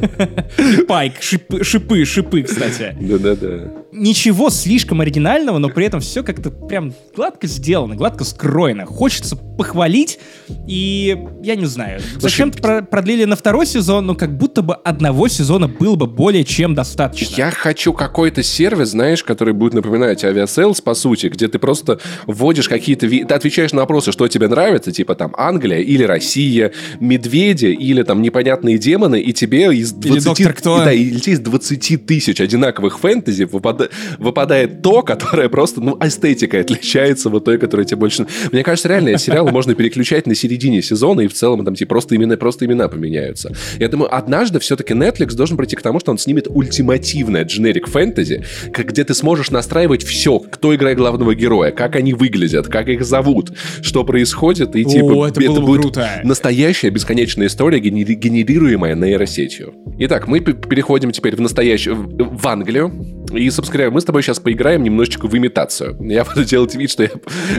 Пайк, 0.87 1.21
шипы, 1.21 1.63
шипы, 1.63 2.03
шипы, 2.03 2.43
кстати. 2.43 2.97
Да-да-да. 2.99 3.71
Ничего 3.91 4.49
слишком 4.49 5.01
оригинального, 5.01 5.57
но 5.59 5.69
при 5.69 5.85
этом 5.85 6.01
все 6.01 6.23
как-то 6.23 6.51
прям 6.51 6.93
гладко 7.15 7.47
сделано, 7.47 7.95
гладко 7.95 8.25
скроено. 8.25 8.85
Хочется 8.85 9.35
похвалить, 9.35 10.19
и 10.67 11.17
я 11.41 11.55
не 11.55 11.65
знаю, 11.65 12.01
зачем-то 12.19 12.83
продлили 12.83 13.23
на 13.23 13.35
второй 13.35 13.65
сезон, 13.65 14.05
но 14.05 14.15
как 14.15 14.37
будто 14.37 14.61
бы 14.61 14.75
одного 14.75 15.27
сезона 15.29 15.67
было 15.67 15.95
бы 15.95 16.05
более 16.05 16.43
чем 16.43 16.75
достаточно. 16.75 17.35
Я 17.35 17.51
хочу 17.51 17.93
какой-то 17.93 18.43
сервис, 18.43 18.89
знаешь, 18.89 19.23
который 19.23 19.53
будет 19.53 19.73
напоминать 19.73 20.23
Aviasales, 20.23 20.81
по 20.81 20.93
сути, 20.93 21.27
где 21.27 21.47
ты 21.47 21.57
просто 21.57 21.99
вводишь 22.27 22.69
какие-то... 22.69 23.07
Ты 23.07 23.33
отвечаешь 23.33 23.71
на 23.71 23.81
вопросы, 23.81 24.11
что 24.11 24.27
тебе 24.27 24.47
нравится, 24.47 24.91
типа 24.91 25.15
там 25.15 25.33
Англия 25.37 25.79
или 25.79 26.03
Россия, 26.03 26.73
медведи 26.99 27.67
или 27.67 28.03
там 28.03 28.21
непонятные 28.21 28.77
демоны, 28.77 29.19
и 29.19 29.33
тебе 29.33 29.75
из 29.75 29.91
20... 29.91 30.39
Или 30.39 30.47
кто? 30.49 30.77
Да, 30.83 30.91
или 30.91 31.17
из 31.17 31.39
20 31.39 32.05
тысяч 32.05 32.39
одинаковых 32.39 32.99
фэнтези 32.99 33.45
выпада... 33.77 33.89
выпадает 34.19 34.81
то, 34.81 35.01
которое 35.01 35.49
просто, 35.49 35.81
ну, 35.81 35.97
эстетикой 36.01 36.61
отличается 36.61 37.29
вот 37.29 37.45
той, 37.45 37.57
которая 37.57 37.85
тебе 37.85 37.97
больше... 37.97 38.27
Мне 38.51 38.63
кажется, 38.63 38.89
реально, 38.89 39.17
сериалы 39.17 39.51
можно 39.51 39.75
переключать 39.75 40.27
на 40.27 40.35
середине 40.35 40.81
сезона, 40.81 41.21
и 41.21 41.27
в 41.27 41.33
целом 41.33 41.65
там 41.65 41.75
типа 41.75 41.89
просто 41.89 42.15
имена, 42.15 42.37
просто 42.37 42.65
имена 42.65 42.87
поменяются. 42.87 43.51
Я 43.79 43.89
думаю, 43.89 44.15
однажды 44.15 44.59
все-таки 44.59 44.93
Netflix 44.93 45.35
должен 45.35 45.57
прийти 45.57 45.75
к 45.75 45.81
тому, 45.81 45.99
что 45.99 46.11
он 46.11 46.17
снимет 46.17 46.47
ультимативное 46.49 47.43
дженерик 47.43 47.87
фэнтези, 47.87 48.43
где 48.71 49.03
ты 49.03 49.13
сможешь 49.13 49.51
настраивать 49.51 50.03
все, 50.03 50.39
кто 50.39 50.75
играет 50.75 50.97
главного 50.97 51.33
героя, 51.35 51.47
героя, 51.47 51.71
как 51.71 51.95
они 51.95 52.13
выглядят, 52.13 52.67
как 52.67 52.89
их 52.89 53.05
зовут, 53.05 53.51
что 53.81 54.03
происходит, 54.03 54.75
и 54.75 54.83
типа 54.83 55.13
О, 55.13 55.27
это, 55.27 55.41
это 55.41 55.61
будет 55.61 55.81
круто. 55.81 56.21
настоящая 56.23 56.89
бесконечная 56.89 57.47
история, 57.47 57.79
генерируемая 57.79 58.95
нейросетью. 58.95 59.73
Итак, 59.99 60.27
мы 60.27 60.41
переходим 60.41 61.11
теперь 61.11 61.35
в 61.35 61.41
настоящую, 61.41 61.95
в 61.95 62.47
Англию, 62.47 62.91
и, 63.31 63.49
собственно 63.49 63.77
говоря, 63.77 63.91
мы 63.91 64.01
с 64.01 64.05
тобой 64.05 64.23
сейчас 64.23 64.39
поиграем 64.39 64.83
немножечко 64.83 65.27
в 65.27 65.37
имитацию. 65.37 65.97
Я 65.99 66.23
буду 66.25 66.43
делать 66.43 66.75
вид, 66.75 66.91
что 66.91 67.03
я, 67.03 67.09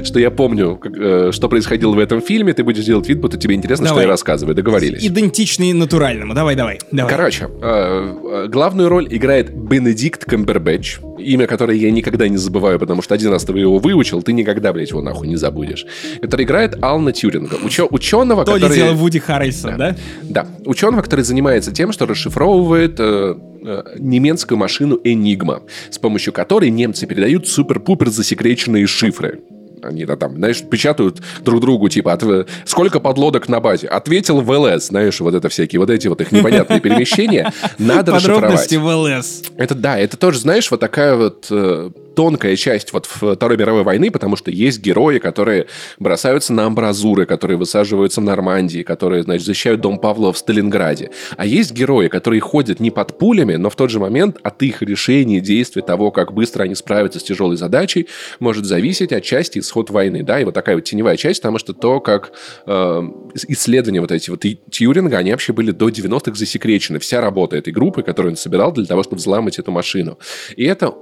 что 0.05 0.19
я 0.19 0.31
помню, 0.31 0.77
как, 0.77 0.93
э, 0.97 1.31
что 1.33 1.49
происходило 1.49 1.95
в 1.95 1.99
этом 1.99 2.21
фильме, 2.21 2.53
ты 2.53 2.65
будешь 2.65 2.85
делать 2.85 3.09
вид, 3.09 3.21
будто 3.21 3.37
тебе 3.37 3.55
интересно, 3.55 3.87
давай. 3.87 4.03
что 4.03 4.03
я 4.03 4.09
рассказываю. 4.09 4.55
Договорились. 4.55 5.05
Идентичный 5.05 5.73
натуральному. 5.73 6.35
Давай, 6.35 6.55
давай. 6.57 6.79
давай. 6.91 7.11
Короче, 7.11 7.45
э, 7.45 7.49
э, 7.63 8.49
главную 8.49 8.89
роль 8.89 9.09
играет 9.11 9.55
Бенедикт 9.55 10.25
Камбербэтч, 10.25 10.99
имя 11.19 11.47
которое 11.47 11.77
я 11.77 11.91
никогда 11.91 12.29
не 12.29 12.37
забываю, 12.37 12.79
потому 12.79 13.03
что 13.03 13.15
один 13.15 13.31
раз 13.31 13.45
ты 13.45 13.53
его 13.53 13.79
выучил, 13.79 14.23
ты 14.23 14.33
никогда, 14.33 14.73
блядь, 14.73 14.91
его 14.91 15.03
нахуй 15.03 15.29
не 15.29 15.37
забудешь. 15.37 15.87
Который 16.21 16.45
играет 16.45 16.83
Ална 16.83 17.13
Тюринга, 17.13 17.57
учё, 17.63 17.87
ученого, 17.91 18.45
То 18.45 18.55
который... 18.55 18.71
ли 18.71 18.83
дело 18.83 18.95
Вуди 18.95 19.19
Харрельсон, 19.19 19.77
да? 19.77 19.97
Да, 20.23 20.47
ученого, 20.65 21.03
который 21.03 21.25
занимается 21.25 21.73
тем, 21.73 21.93
что 21.93 22.07
расшифровывает 22.07 22.97
э, 22.99 23.35
э, 23.65 23.83
немецкую 23.99 24.59
машину 24.59 24.99
Enigma, 25.05 25.63
с 25.91 25.99
помощью 25.99 26.33
которой 26.33 26.71
немцы 26.71 27.07
передают 27.07 27.49
супер-пупер 27.49 28.09
засекреченные 28.09 28.87
шифры. 28.87 29.41
Они 29.83 30.05
да, 30.05 30.17
там, 30.17 30.37
знаешь, 30.37 30.63
печатают 30.63 31.21
друг 31.41 31.61
другу, 31.61 31.89
типа, 31.89 32.13
от, 32.13 32.49
сколько 32.65 33.01
подлодок 33.01 33.49
на 33.49 33.61
базе? 33.61 33.89
Ответил 33.89 34.41
в 34.41 34.51
ЛС, 34.51 34.89
знаешь, 34.89 35.21
вот 35.21 35.35
это 35.35 35.49
всякие, 35.49 35.81
вот 35.81 35.91
эти 35.91 36.09
вот 36.09 36.21
их 36.21 36.33
непонятные 36.33 36.81
перемещения. 36.81 37.53
Надо 37.79 38.13
расшифровать. 38.13 38.43
Подробности 38.43 38.77
в 38.77 38.87
ЛС. 38.87 39.43
Это 39.57 39.75
да, 39.75 39.99
это 39.99 40.17
тоже, 40.17 40.41
знаешь, 40.41 40.71
вот 40.71 40.81
такая 40.81 41.17
вот 41.17 41.47
э, 41.51 41.91
тонкая 42.19 42.57
часть 42.57 42.93
вот 42.93 43.07
Второй 43.07 43.57
мировой 43.57 43.85
войны, 43.85 44.11
потому 44.11 44.35
что 44.35 44.51
есть 44.51 44.81
герои, 44.81 45.21
которые 45.21 45.69
бросаются 46.01 46.53
на 46.53 46.67
амбразуры, 46.67 47.27
которые 47.27 47.57
высаживаются 47.57 48.21
в 48.21 48.25
Нормандии, 48.25 48.83
которые, 48.83 49.23
значит, 49.23 49.47
защищают 49.47 49.81
дом 49.81 50.01
Павлова 50.01 50.33
в 50.33 50.39
Сталинграде. 50.39 51.13
А 51.37 51.47
есть 51.47 51.71
герои, 51.71 52.09
которые 52.09 52.41
ходят 52.41 52.81
не 52.81 52.91
под 52.91 53.19
пулями, 53.19 53.55
но 53.55 53.71
в 53.71 53.77
тот 53.77 53.91
же 53.91 54.01
момент 54.01 54.39
от 54.43 54.61
их 54.65 54.83
решений, 54.83 55.39
действий, 55.39 55.81
того, 55.81 56.11
как 56.11 56.33
быстро 56.33 56.65
они 56.65 56.75
справятся 56.75 57.21
с 57.21 57.23
тяжелой 57.23 57.57
задачей, 57.57 58.09
может 58.41 58.65
зависеть 58.65 59.13
отчасти 59.13 59.61
исход 59.61 59.91
войны. 59.91 60.25
Да, 60.25 60.41
и 60.41 60.45
вот 60.45 60.55
такая 60.55 60.75
вот 60.75 60.83
теневая 60.83 61.17
часть, 61.17 61.41
потому 61.41 61.59
что 61.59 61.73
то, 61.73 62.01
как 62.01 62.33
э, 62.67 63.03
исследования 63.47 64.01
вот 64.01 64.11
эти 64.11 64.31
вот 64.31 64.45
Тьюринга, 64.73 65.19
они 65.19 65.31
вообще 65.31 65.53
были 65.53 65.71
до 65.71 65.89
90-х 65.89 66.35
засекречены. 66.35 66.99
Вся 66.99 67.21
работа 67.21 67.57
этой 67.57 67.73
группы, 67.73 68.03
которую 68.03 68.33
он 68.33 68.37
собирал 68.37 68.73
для 68.73 68.87
того, 68.87 69.05
чтобы 69.05 69.19
взломать 69.19 69.61
эту 69.61 69.71
машину. 69.71 70.19
И 70.57 70.65
это 70.65 70.93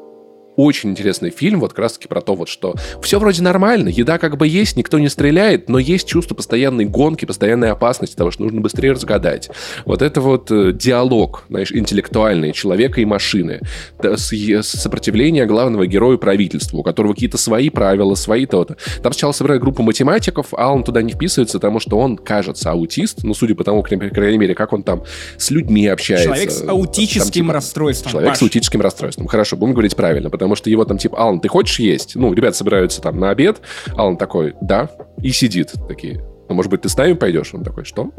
очень 0.57 0.91
интересный 0.91 1.31
фильм, 1.31 1.61
вот 1.61 1.71
как 1.71 1.81
раз-таки 1.81 2.09
про 2.09 2.21
то, 2.21 2.35
вот 2.35 2.49
что 2.49 2.75
все 3.03 3.19
вроде 3.19 3.43
нормально, 3.43 3.89
еда 3.89 4.19
как 4.19 4.37
бы 4.37 4.49
есть, 4.49 4.77
никто 4.77 4.99
не 4.99 5.09
стреляет, 5.09 5.69
но 5.69 5.79
есть 5.79 6.09
чувство 6.09 6.35
постоянной 6.35 6.85
гонки, 6.85 7.25
постоянной 7.25 7.71
опасности 7.71 8.17
того, 8.17 8.31
что 8.31 8.43
нужно 8.43 8.61
быстрее 8.61 8.93
разгадать. 8.93 9.51
Вот 9.85 10.03
это 10.03 10.21
вот 10.21 10.51
э, 10.51 10.73
диалог, 10.73 11.45
знаешь, 11.49 11.73
интеллектуальный 11.73 12.53
человека 12.53 13.01
и 13.01 13.05
машины, 13.05 13.61
с, 14.03 14.63
сопротивление 14.63 15.47
главного 15.47 15.87
героя 15.87 16.17
правительству, 16.17 16.81
у 16.81 16.83
которого 16.83 17.13
какие-то 17.13 17.39
свои 17.39 17.71
правила, 17.71 18.15
свои 18.15 18.47
то-то. 18.47 18.77
Там 19.03 19.13
сначала 19.13 19.33
собирают 19.33 19.63
группу 19.63 19.83
математиков, 19.83 20.49
а 20.53 20.73
он 20.73 20.85
туда 20.85 21.03
не 21.03 21.13
вписывается, 21.13 21.59
потому 21.59 21.81
что 21.81 21.99
он, 21.99 22.17
кажется, 22.17 22.71
аутист, 22.71 23.25
ну, 23.25 23.35
судя 23.35 23.55
по 23.55 23.65
тому, 23.65 23.83
по 23.83 23.89
крайней 23.89 24.39
мере, 24.39 24.55
как 24.55 24.73
он 24.73 24.83
там 24.83 25.03
с 25.37 25.51
людьми 25.51 25.87
общается. 25.87 26.27
Человек 26.27 26.51
с 26.51 26.67
аутическим 26.67 27.23
там, 27.23 27.33
типа, 27.33 27.53
расстройством. 27.53 28.13
Человек 28.13 28.31
Паш. 28.31 28.39
с 28.39 28.43
аутическим 28.43 28.81
расстройством. 28.81 29.27
Хорошо, 29.27 29.57
будем 29.57 29.73
говорить 29.73 29.97
правильно, 29.97 30.31
потому 30.31 30.46
потому 30.47 30.55
что 30.55 30.71
его 30.71 30.85
там 30.85 30.97
типа, 30.97 31.19
Алан, 31.19 31.41
ты 31.41 31.49
хочешь 31.49 31.81
есть? 31.81 32.15
Ну, 32.15 32.33
ребята 32.33 32.57
собираются 32.57 33.03
там 33.03 33.19
на 33.19 33.31
обед, 33.31 33.61
Алан 33.97 34.17
такой, 34.17 34.55
да, 34.61 34.89
и 35.21 35.31
сидит 35.31 35.73
такие. 35.89 36.23
Ну, 36.49 36.55
может 36.55 36.71
быть, 36.71 36.83
ты 36.83 36.89
с 36.89 36.97
нами 36.97 37.15
пойдешь? 37.15 37.53
Он 37.53 37.65
такой, 37.65 37.85
что? 37.85 38.13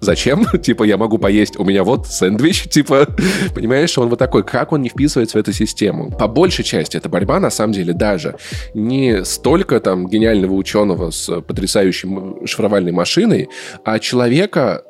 Зачем? 0.00 0.44
типа, 0.62 0.84
я 0.84 0.98
могу 0.98 1.16
поесть, 1.16 1.58
у 1.58 1.64
меня 1.64 1.82
вот 1.82 2.06
сэндвич, 2.06 2.64
типа, 2.68 3.08
понимаешь, 3.54 3.96
он 3.96 4.10
вот 4.10 4.18
такой, 4.18 4.44
как 4.44 4.72
он 4.72 4.82
не 4.82 4.90
вписывается 4.90 5.38
в 5.38 5.40
эту 5.40 5.54
систему? 5.54 6.10
По 6.10 6.28
большей 6.28 6.66
части 6.66 6.98
эта 6.98 7.08
борьба, 7.08 7.40
на 7.40 7.48
самом 7.48 7.72
деле, 7.72 7.94
даже 7.94 8.36
не 8.74 9.24
столько 9.24 9.80
там 9.80 10.06
гениального 10.06 10.52
ученого 10.52 11.10
с 11.10 11.40
потрясающей 11.40 12.46
шифровальной 12.46 12.92
машиной, 12.92 13.48
а 13.86 13.98
человека 13.98 14.82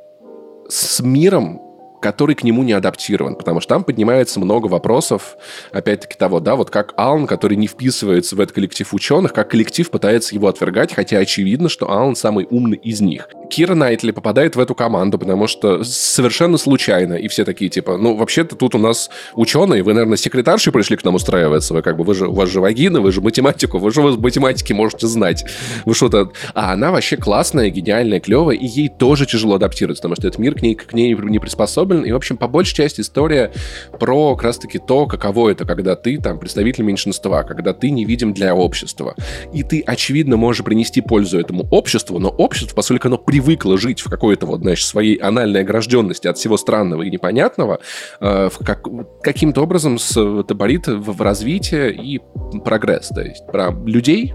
с 0.68 0.98
миром, 0.98 1.69
который 2.00 2.34
к 2.34 2.42
нему 2.42 2.62
не 2.62 2.72
адаптирован, 2.72 3.34
потому 3.34 3.60
что 3.60 3.74
там 3.74 3.84
поднимается 3.84 4.40
много 4.40 4.66
вопросов, 4.66 5.36
опять-таки 5.72 6.16
того, 6.16 6.40
да, 6.40 6.56
вот 6.56 6.70
как 6.70 6.94
Алан, 6.96 7.26
который 7.26 7.56
не 7.56 7.66
вписывается 7.66 8.36
в 8.36 8.40
этот 8.40 8.54
коллектив 8.54 8.92
ученых, 8.92 9.32
как 9.32 9.50
коллектив 9.50 9.88
пытается 9.90 10.34
его 10.34 10.48
отвергать, 10.48 10.92
хотя 10.94 11.18
очевидно, 11.18 11.68
что 11.68 11.90
Алан 11.90 12.16
самый 12.16 12.46
умный 12.50 12.78
из 12.78 13.00
них. 13.00 13.28
Кира 13.50 13.74
Найтли 13.74 14.12
попадает 14.12 14.56
в 14.56 14.60
эту 14.60 14.74
команду, 14.74 15.18
потому 15.18 15.46
что 15.46 15.84
совершенно 15.84 16.56
случайно, 16.56 17.14
и 17.14 17.28
все 17.28 17.44
такие, 17.44 17.70
типа, 17.70 17.96
ну, 17.96 18.16
вообще-то 18.16 18.56
тут 18.56 18.74
у 18.74 18.78
нас 18.78 19.10
ученые, 19.34 19.82
вы, 19.82 19.92
наверное, 19.92 20.16
секретарши 20.16 20.72
пришли 20.72 20.96
к 20.96 21.04
нам 21.04 21.16
устраиваться, 21.16 21.74
вы 21.74 21.82
как 21.82 21.96
бы, 21.96 22.04
вы 22.04 22.14
же, 22.14 22.28
у 22.28 22.32
вас 22.32 22.48
же 22.48 22.60
вагина, 22.60 23.00
вы 23.00 23.12
же 23.12 23.20
математику, 23.20 23.78
вы 23.78 23.90
же 23.90 24.00
вы 24.00 24.16
математики 24.18 24.72
можете 24.72 25.06
знать, 25.06 25.44
вы 25.84 25.94
что-то... 25.94 26.30
А 26.54 26.72
она 26.72 26.90
вообще 26.90 27.16
классная, 27.16 27.70
гениальная, 27.70 28.20
клевая, 28.20 28.56
и 28.56 28.66
ей 28.66 28.88
тоже 28.88 29.26
тяжело 29.26 29.56
адаптироваться, 29.56 30.02
потому 30.02 30.16
что 30.16 30.28
этот 30.28 30.38
мир 30.38 30.54
к 30.54 30.62
ней, 30.62 30.74
к 30.74 30.92
ней 30.92 31.14
не 31.14 31.38
приспособлен, 31.38 31.89
Чернобыль. 31.90 32.08
И, 32.08 32.12
в 32.12 32.16
общем, 32.16 32.36
по 32.36 32.48
большей 32.48 32.74
части 32.74 33.00
история 33.00 33.52
про 33.98 34.34
как 34.34 34.44
раз-таки 34.44 34.78
то, 34.78 35.06
каково 35.06 35.50
это, 35.50 35.64
когда 35.64 35.96
ты 35.96 36.18
там 36.18 36.38
представитель 36.38 36.84
меньшинства, 36.84 37.42
когда 37.42 37.72
ты 37.72 37.90
невидим 37.90 38.32
для 38.32 38.54
общества. 38.54 39.14
И 39.52 39.62
ты, 39.62 39.82
очевидно, 39.86 40.36
можешь 40.36 40.64
принести 40.64 41.00
пользу 41.00 41.38
этому 41.38 41.66
обществу, 41.70 42.18
но 42.18 42.28
общество, 42.28 42.76
поскольку 42.76 43.08
оно 43.08 43.18
привыкло 43.18 43.78
жить 43.78 44.00
в 44.00 44.10
какой-то 44.10 44.46
вот, 44.46 44.60
знаешь, 44.60 44.84
своей 44.84 45.16
анальной 45.16 45.60
огражденности 45.60 46.28
от 46.28 46.38
всего 46.38 46.56
странного 46.56 47.02
и 47.02 47.10
непонятного, 47.10 47.80
э, 48.20 48.50
как, 48.64 48.86
каким-то 49.22 49.62
образом 49.62 49.98
с, 49.98 50.14
таборит 50.44 50.86
в, 50.86 51.12
в 51.12 51.20
развитие 51.20 51.92
и 51.92 52.20
прогресс. 52.64 53.08
То 53.08 53.22
есть 53.22 53.46
про 53.46 53.70
людей, 53.84 54.34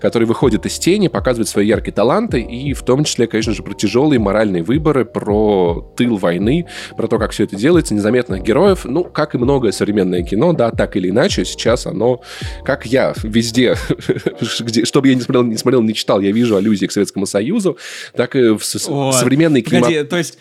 который 0.00 0.24
выходит 0.24 0.66
из 0.66 0.78
тени, 0.78 1.08
показывает 1.08 1.48
свои 1.48 1.66
яркие 1.66 1.94
таланты, 1.94 2.40
и 2.40 2.72
в 2.74 2.82
том 2.82 3.04
числе, 3.04 3.26
конечно 3.26 3.52
же, 3.52 3.62
про 3.62 3.74
тяжелые 3.74 4.18
моральные 4.18 4.62
выборы, 4.62 5.04
про 5.04 5.92
тыл 5.96 6.16
войны, 6.16 6.66
про 6.96 7.08
то, 7.08 7.18
как 7.18 7.32
все 7.32 7.44
это 7.44 7.56
делается, 7.56 7.94
незаметных 7.94 8.42
героев. 8.42 8.84
Ну, 8.84 9.04
как 9.04 9.34
и 9.34 9.38
многое 9.38 9.72
современное 9.72 10.22
кино, 10.22 10.52
да, 10.52 10.70
так 10.70 10.96
или 10.96 11.10
иначе, 11.10 11.44
сейчас 11.44 11.86
оно, 11.86 12.22
как 12.64 12.86
я 12.86 13.14
везде, 13.22 13.76
где, 14.60 14.84
чтобы 14.84 15.08
я 15.08 15.14
не 15.14 15.20
смотрел, 15.20 15.44
не 15.44 15.56
смотрел, 15.56 15.82
не 15.82 15.94
читал, 15.94 16.20
я 16.20 16.32
вижу 16.32 16.56
аллюзии 16.56 16.86
к 16.86 16.92
Советскому 16.92 17.26
Союзу, 17.26 17.78
так 18.14 18.36
и 18.36 18.56
в, 18.56 18.62
О, 18.88 19.12
современный 19.12 19.62
кино. 19.62 19.86
То 20.04 20.16
есть 20.16 20.38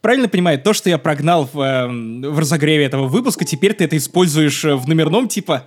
правильно 0.00 0.28
понимаю, 0.28 0.60
то, 0.60 0.72
что 0.72 0.88
я 0.88 0.98
прогнал 0.98 1.48
в, 1.52 1.60
э, 1.60 1.88
в 2.30 2.38
разогреве 2.38 2.84
этого 2.84 3.08
выпуска, 3.08 3.44
теперь 3.44 3.74
ты 3.74 3.84
это 3.84 3.96
используешь 3.96 4.64
э, 4.64 4.76
в 4.76 4.88
номерном, 4.88 5.26
типа, 5.26 5.66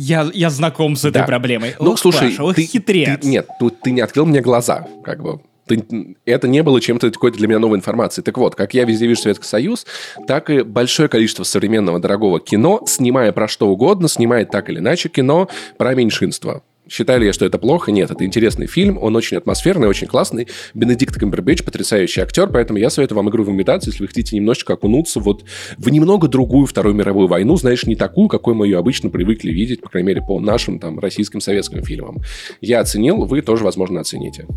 я, 0.00 0.30
я 0.32 0.50
знаком 0.50 0.96
с 0.96 1.04
этой 1.04 1.20
да. 1.20 1.24
проблемой. 1.24 1.74
Ну, 1.78 1.92
Ох, 1.92 1.98
слушай, 1.98 2.34
Паша, 2.36 2.54
ты, 2.54 2.62
хитрец. 2.62 3.20
Ты, 3.20 3.28
нет, 3.28 3.48
тут 3.58 3.80
ты 3.80 3.90
не 3.90 4.00
открыл 4.00 4.24
мне 4.24 4.40
глаза, 4.40 4.86
как 5.04 5.22
бы. 5.22 5.40
Ты, 5.66 6.16
это 6.24 6.48
не 6.48 6.62
было 6.62 6.80
чем-то 6.80 7.10
какой-то 7.10 7.38
для 7.38 7.46
меня 7.46 7.58
новой 7.58 7.76
информацией. 7.76 8.24
Так 8.24 8.38
вот, 8.38 8.54
как 8.54 8.74
я 8.74 8.84
везде 8.84 9.06
вижу 9.06 9.20
Советский 9.20 9.46
Союз, 9.46 9.86
так 10.26 10.50
и 10.50 10.62
большое 10.62 11.08
количество 11.08 11.44
современного 11.44 12.00
дорогого 12.00 12.40
кино, 12.40 12.82
снимая 12.86 13.30
про 13.32 13.46
что 13.46 13.68
угодно, 13.68 14.08
снимает 14.08 14.50
так 14.50 14.70
или 14.70 14.78
иначе 14.78 15.08
кино 15.10 15.48
про 15.76 15.94
меньшинство. 15.94 16.62
Считали 16.90 17.24
я, 17.24 17.32
что 17.32 17.46
это 17.46 17.56
плохо? 17.58 17.92
Нет, 17.92 18.10
это 18.10 18.24
интересный 18.24 18.66
фильм, 18.66 18.98
он 19.00 19.14
очень 19.14 19.36
атмосферный, 19.36 19.86
очень 19.86 20.08
классный. 20.08 20.48
Бенедикт 20.74 21.14
Камбербэтч 21.14 21.62
потрясающий 21.62 22.20
актер, 22.20 22.48
поэтому 22.48 22.80
я 22.80 22.90
советую 22.90 23.16
вам 23.18 23.30
игру 23.30 23.44
в 23.44 23.50
имитацию, 23.50 23.92
если 23.92 24.02
вы 24.02 24.08
хотите 24.08 24.34
немножечко 24.34 24.72
окунуться 24.72 25.20
вот 25.20 25.44
в 25.78 25.88
немного 25.88 26.26
другую 26.26 26.66
Вторую 26.66 26.96
мировую 26.96 27.28
войну, 27.28 27.54
знаешь, 27.56 27.86
не 27.86 27.94
такую, 27.94 28.26
какой 28.28 28.54
мы 28.54 28.66
ее 28.66 28.76
обычно 28.78 29.08
привыкли 29.08 29.52
видеть, 29.52 29.82
по 29.82 29.88
крайней 29.88 30.08
мере, 30.08 30.20
по 30.20 30.40
нашим 30.40 30.80
там 30.80 30.98
российским 30.98 31.40
советским 31.40 31.84
фильмам. 31.84 32.18
Я 32.60 32.80
оценил, 32.80 33.24
вы 33.24 33.40
тоже, 33.42 33.62
возможно, 33.62 34.00
оцените. 34.00 34.48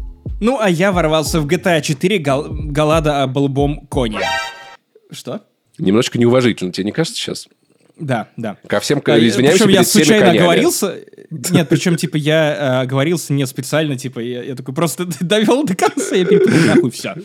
Ну, 0.41 0.57
а 0.59 0.71
я 0.71 0.91
ворвался 0.91 1.39
в 1.39 1.45
GTA 1.45 1.81
4 1.81 2.17
гал- 2.17 2.47
Галада 2.49 3.21
о 3.21 3.27
голубом 3.27 3.85
коне. 3.85 4.21
Что? 5.11 5.41
Немножечко 5.77 6.17
неуважительно, 6.17 6.71
тебе 6.71 6.85
не 6.85 6.91
кажется 6.91 7.19
сейчас? 7.19 7.47
Да, 7.97 8.27
да. 8.37 8.57
Ко 8.67 8.79
всем 8.79 9.01
а, 9.05 9.19
извиняемся 9.19 9.65
Причем 9.65 9.75
я 9.75 9.83
случайно 9.83 10.31
оговорился. 10.31 10.99
Нет, 11.29 11.69
причем, 11.69 11.95
типа, 11.95 12.17
я 12.17 12.55
э, 12.55 12.81
оговорился 12.81 13.33
не 13.33 13.45
специально, 13.45 13.97
типа, 13.97 14.19
я, 14.19 14.43
я 14.43 14.55
такой 14.55 14.73
просто 14.73 15.05
довел 15.19 15.63
до 15.63 15.75
конца, 15.75 16.15
я 16.15 16.25
перепутал 16.25 16.59
нахуй 16.67 16.91
все. 16.91 17.15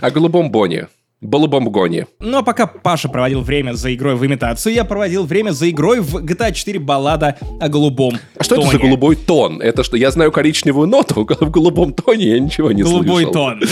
О 0.00 0.10
голубом 0.10 0.50
боне. 0.50 0.88
Балабамгоне. 1.22 2.08
Ну 2.20 2.38
а 2.38 2.42
пока 2.42 2.66
Паша 2.66 3.08
проводил 3.08 3.40
время 3.42 3.74
за 3.74 3.94
игрой 3.94 4.16
в 4.16 4.26
имитацию, 4.26 4.74
я 4.74 4.84
проводил 4.84 5.24
время 5.24 5.52
за 5.52 5.70
игрой 5.70 6.00
в 6.00 6.16
GTA 6.16 6.52
4 6.52 6.78
баллада 6.80 7.36
о 7.60 7.68
голубом 7.68 8.18
А 8.36 8.44
что 8.44 8.56
тоне. 8.56 8.68
это 8.68 8.76
за 8.76 8.82
голубой 8.82 9.16
тон? 9.16 9.60
Это 9.62 9.84
что, 9.84 9.96
я 9.96 10.10
знаю 10.10 10.32
коричневую 10.32 10.88
ноту, 10.88 11.24
в 11.40 11.50
голубом 11.50 11.94
тоне 11.94 12.26
я 12.26 12.38
ничего 12.40 12.72
не 12.72 12.82
голубой 12.82 13.24
слышал. 13.24 13.32
Голубой 13.32 13.66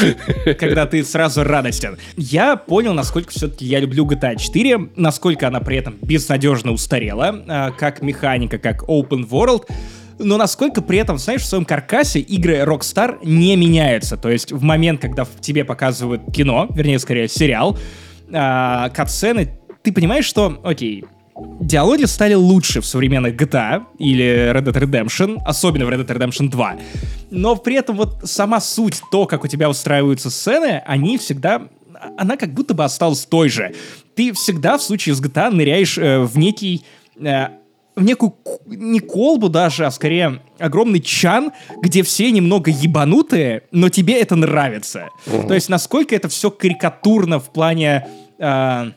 тон, 0.44 0.54
когда 0.58 0.86
ты 0.86 1.04
сразу 1.04 1.42
радостен. 1.42 1.98
Я 2.16 2.56
понял, 2.56 2.94
насколько 2.94 3.30
все-таки 3.30 3.66
я 3.66 3.80
люблю 3.80 4.06
GTA 4.06 4.38
4, 4.38 4.90
насколько 4.96 5.48
она 5.48 5.60
при 5.60 5.76
этом 5.76 5.96
безнадежно 6.00 6.72
устарела, 6.72 7.42
а, 7.48 7.70
как 7.72 8.00
механика, 8.02 8.58
как 8.58 8.84
open 8.84 9.28
world, 9.28 9.64
но 10.22 10.36
насколько 10.36 10.82
при 10.82 10.98
этом, 10.98 11.18
знаешь, 11.18 11.42
в 11.42 11.46
своем 11.46 11.64
каркасе 11.64 12.20
игры 12.20 12.58
Rockstar 12.58 13.18
не 13.24 13.56
меняются. 13.56 14.16
То 14.16 14.30
есть 14.30 14.52
в 14.52 14.62
момент, 14.62 15.00
когда 15.00 15.24
в 15.24 15.40
тебе 15.40 15.64
показывают 15.64 16.22
кино, 16.32 16.68
вернее, 16.70 16.98
скорее, 16.98 17.28
сериал, 17.28 17.78
э, 18.28 18.90
катсцены, 18.94 19.58
ты 19.82 19.92
понимаешь, 19.92 20.24
что, 20.24 20.60
окей, 20.62 21.04
диалоги 21.60 22.04
стали 22.04 22.34
лучше 22.34 22.80
в 22.80 22.86
современных 22.86 23.34
GTA 23.34 23.84
или 23.98 24.52
Red 24.52 24.64
Dead 24.64 24.82
Redemption, 24.82 25.38
особенно 25.44 25.86
в 25.86 25.88
Red 25.88 26.06
Dead 26.06 26.18
Redemption 26.18 26.48
2. 26.48 26.76
Но 27.30 27.56
при 27.56 27.76
этом 27.76 27.96
вот 27.96 28.20
сама 28.24 28.60
суть, 28.60 29.00
то, 29.10 29.26
как 29.26 29.44
у 29.44 29.48
тебя 29.48 29.70
устраиваются 29.70 30.30
сцены, 30.30 30.82
они 30.86 31.18
всегда 31.18 31.68
она 32.16 32.36
как 32.36 32.54
будто 32.54 32.72
бы 32.72 32.82
осталась 32.84 33.26
той 33.26 33.50
же. 33.50 33.74
Ты 34.14 34.32
всегда 34.32 34.78
в 34.78 34.82
случае 34.82 35.14
с 35.14 35.20
GTA 35.20 35.50
ныряешь 35.50 35.98
э, 35.98 36.20
в 36.20 36.38
некий 36.38 36.82
э, 37.20 37.48
в 37.96 38.02
некую, 38.02 38.34
не 38.66 39.00
колбу 39.00 39.48
даже, 39.48 39.86
а 39.86 39.90
скорее 39.90 40.40
огромный 40.58 41.00
чан, 41.00 41.52
где 41.82 42.02
все 42.02 42.30
немного 42.30 42.70
ебанутые, 42.70 43.62
но 43.72 43.88
тебе 43.88 44.20
это 44.20 44.36
нравится. 44.36 45.08
Угу. 45.26 45.48
То 45.48 45.54
есть 45.54 45.68
насколько 45.68 46.14
это 46.14 46.28
все 46.28 46.50
карикатурно 46.50 47.40
в 47.40 47.50
плане... 47.50 48.06
Э, 48.38 48.92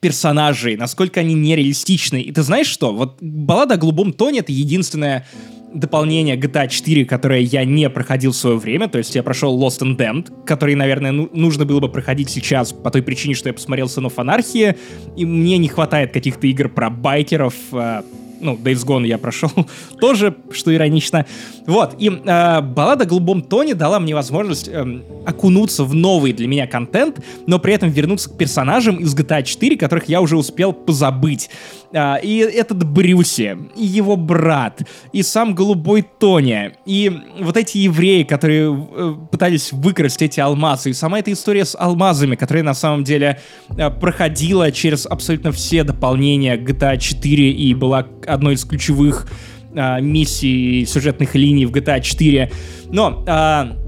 персонажей, 0.00 0.76
насколько 0.76 1.20
они 1.20 1.34
нереалистичны. 1.34 2.20
И 2.20 2.32
ты 2.32 2.42
знаешь 2.42 2.66
что? 2.66 2.92
Вот 2.92 3.18
баллада 3.20 3.74
о 3.74 3.76
голубом 3.76 4.12
тоне— 4.12 4.38
это 4.40 4.52
единственное 4.52 5.26
дополнение 5.72 6.36
GTA 6.36 6.68
4, 6.68 7.04
которое 7.04 7.40
я 7.40 7.64
не 7.64 7.88
проходил 7.90 8.32
в 8.32 8.36
свое 8.36 8.56
время, 8.56 8.88
то 8.88 8.98
есть 8.98 9.14
я 9.14 9.22
прошел 9.22 9.60
Lost 9.60 9.80
and 9.80 9.96
Damned, 9.96 10.44
который, 10.44 10.74
наверное, 10.74 11.12
ну, 11.12 11.28
нужно 11.32 11.64
было 11.64 11.80
бы 11.80 11.88
проходить 11.88 12.30
сейчас 12.30 12.72
по 12.72 12.90
той 12.90 13.02
причине, 13.02 13.34
что 13.34 13.48
я 13.48 13.52
посмотрел 13.52 13.88
Сынов 13.88 14.18
Анархии, 14.18 14.76
и 15.16 15.24
мне 15.24 15.58
не 15.58 15.68
хватает 15.68 16.12
каких-то 16.12 16.46
игр 16.46 16.68
про 16.68 16.88
байкеров, 16.88 17.54
э, 17.72 18.02
ну, 18.46 18.54
Days 18.54 18.86
Gone 18.86 19.06
я 19.06 19.18
прошел 19.18 19.50
тоже, 20.00 20.34
что 20.52 20.74
иронично. 20.74 21.26
Вот, 21.66 21.96
и 21.98 22.08
э, 22.08 22.60
баллада 22.60 23.04
о 23.04 23.06
голубом 23.06 23.42
тоне 23.42 23.74
дала 23.74 23.98
мне 23.98 24.14
возможность 24.14 24.68
э, 24.68 25.02
окунуться 25.26 25.84
в 25.84 25.94
новый 25.94 26.32
для 26.32 26.46
меня 26.46 26.66
контент, 26.66 27.20
но 27.46 27.58
при 27.58 27.74
этом 27.74 27.90
вернуться 27.90 28.30
к 28.30 28.36
персонажам 28.38 28.96
из 28.96 29.14
GTA 29.14 29.42
4, 29.42 29.76
которых 29.76 30.08
я 30.08 30.20
уже 30.20 30.36
успел 30.36 30.72
позабыть. 30.72 31.50
Э, 31.96 32.20
и 32.22 32.38
этот 32.38 32.84
Брюси, 32.84 33.56
и 33.74 33.84
его 33.84 34.16
брат, 34.16 34.82
и 35.12 35.22
сам 35.22 35.54
голубой 35.54 36.02
Тони, 36.02 36.72
и 36.84 37.10
вот 37.40 37.56
эти 37.56 37.78
евреи, 37.78 38.22
которые 38.22 38.70
э, 38.70 39.14
пытались 39.30 39.72
выкрасть 39.72 40.20
эти 40.20 40.40
алмазы, 40.40 40.90
и 40.90 40.92
сама 40.92 41.20
эта 41.20 41.32
история 41.32 41.64
с 41.64 41.74
алмазами, 41.78 42.36
которая 42.36 42.64
на 42.64 42.74
самом 42.74 43.02
деле 43.02 43.40
э, 43.76 43.90
проходила 43.90 44.70
через 44.70 45.06
абсолютно 45.06 45.52
все 45.52 45.84
дополнения 45.84 46.58
GTA 46.58 46.98
4 46.98 47.50
и 47.50 47.74
была 47.74 48.06
одной 48.26 48.54
из 48.54 48.64
ключевых 48.64 49.26
э, 49.74 50.00
миссий 50.02 50.84
сюжетных 50.84 51.34
линий 51.34 51.64
в 51.64 51.72
GTA 51.72 52.02
4. 52.02 52.52
Но 52.90 53.24
э, 53.26 53.85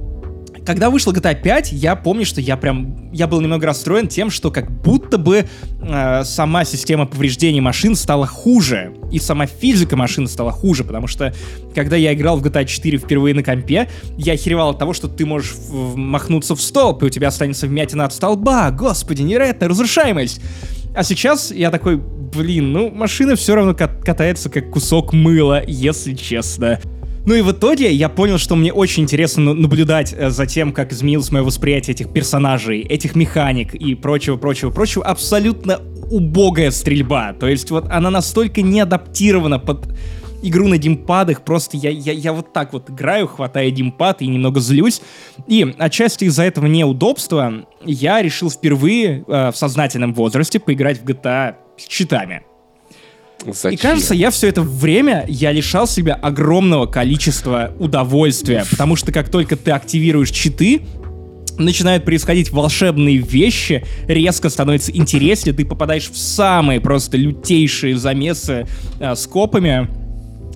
когда 0.69 0.91
вышла 0.91 1.12
GTA 1.12 1.35
5, 1.35 1.73
я 1.73 1.97
помню, 1.97 2.27
что 2.27 2.43
я 2.43 2.59
прям, 2.59 3.11
я 3.11 3.27
был 3.27 3.41
немного 3.41 3.64
расстроен 3.64 4.07
тем, 4.07 4.29
что 4.29 4.51
как 4.51 4.71
будто 4.71 5.16
бы 5.16 5.47
э, 5.81 6.25
сама 6.25 6.66
система 6.66 7.07
повреждений 7.07 7.61
машин 7.62 7.95
стала 7.95 8.27
хуже, 8.27 8.93
и 9.11 9.19
сама 9.19 9.47
физика 9.47 9.97
машин 9.97 10.29
стала 10.29 10.53
хуже, 10.53 10.85
потому 10.85 11.07
что 11.07 11.35
когда 11.75 11.97
я 11.97 12.12
играл 12.12 12.37
в 12.37 12.45
GTA 12.45 12.66
4 12.66 12.99
впервые 12.99 13.35
на 13.35 13.43
компе, 13.43 13.89
я 14.19 14.35
охеревал 14.35 14.69
от 14.73 14.79
того, 14.79 14.93
что 14.93 15.09
ты 15.09 15.25
можешь 15.25 15.55
махнуться 15.71 16.55
в 16.55 16.61
столб, 16.61 17.03
и 17.03 17.07
у 17.07 17.09
тебя 17.09 17.29
останется 17.29 17.66
вмятина 17.66 18.05
от 18.05 18.12
столба, 18.12 18.71
господи, 18.71 19.23
невероятная 19.23 19.71
разрушаемость. 19.71 20.43
А 20.95 21.03
сейчас 21.03 21.51
я 21.51 21.71
такой, 21.71 21.97
блин, 21.97 22.73
ну 22.73 22.91
машина 22.91 23.37
все 23.37 23.55
равно 23.55 23.73
катается 23.73 24.51
как 24.51 24.71
кусок 24.71 25.14
мыла, 25.14 25.62
если 25.66 26.12
честно. 26.12 26.79
Ну 27.29 27.35
и 27.35 27.43
в 27.43 27.53
итоге 27.53 27.93
я 27.93 28.09
понял, 28.09 28.39
что 28.39 28.57
мне 28.57 28.72
очень 28.72 29.03
интересно 29.03 29.53
наблюдать 29.53 30.14
э, 30.16 30.31
за 30.31 30.47
тем, 30.47 30.72
как 30.72 30.95
изменилось 30.95 31.31
мое 31.31 31.43
восприятие 31.43 31.93
этих 31.93 32.11
персонажей, 32.11 32.81
этих 32.81 33.14
механик 33.14 33.74
и 33.74 33.95
прочего, 33.95 34.39
прочего, 34.39 34.70
прочего. 34.70 35.05
Абсолютно 35.05 35.79
убогая 36.11 36.70
стрельба. 36.70 37.35
То 37.35 37.47
есть 37.47 37.70
вот 37.70 37.85
она 37.91 38.09
настолько 38.09 38.62
не 38.62 38.81
адаптирована 38.81 39.59
под 39.59 39.95
игру 40.41 40.68
на 40.68 40.79
димпадах, 40.79 41.43
просто 41.43 41.76
я, 41.76 41.91
я, 41.91 42.12
я 42.12 42.33
вот 42.33 42.55
так 42.55 42.72
вот 42.72 42.89
играю, 42.89 43.26
хватая 43.26 43.70
димпад 43.70 44.22
и 44.22 44.26
немного 44.26 44.61
злюсь. 44.61 45.03
И 45.47 45.74
отчасти 45.79 46.24
из-за 46.24 46.45
этого 46.45 46.64
неудобства 46.64 47.66
я 47.85 48.22
решил 48.22 48.51
впервые 48.51 49.26
э, 49.29 49.51
в 49.51 49.55
сознательном 49.55 50.14
возрасте 50.14 50.61
поиграть 50.61 51.03
в 51.03 51.05
GTA 51.05 51.57
с 51.76 51.87
читами. 51.87 52.47
Зачем? 53.47 53.72
И 53.72 53.76
кажется, 53.76 54.14
я 54.14 54.30
все 54.30 54.49
это 54.49 54.62
время 54.62 55.24
я 55.28 55.53
лишал 55.53 55.86
себя 55.86 56.14
огромного 56.14 56.86
количества 56.86 57.72
удовольствия, 57.78 58.64
потому 58.70 58.97
что 58.97 59.12
как 59.12 59.28
только 59.28 59.57
ты 59.57 59.70
активируешь 59.70 60.30
читы, 60.30 60.82
начинают 61.59 62.05
происходить 62.05 62.51
волшебные 62.51 63.18
вещи, 63.18 63.84
резко 64.07 64.49
становится 64.49 64.93
интереснее, 64.93 65.55
ты 65.55 65.64
попадаешь 65.64 66.09
в 66.11 66.16
самые 66.16 66.80
просто 66.80 67.16
лютейшие 67.16 67.97
замесы 67.97 68.66
э, 69.01 69.14
с 69.14 69.26
копами, 69.26 69.89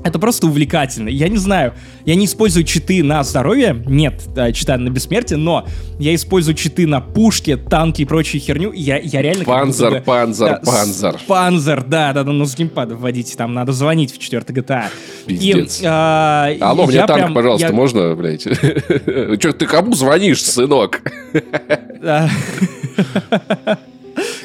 Это 0.04 0.18
просто 0.18 0.46
увлекательно. 0.46 1.08
Я 1.08 1.28
не 1.28 1.36
знаю, 1.36 1.74
я 2.04 2.14
не 2.14 2.26
использую 2.26 2.64
читы 2.64 3.02
на 3.04 3.22
здоровье, 3.22 3.82
нет, 3.86 4.22
чита 4.52 4.76
на 4.76 4.90
бессмертие, 4.90 5.36
но 5.36 5.66
я 5.98 6.14
использую 6.14 6.54
читы 6.54 6.86
на 6.86 7.00
пушки, 7.00 7.56
танки 7.56 8.02
и 8.02 8.04
прочую 8.04 8.40
херню. 8.40 8.72
Я, 8.72 8.98
я 8.98 9.22
реально... 9.22 9.44
Панзер, 9.44 9.90
бы, 9.90 10.00
панзер, 10.00 10.48
да, 10.48 10.60
панзер. 10.64 11.20
Панзер, 11.26 11.84
да, 11.84 12.12
да, 12.12 12.24
да, 12.24 12.32
ну 12.32 12.44
с 12.44 12.56
геймпада 12.56 12.96
вводите, 12.96 13.36
там 13.36 13.54
надо 13.54 13.72
звонить 13.72 14.12
в 14.12 14.18
4 14.18 14.42
GTA. 14.42 14.84
Пиздец. 15.26 15.80
И, 15.80 15.84
а, 15.86 16.52
Алло, 16.60 16.86
мне 16.86 17.06
танк, 17.06 17.20
прям, 17.20 17.34
пожалуйста, 17.34 17.68
я... 17.68 17.72
можно, 17.72 18.16
блядь? 18.16 18.42
Че, 18.42 19.52
ты 19.52 19.66
кому 19.66 19.94
звонишь, 19.94 20.42
сынок? 20.42 21.02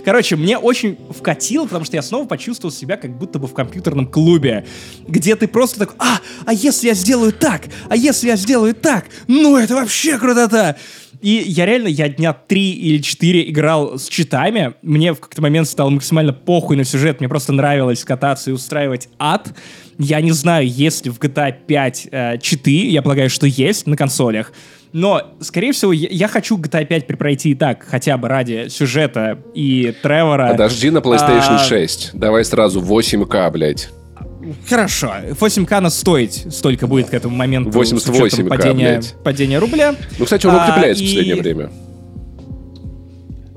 Короче, 0.07 0.37
мне 0.37 0.57
очень 0.57 0.97
вкатило, 1.09 1.65
потому 1.65 1.83
что 1.83 1.97
я 1.97 2.01
снова 2.01 2.25
почувствовал 2.25 2.73
себя 2.73 2.95
как 2.95 3.17
будто 3.17 3.39
бы 3.39 3.47
в 3.49 3.53
компьютерном 3.53 4.07
клубе, 4.07 4.65
где 5.05 5.35
ты 5.35 5.49
просто 5.49 5.79
так, 5.79 5.95
а, 5.99 6.21
а 6.45 6.53
если 6.53 6.87
я 6.87 6.93
сделаю 6.93 7.33
так, 7.33 7.63
а 7.89 7.97
если 7.97 8.27
я 8.27 8.37
сделаю 8.37 8.73
так, 8.73 9.07
ну 9.27 9.57
это 9.57 9.75
вообще 9.75 10.17
крутота. 10.17 10.77
И 11.19 11.43
я 11.45 11.65
реально, 11.65 11.89
я 11.89 12.07
дня 12.07 12.31
три 12.31 12.71
или 12.71 13.01
четыре 13.01 13.49
играл 13.49 13.99
с 13.99 14.07
читами. 14.07 14.75
Мне 14.81 15.11
в 15.11 15.19
какой-то 15.19 15.41
момент 15.41 15.67
стало 15.67 15.89
максимально 15.89 16.31
похуй 16.31 16.77
на 16.77 16.85
сюжет. 16.85 17.19
Мне 17.19 17.27
просто 17.27 17.51
нравилось 17.51 18.05
кататься 18.05 18.51
и 18.51 18.53
устраивать 18.53 19.09
ад. 19.19 19.53
Я 19.97 20.21
не 20.21 20.31
знаю, 20.31 20.69
есть 20.69 21.05
ли 21.05 21.11
в 21.11 21.19
GTA 21.19 21.53
5 21.67 22.07
э, 22.11 22.37
читы. 22.37 22.87
Я 22.87 23.01
полагаю, 23.01 23.29
что 23.29 23.45
есть 23.45 23.87
на 23.87 23.97
консолях. 23.97 24.53
Но, 24.93 25.35
скорее 25.41 25.71
всего, 25.73 25.93
я, 25.93 26.07
я 26.09 26.27
хочу 26.27 26.57
GTA 26.57 26.85
5 26.85 27.07
пройти 27.17 27.51
и 27.51 27.55
так, 27.55 27.85
хотя 27.85 28.17
бы 28.17 28.27
ради 28.27 28.67
сюжета 28.69 29.39
и 29.53 29.93
Тревора. 30.01 30.49
Подожди 30.51 30.89
на 30.89 30.99
PlayStation 30.99 31.55
а... 31.55 31.59
6. 31.59 32.11
Давай 32.13 32.45
сразу 32.45 32.81
8К, 32.81 33.51
блядь. 33.51 33.89
Хорошо. 34.69 35.13
8К 35.31 35.79
нас 35.81 35.99
стоить 35.99 36.47
столько 36.53 36.88
будет 36.88 37.09
к 37.09 37.13
этому 37.13 37.35
моменту. 37.35 37.69
88К, 37.69 38.47
падения, 38.47 39.01
падения 39.23 39.59
рубля. 39.59 39.95
Ну, 40.17 40.25
кстати, 40.25 40.45
он 40.45 40.55
укрепляется 40.55 41.03
а, 41.03 41.05
в 41.05 41.09
последнее 41.09 41.35
время. 41.35 41.69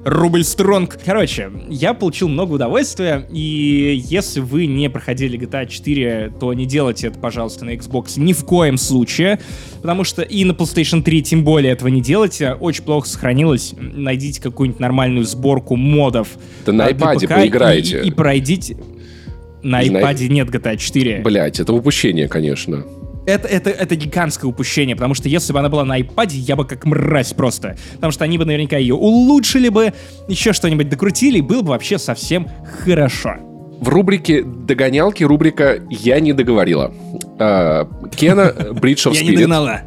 Рубль 0.05 0.45
стронг. 0.45 0.99
Короче, 1.05 1.51
я 1.69 1.93
получил 1.93 2.29
много 2.29 2.55
удовольствия, 2.55 3.27
и 3.31 4.03
если 4.09 4.41
вы 4.41 4.67
не 4.67 4.89
проходили 4.89 5.39
GTA 5.39 5.67
4, 5.67 6.33
то 6.41 6.55
не 6.55 6.65
делайте 6.65 7.09
это, 7.09 7.19
пожалуйста, 7.19 7.67
на 7.67 7.75
Xbox 7.75 8.19
ни 8.19 8.33
в 8.33 8.45
коем 8.47 8.79
случае, 8.79 9.41
потому 9.83 10.05
что 10.05 10.23
и 10.23 10.45
на 10.45 10.53
PlayStation 10.53 11.03
3 11.03 11.23
тем 11.23 11.45
более 11.45 11.73
этого 11.73 11.89
не 11.89 12.01
делайте, 12.01 12.55
очень 12.55 12.85
плохо 12.85 13.07
сохранилось. 13.09 13.75
Найдите 13.79 14.41
какую-нибудь 14.41 14.81
нормальную 14.81 15.25
сборку 15.27 15.77
модов. 15.77 16.29
Да 16.65 16.73
на 16.73 16.89
iPad 16.91 17.29
поиграете. 17.29 18.01
И, 18.03 18.09
и 18.09 18.11
пройдите... 18.11 18.77
На 19.63 19.85
iPad 19.85 20.29
нет 20.29 20.49
GTA 20.49 20.79
4. 20.79 21.21
Блять, 21.21 21.61
это 21.61 21.75
упущение, 21.75 22.29
конечно 22.29 22.87
это, 23.31 23.49
это, 23.49 23.71
это 23.71 23.97
гигантское 23.97 24.49
упущение, 24.49 24.97
потому 24.97 25.15
что 25.15 25.29
если 25.29 25.53
бы 25.53 25.59
она 25.59 25.69
была 25.69 25.85
на 25.85 25.99
iPad, 26.01 26.31
я 26.33 26.57
бы 26.57 26.65
как 26.65 26.85
мразь 26.85 27.33
просто. 27.33 27.77
Потому 27.95 28.13
что 28.13 28.25
они 28.25 28.39
бы 28.39 28.45
наверняка 28.45 28.77
ее 28.77 28.95
улучшили 28.95 29.69
бы, 29.69 29.93
еще 30.29 30.53
что-нибудь 30.53 30.89
докрутили, 30.89 31.39
и 31.39 31.43
было 31.43 31.63
бы 31.63 31.71
вообще 31.71 31.99
совсем 31.99 32.49
хорошо. 32.85 33.37
В 33.81 33.89
рубрике 33.89 34.43
«Догонялки» 34.43 35.25
рубрика 35.25 35.81
«Я 35.89 36.21
не 36.21 36.35
договорила». 36.35 36.93
А, 37.43 37.89
Кена 38.15 38.53
Bridge 38.73 39.07
of 39.07 39.13
Spirit. 39.13 39.15
Я 39.15 39.23
не 39.23 39.37
догнала. 39.37 39.81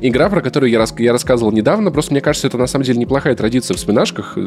Игра, 0.00 0.28
про 0.28 0.40
которую 0.40 0.70
я, 0.70 0.78
рас, 0.78 0.94
я 0.96 1.10
рассказывал 1.10 1.50
недавно, 1.50 1.90
просто 1.90 2.12
мне 2.12 2.20
кажется, 2.20 2.46
это 2.46 2.56
на 2.56 2.68
самом 2.68 2.84
деле 2.84 3.00
неплохая 3.00 3.34
традиция 3.34 3.74
в 3.74 3.78
вспоминашках. 3.78 4.38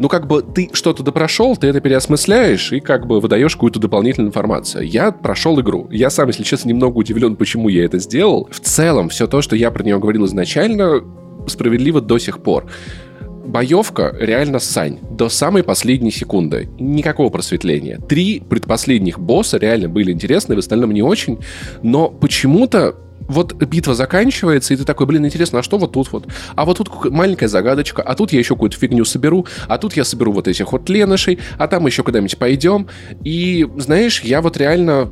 Ну, 0.00 0.08
как 0.08 0.26
бы 0.26 0.42
ты 0.42 0.68
что-то 0.72 1.04
допрошел, 1.04 1.56
ты 1.56 1.68
это 1.68 1.80
переосмысляешь 1.80 2.72
и 2.72 2.80
как 2.80 3.06
бы 3.06 3.20
выдаешь 3.20 3.54
какую-то 3.54 3.78
дополнительную 3.78 4.30
информацию. 4.30 4.84
Я 4.84 5.12
прошел 5.12 5.60
игру. 5.60 5.86
Я 5.92 6.10
сам, 6.10 6.26
если 6.26 6.42
честно, 6.42 6.70
немного 6.70 6.98
удивлен, 6.98 7.36
почему 7.36 7.68
я 7.68 7.84
это 7.84 8.00
сделал. 8.00 8.48
В 8.50 8.58
целом, 8.58 9.08
все 9.08 9.28
то, 9.28 9.40
что 9.40 9.54
я 9.54 9.70
про 9.70 9.84
нее 9.84 10.00
говорил 10.00 10.26
изначально, 10.26 11.04
справедливо 11.46 12.00
до 12.00 12.18
сих 12.18 12.40
пор 12.40 12.66
боевка 13.44 14.14
реально 14.18 14.58
сань. 14.58 14.98
До 15.10 15.28
самой 15.28 15.62
последней 15.62 16.10
секунды. 16.10 16.68
Никакого 16.78 17.28
просветления. 17.30 17.98
Три 17.98 18.40
предпоследних 18.40 19.18
босса 19.18 19.58
реально 19.58 19.88
были 19.88 20.12
интересны, 20.12 20.54
в 20.54 20.58
остальном 20.58 20.92
не 20.92 21.02
очень. 21.02 21.38
Но 21.82 22.08
почему-то 22.08 22.96
вот 23.28 23.54
битва 23.54 23.94
заканчивается, 23.94 24.74
и 24.74 24.76
ты 24.76 24.84
такой, 24.84 25.06
блин, 25.06 25.24
интересно, 25.26 25.60
а 25.60 25.62
что 25.62 25.78
вот 25.78 25.92
тут 25.92 26.12
вот? 26.12 26.26
А 26.54 26.64
вот 26.64 26.78
тут 26.78 27.10
маленькая 27.10 27.48
загадочка, 27.48 28.02
а 28.02 28.14
тут 28.14 28.32
я 28.32 28.38
еще 28.38 28.54
какую-то 28.54 28.76
фигню 28.76 29.04
соберу, 29.04 29.46
а 29.68 29.78
тут 29.78 29.94
я 29.94 30.04
соберу 30.04 30.32
вот 30.32 30.48
этих 30.48 30.72
вот 30.72 30.88
ленышей, 30.88 31.38
а 31.58 31.68
там 31.68 31.86
еще 31.86 32.02
куда-нибудь 32.02 32.36
пойдем. 32.38 32.88
И, 33.24 33.66
знаешь, 33.76 34.22
я 34.22 34.42
вот 34.42 34.56
реально 34.56 35.10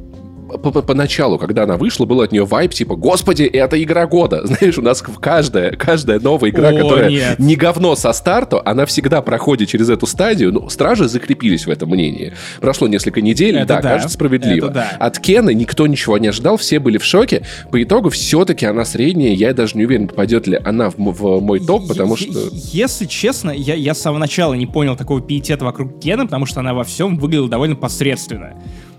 поначалу, 0.59 1.39
когда 1.39 1.65
она 1.65 1.77
вышла, 1.77 2.05
был 2.05 2.21
от 2.21 2.33
нее 2.33 2.45
вайп, 2.45 2.73
типа, 2.73 2.97
господи, 2.97 3.45
это 3.45 3.83
игра 3.83 4.07
года. 4.07 4.43
Знаешь, 4.47 4.79
у 4.79 4.83
нас 4.83 5.03
каждая, 5.21 5.73
каждая 5.73 6.21
новая 6.21 6.51
игра, 6.51 6.69
О, 6.69 6.77
которая 6.77 7.11
нет. 7.11 7.39
не 7.39 7.57
говно 7.57 7.95
со 7.97 8.13
старту, 8.13 8.61
она 8.65 8.87
всегда 8.87 9.23
проходит 9.23 9.69
через 9.69 9.89
эту 9.89 10.07
стадию. 10.07 10.53
Ну, 10.53 10.69
стражи 10.69 11.09
закрепились 11.09 11.67
в 11.67 11.71
этом 11.71 11.91
мнении. 11.91 12.35
Прошло 12.61 12.89
несколько 12.89 13.21
недель, 13.21 13.57
это 13.57 13.67
да, 13.67 13.83
да, 13.83 13.91
кажется 13.91 14.15
справедливо. 14.15 14.67
Это 14.67 14.75
да. 14.75 14.97
От 14.99 15.19
Кена 15.19 15.51
никто 15.51 15.87
ничего 15.87 16.19
не 16.19 16.29
ожидал, 16.29 16.57
все 16.57 16.79
были 16.79 16.99
в 16.99 17.05
шоке. 17.05 17.43
По 17.71 17.83
итогу 17.83 18.11
все-таки 18.11 18.67
она 18.67 18.85
средняя, 18.85 19.33
я 19.35 19.55
даже 19.55 19.77
не 19.77 19.85
уверен, 19.85 20.09
попадет 20.09 20.47
ли 20.47 20.61
она 20.65 20.91
в, 20.91 20.97
в 20.97 21.41
мой 21.41 21.61
топ, 21.61 21.89
потому 21.89 22.17
что... 22.17 22.31
Если 22.53 23.07
честно, 23.07 23.51
я, 23.51 23.75
я 23.75 23.95
с 23.95 24.01
самого 24.01 24.19
начала 24.19 24.55
не 24.55 24.67
понял 24.67 24.97
такого 24.97 25.21
пиетета 25.21 25.65
вокруг 25.65 26.01
Кена, 26.01 26.25
потому 26.25 26.47
что 26.47 26.61
она 26.61 26.75
во 26.75 26.85
всем 26.85 27.19
выглядела 27.19 27.49
довольно 27.49 27.77
посредственно. 27.77 28.55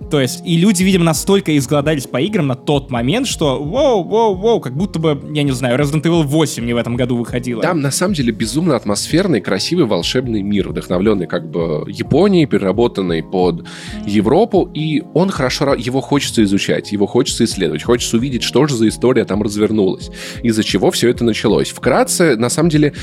То 0.09 0.19
есть, 0.19 0.41
и 0.45 0.57
люди, 0.57 0.83
видимо, 0.83 1.05
настолько 1.05 1.55
изголодались 1.57 2.07
по 2.07 2.19
играм 2.19 2.47
на 2.47 2.55
тот 2.55 2.89
момент, 2.91 3.27
что 3.27 3.63
воу, 3.63 4.03
воу, 4.03 4.35
воу, 4.35 4.59
как 4.59 4.75
будто 4.75 4.99
бы, 4.99 5.21
я 5.33 5.43
не 5.43 5.51
знаю, 5.51 5.79
Resident 5.79 6.03
Evil 6.03 6.23
8 6.23 6.65
не 6.65 6.73
в 6.73 6.77
этом 6.77 6.95
году 6.95 7.15
выходила. 7.15 7.61
Там, 7.61 7.81
на 7.81 7.91
самом 7.91 8.13
деле, 8.13 8.31
безумно 8.31 8.75
атмосферный, 8.75 9.41
красивый, 9.41 9.85
волшебный 9.85 10.41
мир, 10.41 10.69
вдохновленный 10.69 11.27
как 11.27 11.49
бы 11.49 11.85
Японией, 11.87 12.45
переработанный 12.45 13.23
под 13.23 13.65
Европу, 14.05 14.69
и 14.73 15.03
он 15.13 15.29
хорошо, 15.29 15.73
его 15.75 16.01
хочется 16.01 16.43
изучать, 16.43 16.91
его 16.91 17.07
хочется 17.07 17.45
исследовать, 17.45 17.83
хочется 17.83 18.17
увидеть, 18.17 18.43
что 18.43 18.65
же 18.67 18.75
за 18.75 18.87
история 18.87 19.25
там 19.25 19.41
развернулась, 19.41 20.09
из-за 20.43 20.63
чего 20.63 20.91
все 20.91 21.09
это 21.09 21.23
началось. 21.23 21.69
Вкратце, 21.69 22.35
на 22.35 22.49
самом 22.49 22.69
деле, 22.69 22.93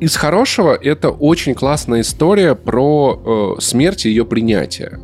из 0.00 0.16
хорошего 0.16 0.74
это 0.74 1.10
очень 1.10 1.54
классная 1.54 2.00
история 2.00 2.54
про 2.54 3.56
э, 3.56 3.60
смерть 3.60 4.06
и 4.06 4.08
ее 4.08 4.24
принятие 4.24 4.98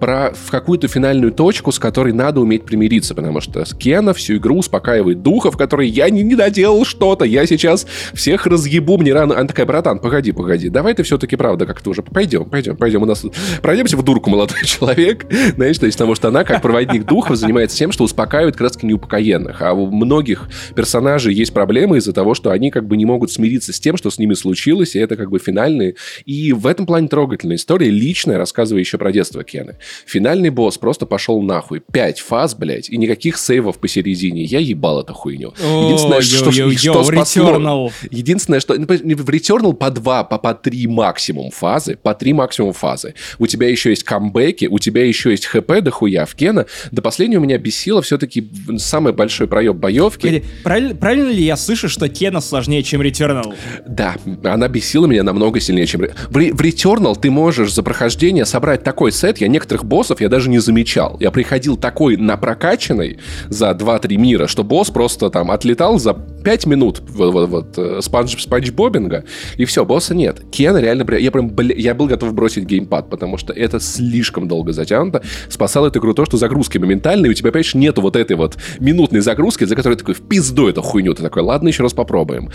про 0.00 0.32
в 0.32 0.50
какую-то 0.50 0.88
финальную 0.88 1.32
точку, 1.32 1.72
с 1.72 1.78
которой 1.78 2.12
надо 2.12 2.40
уметь 2.40 2.64
примириться, 2.64 3.14
потому 3.14 3.40
что 3.40 3.64
Кена 3.78 4.14
всю 4.14 4.36
игру 4.36 4.58
успокаивает 4.58 5.22
духов, 5.22 5.56
которые 5.56 5.88
я 5.88 6.10
не, 6.10 6.22
не 6.22 6.34
доделал 6.34 6.84
что-то, 6.84 7.24
я 7.24 7.46
сейчас 7.46 7.86
всех 8.14 8.46
разъебу, 8.46 8.98
мне 8.98 9.12
рано... 9.12 9.38
Она 9.38 9.46
такая, 9.46 9.66
братан, 9.66 9.98
погоди, 9.98 10.32
погоди, 10.32 10.68
давай 10.68 10.94
ты 10.94 11.02
все-таки 11.02 11.36
правда 11.36 11.66
как-то 11.66 11.90
уже 11.90 12.02
пойдем, 12.02 12.44
пойдем, 12.44 12.76
пойдем, 12.76 13.02
у 13.02 13.06
нас 13.06 13.24
пройдемся 13.62 13.96
в 13.96 14.02
дурку, 14.02 14.30
молодой 14.30 14.58
человек, 14.64 15.26
знаешь, 15.56 15.78
то 15.78 15.86
есть 15.86 15.98
потому 15.98 16.14
что 16.14 16.28
она, 16.28 16.44
как 16.44 16.62
проводник 16.62 17.04
духов, 17.04 17.36
занимается 17.36 17.76
тем, 17.76 17.92
что 17.92 18.04
успокаивает 18.04 18.56
краски 18.56 18.86
неупокоенных, 18.86 19.62
а 19.62 19.72
у 19.72 19.90
многих 19.90 20.48
персонажей 20.74 21.34
есть 21.34 21.52
проблемы 21.52 21.98
из-за 21.98 22.12
того, 22.12 22.34
что 22.34 22.50
они 22.50 22.70
как 22.70 22.86
бы 22.86 22.96
не 22.96 23.04
могут 23.04 23.30
смириться 23.30 23.72
с 23.72 23.80
тем, 23.80 23.96
что 23.96 24.10
с 24.10 24.18
ними 24.18 24.34
случилось, 24.34 24.94
и 24.94 24.98
это 24.98 25.16
как 25.16 25.30
бы 25.30 25.38
финальные. 25.38 25.96
И 26.24 26.52
в 26.52 26.66
этом 26.66 26.86
плане 26.86 27.08
трогательная 27.08 27.56
история, 27.56 27.90
личная, 27.90 28.38
рассказывая 28.38 28.80
еще 28.80 28.96
про 28.96 29.12
детство 29.12 29.44
Кена 29.44 29.57
Кены. 29.58 29.76
Финальный 30.06 30.50
босс 30.50 30.78
просто 30.78 31.06
пошел 31.06 31.42
нахуй. 31.42 31.82
Пять 31.92 32.20
фаз, 32.20 32.54
блядь, 32.54 32.90
и 32.90 32.96
никаких 32.96 33.38
сейвов 33.38 33.78
посередине. 33.78 34.42
Я 34.42 34.60
ебал 34.60 35.00
эту 35.00 35.14
хуйню. 35.14 35.52
Единственное, 35.58 36.20
что, 36.20 36.52
что 36.76 37.04
спасло... 37.04 37.90
Единственное, 38.10 38.60
что... 38.60 38.74
В 38.74 39.30
Returnal 39.30 39.74
по 39.74 39.90
два, 39.90 40.24
по, 40.24 40.38
по 40.38 40.54
три 40.54 40.86
максимум 40.86 41.50
фазы. 41.50 41.98
По 42.02 42.14
три 42.14 42.32
максимум 42.32 42.72
фазы. 42.72 43.14
У 43.38 43.46
тебя 43.46 43.68
еще 43.68 43.90
есть 43.90 44.04
камбэки, 44.04 44.66
у 44.66 44.78
тебя 44.78 45.04
еще 45.04 45.30
есть 45.30 45.46
хп 45.46 45.80
дохуя 45.80 46.24
в 46.24 46.34
Кена. 46.34 46.66
До 46.92 47.02
последнего 47.02 47.40
меня 47.40 47.58
бесило 47.58 48.02
все-таки 48.02 48.48
самый 48.78 49.12
большой 49.12 49.46
проеб 49.46 49.76
боевки. 49.76 50.44
Правильно, 50.62 50.94
правильно 50.94 51.30
ли 51.30 51.42
я 51.42 51.56
слышу, 51.56 51.88
что 51.88 52.08
Кена 52.08 52.40
сложнее, 52.40 52.82
чем 52.82 53.02
Returnal? 53.02 53.54
Да, 53.86 54.16
она 54.44 54.68
бесила 54.68 55.06
меня 55.06 55.22
намного 55.22 55.60
сильнее, 55.60 55.86
чем... 55.86 56.02
В, 56.02 56.32
в 56.32 56.60
Returnal 56.60 57.18
ты 57.20 57.30
можешь 57.30 57.72
за 57.72 57.82
прохождение 57.82 58.44
собрать 58.44 58.84
такой 58.84 59.12
сет, 59.12 59.38
я 59.38 59.47
некоторых 59.48 59.84
боссов 59.84 60.20
я 60.20 60.28
даже 60.28 60.50
не 60.50 60.58
замечал. 60.58 61.16
Я 61.20 61.30
приходил 61.30 61.76
такой 61.76 62.16
напрокачанный 62.16 63.18
за 63.48 63.70
2-3 63.70 64.16
мира, 64.16 64.46
что 64.46 64.64
босс 64.64 64.90
просто 64.90 65.30
там 65.30 65.50
отлетал 65.50 65.98
за 65.98 66.14
5 66.14 66.66
минут 66.66 67.02
вот, 67.08 67.32
вот, 67.32 67.48
вот 67.48 67.78
э, 67.78 68.00
спанч, 68.02 68.40
спанч 68.40 68.70
Бобинга, 68.70 69.24
и 69.56 69.64
все, 69.64 69.84
босса 69.84 70.14
нет. 70.14 70.40
Кен 70.50 70.76
реально, 70.76 71.04
я 71.16 71.30
прям, 71.30 71.54
я 71.58 71.94
был 71.94 72.06
готов 72.06 72.32
бросить 72.34 72.64
геймпад, 72.64 73.10
потому 73.10 73.36
что 73.38 73.52
это 73.52 73.80
слишком 73.80 74.48
долго 74.48 74.72
затянуто. 74.72 75.22
Спасал 75.48 75.86
эту 75.86 75.98
игру 75.98 76.14
то, 76.14 76.24
что 76.24 76.36
загрузки 76.36 76.78
моментальные, 76.78 77.30
у 77.30 77.34
тебя, 77.34 77.50
понимаешь, 77.50 77.74
нету 77.74 78.02
вот 78.02 78.16
этой 78.16 78.36
вот 78.36 78.56
минутной 78.80 79.20
загрузки, 79.20 79.64
за 79.64 79.76
которой 79.76 79.96
такой, 79.96 80.14
в 80.14 80.22
пизду 80.22 80.68
эту 80.68 80.82
хуйню. 80.82 81.14
Ты 81.14 81.22
такой, 81.22 81.42
ладно, 81.42 81.68
еще 81.68 81.82
раз 81.82 81.92
попробуем. 81.92 82.50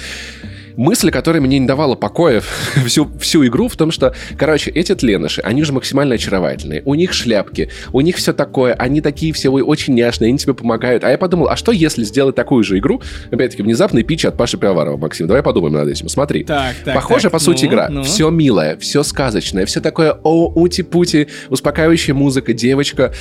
Мысль, 0.75 1.11
которая 1.11 1.41
мне 1.41 1.59
не 1.59 1.67
давала 1.67 1.95
покоя 1.95 2.41
всю, 2.85 3.11
всю 3.19 3.45
игру, 3.45 3.67
в 3.67 3.75
том, 3.75 3.91
что, 3.91 4.13
короче, 4.37 4.71
эти 4.71 4.95
тленыши, 4.95 5.41
они 5.41 5.63
же 5.63 5.73
максимально 5.73 6.15
очаровательные. 6.15 6.81
У 6.85 6.95
них 6.95 7.13
шляпки, 7.13 7.69
у 7.91 8.01
них 8.01 8.17
все 8.17 8.33
такое, 8.33 8.73
они 8.73 9.01
такие 9.01 9.33
все 9.33 9.49
очень 9.49 9.93
няшные, 9.93 10.29
они 10.29 10.37
тебе 10.37 10.53
помогают. 10.53 11.03
А 11.03 11.09
я 11.09 11.17
подумал, 11.17 11.49
а 11.49 11.55
что 11.55 11.71
если 11.71 12.03
сделать 12.03 12.35
такую 12.35 12.63
же 12.63 12.77
игру? 12.77 13.01
Опять-таки, 13.31 13.63
внезапный 13.63 14.03
пич 14.03 14.25
от 14.25 14.37
Паши 14.37 14.57
Пивоварова, 14.57 14.97
Максим. 14.97 15.27
Давай 15.27 15.43
подумаем 15.43 15.75
над 15.75 15.87
этим. 15.87 16.09
Смотри. 16.09 16.43
Так, 16.43 16.75
так, 16.83 16.95
Похоже, 16.95 17.23
так, 17.23 17.33
по 17.33 17.39
сути, 17.39 17.65
ну, 17.65 17.71
игра. 17.71 17.89
Ну. 17.89 18.03
Все 18.03 18.29
милое, 18.29 18.77
все 18.77 19.03
сказочное, 19.03 19.65
все 19.65 19.79
такое 19.79 20.17
о 20.23 20.47
ути-пути, 20.47 21.27
успокаивающая 21.49 22.13
музыка, 22.13 22.53
девочка, 22.53 23.13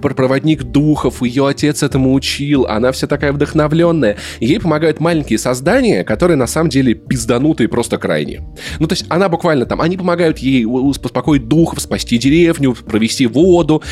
проводник 0.00 0.62
духов, 0.62 1.22
ее 1.22 1.46
отец 1.46 1.82
этому 1.82 2.12
учил, 2.14 2.66
она 2.66 2.92
вся 2.92 3.06
такая 3.06 3.32
вдохновленная. 3.32 4.16
Ей 4.40 4.60
помогают 4.60 5.00
маленькие 5.00 5.38
создания, 5.38 6.04
которые 6.04 6.36
на 6.36 6.46
самом 6.46 6.70
деле 6.70 6.93
пизданутые 6.94 7.68
просто 7.68 7.98
крайне. 7.98 8.42
Ну, 8.78 8.86
то 8.86 8.92
есть 8.94 9.04
она 9.08 9.28
буквально 9.28 9.66
там, 9.66 9.80
они 9.80 9.96
помогают 9.96 10.38
ей 10.38 10.64
успокоить 10.64 11.48
духов, 11.48 11.80
спасти 11.80 12.18
деревню, 12.18 12.74
провести 12.74 13.26
воду, 13.26 13.82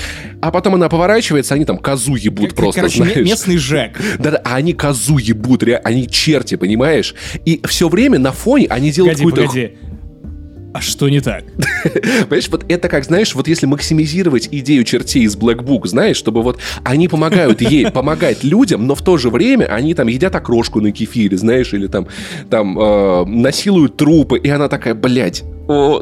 а 0.40 0.50
потом 0.50 0.74
она 0.74 0.88
поворачивается, 0.88 1.54
они 1.54 1.64
там 1.64 1.78
козу 1.78 2.14
ебут 2.14 2.48
как, 2.48 2.56
просто, 2.56 2.80
короче, 2.80 3.04
знаешь. 3.04 3.26
местный 3.26 3.56
Жек. 3.56 4.00
Да-да, 4.18 4.40
а 4.44 4.56
они 4.56 4.72
козу 4.72 5.18
ебут, 5.18 5.62
они 5.84 6.08
черти, 6.08 6.56
понимаешь? 6.56 7.14
И 7.44 7.60
все 7.66 7.88
время 7.88 8.18
на 8.18 8.32
фоне 8.32 8.66
они 8.68 8.90
делают 8.90 9.16
какую-то... 9.16 9.42
Погоди, 9.42 9.72
а 10.72 10.80
что 10.80 11.08
не 11.08 11.20
так? 11.20 11.44
Понимаешь, 12.24 12.48
вот 12.48 12.64
это 12.68 12.88
как, 12.88 13.04
знаешь, 13.04 13.34
вот 13.34 13.46
если 13.48 13.66
максимизировать 13.66 14.48
идею 14.50 14.84
чертей 14.84 15.24
из 15.24 15.36
Black 15.36 15.62
Book, 15.62 15.86
знаешь, 15.86 16.16
чтобы 16.16 16.42
вот 16.42 16.58
они 16.82 17.08
помогают 17.08 17.60
ей 17.60 17.90
помогать 17.90 18.42
людям, 18.42 18.86
но 18.86 18.94
в 18.94 19.02
то 19.02 19.18
же 19.18 19.30
время 19.30 19.66
они 19.66 19.94
там 19.94 20.06
едят 20.08 20.34
окрошку 20.34 20.80
на 20.80 20.92
кефире, 20.92 21.36
знаешь, 21.36 21.74
или 21.74 21.86
там, 21.86 22.06
там 22.48 22.78
э, 22.78 23.24
насилуют 23.26 23.96
трупы, 23.96 24.38
и 24.38 24.48
она 24.48 24.68
такая, 24.68 24.94
блядь, 24.94 25.44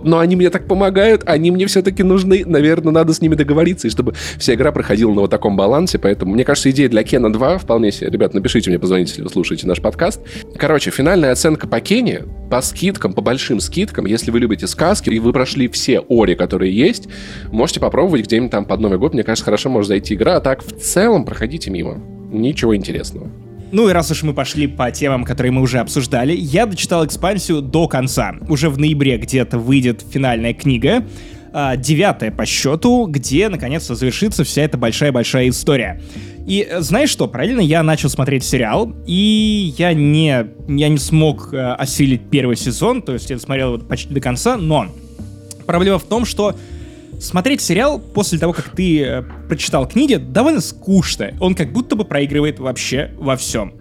но 0.04 0.18
они 0.18 0.36
мне 0.36 0.50
так 0.50 0.66
помогают, 0.66 1.22
они 1.26 1.50
мне 1.50 1.66
все-таки 1.66 2.02
нужны. 2.02 2.44
Наверное, 2.44 2.92
надо 2.92 3.12
с 3.12 3.20
ними 3.20 3.34
договориться, 3.34 3.88
и 3.88 3.90
чтобы 3.90 4.14
вся 4.38 4.54
игра 4.54 4.72
проходила 4.72 5.12
на 5.12 5.22
вот 5.22 5.30
таком 5.30 5.56
балансе. 5.56 5.98
Поэтому, 5.98 6.32
мне 6.34 6.44
кажется, 6.44 6.70
идея 6.70 6.88
для 6.88 7.02
Кена 7.02 7.32
2 7.32 7.58
вполне 7.58 7.92
себе. 7.92 8.10
Ребят, 8.10 8.34
напишите 8.34 8.70
мне, 8.70 8.78
позвоните, 8.78 9.10
если 9.10 9.22
вы 9.22 9.30
слушаете 9.30 9.66
наш 9.66 9.80
подкаст. 9.80 10.20
Короче, 10.56 10.90
финальная 10.90 11.32
оценка 11.32 11.66
по 11.66 11.80
Кене, 11.80 12.22
по 12.50 12.60
скидкам, 12.62 13.12
по 13.12 13.22
большим 13.22 13.60
скидкам, 13.60 14.06
если 14.06 14.30
вы 14.30 14.40
любите 14.40 14.66
сказки, 14.66 15.10
и 15.10 15.18
вы 15.18 15.32
прошли 15.32 15.68
все 15.68 16.00
Ори, 16.08 16.34
которые 16.34 16.76
есть, 16.76 17.08
можете 17.50 17.80
попробовать 17.80 18.22
где-нибудь 18.22 18.50
там 18.50 18.64
под 18.64 18.80
Новый 18.80 18.98
год. 18.98 19.14
Мне 19.14 19.22
кажется, 19.22 19.44
хорошо 19.44 19.68
может 19.70 19.88
зайти 19.88 20.14
игра. 20.14 20.36
А 20.36 20.40
так, 20.40 20.62
в 20.64 20.72
целом, 20.78 21.24
проходите 21.24 21.70
мимо. 21.70 22.00
Ничего 22.30 22.76
интересного. 22.76 23.30
Ну 23.72 23.88
и 23.88 23.92
раз 23.92 24.10
уж 24.10 24.22
мы 24.22 24.34
пошли 24.34 24.66
по 24.66 24.90
темам, 24.90 25.24
которые 25.24 25.52
мы 25.52 25.62
уже 25.62 25.78
обсуждали, 25.78 26.32
я 26.32 26.66
дочитал 26.66 27.06
экспансию 27.06 27.62
до 27.62 27.86
конца. 27.86 28.34
Уже 28.48 28.68
в 28.68 28.78
ноябре 28.78 29.16
где-то 29.16 29.58
выйдет 29.58 30.04
финальная 30.10 30.54
книга, 30.54 31.04
а, 31.52 31.76
девятая 31.76 32.30
по 32.30 32.46
счету, 32.46 33.06
где 33.06 33.48
наконец-то 33.48 33.94
завершится 33.94 34.44
вся 34.44 34.62
эта 34.62 34.76
большая-большая 34.76 35.48
история. 35.48 36.00
И 36.46 36.66
э, 36.68 36.80
знаешь 36.80 37.10
что, 37.10 37.28
параллельно 37.28 37.60
я 37.60 37.82
начал 37.82 38.08
смотреть 38.08 38.44
сериал, 38.44 38.94
и 39.06 39.74
я 39.76 39.92
не, 39.92 40.46
я 40.68 40.88
не 40.88 40.98
смог 40.98 41.52
э, 41.52 41.72
осилить 41.74 42.22
первый 42.30 42.56
сезон, 42.56 43.02
то 43.02 43.12
есть 43.12 43.30
я 43.30 43.38
смотрел 43.38 43.74
его 43.74 43.84
почти 43.84 44.12
до 44.12 44.20
конца, 44.20 44.56
но 44.56 44.86
проблема 45.66 45.98
в 45.98 46.04
том, 46.04 46.24
что 46.24 46.56
смотреть 47.20 47.60
сериал 47.60 48.00
после 48.00 48.38
того, 48.38 48.52
как 48.52 48.70
ты 48.70 49.02
э, 49.02 49.22
прочитал 49.48 49.86
книги, 49.86 50.16
довольно 50.16 50.60
скучно. 50.60 51.34
Он 51.40 51.54
как 51.54 51.72
будто 51.72 51.96
бы 51.96 52.04
проигрывает 52.04 52.58
вообще 52.58 53.12
во 53.18 53.36
всем. 53.36 53.79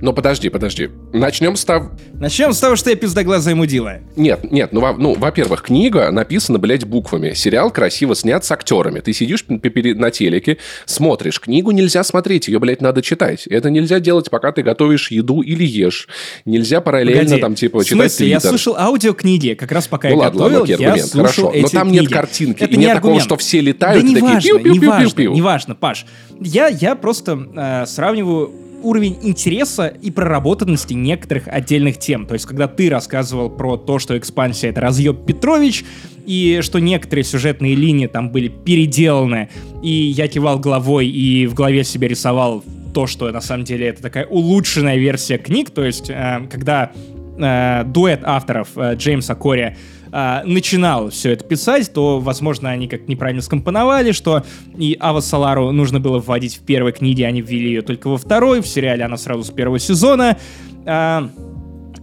Но 0.00 0.12
подожди, 0.12 0.48
подожди. 0.48 0.90
Начнем 1.12 1.56
с 1.56 1.64
того... 1.64 1.90
Начнем 2.14 2.52
с 2.52 2.58
того, 2.58 2.76
что 2.76 2.90
я 2.90 2.96
пиздоглазая 2.96 3.54
мудила. 3.54 3.98
Нет, 4.16 4.50
нет, 4.50 4.72
ну, 4.72 4.80
во, 4.80 4.92
ну, 4.92 5.14
во-первых, 5.14 5.62
книга 5.62 6.10
написана, 6.10 6.58
блядь, 6.58 6.84
буквами. 6.84 7.32
Сериал 7.32 7.70
красиво 7.70 8.14
снят 8.14 8.44
с 8.44 8.50
актерами. 8.50 9.00
Ты 9.00 9.12
сидишь 9.12 9.44
на 9.48 10.10
телеке, 10.10 10.58
смотришь. 10.84 11.40
Книгу 11.40 11.70
нельзя 11.70 12.04
смотреть, 12.04 12.48
ее, 12.48 12.58
блядь, 12.58 12.80
надо 12.80 13.02
читать. 13.02 13.46
Это 13.46 13.70
нельзя 13.70 14.00
делать, 14.00 14.30
пока 14.30 14.52
ты 14.52 14.62
готовишь 14.62 15.10
еду 15.10 15.42
или 15.42 15.64
ешь. 15.64 16.08
Нельзя 16.44 16.80
параллельно 16.80 17.22
Погоди, 17.24 17.40
там, 17.40 17.54
типа, 17.54 17.84
читать 17.84 18.12
смысле? 18.12 18.28
Я 18.28 18.40
слушал 18.40 18.76
аудиокниги, 18.76 19.54
как 19.54 19.72
раз 19.72 19.88
пока 19.88 20.08
ну, 20.08 20.14
я 20.14 20.20
ладно, 20.20 20.38
готовил, 20.38 20.60
ладно, 20.60 20.74
окей, 20.74 20.86
аргумент, 20.86 21.14
я 21.14 21.20
хорошо. 21.20 21.52
Но 21.54 21.68
там 21.68 21.88
книги. 21.88 22.00
нет 22.02 22.12
картинки, 22.12 22.62
Это 22.62 22.72
и 22.72 22.76
не 22.76 22.84
нет 22.84 22.96
аргумент. 22.96 23.20
такого, 23.20 23.20
что 23.20 23.36
все 23.36 23.60
летают 23.60 24.04
да 24.04 24.10
и 24.10 24.14
такие 24.14 24.52
пиу-пиу-пиу-пиу. 24.52 25.34
Неважно, 25.34 25.56
неважно, 25.56 25.74
Паш. 25.74 26.06
Я, 26.40 26.68
я 26.68 26.94
просто 26.94 27.38
э, 27.54 27.86
сравниваю 27.86 28.52
уровень 28.82 29.18
интереса 29.22 29.86
и 29.86 30.10
проработанности 30.10 30.94
некоторых 30.94 31.48
отдельных 31.48 31.98
тем. 31.98 32.26
То 32.26 32.34
есть, 32.34 32.46
когда 32.46 32.68
ты 32.68 32.90
рассказывал 32.90 33.50
про 33.50 33.76
то, 33.76 33.98
что 33.98 34.16
экспансия— 34.16 34.68
это 34.70 34.80
разъеб 34.80 35.24
Петрович, 35.26 35.84
и 36.26 36.60
что 36.62 36.78
некоторые 36.78 37.24
сюжетные 37.24 37.74
линии 37.74 38.06
там 38.06 38.30
были 38.30 38.48
переделаны, 38.48 39.48
и 39.82 39.90
я 39.90 40.28
кивал 40.28 40.58
головой 40.58 41.06
и 41.06 41.46
в 41.46 41.54
голове 41.54 41.84
себе 41.84 42.08
рисовал 42.08 42.64
то, 42.92 43.06
что 43.06 43.30
на 43.30 43.40
самом 43.40 43.64
деле 43.64 43.88
это 43.88 44.02
такая 44.02 44.26
улучшенная 44.26 44.96
версия 44.96 45.38
книг, 45.38 45.70
то 45.70 45.84
есть, 45.84 46.08
э, 46.08 46.46
когда 46.50 46.92
э, 47.38 47.84
дуэт 47.84 48.20
авторов 48.24 48.68
э, 48.76 48.94
Джеймса 48.94 49.34
Кори 49.34 49.76
а, 50.18 50.42
начинал 50.46 51.10
все 51.10 51.32
это 51.32 51.44
писать, 51.44 51.92
то, 51.92 52.20
возможно, 52.20 52.70
они 52.70 52.88
как 52.88 53.06
неправильно 53.06 53.42
скомпоновали, 53.42 54.12
что 54.12 54.44
и 54.78 54.96
Ава 54.98 55.20
Салару 55.20 55.72
нужно 55.72 56.00
было 56.00 56.20
вводить 56.20 56.56
в 56.56 56.60
первой 56.60 56.92
книге, 56.92 57.26
они 57.26 57.42
ввели 57.42 57.66
ее 57.66 57.82
только 57.82 58.08
во 58.08 58.16
второй, 58.16 58.62
в 58.62 58.66
сериале 58.66 59.04
она 59.04 59.18
сразу 59.18 59.44
с 59.44 59.50
первого 59.50 59.78
сезона. 59.78 60.38
А, 60.86 61.28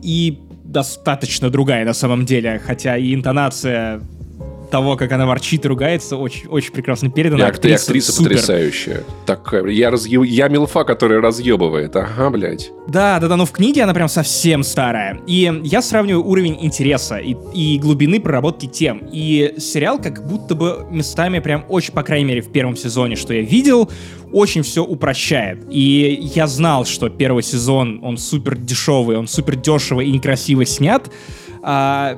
и 0.03 0.38
достаточно 0.64 1.49
другая 1.49 1.85
на 1.85 1.94
самом 1.94 2.27
деле, 2.27 2.61
хотя 2.64 2.98
и 2.98 3.15
интонация 3.15 4.03
того, 4.74 4.98
как 4.98 5.12
она 5.12 5.28
ворчит 5.28 5.66
и 5.66 5.68
ругается, 5.68 6.18
очень, 6.18 6.50
очень 6.50 6.72
прекрасно 6.72 7.12
передана. 7.12 7.45
И 7.45 7.48
актриса, 7.48 7.84
актриса 7.84 8.12
супер. 8.12 8.32
потрясающая. 8.32 9.04
Так, 9.28 9.54
я, 9.68 9.91
разъеб... 9.91 10.24
я 10.24 10.48
милфа, 10.48 10.84
которая 10.84 11.22
разъебывает. 11.22 11.95
Ага, 11.95 12.32
блядь. 12.32 12.72
Да, 12.88 13.20
да, 13.20 13.28
да, 13.28 13.36
но 13.36 13.45
в 13.45 13.52
книге 13.52 13.84
она 13.84 13.94
прям 13.94 14.10
совсем 14.10 14.64
старая. 14.64 15.22
И 15.28 15.62
я 15.64 15.84
сравниваю 15.84 16.26
уровень 16.26 16.58
интереса 16.60 17.18
и, 17.18 17.36
и 17.54 17.78
глубины 17.78 18.20
проработки 18.20 18.66
тем. 18.66 19.04
И 19.12 19.54
сериал 19.60 20.00
как 20.02 20.26
будто 20.28 20.56
бы 20.56 20.88
местами 20.90 21.38
прям 21.38 21.66
очень, 21.70 21.94
по 21.94 22.02
крайней 22.02 22.26
мере, 22.26 22.41
в 22.41 22.52
первом 22.52 22.76
сезоне, 22.76 23.16
что 23.16 23.32
я 23.32 23.41
видел, 23.41 23.91
очень 24.32 24.64
все 24.64 24.84
упрощает. 24.84 25.68
И 25.70 26.32
я 26.34 26.48
знал, 26.48 26.86
что 26.86 27.10
первый 27.10 27.44
сезон, 27.44 28.00
он 28.02 28.18
супер 28.18 28.58
дешевый, 28.58 29.18
он 29.18 29.28
супер 29.28 29.56
дешево 29.56 30.02
и 30.02 30.12
некрасиво 30.12 30.66
снят. 30.66 31.12
А, 31.62 32.18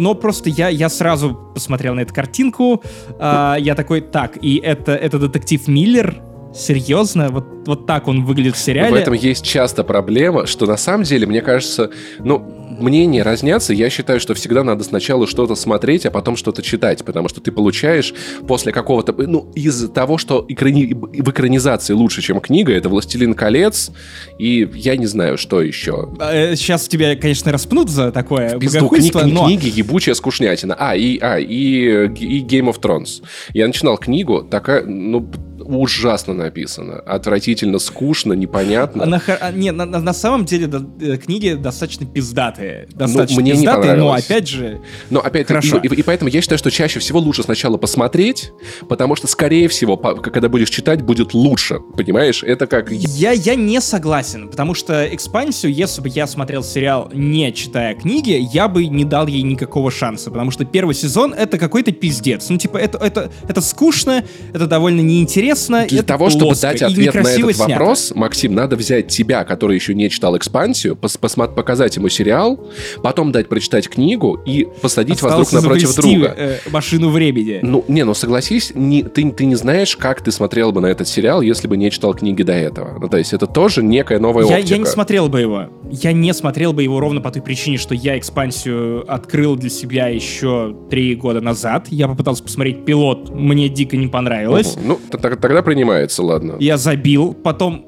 но 0.00 0.14
просто 0.14 0.48
я, 0.48 0.68
я 0.68 0.88
сразу 0.88 1.34
посмотрел 1.54 1.94
на 1.94 2.00
эту 2.00 2.14
картинку, 2.14 2.82
э, 3.18 3.56
я 3.58 3.74
такой, 3.74 4.00
так, 4.00 4.38
и 4.40 4.56
это, 4.56 4.92
это 4.92 5.18
детектив 5.18 5.68
Миллер, 5.68 6.22
Серьезно? 6.54 7.28
Вот, 7.30 7.44
вот 7.66 7.86
так 7.86 8.08
он 8.08 8.24
выглядит 8.24 8.56
в 8.56 8.58
сериале? 8.58 8.90
В 8.90 8.94
этом 8.94 9.14
есть 9.14 9.44
часто 9.44 9.84
проблема, 9.84 10.46
что 10.46 10.66
на 10.66 10.76
самом 10.76 11.04
деле, 11.04 11.26
мне 11.26 11.42
кажется, 11.42 11.90
ну, 12.18 12.38
мнения 12.80 13.22
разнятся. 13.22 13.72
Я 13.72 13.90
считаю, 13.90 14.20
что 14.20 14.34
всегда 14.34 14.64
надо 14.64 14.84
сначала 14.84 15.26
что-то 15.26 15.54
смотреть, 15.54 16.06
а 16.06 16.10
потом 16.10 16.36
что-то 16.36 16.62
читать, 16.62 17.04
потому 17.04 17.28
что 17.28 17.40
ты 17.40 17.52
получаешь 17.52 18.12
после 18.46 18.72
какого-то... 18.72 19.12
Ну, 19.12 19.52
из-за 19.54 19.88
того, 19.88 20.18
что 20.18 20.44
экрани... 20.48 20.92
в 20.94 21.30
экранизации 21.30 21.92
лучше, 21.92 22.22
чем 22.22 22.40
книга, 22.40 22.72
это 22.72 22.88
«Властелин 22.88 23.34
колец», 23.34 23.90
и 24.38 24.68
я 24.74 24.96
не 24.96 25.06
знаю, 25.06 25.38
что 25.38 25.62
еще. 25.62 26.08
Сейчас 26.56 26.86
э, 26.86 26.90
тебя, 26.90 27.16
конечно, 27.16 27.52
распнут 27.52 27.90
за 27.90 28.10
такое 28.12 28.58
пизду, 28.58 28.88
кни- 28.88 29.24
но... 29.26 29.46
Книги 29.46 29.72
ебучая 29.74 30.14
скучнятина. 30.14 30.74
А, 30.78 30.96
и, 30.96 31.18
а 31.18 31.38
и, 31.38 32.06
и 32.06 32.44
Game 32.44 32.72
of 32.72 32.80
Thrones. 32.80 33.22
Я 33.52 33.66
начинал 33.66 33.98
книгу, 33.98 34.42
такая, 34.42 34.84
ну, 34.84 35.30
ужасно 35.78 36.34
написано. 36.34 37.00
Отвратительно 37.00 37.78
скучно, 37.78 38.32
непонятно. 38.32 39.04
На, 39.06 39.22
а, 39.26 39.52
не, 39.52 39.72
на, 39.72 39.84
на 39.84 40.12
самом 40.12 40.44
деле 40.44 40.66
да, 40.66 40.82
э, 41.00 41.16
книги 41.16 41.54
достаточно 41.54 42.06
пиздатые. 42.06 42.88
Ну, 42.92 42.98
достаточно 42.98 43.36
ну, 43.36 43.42
мне 43.42 43.52
пиздатые, 43.52 43.92
не 43.92 43.98
но 43.98 44.12
опять 44.12 44.48
же... 44.48 44.80
Но 45.10 45.20
опять 45.20 45.46
Хорошо. 45.46 45.78
И, 45.78 45.88
и, 45.88 45.94
и 46.00 46.02
поэтому 46.02 46.30
я 46.30 46.40
считаю, 46.40 46.58
что 46.58 46.70
чаще 46.70 47.00
всего 47.00 47.18
лучше 47.18 47.42
сначала 47.42 47.76
посмотреть, 47.76 48.52
потому 48.88 49.16
что, 49.16 49.26
скорее 49.26 49.68
всего, 49.68 49.96
по, 49.96 50.14
когда 50.14 50.48
будешь 50.48 50.70
читать, 50.70 51.02
будет 51.02 51.34
лучше. 51.34 51.80
Понимаешь? 51.96 52.42
Это 52.42 52.66
как... 52.66 52.90
Я, 52.90 53.32
я 53.32 53.54
не 53.54 53.80
согласен, 53.80 54.48
потому 54.48 54.74
что 54.74 55.12
экспансию, 55.14 55.72
если 55.72 56.00
бы 56.00 56.08
я 56.08 56.26
смотрел 56.26 56.62
сериал, 56.62 57.10
не 57.12 57.52
читая 57.52 57.94
книги, 57.94 58.38
я 58.52 58.68
бы 58.68 58.86
не 58.86 59.04
дал 59.04 59.26
ей 59.26 59.42
никакого 59.42 59.90
шанса, 59.90 60.30
потому 60.30 60.50
что 60.50 60.64
первый 60.64 60.94
сезон— 60.94 61.34
это 61.38 61.58
какой-то 61.58 61.92
пиздец. 61.92 62.48
Ну, 62.48 62.58
типа, 62.58 62.76
это, 62.76 62.98
это, 62.98 63.30
это 63.48 63.60
скучно, 63.60 64.24
это 64.52 64.66
довольно 64.66 65.00
неинтересно, 65.00 65.59
неинтересно, 65.68 65.86
Для 65.88 66.02
того, 66.02 66.30
чтобы 66.30 66.54
дать 66.54 66.82
ответ 66.82 67.14
на 67.14 67.18
этот 67.20 67.56
снято. 67.56 67.70
вопрос, 67.70 68.12
Максим, 68.14 68.54
надо 68.54 68.76
взять 68.76 69.08
тебя, 69.08 69.44
который 69.44 69.76
еще 69.76 69.94
не 69.94 70.08
читал 70.10 70.36
экспансию, 70.36 70.96
пос 70.96 71.16
показать 71.16 71.96
ему 71.96 72.08
сериал, 72.08 72.60
потом 73.02 73.32
дать 73.32 73.48
прочитать 73.48 73.88
книгу 73.88 74.40
и 74.46 74.66
посадить 74.80 75.16
Осталось 75.16 75.52
вас 75.52 75.62
друг 75.62 75.62
напротив 75.62 75.94
друга. 75.96 76.34
Э, 76.36 76.58
машину 76.70 77.10
времени. 77.10 77.60
Ну, 77.62 77.84
не, 77.88 78.04
ну 78.04 78.14
согласись, 78.14 78.72
не, 78.74 79.02
ты, 79.02 79.30
ты 79.32 79.44
не 79.44 79.54
знаешь, 79.54 79.96
как 79.96 80.22
ты 80.22 80.30
смотрел 80.30 80.72
бы 80.72 80.80
на 80.80 80.86
этот 80.86 81.08
сериал, 81.08 81.40
если 81.40 81.66
бы 81.68 81.76
не 81.76 81.90
читал 81.90 82.14
книги 82.14 82.42
до 82.42 82.52
этого. 82.52 82.98
Ну, 82.98 83.08
то 83.08 83.16
есть 83.16 83.32
это 83.32 83.46
тоже 83.46 83.82
некая 83.82 84.18
новая 84.18 84.44
я, 84.46 84.56
оптика. 84.56 84.74
Я 84.74 84.78
не 84.78 84.86
смотрел 84.86 85.28
бы 85.28 85.40
его. 85.40 85.66
Я 85.90 86.12
не 86.12 86.32
смотрел 86.34 86.72
бы 86.72 86.82
его 86.82 87.00
ровно 87.00 87.20
по 87.20 87.30
той 87.30 87.42
причине, 87.42 87.78
что 87.78 87.94
я 87.94 88.18
экспансию 88.18 89.04
открыл 89.12 89.56
для 89.56 89.70
себя 89.70 90.08
еще 90.08 90.76
три 90.90 91.14
года 91.14 91.40
назад. 91.40 91.88
Я 91.90 92.08
попытался 92.08 92.42
посмотреть 92.42 92.84
пилот, 92.84 93.30
мне 93.30 93.68
дико 93.68 93.96
не 93.96 94.08
понравилось. 94.08 94.76
Угу. 94.76 94.86
Ну, 94.86 95.00
тогда 95.10 95.36
принимается, 95.62 96.22
ладно. 96.22 96.56
Я 96.58 96.76
забил, 96.76 97.34
потом 97.34 97.86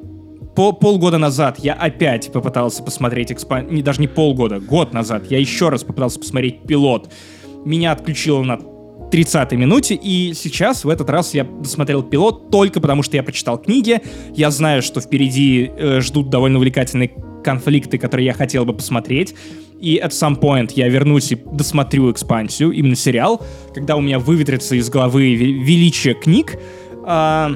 по 0.54 0.72
полгода 0.72 1.18
назад 1.18 1.58
я 1.58 1.72
опять 1.72 2.30
попытался 2.30 2.82
посмотреть 2.82 3.32
экспансию, 3.32 3.74
не, 3.74 3.82
даже 3.82 4.00
не 4.00 4.08
полгода, 4.08 4.60
год 4.60 4.92
назад 4.92 5.24
я 5.30 5.38
еще 5.38 5.70
раз 5.70 5.82
попытался 5.82 6.18
посмотреть 6.18 6.62
пилот. 6.66 7.10
Меня 7.64 7.92
отключило 7.92 8.42
на 8.42 8.58
30-й 9.12 9.56
минуте, 9.56 9.94
и 9.94 10.32
сейчас, 10.34 10.84
в 10.84 10.88
этот 10.88 11.10
раз, 11.10 11.34
я 11.34 11.44
досмотрел 11.44 12.02
пилот 12.02 12.50
только 12.50 12.80
потому, 12.80 13.02
что 13.02 13.16
я 13.16 13.22
прочитал 13.22 13.58
книги. 13.58 14.00
Я 14.34 14.50
знаю, 14.50 14.82
что 14.82 15.00
впереди 15.00 15.70
э, 15.76 16.00
ждут 16.00 16.30
довольно 16.30 16.58
увлекательные 16.58 17.12
конфликты, 17.44 17.98
которые 17.98 18.26
я 18.26 18.32
хотел 18.32 18.64
бы 18.64 18.72
посмотреть. 18.72 19.34
И 19.80 20.00
at 20.02 20.10
some 20.10 20.40
point 20.40 20.72
я 20.76 20.88
вернусь 20.88 21.32
и 21.32 21.34
досмотрю 21.34 22.10
экспансию, 22.10 22.70
именно 22.70 22.96
сериал, 22.96 23.44
когда 23.74 23.96
у 23.96 24.00
меня 24.00 24.18
выветрится 24.18 24.76
из 24.76 24.88
головы 24.88 25.34
величие 25.34 26.14
книг. 26.14 26.58
А, 27.04 27.52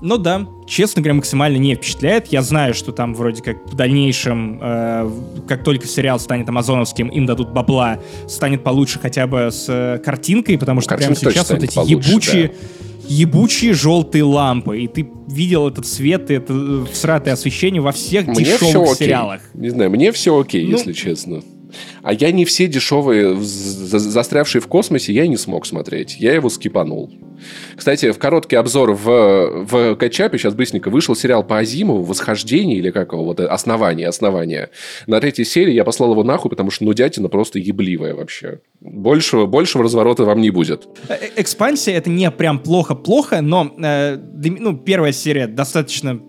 но 0.00 0.16
да, 0.16 0.46
честно 0.66 1.02
говоря, 1.02 1.14
максимально 1.14 1.56
не 1.58 1.74
впечатляет. 1.74 2.28
Я 2.28 2.42
знаю, 2.42 2.74
что 2.74 2.92
там 2.92 3.14
вроде 3.14 3.42
как 3.42 3.66
в 3.66 3.74
дальнейшем, 3.74 4.58
э, 4.62 5.10
как 5.46 5.62
только 5.62 5.86
сериал 5.86 6.18
станет 6.18 6.48
амазоновским, 6.48 7.08
им 7.08 7.26
дадут 7.26 7.50
бабла, 7.50 7.98
станет 8.28 8.62
получше 8.62 8.98
хотя 8.98 9.26
бы 9.26 9.50
с 9.50 9.66
э, 9.68 9.98
картинкой, 9.98 10.58
потому 10.58 10.80
что 10.80 10.96
прямо 10.96 11.14
сейчас 11.14 11.50
вот 11.50 11.62
эти 11.62 11.74
получше, 11.74 12.08
ебучие... 12.10 12.48
Да 12.48 12.54
ебучие 13.10 13.74
желтые 13.74 14.22
лампы, 14.22 14.78
и 14.82 14.86
ты 14.86 15.10
видел 15.26 15.66
этот 15.66 15.84
свет 15.84 16.30
и 16.30 16.34
это 16.34 16.52
э, 16.52 16.84
всратое 16.92 17.34
освещение 17.34 17.82
во 17.82 17.90
всех 17.90 18.28
мне 18.28 18.44
дешевых 18.44 18.96
сериалах. 18.96 19.40
Не 19.52 19.70
знаю, 19.70 19.90
мне 19.90 20.12
все 20.12 20.38
окей, 20.38 20.64
ну, 20.64 20.76
если 20.76 20.92
честно. 20.92 21.42
А 22.02 22.12
я 22.12 22.32
не 22.32 22.44
все 22.44 22.66
дешевые, 22.66 23.36
застрявшие 23.40 24.60
в 24.60 24.66
космосе, 24.66 25.12
я 25.12 25.26
не 25.26 25.36
смог 25.36 25.66
смотреть. 25.66 26.16
Я 26.18 26.34
его 26.34 26.48
скипанул. 26.50 27.10
Кстати, 27.76 28.12
в 28.12 28.18
короткий 28.18 28.56
обзор 28.56 28.92
в, 28.92 29.64
в 29.64 29.96
Кэтчапе, 29.96 30.38
сейчас 30.38 30.54
быстренько, 30.54 30.90
вышел 30.90 31.14
сериал 31.16 31.42
по 31.42 31.58
Азимову 31.58 32.02
«Восхождение» 32.02 32.78
или 32.78 32.90
как 32.90 33.12
его, 33.12 33.24
вот 33.24 33.40
«Основание», 33.40 34.08
«Основание». 34.08 34.70
На 35.06 35.20
третьей 35.20 35.44
серии 35.44 35.72
я 35.72 35.84
послал 35.84 36.12
его 36.12 36.22
нахуй, 36.22 36.50
потому 36.50 36.70
что 36.70 36.84
нудятина 36.84 37.28
просто 37.28 37.58
ебливая 37.58 38.14
вообще. 38.14 38.60
Большего, 38.80 39.46
большего 39.46 39.84
разворота 39.84 40.24
вам 40.24 40.40
не 40.40 40.50
будет. 40.50 40.86
Э, 41.08 41.14
э, 41.14 41.30
экспансия— 41.36 41.92
это 41.94 42.10
не 42.10 42.30
прям 42.30 42.58
плохо-плохо, 42.58 43.40
но 43.40 43.74
э, 43.78 44.16
ну, 44.16 44.76
первая 44.76 45.12
серия 45.12 45.46
достаточно 45.46 46.20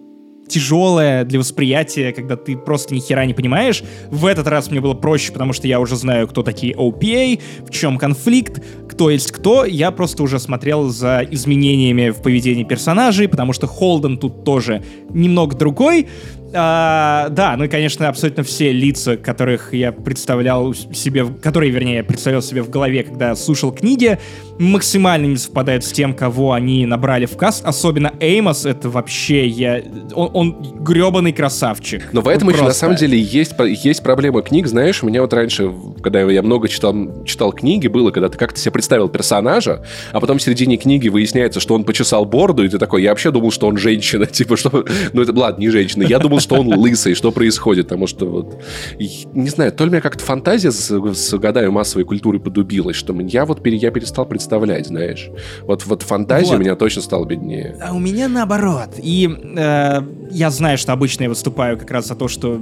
тяжелое 0.52 1.23
для 1.23 1.40
восприятия, 1.40 2.11
когда 2.11 2.36
ты 2.36 2.57
просто 2.57 2.94
ни 2.94 2.99
хера 2.99 3.26
не 3.26 3.34
понимаешь. 3.34 3.84
В 4.10 4.26
этот 4.26 4.48
раз 4.48 4.69
мне 4.69 4.82
было 4.82 4.94
проще, 4.94 5.32
потому 5.32 5.53
что 5.53 5.68
я 5.68 5.80
уже 5.80 5.95
знаю, 5.95 6.28
кто 6.28 6.44
такие 6.44 6.73
OPA, 6.73 7.40
в 7.65 7.72
чем 7.72 7.98
конфликт, 7.98 8.61
кто 8.90 9.10
есть 9.10 9.32
кто. 9.32 9.65
Я 9.65 9.91
просто 9.91 10.23
уже 10.23 10.40
смотрел 10.40 10.90
за 10.90 11.26
изменениями 11.32 12.10
в 12.10 12.22
поведении 12.22 12.64
персонажей, 12.64 13.28
потому 13.28 13.53
что 13.53 13.68
Холден 13.68 14.18
тут 14.18 14.44
тоже 14.44 14.84
немного 15.10 15.56
другой. 15.56 16.07
А, 16.53 17.30
да, 17.30 17.56
ну 17.57 17.65
и, 17.65 17.68
конечно, 17.68 18.07
абсолютно 18.07 18.44
все 18.44 18.72
лица, 18.72 19.18
которых 19.18 19.73
я 19.73 19.91
представлял 19.91 20.73
себе, 20.73 21.26
которые, 21.41 21.72
вернее, 21.72 21.98
я 21.98 22.03
представлял 22.03 22.41
себе 22.41 22.61
в 22.61 22.69
голове, 22.69 23.03
когда 23.03 23.36
слушал 23.36 23.72
книги, 23.72 24.18
максимально 24.60 25.28
не 25.28 25.38
совпадают 25.38 25.84
с 25.84 25.91
тем, 25.91 26.14
кого 26.14 26.53
они 26.53 26.86
набрали 26.86 27.26
в 27.26 27.38
каст. 27.38 27.65
Особенно 27.65 28.14
Эймос, 28.19 28.65
это 28.65 28.90
вообще 28.90 29.48
я... 29.48 29.82
Он, 30.14 30.30
он 30.34 30.84
гребаный 30.84 31.34
красавчик. 31.34 32.10
Но 32.11 32.22
в 32.22 32.28
этом 32.28 32.48
вот 32.48 32.53
еще, 32.53 32.64
просто. 32.64 32.86
на 32.86 32.88
самом 32.88 32.95
деле, 32.98 33.19
есть, 33.19 33.53
есть 33.84 34.03
проблема 34.03 34.41
книг. 34.41 34.68
Знаешь, 34.68 35.03
у 35.03 35.07
меня 35.07 35.22
вот 35.22 35.34
раньше, 35.34 35.72
когда 36.03 36.22
я 36.22 36.41
много 36.41 36.68
читал, 36.68 37.23
читал 37.26 37.53
книги, 37.53 37.88
было, 37.88 38.11
когда 38.11 38.30
ты 38.30 38.38
как-то 38.38 38.60
себе 38.60 38.72
представил 38.72 39.10
персонажа, 39.10 39.84
а 40.11 40.19
потом 40.19 40.38
в 40.38 40.41
середине 40.41 40.78
книги 40.78 41.07
выясняется, 41.07 41.60
что 41.60 41.76
он 41.76 41.84
почесал 41.84 42.26
борду, 42.26 42.64
и 42.64 42.69
ты 42.69 42.78
такой, 42.78 43.03
я 43.03 43.10
вообще 43.10 43.32
думал, 43.32 43.52
что 43.52 43.68
он 43.68 43.78
женщина. 43.78 44.26
Типа, 44.32 44.57
что... 44.57 44.86
Ну, 45.14 45.22
это, 45.22 45.34
ладно, 45.38 45.61
не 45.61 45.69
женщина. 45.69 46.03
Я 46.03 46.19
думал, 46.19 46.41
что 46.42 46.56
он 46.56 46.74
лысый, 46.74 47.16
что 47.16 47.32
происходит, 47.32 47.88
потому 47.88 48.08
что 48.08 48.26
вот, 48.26 48.62
не 49.00 49.50
знаю, 49.50 49.72
то 49.72 49.86
ли 49.86 49.92
меня 49.92 50.02
как-то 50.02 50.24
фантазия 50.24 50.72
с, 50.72 50.90
с 50.90 51.38
годами 51.38 51.68
массовой 51.68 52.06
культуры 52.06 52.40
подубилась, 52.40 52.96
что 52.96 53.14
я 53.22 53.46
вот 53.46 53.66
я 53.66 53.92
перестал 53.92 54.26
представлять, 54.26 54.88
знаешь. 54.88 55.30
Вот, 55.62 55.86
вот 55.86 56.02
фантазия 56.04 56.52
вот. 56.52 56.58
у 56.58 56.60
меня 56.60 56.76
точно 56.76 57.02
стала 57.02 57.26
беднее. 57.26 57.78
А 57.82 57.94
у 57.94 58.00
меня 58.00 58.28
наоборот. 58.28 58.96
И 58.98 59.30
э, 59.30 60.02
я 60.32 60.50
знаю, 60.50 60.78
что 60.78 60.94
обычно 60.94 61.24
я 61.24 61.30
выступаю 61.30 61.78
как 61.78 61.92
раз 61.92 62.08
за 62.08 62.16
то, 62.16 62.28
что 62.28 62.60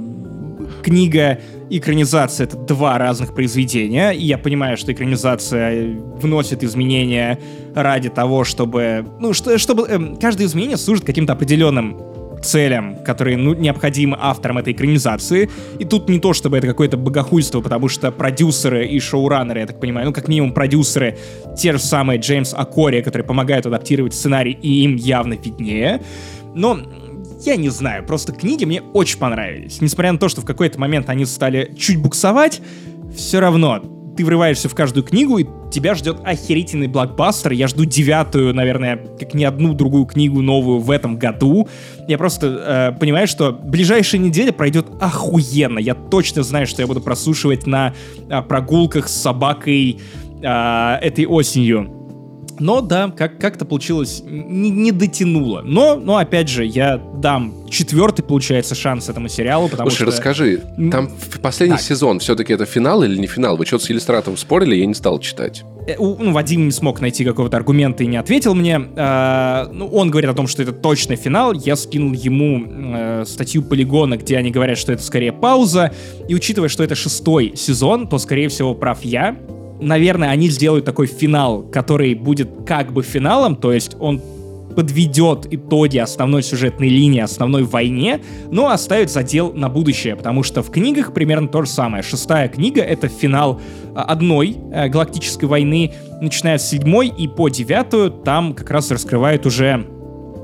книга 0.82 1.40
и 1.68 1.78
экранизация— 1.78 2.44
это 2.46 2.56
два 2.56 2.98
разных 2.98 3.34
произведения, 3.34 4.10
и 4.10 4.24
я 4.24 4.38
понимаю, 4.38 4.76
что 4.76 4.92
экранизация 4.92 5.96
вносит 6.20 6.64
изменения 6.64 7.38
ради 7.74 8.08
того, 8.08 8.44
чтобы... 8.44 9.06
Ну, 9.20 9.32
что, 9.32 9.58
чтобы... 9.58 9.86
Э, 9.88 10.16
каждое 10.20 10.46
изменение 10.46 10.76
служит 10.76 11.04
каким-то 11.04 11.32
определенным 11.32 11.96
целям, 12.42 13.02
которые 13.04 13.36
ну, 13.36 13.54
необходимы 13.54 14.16
авторам 14.20 14.58
этой 14.58 14.72
экранизации. 14.72 15.50
И 15.78 15.84
тут 15.84 16.08
не 16.08 16.20
то, 16.20 16.32
чтобы 16.32 16.58
это 16.58 16.66
какое-то 16.66 16.96
богохульство, 16.96 17.60
потому 17.60 17.88
что 17.88 18.10
продюсеры 18.10 18.86
и 18.86 18.98
шоураннеры, 19.00 19.60
я 19.60 19.66
так 19.66 19.80
понимаю, 19.80 20.06
ну, 20.06 20.12
как 20.12 20.28
минимум 20.28 20.52
продюсеры, 20.52 21.18
те 21.56 21.72
же 21.72 21.78
самые 21.78 22.18
Джеймс 22.18 22.54
Акори, 22.54 23.02
которые 23.02 23.26
помогают 23.26 23.66
адаптировать 23.66 24.14
сценарий, 24.14 24.52
и 24.52 24.84
им 24.84 24.96
явно 24.96 25.34
виднее. 25.34 26.02
Но 26.54 26.78
я 27.44 27.56
не 27.56 27.68
знаю, 27.68 28.04
просто 28.04 28.32
книги 28.32 28.64
мне 28.64 28.82
очень 28.82 29.18
понравились. 29.18 29.80
Несмотря 29.80 30.12
на 30.12 30.18
то, 30.18 30.28
что 30.28 30.40
в 30.40 30.44
какой-то 30.44 30.78
момент 30.78 31.08
они 31.08 31.24
стали 31.24 31.74
чуть 31.78 31.96
буксовать, 31.96 32.60
все 33.16 33.40
равно 33.40 33.99
ты 34.20 34.26
врываешься 34.26 34.68
в 34.68 34.74
каждую 34.74 35.02
книгу, 35.02 35.38
и 35.38 35.46
тебя 35.70 35.94
ждет 35.94 36.18
охерительный 36.22 36.88
блокбастер. 36.88 37.52
Я 37.52 37.68
жду 37.68 37.86
девятую, 37.86 38.52
наверное, 38.54 38.98
как 39.18 39.32
ни 39.32 39.44
одну 39.44 39.72
другую 39.72 40.04
книгу 40.04 40.42
новую 40.42 40.78
в 40.78 40.90
этом 40.90 41.16
году. 41.16 41.68
Я 42.06 42.18
просто 42.18 42.92
э, 42.92 42.98
понимаю, 42.98 43.26
что 43.26 43.50
ближайшая 43.50 44.20
неделя 44.20 44.52
пройдет 44.52 44.88
охуенно. 45.00 45.78
Я 45.78 45.94
точно 45.94 46.42
знаю, 46.42 46.66
что 46.66 46.82
я 46.82 46.86
буду 46.86 47.00
прослушивать 47.00 47.66
на 47.66 47.94
э, 48.28 48.42
прогулках 48.42 49.08
с 49.08 49.14
собакой 49.14 50.00
э, 50.42 50.98
этой 51.00 51.24
осенью. 51.24 51.99
Но 52.60 52.80
да, 52.82 53.10
как- 53.10 53.38
как-то 53.38 53.64
получилось, 53.64 54.22
не, 54.24 54.70
не 54.70 54.92
дотянуло. 54.92 55.62
Но, 55.64 55.96
но, 55.96 56.18
опять 56.18 56.48
же, 56.48 56.64
я 56.64 56.98
дам 56.98 57.54
четвертый, 57.68 58.22
получается, 58.22 58.74
шанс 58.74 59.08
этому 59.08 59.28
сериалу, 59.28 59.68
потому 59.68 59.90
Слушай, 59.90 60.02
что... 60.02 60.12
расскажи, 60.12 60.62
там 60.90 61.08
в 61.08 61.40
последний 61.40 61.76
так. 61.76 61.84
сезон 61.84 62.18
все-таки 62.18 62.52
это 62.52 62.66
финал 62.66 63.02
или 63.02 63.16
не 63.16 63.26
финал? 63.26 63.56
Вы 63.56 63.66
что-то 63.66 63.84
с 63.86 63.90
иллюстратором 63.90 64.36
спорили, 64.36 64.76
я 64.76 64.86
не 64.86 64.94
стал 64.94 65.18
читать. 65.20 65.64
Э, 65.86 65.96
ну, 65.98 66.32
Вадим 66.32 66.66
не 66.66 66.72
смог 66.72 67.00
найти 67.00 67.24
какого-то 67.24 67.56
аргумента 67.56 68.04
и 68.04 68.06
не 68.06 68.16
ответил 68.16 68.54
мне. 68.54 68.80
Э, 68.96 69.66
ну, 69.72 69.86
он 69.88 70.10
говорит 70.10 70.30
о 70.30 70.34
том, 70.34 70.46
что 70.46 70.62
это 70.62 70.72
точно 70.72 71.16
финал. 71.16 71.52
Я 71.52 71.76
скинул 71.76 72.12
ему 72.12 72.64
э, 72.66 73.24
статью 73.26 73.62
Полигона, 73.62 74.16
где 74.16 74.36
они 74.36 74.50
говорят, 74.50 74.78
что 74.78 74.92
это 74.92 75.02
скорее 75.02 75.32
пауза. 75.32 75.92
И 76.28 76.34
учитывая, 76.34 76.68
что 76.68 76.84
это 76.84 76.94
шестой 76.94 77.54
сезон, 77.56 78.08
то, 78.08 78.18
скорее 78.18 78.48
всего, 78.48 78.74
прав 78.74 79.02
я 79.02 79.36
наверное, 79.80 80.30
они 80.30 80.48
сделают 80.48 80.84
такой 80.84 81.06
финал, 81.06 81.62
который 81.62 82.14
будет 82.14 82.50
как 82.66 82.92
бы 82.92 83.02
финалом, 83.02 83.56
то 83.56 83.72
есть 83.72 83.96
он 83.98 84.20
подведет 84.74 85.46
итоги 85.50 85.98
основной 85.98 86.42
сюжетной 86.42 86.88
линии, 86.88 87.20
основной 87.20 87.64
войне, 87.64 88.20
но 88.50 88.70
оставит 88.70 89.10
задел 89.10 89.52
на 89.52 89.68
будущее, 89.68 90.16
потому 90.16 90.42
что 90.42 90.62
в 90.62 90.70
книгах 90.70 91.12
примерно 91.12 91.48
то 91.48 91.62
же 91.62 91.68
самое. 91.68 92.02
Шестая 92.02 92.48
книга— 92.48 92.80
это 92.82 93.08
финал 93.08 93.60
а, 93.94 94.04
одной 94.04 94.56
э, 94.72 94.88
галактической 94.88 95.48
войны, 95.48 95.92
начиная 96.20 96.58
с 96.58 96.68
седьмой 96.68 97.08
и 97.08 97.26
по 97.26 97.48
девятую, 97.48 98.10
там 98.10 98.54
как 98.54 98.70
раз 98.70 98.90
раскрывает 98.90 99.46
уже 99.46 99.86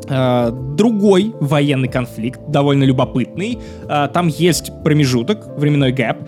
Uh, 0.09 0.77
другой 0.77 1.33
военный 1.41 1.89
конфликт, 1.89 2.39
довольно 2.47 2.85
любопытный. 2.85 3.59
Uh, 3.87 4.09
там 4.13 4.29
есть 4.29 4.71
промежуток, 4.85 5.59
временной 5.59 5.91
гэп. 5.91 6.19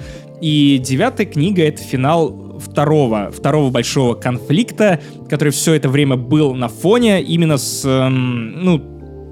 И 0.41 0.83
девятая 0.85 1.27
книга— 1.27 1.63
это 1.65 1.81
финал 1.81 2.48
второго, 2.59 3.31
второго 3.31 3.71
большого 3.71 4.15
конфликта, 4.15 5.01
который 5.29 5.51
все 5.51 5.75
это 5.75 5.89
время 5.89 6.17
был 6.17 6.55
на 6.55 6.69
фоне 6.69 7.23
именно 7.23 7.57
с, 7.59 7.85
эм, 7.85 8.65
ну, 8.65 8.79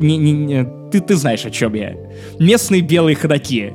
не, 0.01 0.17
не, 0.17 0.33
не, 0.33 0.67
ты, 0.91 1.01
ты 1.01 1.17
знаешь, 1.17 1.45
о 1.45 1.51
чем 1.51 1.75
я. 1.75 1.95
Местные 2.39 2.81
белые 2.83 3.17
ходаки. 3.17 3.73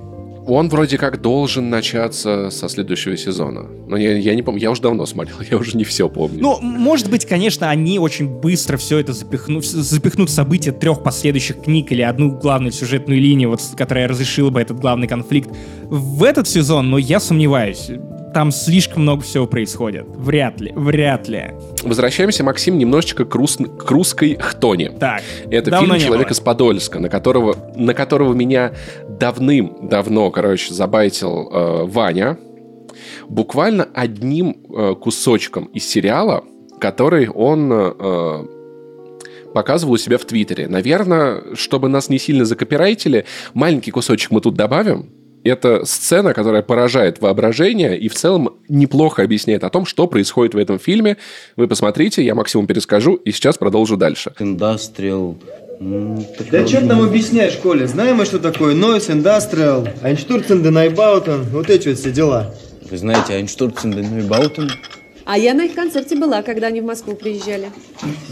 Он 0.47 0.69
вроде 0.69 0.97
как 0.97 1.21
должен 1.21 1.69
начаться 1.69 2.49
со 2.49 2.67
следующего 2.67 3.15
сезона. 3.15 3.67
Но 3.87 3.95
я, 3.95 4.17
я 4.17 4.33
не 4.33 4.41
помню, 4.41 4.61
я 4.61 4.71
уже 4.71 4.81
давно 4.81 5.05
смотрел, 5.05 5.37
я 5.51 5.57
уже 5.57 5.77
не 5.77 5.83
все 5.83 6.09
помню. 6.09 6.39
Ну, 6.41 6.59
может 6.61 7.09
быть, 7.09 7.25
конечно, 7.25 7.69
они 7.69 7.99
очень 7.99 8.27
быстро 8.27 8.77
все 8.77 8.99
это 8.99 9.13
запихнут, 9.13 9.65
запихнут 9.65 10.29
события 10.29 10.71
трех 10.71 11.03
последующих 11.03 11.61
книг 11.61 11.91
или 11.91 12.01
одну 12.01 12.31
главную 12.39 12.71
сюжетную 12.71 13.21
линию, 13.21 13.49
вот, 13.49 13.61
которая 13.77 14.07
разрешила 14.07 14.49
бы 14.49 14.61
этот 14.61 14.79
главный 14.79 15.07
конфликт 15.07 15.49
в 15.83 16.23
этот 16.23 16.47
сезон, 16.47 16.89
но 16.89 16.97
я 16.97 17.19
сомневаюсь 17.19 17.89
там 18.33 18.51
слишком 18.51 19.03
много 19.03 19.23
всего 19.23 19.47
происходит. 19.47 20.05
Вряд 20.07 20.59
ли, 20.59 20.71
вряд 20.75 21.27
ли. 21.27 21.51
Возвращаемся, 21.83 22.43
Максим, 22.43 22.77
немножечко 22.77 23.25
к, 23.25 23.35
рус... 23.35 23.57
к 23.57 23.89
русской 23.91 24.35
хтоне. 24.39 24.91
Так, 24.91 25.21
Это 25.49 25.77
фильм 25.77 25.97
«Человек 25.99 26.27
было. 26.27 26.33
из 26.33 26.39
Подольска», 26.39 26.99
на 26.99 27.09
которого, 27.09 27.55
на 27.75 27.93
которого 27.93 28.33
меня 28.33 28.73
давным-давно, 29.07 30.31
короче, 30.31 30.73
забайтил 30.73 31.49
э, 31.51 31.83
Ваня. 31.85 32.37
Буквально 33.27 33.87
одним 33.93 34.57
э, 34.69 34.95
кусочком 34.95 35.65
из 35.65 35.87
сериала, 35.87 36.43
который 36.79 37.29
он... 37.29 37.69
Э, 37.71 38.45
показывал 39.53 39.95
у 39.95 39.97
себя 39.97 40.17
в 40.17 40.23
Твиттере. 40.23 40.69
Наверное, 40.69 41.55
чтобы 41.55 41.89
нас 41.89 42.07
не 42.07 42.19
сильно 42.19 42.45
закопирайтили, 42.45 43.25
маленький 43.53 43.91
кусочек 43.91 44.31
мы 44.31 44.39
тут 44.39 44.55
добавим, 44.55 45.09
это 45.43 45.85
сцена, 45.85 46.33
которая 46.33 46.61
поражает 46.61 47.21
воображение 47.21 47.97
и 47.97 48.07
в 48.07 48.13
целом 48.13 48.57
неплохо 48.69 49.23
объясняет 49.23 49.63
о 49.63 49.69
том, 49.69 49.85
что 49.85 50.07
происходит 50.07 50.53
в 50.53 50.57
этом 50.57 50.79
фильме. 50.79 51.17
Вы 51.55 51.67
посмотрите, 51.67 52.23
я 52.23 52.35
максимум 52.35 52.67
перескажу 52.67 53.15
и 53.15 53.31
сейчас 53.31 53.57
продолжу 53.57 53.97
дальше. 53.97 54.33
Индастриал. 54.39 55.37
Да 55.79 56.67
что 56.67 56.79
ты 56.79 56.85
нам 56.85 57.01
объясняешь, 57.01 57.55
Коля? 57.57 57.87
Знаем 57.87 58.17
мы, 58.17 58.25
что 58.25 58.37
такое 58.37 58.75
Noise 58.75 59.21
Industrial, 59.21 59.87
Einstürzen 60.03 60.61
den 60.61 60.73
Neubauten, 60.73 61.43
вот 61.51 61.69
эти 61.71 61.89
вот 61.89 61.97
все 61.97 62.11
дела. 62.11 62.53
Вы 62.89 62.97
знаете 62.97 63.33
den 63.33 64.27
Neubauten? 64.27 64.69
А 65.25 65.37
я 65.37 65.53
на 65.53 65.65
их 65.65 65.75
концерте 65.75 66.15
была, 66.15 66.41
когда 66.41 66.67
они 66.67 66.81
в 66.81 66.85
Москву 66.85 67.15
приезжали. 67.15 67.69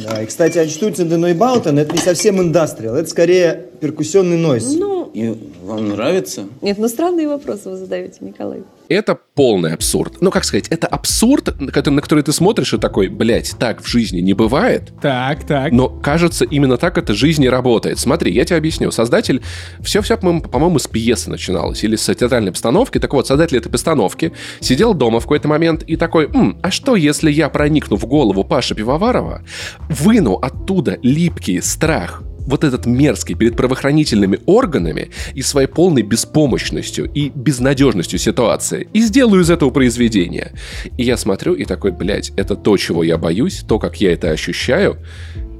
Да, 0.04 0.22
и, 0.22 0.26
кстати, 0.26 0.58
den 0.60 1.20
Neubauten– 1.20 1.80
это 1.82 1.94
не 1.94 2.02
совсем 2.02 2.40
индастриал, 2.40 2.96
это 2.96 3.10
скорее 3.10 3.68
перкуссионный 3.80 4.38
нойз. 4.38 4.76
Ну... 4.76 4.89
И 5.14 5.36
вам 5.64 5.90
нравится? 5.90 6.48
Нет, 6.62 6.78
ну 6.78 6.88
странные 6.88 7.28
вопросы 7.28 7.70
вы 7.70 7.78
задаете, 7.78 8.18
Николай. 8.22 8.64
Это 8.90 9.20
полный 9.36 9.74
абсурд. 9.74 10.20
Ну, 10.20 10.32
как 10.32 10.44
сказать, 10.44 10.68
это 10.70 10.88
абсурд, 10.88 11.60
на 11.60 11.72
который 11.72 12.24
ты 12.24 12.34
смотришь 12.34 12.74
и 12.74 12.80
такой, 12.80 13.08
блядь, 13.08 13.54
так 13.60 13.84
в 13.84 13.88
жизни 13.88 14.20
не 14.20 14.34
бывает. 14.34 14.92
Так, 15.00 15.46
так. 15.46 15.72
Но, 15.72 15.90
кажется, 15.90 16.44
именно 16.44 16.78
так 16.78 16.98
это 16.98 17.14
жизнь 17.14 17.44
и 17.44 17.50
работает. 17.50 18.00
Смотри, 18.00 18.34
я 18.34 18.46
тебе 18.46 18.58
объясню. 18.58 18.90
Создатель... 18.90 19.44
Все-все, 19.82 20.18
по-моему, 20.18 20.80
с 20.80 20.88
пьесы 20.88 21.30
начиналось. 21.30 21.84
Или 21.84 21.96
с 21.96 22.14
театральной 22.14 22.52
постановки. 22.52 23.00
Так 23.00 23.14
вот, 23.14 23.28
создатель 23.28 23.58
этой 23.58 23.72
постановки 23.72 24.34
сидел 24.60 24.96
дома 24.96 25.20
в 25.20 25.24
какой-то 25.24 25.48
момент 25.48 25.84
и 25.84 25.96
такой, 25.96 26.26
М, 26.34 26.58
а 26.64 26.72
что, 26.72 26.96
если 26.96 27.32
я 27.32 27.50
проникну 27.50 27.96
в 27.96 28.06
голову 28.08 28.44
Паши 28.44 28.74
Пивоварова, 28.74 29.44
выну 29.88 30.34
оттуда 30.34 30.98
липкий 31.04 31.62
страх, 31.62 32.24
вот 32.50 32.64
этот 32.64 32.86
мерзкий 32.86 33.36
перед 33.36 33.56
правоохранительными 33.56 34.40
органами 34.46 35.12
и 35.36 35.42
своей 35.42 35.68
полной 35.68 36.02
беспомощностью 36.02 37.10
и 37.14 37.30
безнадежностью 37.30 38.20
ситуации 38.20 38.88
и 38.92 39.02
сделаю 39.02 39.44
из 39.44 39.50
этого 39.50 39.70
произведение. 39.70 40.54
И 40.98 41.04
я 41.04 41.16
смотрю 41.16 41.54
и 41.54 41.66
такой, 41.66 41.92
блядь, 41.92 42.32
это 42.36 42.56
то, 42.56 42.76
чего 42.78 43.04
я 43.04 43.18
боюсь, 43.18 43.64
то, 43.68 43.78
как 43.78 44.02
я 44.02 44.14
это 44.14 44.32
ощущаю, 44.32 44.98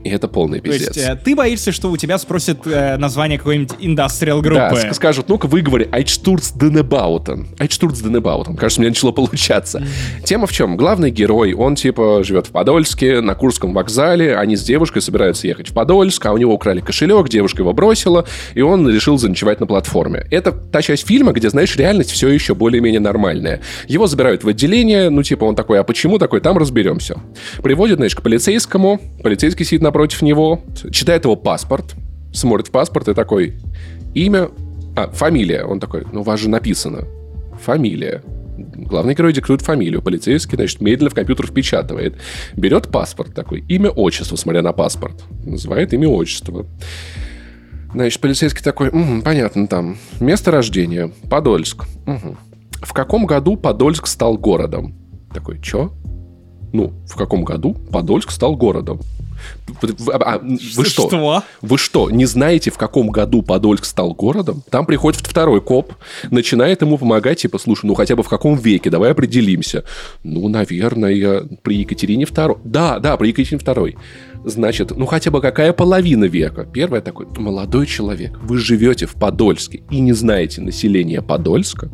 и 0.04 0.10
это 0.10 0.28
полный 0.28 0.62
пиздец. 0.62 0.94
То 0.94 1.00
есть 1.00 1.10
э, 1.10 1.16
ты 1.24 1.36
боишься, 1.36 1.72
что 1.72 1.92
у 1.92 1.98
тебя 1.98 2.18
спросят 2.18 2.66
э, 2.66 2.98
название 2.98 3.38
какой-нибудь 3.38 3.76
индастриал 3.80 4.42
группы? 4.42 4.80
Да, 4.84 4.94
скажут, 4.94 5.28
ну-ка 5.28 5.48
выговори 5.48 5.90
Айчтурц 5.92 6.52
Денебаутен. 6.54 7.48
Айчтурц 7.60 8.00
Денебаутен. 8.00 8.56
Кажется, 8.56 8.80
мне 8.80 8.90
начало 8.90 9.12
получаться. 9.12 9.80
Mm. 9.80 10.24
Тема 10.24 10.48
в 10.48 10.54
чем? 10.54 10.78
Главный 10.78 11.12
герой, 11.12 11.54
он 11.54 11.76
типа 11.76 12.24
живет 12.24 12.48
в 12.48 12.52
Подольске, 12.52 13.20
на 13.20 13.36
Курском 13.36 13.74
вокзале, 13.74 14.38
они 14.38 14.56
с 14.56 14.64
девушкой 14.64 15.02
собираются 15.02 15.48
ехать 15.48 15.70
в 15.70 15.74
Подольск, 15.74 16.26
а 16.26 16.32
у 16.32 16.38
него 16.38 16.54
украли 16.54 16.80
кошелек, 16.80 17.28
девушка 17.28 17.62
его 17.62 17.74
бросила, 17.74 18.26
и 18.54 18.62
он 18.62 18.88
решил 18.90 19.18
заночевать 19.18 19.60
на 19.60 19.68
платформе. 19.68 20.26
Это 20.32 20.52
та 20.52 20.82
часть 20.82 21.06
фильма, 21.06 21.34
где, 21.34 21.50
знаешь, 21.50 21.76
реальность 21.76 22.12
все 22.12 22.30
еще 22.30 22.56
более-менее 22.56 23.02
нормальная. 23.02 23.62
Его 23.88 24.08
забирают 24.08 24.44
в 24.44 24.48
отделение, 24.48 25.10
ну 25.10 25.24
типа 25.24 25.44
он 25.44 25.56
такой, 25.56 25.80
а 25.80 25.84
почему 25.84 26.20
такой, 26.20 26.40
там 26.40 26.58
разберемся. 26.58 27.20
Приводят, 27.62 27.98
знаешь, 27.98 28.16
к 28.16 28.22
полицейскому, 28.22 29.00
полицейский 29.22 29.66
сидит 29.66 29.82
на 29.82 29.89
напротив 29.90 30.22
него, 30.22 30.62
читает 30.92 31.26
его 31.26 31.36
паспорт, 31.36 31.96
смотрит 32.32 32.68
в 32.68 32.72
паспорт 32.72 33.08
и 33.08 33.14
такой, 33.14 33.56
имя, 34.14 34.50
а, 34.96 35.08
фамилия. 35.10 35.64
Он 35.64 35.80
такой, 35.80 36.06
ну, 36.12 36.22
у 36.22 36.24
вас 36.24 36.40
же 36.40 36.50
написано. 36.50 37.06
Фамилия. 37.64 38.24
Главный 38.58 39.16
герой 39.16 39.34
диктует 39.34 39.62
фамилию. 39.62 40.02
Полицейский, 40.02 40.56
значит, 40.56 40.82
медленно 40.82 41.10
в 41.10 41.16
компьютер 41.16 41.48
впечатывает. 41.48 42.18
Берет 42.56 42.90
паспорт 42.90 43.34
такой, 43.34 43.64
имя, 43.68 43.90
отчество, 43.90 44.36
смотря 44.36 44.62
на 44.62 44.74
паспорт. 44.74 45.24
Называет 45.44 45.94
имя, 45.94 46.08
отчество. 46.08 46.66
Значит, 47.92 48.22
полицейский 48.22 48.64
такой, 48.64 48.90
угу, 48.90 49.24
понятно, 49.24 49.68
там, 49.68 49.98
место 50.20 50.52
рождения, 50.52 51.12
Подольск. 51.30 51.86
Угу. 52.06 52.38
В 52.84 52.94
каком 52.94 53.26
году 53.26 53.58
Подольск 53.58 54.06
стал 54.06 54.38
городом? 54.38 54.94
Такой, 55.34 55.60
чё? 55.60 55.94
Ну, 56.74 56.94
в 57.08 57.16
каком 57.16 57.44
году 57.44 57.76
Подольск 57.92 58.32
стал 58.32 58.56
городом? 58.56 59.00
А, 60.12 60.36
а, 60.36 60.40
вы 60.40 60.86
что? 60.86 61.08
что? 61.08 61.44
Вы 61.62 61.78
что, 61.78 62.10
не 62.10 62.26
знаете, 62.26 62.72
в 62.72 62.78
каком 62.78 63.10
году 63.10 63.42
Подольск 63.42 63.86
стал 63.86 64.14
городом? 64.14 64.64
Там 64.70 64.86
приходит 64.86 65.22
второй 65.26 65.62
коп, 65.62 65.94
начинает 66.30 66.82
ему 66.82 66.98
помогать, 66.98 67.40
типа, 67.40 67.58
слушай, 67.58 67.86
ну 67.86 67.94
хотя 67.94 68.16
бы 68.16 68.24
в 68.24 68.30
каком 68.30 68.56
веке, 68.58 68.90
давай 68.90 69.12
определимся. 69.12 69.84
Ну, 70.24 70.48
наверное, 70.50 71.44
при 71.62 71.78
Екатерине 71.78 72.26
II. 72.26 72.60
Да, 72.64 73.00
да, 73.00 73.18
при 73.18 73.30
Екатерине 73.30 73.62
II. 73.62 73.98
Значит, 74.46 74.92
ну 74.96 75.06
хотя 75.06 75.32
бы 75.32 75.42
какая 75.42 75.74
половина 75.74 76.26
века? 76.26 76.66
Первое 76.66 77.02
такой, 77.02 77.28
молодой 77.38 77.86
человек, 77.86 78.38
вы 78.42 78.58
живете 78.58 79.06
в 79.06 79.14
Подольске 79.14 79.84
и 79.90 80.00
не 80.00 80.14
знаете 80.14 80.62
население 80.62 81.22
Подольска? 81.22 81.90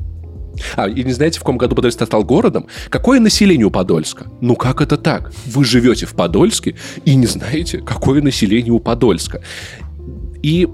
А, 0.76 0.88
и 0.88 1.03
не 1.03 1.11
знаете, 1.11 1.40
в 1.40 1.44
каком 1.44 1.57
году 1.57 1.76
Подольск 1.76 2.03
стал 2.06 2.23
городом? 2.23 2.68
Какое 2.90 3.19
население 3.19 3.65
у 3.65 3.72
Подольска? 3.72 4.27
Ну 4.41 4.56
как 4.56 4.82
это 4.82 4.98
так? 4.98 5.32
Вы 5.45 5.65
живете 5.65 6.06
в 6.06 6.15
Подольске 6.15 6.76
и 7.06 7.15
не 7.15 7.27
знаете, 7.27 7.80
какое 7.80 8.22
население 8.22 8.72
у 8.72 8.80
Подольска. 8.80 9.41
И 10.41 10.68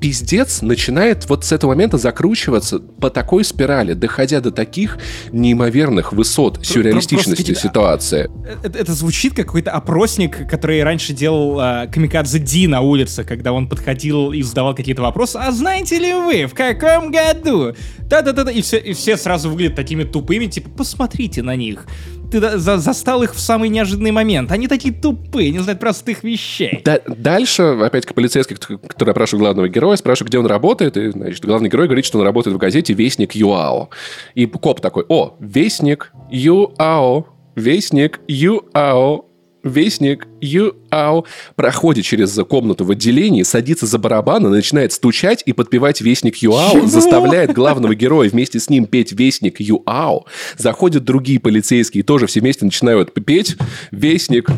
пиздец 0.00 0.62
начинает 0.62 1.28
вот 1.28 1.44
с 1.44 1.52
этого 1.52 1.70
момента 1.70 1.98
закручиваться 1.98 2.78
по 2.78 3.10
такой 3.10 3.44
спирали, 3.44 3.94
доходя 3.94 4.40
до 4.40 4.50
таких 4.50 4.98
неимоверных 5.32 6.12
высот 6.12 6.64
сюрреалистичности 6.64 7.52
Просто, 7.52 7.68
ситуации. 7.68 8.30
Это, 8.64 8.78
это 8.78 8.92
звучит 8.92 9.34
как 9.34 9.46
какой-то 9.46 9.72
опросник, 9.72 10.48
который 10.48 10.82
раньше 10.82 11.12
делал 11.12 11.60
э, 11.60 11.88
Камикадзе 11.92 12.38
Ди 12.38 12.66
на 12.66 12.80
улице, 12.80 13.22
когда 13.22 13.52
он 13.52 13.68
подходил 13.68 14.32
и 14.32 14.42
задавал 14.42 14.74
какие-то 14.74 15.02
вопросы. 15.02 15.36
А 15.36 15.50
знаете 15.52 15.98
ли 15.98 16.14
вы, 16.14 16.46
в 16.46 16.54
каком 16.54 17.10
году? 17.10 17.74
Да-да-да, 17.98 18.50
и 18.50 18.62
все, 18.62 18.78
и 18.78 18.94
все 18.94 19.16
сразу 19.16 19.50
выглядят 19.50 19.76
такими 19.76 20.04
тупыми, 20.04 20.46
типа, 20.46 20.70
посмотрите 20.70 21.42
на 21.42 21.54
них 21.54 21.86
ты 22.32 22.58
за 22.58 22.78
застал 22.78 23.22
их 23.22 23.34
в 23.34 23.38
самый 23.38 23.68
неожиданный 23.68 24.10
момент. 24.10 24.50
Они 24.50 24.68
такие 24.68 24.94
тупые, 24.94 25.50
не 25.50 25.58
знают 25.58 25.80
простых 25.80 26.24
вещей. 26.24 26.80
Да, 26.84 27.00
дальше, 27.06 27.62
опять-таки, 27.62 28.14
полицейский, 28.14 28.56
который 28.56 29.10
опрашивает 29.10 29.42
главного 29.42 29.68
героя, 29.68 29.96
спрашивает, 29.96 30.30
где 30.30 30.38
он 30.38 30.46
работает, 30.46 30.96
и, 30.96 31.10
значит, 31.10 31.44
главный 31.44 31.68
герой 31.68 31.86
говорит, 31.86 32.04
что 32.04 32.18
он 32.18 32.24
работает 32.24 32.56
в 32.56 32.58
газете 32.58 32.94
«Вестник 32.94 33.34
ЮАО». 33.34 33.90
И 34.34 34.46
коп 34.46 34.80
такой, 34.80 35.04
о, 35.08 35.36
«Вестник 35.38 36.12
ЮАО», 36.30 37.26
«Вестник 37.54 38.20
ЮАО», 38.26 39.26
Вестник 39.64 40.26
ЮАО 40.40 41.24
проходит 41.56 42.04
через 42.04 42.38
комнату 42.48 42.84
в 42.84 42.90
отделении, 42.90 43.42
садится 43.42 43.86
за 43.86 43.98
барабан 43.98 44.46
и 44.46 44.50
начинает 44.50 44.92
стучать 44.92 45.42
и 45.46 45.52
подпевать 45.52 46.00
Вестник 46.00 46.36
ЮАО, 46.36 46.72
Чего? 46.72 46.86
заставляет 46.86 47.52
главного 47.52 47.94
героя 47.94 48.28
вместе 48.28 48.58
с 48.58 48.68
ним 48.68 48.86
петь 48.86 49.12
Вестник 49.12 49.60
ЮАО. 49.60 50.24
Заходят 50.58 51.04
другие 51.04 51.38
полицейские, 51.40 52.02
тоже 52.02 52.26
все 52.26 52.40
вместе 52.40 52.64
начинают 52.64 53.12
петь 53.14 53.56
Вестник 53.90 54.50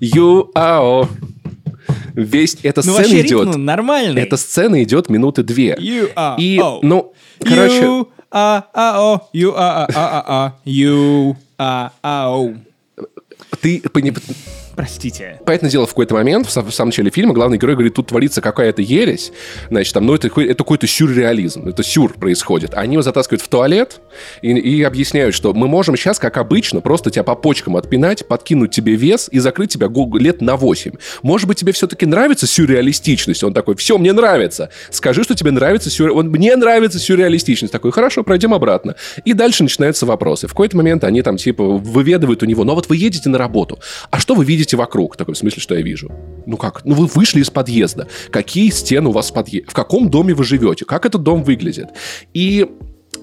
ЮАО. 0.00 1.08
Весь 2.14 2.56
эта 2.62 2.82
ну, 2.84 2.94
сцена 2.94 3.20
идет. 3.20 3.46
Ритм 3.48 3.64
нормальный. 3.64 4.22
Эта 4.22 4.36
сцена 4.36 4.82
идет 4.82 5.08
минуты 5.08 5.42
две. 5.42 5.76
И, 5.80 6.60
ну, 6.82 7.12
короче... 7.40 8.04
U-A-O. 8.30 9.28
U-A-A-A-A. 9.32 10.54
U-A-O. 10.64 12.54
Ты 13.60 13.82
Простите. 14.78 15.40
Поэтому 15.44 15.72
дело, 15.72 15.86
в 15.86 15.88
какой-то 15.88 16.14
момент, 16.14 16.46
в, 16.46 16.50
самом 16.52 16.90
начале 16.90 17.10
фильма, 17.10 17.34
главный 17.34 17.58
герой 17.58 17.74
говорит, 17.74 17.94
тут 17.94 18.06
творится 18.06 18.40
какая-то 18.40 18.80
ересь, 18.80 19.32
значит, 19.70 19.92
там, 19.92 20.06
ну, 20.06 20.14
это, 20.14 20.28
это 20.28 20.54
какой-то 20.54 20.86
сюрреализм, 20.86 21.66
это 21.66 21.82
сюр 21.82 22.12
происходит. 22.12 22.74
Они 22.74 22.92
его 22.92 23.02
затаскивают 23.02 23.42
в 23.42 23.48
туалет 23.48 24.00
и, 24.40 24.52
и 24.52 24.84
объясняют, 24.84 25.34
что 25.34 25.52
мы 25.52 25.66
можем 25.66 25.96
сейчас, 25.96 26.20
как 26.20 26.36
обычно, 26.36 26.80
просто 26.80 27.10
тебя 27.10 27.24
по 27.24 27.34
почкам 27.34 27.76
отпинать, 27.76 28.28
подкинуть 28.28 28.70
тебе 28.70 28.94
вес 28.94 29.28
и 29.32 29.40
закрыть 29.40 29.72
тебя 29.72 29.88
лет 30.16 30.40
на 30.40 30.54
8. 30.54 30.92
Может 31.22 31.48
быть, 31.48 31.58
тебе 31.58 31.72
все-таки 31.72 32.06
нравится 32.06 32.46
сюрреалистичность? 32.46 33.42
Он 33.42 33.52
такой, 33.52 33.74
все, 33.74 33.98
мне 33.98 34.12
нравится. 34.12 34.70
Скажи, 34.90 35.24
что 35.24 35.34
тебе 35.34 35.50
нравится 35.50 35.90
сюрре... 35.90 36.12
Он, 36.12 36.28
мне 36.28 36.54
нравится 36.54 37.00
сюрреалистичность. 37.00 37.72
Такой, 37.72 37.90
хорошо, 37.90 38.22
пройдем 38.22 38.54
обратно. 38.54 38.94
И 39.24 39.32
дальше 39.32 39.64
начинаются 39.64 40.06
вопросы. 40.06 40.46
В 40.46 40.50
какой-то 40.50 40.76
момент 40.76 41.02
они 41.02 41.22
там, 41.22 41.36
типа, 41.36 41.64
выведывают 41.64 42.44
у 42.44 42.46
него, 42.46 42.62
ну 42.62 42.76
вот 42.76 42.88
вы 42.88 42.96
едете 42.96 43.28
на 43.28 43.38
работу, 43.38 43.80
а 44.12 44.20
что 44.20 44.36
вы 44.36 44.44
видите 44.44 44.67
вокруг? 44.76 45.16
Такой, 45.16 45.34
в 45.34 45.38
смысле, 45.38 45.60
что 45.60 45.74
я 45.74 45.82
вижу? 45.82 46.10
Ну 46.46 46.56
как? 46.56 46.84
Ну 46.84 46.94
вы 46.94 47.06
вышли 47.06 47.40
из 47.40 47.50
подъезда. 47.50 48.08
Какие 48.30 48.70
стены 48.70 49.08
у 49.08 49.12
вас 49.12 49.30
в 49.30 49.34
подъезде? 49.34 49.68
В 49.68 49.74
каком 49.74 50.10
доме 50.10 50.34
вы 50.34 50.44
живете? 50.44 50.84
Как 50.84 51.06
этот 51.06 51.22
дом 51.22 51.42
выглядит? 51.42 51.88
И 52.34 52.66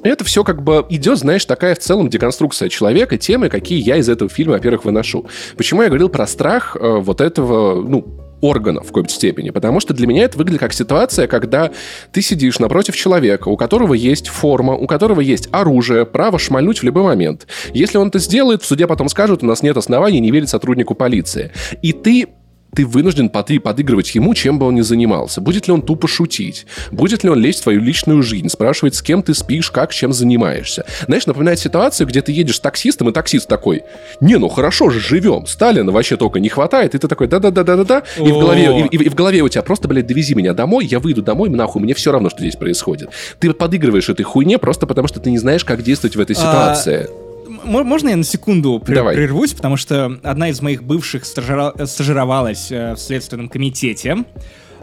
это 0.03 0.23
все 0.23 0.43
как 0.43 0.61
бы 0.61 0.85
идет, 0.89 1.17
знаешь, 1.17 1.45
такая 1.45 1.75
в 1.75 1.79
целом 1.79 2.09
деконструкция 2.09 2.69
человека, 2.69 3.17
темы, 3.17 3.49
какие 3.49 3.81
я 3.81 3.97
из 3.97 4.07
этого 4.07 4.29
фильма, 4.29 4.53
во-первых, 4.53 4.85
выношу. 4.85 5.25
Почему 5.57 5.81
я 5.81 5.87
говорил 5.87 6.09
про 6.09 6.27
страх 6.27 6.77
э, 6.79 6.97
вот 6.99 7.21
этого, 7.21 7.81
ну, 7.81 8.24
органа 8.41 8.81
в 8.81 8.87
какой-то 8.87 9.09
степени, 9.09 9.49
потому 9.49 9.79
что 9.79 9.93
для 9.93 10.07
меня 10.07 10.23
это 10.23 10.37
выглядит 10.37 10.59
как 10.59 10.73
ситуация, 10.73 11.27
когда 11.27 11.71
ты 12.11 12.21
сидишь 12.21 12.59
напротив 12.59 12.95
человека, 12.95 13.49
у 13.49 13.57
которого 13.57 13.93
есть 13.93 14.27
форма, 14.27 14.73
у 14.73 14.87
которого 14.87 15.21
есть 15.21 15.47
оружие, 15.51 16.05
право 16.05 16.39
шмальнуть 16.39 16.79
в 16.79 16.83
любой 16.83 17.03
момент. 17.03 17.47
Если 17.73 17.97
он 17.97 18.09
это 18.09 18.19
сделает, 18.19 18.61
в 18.61 18.65
суде 18.65 18.87
потом 18.87 19.09
скажут, 19.09 19.43
у 19.43 19.45
нас 19.45 19.63
нет 19.63 19.77
оснований 19.77 20.19
не 20.19 20.31
верить 20.31 20.49
сотруднику 20.49 20.95
полиции. 20.95 21.51
И 21.81 21.93
ты 21.93 22.27
ты 22.75 22.85
вынужден 22.85 23.29
поды 23.29 23.59
подыгрывать 23.59 24.13
ему, 24.15 24.33
чем 24.33 24.59
бы 24.59 24.67
он 24.67 24.75
ни 24.75 24.81
занимался. 24.81 25.41
Будет 25.41 25.67
ли 25.67 25.73
он 25.73 25.81
тупо 25.81 26.07
шутить? 26.07 26.65
Будет 26.91 27.23
ли 27.23 27.29
он 27.29 27.39
лезть 27.39 27.61
в 27.61 27.63
твою 27.63 27.81
личную 27.81 28.21
жизнь? 28.21 28.49
Спрашивать, 28.49 28.95
с 28.95 29.01
кем 29.01 29.23
ты 29.23 29.33
спишь, 29.33 29.71
как, 29.71 29.93
чем 29.93 30.11
занимаешься? 30.13 30.85
Знаешь, 31.05 31.25
напоминает 31.25 31.59
ситуацию, 31.59 32.07
где 32.07 32.21
ты 32.21 32.31
едешь 32.31 32.57
с 32.57 32.59
таксистом, 32.59 33.09
и 33.09 33.13
таксист 33.13 33.47
такой, 33.47 33.83
не, 34.19 34.37
ну 34.37 34.49
хорошо 34.49 34.89
же, 34.89 34.99
живем, 34.99 35.45
Сталина 35.47 35.91
вообще 35.91 36.17
только 36.17 36.39
не 36.39 36.49
хватает, 36.49 36.95
и 36.95 36.97
ты 36.97 37.07
такой, 37.07 37.27
да-да-да-да-да-да, 37.27 38.03
и 38.17 38.31
в 38.31 38.39
голове, 38.39 38.87
и, 38.91 38.95
и, 38.95 39.03
и 39.03 39.09
в 39.09 39.15
голове 39.15 39.41
у 39.41 39.49
тебя 39.49 39.61
просто, 39.61 39.87
блядь, 39.87 40.07
довези 40.07 40.35
меня 40.35 40.53
домой, 40.53 40.85
я 40.85 40.99
выйду 40.99 41.21
домой, 41.21 41.49
нахуй, 41.49 41.81
мне 41.81 41.93
все 41.93 42.11
равно, 42.11 42.29
что 42.29 42.39
здесь 42.39 42.55
происходит. 42.55 43.09
Ты 43.39 43.53
подыгрываешь 43.53 44.09
этой 44.09 44.23
хуйне 44.23 44.57
просто 44.57 44.85
потому, 44.85 45.07
что 45.07 45.19
ты 45.19 45.31
не 45.31 45.37
знаешь, 45.37 45.63
как 45.63 45.81
действовать 45.81 46.15
в 46.15 46.19
этой 46.19 46.35
а, 46.35 46.39
ситуации. 46.39 47.07
А 47.09 47.24
можно 47.47 48.09
я 48.09 48.15
на 48.17 48.23
секунду 48.23 48.81
Давай. 48.85 49.15
прервусь, 49.15 49.53
потому 49.53 49.77
что 49.77 50.19
одна 50.23 50.49
из 50.49 50.61
моих 50.61 50.83
бывших 50.83 51.25
стажира... 51.25 51.73
стажировалась 51.85 52.71
э, 52.71 52.93
в 52.93 52.97
Следственном 52.97 53.49
комитете. 53.49 54.25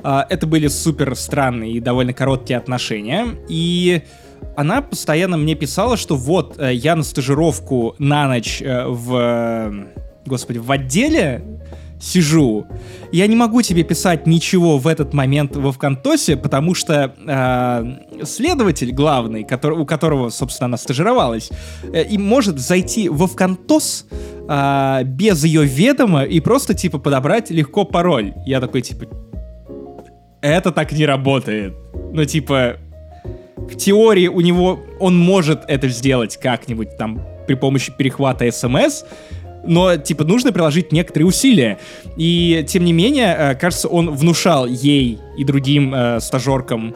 А, 0.03 0.27
это 0.29 0.47
были 0.47 0.69
супер 0.69 1.15
странные 1.17 1.73
и 1.73 1.81
довольно 1.81 2.13
короткие 2.13 2.59
отношения. 2.59 3.27
И 3.49 4.03
она 4.57 4.83
постоянно 4.83 5.37
мне 5.37 5.55
писала, 5.55 5.97
что 5.97 6.17
вот 6.17 6.59
э, 6.59 6.75
я 6.75 6.97
на 6.97 7.03
стажировку 7.03 7.95
на 7.99 8.29
ночь 8.29 8.61
э, 8.61 8.87
в, 8.87 9.87
господи, 10.27 10.59
в 10.59 10.71
отделе 10.71 11.62
сижу. 12.03 12.67
Я 13.13 13.27
не 13.29 13.37
могу 13.37 13.63
тебе 13.63 13.85
писать 13.85 14.27
ничего 14.27 14.79
в 14.79 14.89
этот 14.89 15.15
момент 15.15 15.57
во 15.57 15.71
ВКонтосе, 15.71 16.37
потому 16.37 16.75
что 16.75 17.15
э, 17.27 18.25
следователь 18.25 18.93
главный, 18.93 19.45
который, 19.45 19.79
у 19.79 19.87
которого, 19.87 20.31
собственно, 20.31 20.67
она 20.67 20.77
стажировалась, 20.77 21.51
э, 21.93 22.05
и 22.05 22.19
может 22.19 22.59
зайти 22.59 23.09
во 23.09 23.29
ВКонтос 23.29 24.07
э, 24.49 25.03
без 25.05 25.45
ее 25.45 25.65
ведома 25.65 26.25
и 26.25 26.41
просто, 26.41 26.75
типа, 26.75 26.99
подобрать 26.99 27.51
легко 27.51 27.85
пароль. 27.85 28.35
Я 28.47 28.61
такой, 28.61 28.83
типа, 28.83 29.05
это 30.41 30.73
так 30.73 30.91
не 30.93 31.07
работает. 31.07 31.75
Ну, 32.13 32.25
типа, 32.25 32.79
в 33.57 33.77
теории 33.77 34.27
у 34.27 34.41
него, 34.41 34.81
он 34.99 35.17
может 35.17 35.63
это 35.69 35.89
сделать 35.89 36.37
как-нибудь 36.37 36.97
там 36.97 37.25
при 37.47 37.55
помощи 37.55 37.93
перехвата 37.97 38.51
смс, 38.51 39.05
но, 39.65 39.97
типа, 39.97 40.25
нужно 40.25 40.53
приложить 40.53 40.93
некоторые 40.93 41.27
усилия. 41.27 41.79
И, 42.17 42.65
тем 42.69 42.85
не 42.85 42.93
менее, 42.93 43.35
э, 43.39 43.55
кажется, 43.55 43.89
он 43.89 44.11
внушал 44.11 44.67
ей 44.67 45.19
и 45.37 45.45
другим 45.45 45.95
э, 45.95 46.21
стажеркам 46.21 46.95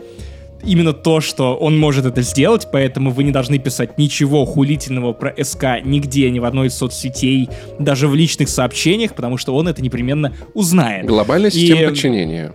именно 0.67 0.93
то, 0.93 1.21
что 1.21 1.57
он 1.57 1.79
может 1.79 2.07
это 2.07 2.23
сделать, 2.23 2.69
поэтому 2.73 3.11
вы 3.11 3.25
не 3.25 3.31
должны 3.31 3.59
писать 3.59 3.99
ничего 3.99 4.45
хулительного 4.45 5.13
про 5.13 5.33
СК 5.43 5.81
нигде, 5.85 6.31
ни 6.31 6.39
в 6.39 6.45
одной 6.45 6.69
из 6.69 6.75
соцсетей, 6.75 7.49
даже 7.79 8.09
в 8.09 8.15
личных 8.15 8.49
сообщениях, 8.49 9.15
потому 9.15 9.37
что 9.37 9.55
он 9.55 9.69
это 9.69 9.83
непременно 9.83 10.35
узнает. 10.55 11.07
Глобальная 11.07 11.51
система 11.51 11.83
и... 11.83 11.87
подчинения. 11.87 12.53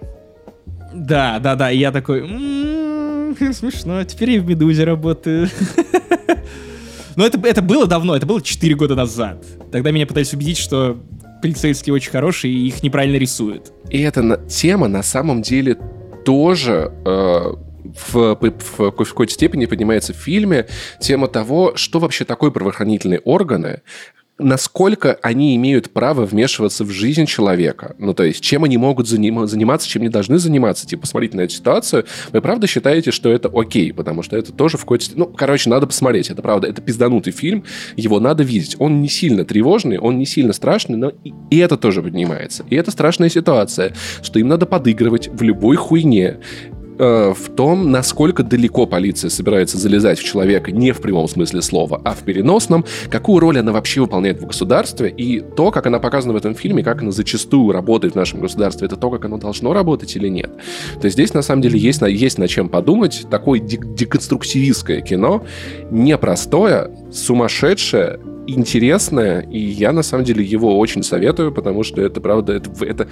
Да, 0.93 1.39
да, 1.39 1.55
да, 1.55 1.71
и 1.71 1.77
я 1.77 1.91
такой, 1.91 2.19
м-м, 2.21 3.35
смешно, 3.53 4.03
теперь 4.03 4.31
я 4.31 4.41
в 4.41 4.45
Медузе 4.47 4.83
работаю. 4.83 5.49
Но 7.15 7.25
это, 7.25 7.39
это 7.47 7.61
было 7.61 7.87
давно, 7.87 8.15
это 8.15 8.25
было 8.25 8.41
4 8.41 8.75
года 8.75 8.95
назад. 8.95 9.45
Тогда 9.71 9.91
меня 9.91 10.07
пытались 10.07 10.33
убедить, 10.33 10.57
что 10.57 11.01
полицейские 11.41 11.93
очень 11.93 12.11
хорошие 12.11 12.53
и 12.53 12.67
их 12.67 12.83
неправильно 12.83 13.17
рисуют. 13.17 13.71
И 13.89 13.99
эта 14.01 14.37
тема 14.47 14.87
на 14.87 15.03
самом 15.03 15.41
деле 15.41 15.77
тоже 16.23 16.91
э, 17.03 17.53
в, 18.11 18.35
в, 18.35 18.51
в 18.77 18.91
какой-то 18.91 19.33
степени 19.33 19.65
поднимается 19.65 20.13
в 20.13 20.17
фильме. 20.17 20.67
Тема 20.99 21.27
того, 21.27 21.73
что 21.75 21.99
вообще 21.99 22.25
такое 22.25 22.51
правоохранительные 22.51 23.19
органы, 23.19 23.81
насколько 24.41 25.17
они 25.21 25.55
имеют 25.55 25.91
право 25.91 26.25
вмешиваться 26.25 26.83
в 26.83 26.89
жизнь 26.89 27.25
человека. 27.25 27.95
Ну, 27.97 28.13
то 28.13 28.23
есть, 28.23 28.41
чем 28.41 28.63
они 28.63 28.77
могут 28.77 29.07
заним- 29.07 29.47
заниматься, 29.47 29.87
чем 29.87 30.01
не 30.01 30.09
должны 30.09 30.37
заниматься. 30.37 30.87
Типа, 30.87 31.01
посмотрите 31.01 31.37
на 31.37 31.41
эту 31.41 31.53
ситуацию. 31.53 32.05
Вы 32.31 32.41
правда 32.41 32.67
считаете, 32.67 33.11
что 33.11 33.31
это 33.31 33.49
окей? 33.53 33.93
Потому 33.93 34.23
что 34.23 34.37
это 34.37 34.51
тоже 34.51 34.77
в 34.77 34.81
какой-то... 34.81 35.05
Ну, 35.15 35.25
короче, 35.25 35.69
надо 35.69 35.87
посмотреть. 35.87 36.29
Это 36.29 36.41
правда, 36.41 36.67
это 36.67 36.81
пизданутый 36.81 37.33
фильм. 37.33 37.63
Его 37.95 38.19
надо 38.19 38.43
видеть. 38.43 38.75
Он 38.79 39.01
не 39.01 39.09
сильно 39.09 39.45
тревожный, 39.45 39.97
он 39.97 40.17
не 40.17 40.25
сильно 40.25 40.53
страшный, 40.53 40.97
но 40.97 41.09
и, 41.23 41.33
и 41.49 41.57
это 41.57 41.77
тоже 41.77 42.01
поднимается. 42.01 42.65
И 42.69 42.75
это 42.75 42.91
страшная 42.91 43.29
ситуация, 43.29 43.93
что 44.21 44.39
им 44.39 44.47
надо 44.47 44.65
подыгрывать 44.65 45.27
в 45.27 45.41
любой 45.41 45.75
хуйне. 45.75 46.37
Э, 47.01 47.33
в 47.33 47.49
том, 47.49 47.89
насколько 47.89 48.43
далеко 48.43 48.85
полиция 48.85 49.31
собирается 49.31 49.79
залезать 49.79 50.19
в 50.19 50.23
человека 50.23 50.71
не 50.71 50.91
в 50.91 51.01
прямом 51.01 51.27
смысле 51.27 51.63
слова, 51.63 51.99
а 52.05 52.13
в 52.13 52.19
переносном, 52.19 52.85
какую 53.09 53.39
роль 53.39 53.57
она 53.57 53.71
вообще 53.71 54.01
выполняет 54.01 54.39
в 54.39 54.45
государстве, 54.45 55.09
и 55.09 55.39
то, 55.39 55.71
как 55.71 55.87
она 55.87 55.97
показана 55.97 56.33
в 56.33 56.35
этом 56.35 56.53
фильме, 56.53 56.83
как 56.83 57.01
она 57.01 57.09
зачастую 57.09 57.71
работает 57.71 58.13
в 58.13 58.17
нашем 58.17 58.39
государстве, 58.39 58.85
это 58.85 58.97
то, 58.97 59.09
как 59.09 59.25
оно 59.25 59.39
должно 59.39 59.73
работать 59.73 60.15
или 60.15 60.27
нет. 60.27 60.51
То 60.99 61.05
есть 61.05 61.15
здесь, 61.15 61.33
на 61.33 61.41
самом 61.41 61.63
деле, 61.63 61.79
есть, 61.79 62.03
есть 62.03 62.37
над 62.37 62.51
чем 62.51 62.69
подумать. 62.69 63.25
Такое 63.31 63.59
деконструктивистское 63.59 65.01
кино, 65.01 65.43
непростое, 65.89 66.91
сумасшедшее, 67.11 68.19
интересное, 68.47 69.41
и 69.41 69.59
я, 69.59 69.91
на 69.91 70.03
самом 70.03 70.25
деле, 70.25 70.43
его 70.43 70.77
очень 70.77 71.03
советую, 71.03 71.51
потому 71.51 71.83
что 71.83 72.01
это, 72.01 72.21
правда, 72.21 72.53
это, 72.53 72.71
это 72.83 73.07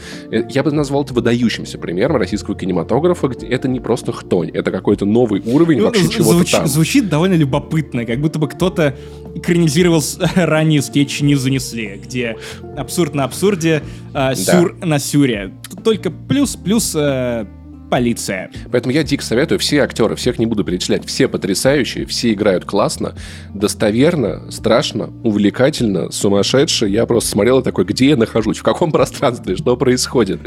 я 0.49 0.63
бы 0.63 0.71
назвал 0.71 1.03
это 1.03 1.13
выдающимся 1.13 1.77
примером 1.77 2.17
российского 2.17 2.57
кинематографа, 2.57 3.27
где 3.27 3.47
это 3.47 3.67
не 3.67 3.79
просто 3.79 4.11
хтонь, 4.11 4.49
это 4.49 4.71
какой-то 4.71 5.05
новый 5.05 5.41
уровень 5.45 5.79
ну, 5.79 5.85
вообще 5.85 6.09
чего-то 6.09 6.37
звуч, 6.37 6.51
там. 6.51 6.67
Звучит 6.67 7.09
довольно 7.09 7.35
любопытно, 7.35 8.05
как 8.05 8.19
будто 8.19 8.39
бы 8.39 8.47
кто-то 8.47 8.95
экранизировал 9.35 10.01
ранее 10.35 10.81
скетчи 10.81 11.23
«Не 11.23 11.35
занесли», 11.35 11.99
где 12.03 12.37
абсурд 12.77 13.13
на 13.13 13.25
абсурде, 13.25 13.83
э, 14.13 14.35
сюр 14.35 14.75
да. 14.79 14.85
на 14.85 14.99
сюре. 14.99 15.53
Только 15.83 16.11
плюс-плюс 16.11 16.95
э, 16.95 17.45
полиция. 17.89 18.51
Поэтому 18.71 18.93
я 18.93 19.03
дико 19.03 19.23
советую, 19.23 19.59
все 19.59 19.79
актеры, 19.79 20.15
всех 20.15 20.39
не 20.39 20.45
буду 20.45 20.63
перечислять, 20.63 21.05
все 21.05 21.27
потрясающие, 21.27 22.05
все 22.05 22.33
играют 22.33 22.65
классно, 22.65 23.15
достоверно, 23.53 24.51
страшно, 24.51 25.09
увлекательно, 25.23 26.11
сумасшедше. 26.11 26.87
Я 26.87 27.05
просто 27.05 27.31
смотрел 27.31 27.59
и 27.59 27.63
такой, 27.63 27.85
где 27.85 28.09
я 28.09 28.17
нахожусь, 28.17 28.59
в 28.59 28.63
каком 28.63 28.91
пространстве, 28.91 29.55
что 29.55 29.75
происходит. 29.75 30.39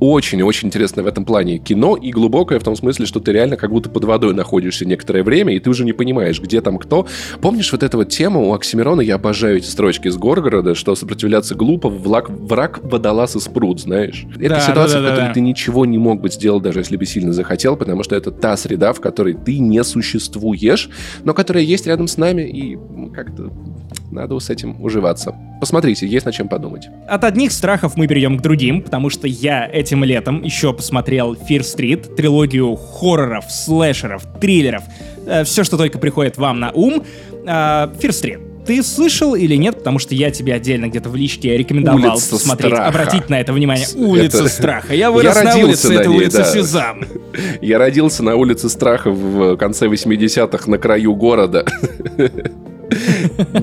Очень-очень 0.00 0.68
интересно 0.68 1.02
в 1.02 1.06
этом 1.06 1.24
плане 1.24 1.58
кино 1.58 1.96
и 1.96 2.10
глубокое 2.10 2.58
в 2.58 2.64
том 2.64 2.76
смысле, 2.76 3.06
что 3.06 3.20
ты 3.20 3.32
реально 3.32 3.56
как 3.56 3.70
будто 3.70 3.88
под 3.88 4.04
водой 4.04 4.34
находишься 4.34 4.84
некоторое 4.84 5.22
время, 5.22 5.54
и 5.54 5.60
ты 5.60 5.70
уже 5.70 5.84
не 5.84 5.92
понимаешь, 5.92 6.40
где 6.40 6.60
там 6.60 6.78
кто. 6.78 7.06
Помнишь 7.40 7.70
вот 7.72 7.82
эту 7.82 7.98
вот 7.98 8.08
тему 8.08 8.48
у 8.48 8.54
Оксимирона, 8.54 9.00
я 9.00 9.14
обожаю 9.16 9.58
эти 9.58 9.66
строчки 9.66 10.08
из 10.08 10.16
Горгорода, 10.16 10.74
что 10.74 10.94
сопротивляться 10.94 11.54
глупо, 11.54 11.88
враг, 11.88 12.30
враг 12.30 12.80
водолаз 12.82 13.36
и 13.36 13.40
спрут, 13.40 13.80
знаешь? 13.80 14.26
Это 14.36 14.48
да, 14.56 14.60
ситуация, 14.60 15.00
да, 15.00 15.02
да, 15.02 15.06
в 15.06 15.10
которой 15.10 15.28
да. 15.28 15.34
ты 15.34 15.40
ничего 15.40 15.86
не 15.86 15.98
мог 15.98 16.20
бы 16.20 16.30
сделать 16.30 16.62
даже 16.62 16.79
если 16.80 16.96
бы 16.96 17.06
сильно 17.06 17.32
захотел, 17.32 17.76
потому 17.76 18.02
что 18.02 18.16
это 18.16 18.30
та 18.30 18.56
среда, 18.56 18.92
в 18.92 19.00
которой 19.00 19.34
ты 19.34 19.58
не 19.58 19.82
существуешь, 19.84 20.90
но 21.24 21.34
которая 21.34 21.62
есть 21.62 21.86
рядом 21.86 22.08
с 22.08 22.16
нами, 22.16 22.42
и 22.42 22.78
как-то 23.14 23.52
надо 24.10 24.38
с 24.38 24.50
этим 24.50 24.82
уживаться. 24.82 25.34
Посмотрите, 25.60 26.06
есть 26.06 26.26
над 26.26 26.34
чем 26.34 26.48
подумать. 26.48 26.88
От 27.06 27.24
одних 27.24 27.52
страхов 27.52 27.96
мы 27.96 28.06
перейдем 28.06 28.38
к 28.38 28.42
другим, 28.42 28.82
потому 28.82 29.10
что 29.10 29.26
я 29.26 29.68
этим 29.70 30.04
летом 30.04 30.42
еще 30.42 30.72
посмотрел 30.72 31.34
Fear 31.34 31.60
Street, 31.60 32.14
трилогию 32.14 32.74
хорроров, 32.76 33.50
слэшеров, 33.50 34.26
триллеров, 34.40 34.84
э, 35.26 35.44
все, 35.44 35.64
что 35.64 35.76
только 35.76 35.98
приходит 35.98 36.38
вам 36.38 36.60
на 36.60 36.70
ум. 36.72 37.04
Э, 37.46 37.88
Fear 38.00 38.10
Street 38.10 38.49
ты 38.66 38.82
слышал 38.82 39.34
или 39.34 39.54
нет, 39.56 39.78
потому 39.78 39.98
что 39.98 40.14
я 40.14 40.30
тебе 40.30 40.54
отдельно 40.54 40.86
где-то 40.88 41.08
в 41.08 41.16
личке 41.16 41.56
рекомендовал 41.56 42.12
Улица 42.12 42.38
смотреть, 42.38 42.72
страха. 42.74 42.88
обратить 42.88 43.28
на 43.30 43.40
это 43.40 43.52
внимание. 43.52 43.86
Улица 43.96 44.38
Это- 44.38 44.48
страха. 44.50 44.94
Я 44.94 45.10
вырос 45.10 45.34
Я 45.36 45.42
на 45.42 45.56
улице, 45.56 45.88
на 45.88 45.92
это 46.00 46.08
ней, 46.08 46.16
улица 46.18 46.38
да. 46.38 46.44
Сезам. 46.44 47.04
Я 47.60 47.78
родился 47.78 48.22
на 48.22 48.36
улице 48.36 48.68
Страха 48.68 49.10
в 49.10 49.56
конце 49.56 49.86
80-х 49.86 50.70
на 50.70 50.78
краю 50.78 51.14
города. 51.14 51.64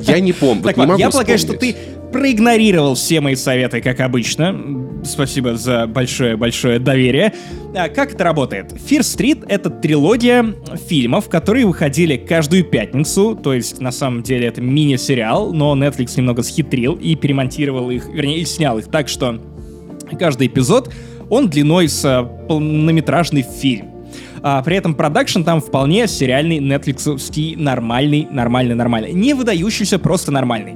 Я 0.02 0.20
не 0.20 0.34
помню. 0.34 0.64
Так 0.64 0.78
не 0.78 0.82
вот, 0.82 0.88
могу 0.90 1.00
я 1.00 1.10
полагаю, 1.10 1.38
что 1.38 1.54
ты 1.54 1.76
проигнорировал 2.12 2.96
все 2.96 3.22
мои 3.22 3.36
советы, 3.36 3.82
как 3.82 4.00
обычно. 4.00 4.56
Спасибо 5.04 5.56
за 5.56 5.88
большое-большое 5.88 6.80
доверие. 6.80 7.34
А, 7.76 7.90
как 7.90 8.14
это 8.14 8.24
работает? 8.24 8.72
Fear 8.74 9.02
Street— 9.02 9.46
это 9.50 9.70
трилогия 9.70 10.56
фильмов, 10.88 11.30
которые 11.30 11.66
выходили 11.66 12.18
каждую 12.18 12.64
пятницу, 12.64 13.36
то 13.42 13.54
есть 13.54 13.80
на 13.80 13.92
самом 13.92 14.24
деле 14.24 14.48
это 14.48 14.62
мини-сериал, 14.62 15.54
но 15.54 15.76
Netflix 15.76 16.14
немного 16.18 16.44
схитрил 16.44 16.94
и 16.96 17.16
перемонтировал 17.16 17.90
их, 17.92 18.08
вернее, 18.08 18.40
и 18.40 18.46
снял 18.46 18.78
их 18.80 18.88
так, 18.88 19.08
что 19.08 19.40
каждый 20.18 20.48
эпизод, 20.48 20.92
он 21.30 21.50
длиной 21.50 21.90
с 21.90 22.04
а, 22.06 22.24
полнометражный 22.24 23.44
фильм. 23.44 23.97
А, 24.42 24.62
при 24.62 24.76
этом 24.78 24.96
продакшн 24.96 25.44
там 25.44 25.62
вполне 25.62 26.08
сериальный, 26.08 26.60
нетфликсовский, 26.60 27.56
нормальный, 27.56 28.28
нормальный, 28.32 28.76
нормальный. 28.76 29.14
Не 29.14 29.34
выдающийся, 29.34 30.00
просто 30.00 30.32
нормальный. 30.32 30.76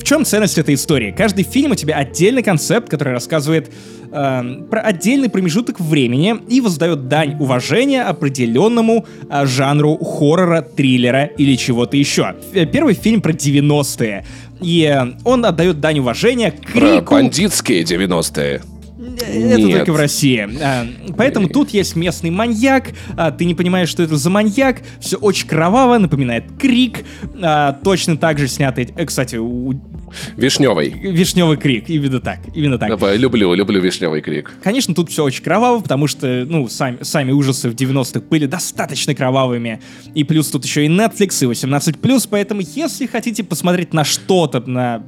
В 0.00 0.04
чем 0.04 0.24
ценность 0.24 0.56
этой 0.56 0.74
истории? 0.74 1.14
Каждый 1.16 1.44
фильм 1.44 1.72
у 1.72 1.74
тебя 1.74 1.96
отдельный 1.96 2.42
концепт, 2.42 2.88
который 2.88 3.12
рассказывает 3.12 3.70
э, 4.10 4.42
про 4.70 4.80
отдельный 4.80 5.28
промежуток 5.28 5.78
времени 5.78 6.36
и 6.48 6.62
воздает 6.62 7.08
дань 7.08 7.36
уважения 7.38 8.02
определенному 8.02 9.04
э, 9.28 9.46
жанру 9.46 9.98
хоррора, 9.98 10.62
триллера 10.62 11.24
или 11.24 11.54
чего-то 11.54 11.98
еще. 11.98 12.34
Э, 12.54 12.64
Первый 12.64 12.94
фильм 12.94 13.20
про 13.20 13.32
90-е. 13.32 14.24
И 14.62 14.82
э, 14.84 15.12
он 15.24 15.44
отдает 15.44 15.80
дань 15.80 15.98
уважения 15.98 16.52
Про 16.72 16.80
крику... 16.80 17.14
бандитские 17.14 17.82
90-е. 17.82 18.62
Это 19.22 19.58
Нет. 19.58 19.78
только 19.78 19.92
в 19.92 19.96
России. 19.96 20.48
А, 20.62 20.86
Поэтому 21.16 21.48
тут 21.48 21.70
есть 21.70 21.96
местный 21.96 22.30
маньяк, 22.30 22.90
а, 23.16 23.30
ты 23.30 23.44
не 23.44 23.54
понимаешь, 23.54 23.88
что 23.88 24.02
это 24.02 24.16
за 24.16 24.30
маньяк, 24.30 24.82
все 25.00 25.16
очень 25.16 25.46
кроваво, 25.46 25.98
напоминает 25.98 26.44
крик. 26.58 27.04
А, 27.42 27.72
Точно 27.84 28.16
так 28.16 28.38
же 28.38 28.48
снятый, 28.48 28.88
э, 28.96 29.04
кстати, 29.06 29.36
у- 29.36 29.80
Вишневый. 30.36 30.90
вишневый 30.90 31.56
крик, 31.56 31.88
именно 31.88 32.20
так, 32.20 32.40
именно 32.54 32.78
так. 32.78 32.88
Давай, 32.88 33.16
люблю, 33.16 33.54
люблю 33.54 33.80
вишневый 33.80 34.20
крик. 34.20 34.52
Конечно, 34.62 34.94
тут 34.94 35.10
все 35.10 35.22
очень 35.24 35.42
кроваво, 35.44 35.80
потому 35.80 36.06
что, 36.08 36.44
ну, 36.48 36.68
сами, 36.68 36.98
сами 37.02 37.30
ужасы 37.32 37.70
в 37.70 37.74
90-х 37.74 38.26
были 38.28 38.46
достаточно 38.46 39.14
кровавыми. 39.14 39.80
И 40.14 40.24
плюс 40.24 40.48
тут 40.48 40.64
еще 40.64 40.84
и 40.84 40.88
Netflix, 40.88 41.42
и 41.42 41.46
18+, 41.46 42.26
поэтому 42.28 42.60
если 42.74 43.06
хотите 43.06 43.44
посмотреть 43.44 43.92
на 43.94 44.04
что-то, 44.04 44.60
на 44.68 45.02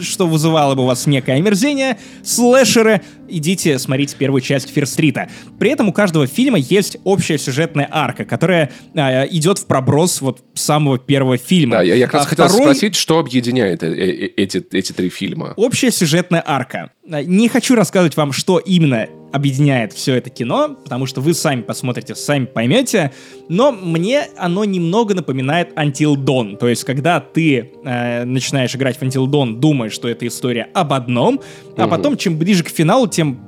что 0.00 0.26
вызывало 0.26 0.74
бы 0.74 0.82
у 0.82 0.86
вас 0.86 1.06
некое 1.06 1.36
омерзение, 1.36 1.98
слэшеры, 2.22 3.02
идите 3.28 3.78
смотрите 3.78 4.16
первую 4.18 4.40
часть 4.40 4.70
Фирстрита. 4.72 5.28
При 5.58 5.70
этом 5.70 5.88
у 5.88 5.92
каждого 5.92 6.26
фильма 6.26 6.58
есть 6.58 6.96
общая 7.04 7.38
сюжетная 7.38 7.88
арка, 7.90 8.24
которая 8.24 8.70
а, 8.96 9.24
идет 9.26 9.58
в 9.58 9.66
проброс 9.66 10.20
вот 10.20 10.42
самого 10.54 10.98
первого 10.98 11.38
фильма. 11.38 11.76
Да, 11.76 11.82
я, 11.82 11.94
я 11.94 12.06
как 12.06 12.14
раз 12.14 12.26
А 12.26 12.28
хотел 12.28 12.48
второй- 12.48 12.62
спросить, 12.64 12.94
что 12.96 13.18
объединяет 13.18 13.82
э- 13.82 13.88
э- 13.92 14.26
эти, 14.36 14.64
эти 14.72 14.92
три 14.92 15.08
фильма. 15.08 15.54
Общая 15.56 15.90
сюжетная 15.90 16.42
арка. 16.46 16.90
А, 17.10 17.22
Не 17.22 17.48
хочу 17.48 17.74
рассказывать 17.74 18.16
вам, 18.16 18.32
что 18.32 18.58
именно 18.58 19.08
объединяет 19.34 19.92
все 19.92 20.14
это 20.14 20.30
кино, 20.30 20.76
потому 20.84 21.06
что 21.06 21.20
вы 21.20 21.34
сами 21.34 21.62
посмотрите, 21.62 22.14
сами 22.14 22.44
поймете, 22.44 23.10
но 23.48 23.72
мне 23.72 24.28
оно 24.36 24.64
немного 24.64 25.12
напоминает 25.14 25.72
Until 25.76 26.14
Dawn, 26.14 26.56
то 26.56 26.68
есть 26.68 26.84
когда 26.84 27.18
ты 27.18 27.72
э, 27.84 28.24
начинаешь 28.24 28.76
играть 28.76 28.96
в 28.96 29.02
Until 29.02 29.26
Dawn, 29.26 29.56
думаешь, 29.56 29.92
что 29.92 30.08
это 30.08 30.24
история 30.24 30.68
об 30.72 30.92
одном, 30.92 31.40
а 31.76 31.88
потом, 31.88 32.16
чем 32.16 32.38
ближе 32.38 32.62
к 32.62 32.68
финалу, 32.68 33.08
тем 33.08 33.40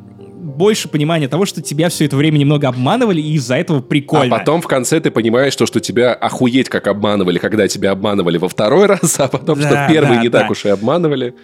больше 0.57 0.89
понимания 0.89 1.29
того, 1.29 1.47
что 1.47 1.63
тебя 1.63 1.89
все 1.89 2.07
это 2.07 2.17
время 2.17 2.39
немного 2.39 2.67
обманывали, 2.67 3.21
и 3.21 3.35
из-за 3.35 3.55
этого 3.55 3.81
прикольно. 3.81 4.35
А 4.35 4.39
потом 4.41 4.63
в 4.63 4.67
конце 4.67 5.01
ты 5.01 5.13
понимаешь, 5.13 5.53
что, 5.53 5.67
что 5.67 5.79
тебя 5.79 6.15
охуеть 6.15 6.69
как 6.69 6.89
обманывали, 6.89 7.39
когда 7.39 7.69
тебя 7.69 7.93
обманывали 7.93 8.39
во 8.39 8.49
второй 8.49 8.87
раз, 8.87 9.21
а 9.21 9.29
потом, 9.29 9.61
что 9.61 9.71
Да, 9.71 9.87
в 9.87 9.93
первый 9.93 10.17
да, 10.17 10.23
не 10.23 10.29
да. 10.31 10.41
так 10.41 10.51
уж 10.51 10.65
и 10.65 10.69
обманывали. 10.69 11.35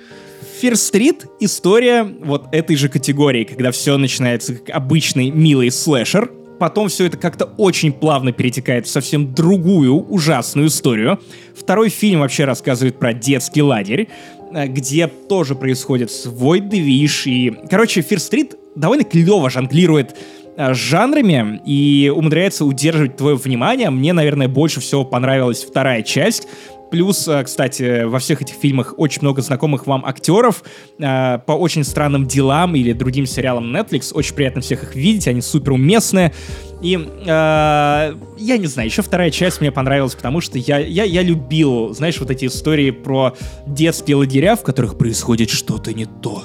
First 0.63 0.95
Street— 0.95 1.27
история 1.41 2.05
вот 2.05 2.47
этой 2.53 2.77
же 2.77 2.89
категории, 2.89 3.43
когда 3.43 3.73
все 3.73 3.97
начинается 3.97 4.55
как 4.55 4.71
обычный 4.73 5.29
милый 5.31 5.73
слэшер, 5.73 6.31
потом 6.61 6.89
все 6.89 7.07
это 7.07 7.17
как-то 7.17 7.47
очень 7.57 7.93
плавно 7.93 8.31
перетекает 8.31 8.87
в 8.87 8.91
совсем 8.91 9.35
другую 9.35 9.95
ужасную 9.95 10.69
историю. 10.69 11.19
Второй 11.57 11.89
фильм 11.89 12.21
вообще 12.21 12.45
рассказывает 12.45 12.97
про 13.01 13.13
детский 13.13 13.61
лагерь, 13.61 14.09
э, 14.55 14.69
где 14.69 15.09
тоже 15.09 15.57
происходит 15.57 16.13
свой 16.13 16.61
движ 16.61 17.27
и... 17.27 17.53
Короче, 17.69 18.01
First 18.01 18.31
Street 18.31 18.55
довольно 18.77 19.03
клево 19.03 19.51
жонглирует 19.51 20.15
э, 20.57 20.75
жанрами 20.75 21.61
и 21.67 22.09
умудряется 22.15 22.65
удерживать 22.65 23.17
твое 23.17 23.35
внимание. 23.35 23.91
Мне, 23.91 24.13
наверное, 24.13 24.47
больше 24.47 24.79
всего 24.79 25.05
понравилась 25.05 25.65
вторая 25.65 26.03
часть. 26.03 26.47
Плюс, 26.93 27.27
э, 27.27 27.43
кстати, 27.43 28.05
во 28.05 28.19
всех 28.19 28.43
этих 28.43 28.55
фильмах 28.55 28.93
очень 28.99 29.23
много 29.23 29.41
знакомых 29.41 29.87
вам 29.87 30.05
актеров 30.05 30.63
э, 30.99 31.39
по 31.47 31.53
очень 31.53 31.85
странным 31.85 32.27
делам 32.27 32.77
или 32.77 32.93
другим 32.93 33.25
сериалам 33.25 33.75
Netflix. 33.75 34.13
Очень 34.13 34.35
приятно 34.35 34.61
всех 34.61 34.83
их 34.83 34.95
видеть, 34.95 35.27
они 35.27 35.41
супер 35.41 35.73
уместные. 35.73 36.35
И 36.83 36.97
э, 36.97 37.27
я 37.27 38.59
не 38.59 38.67
знаю, 38.67 38.89
еще 38.91 39.01
вторая 39.01 39.31
часть 39.31 39.63
мне 39.63 39.73
понравилась, 39.73 40.15
потому 40.15 40.43
что 40.43 40.59
я, 40.59 40.79
я, 40.81 41.05
я 41.05 41.23
любил, 41.23 41.95
знаешь, 41.95 42.21
вот 42.21 42.31
эти 42.31 42.45
истории 42.45 42.91
про 42.91 43.35
детские 43.67 44.17
лагеря, 44.17 44.55
в 44.55 44.63
которых 44.63 44.99
происходит 44.99 45.49
что-то 45.49 45.95
не 45.95 46.05
то. 46.05 46.43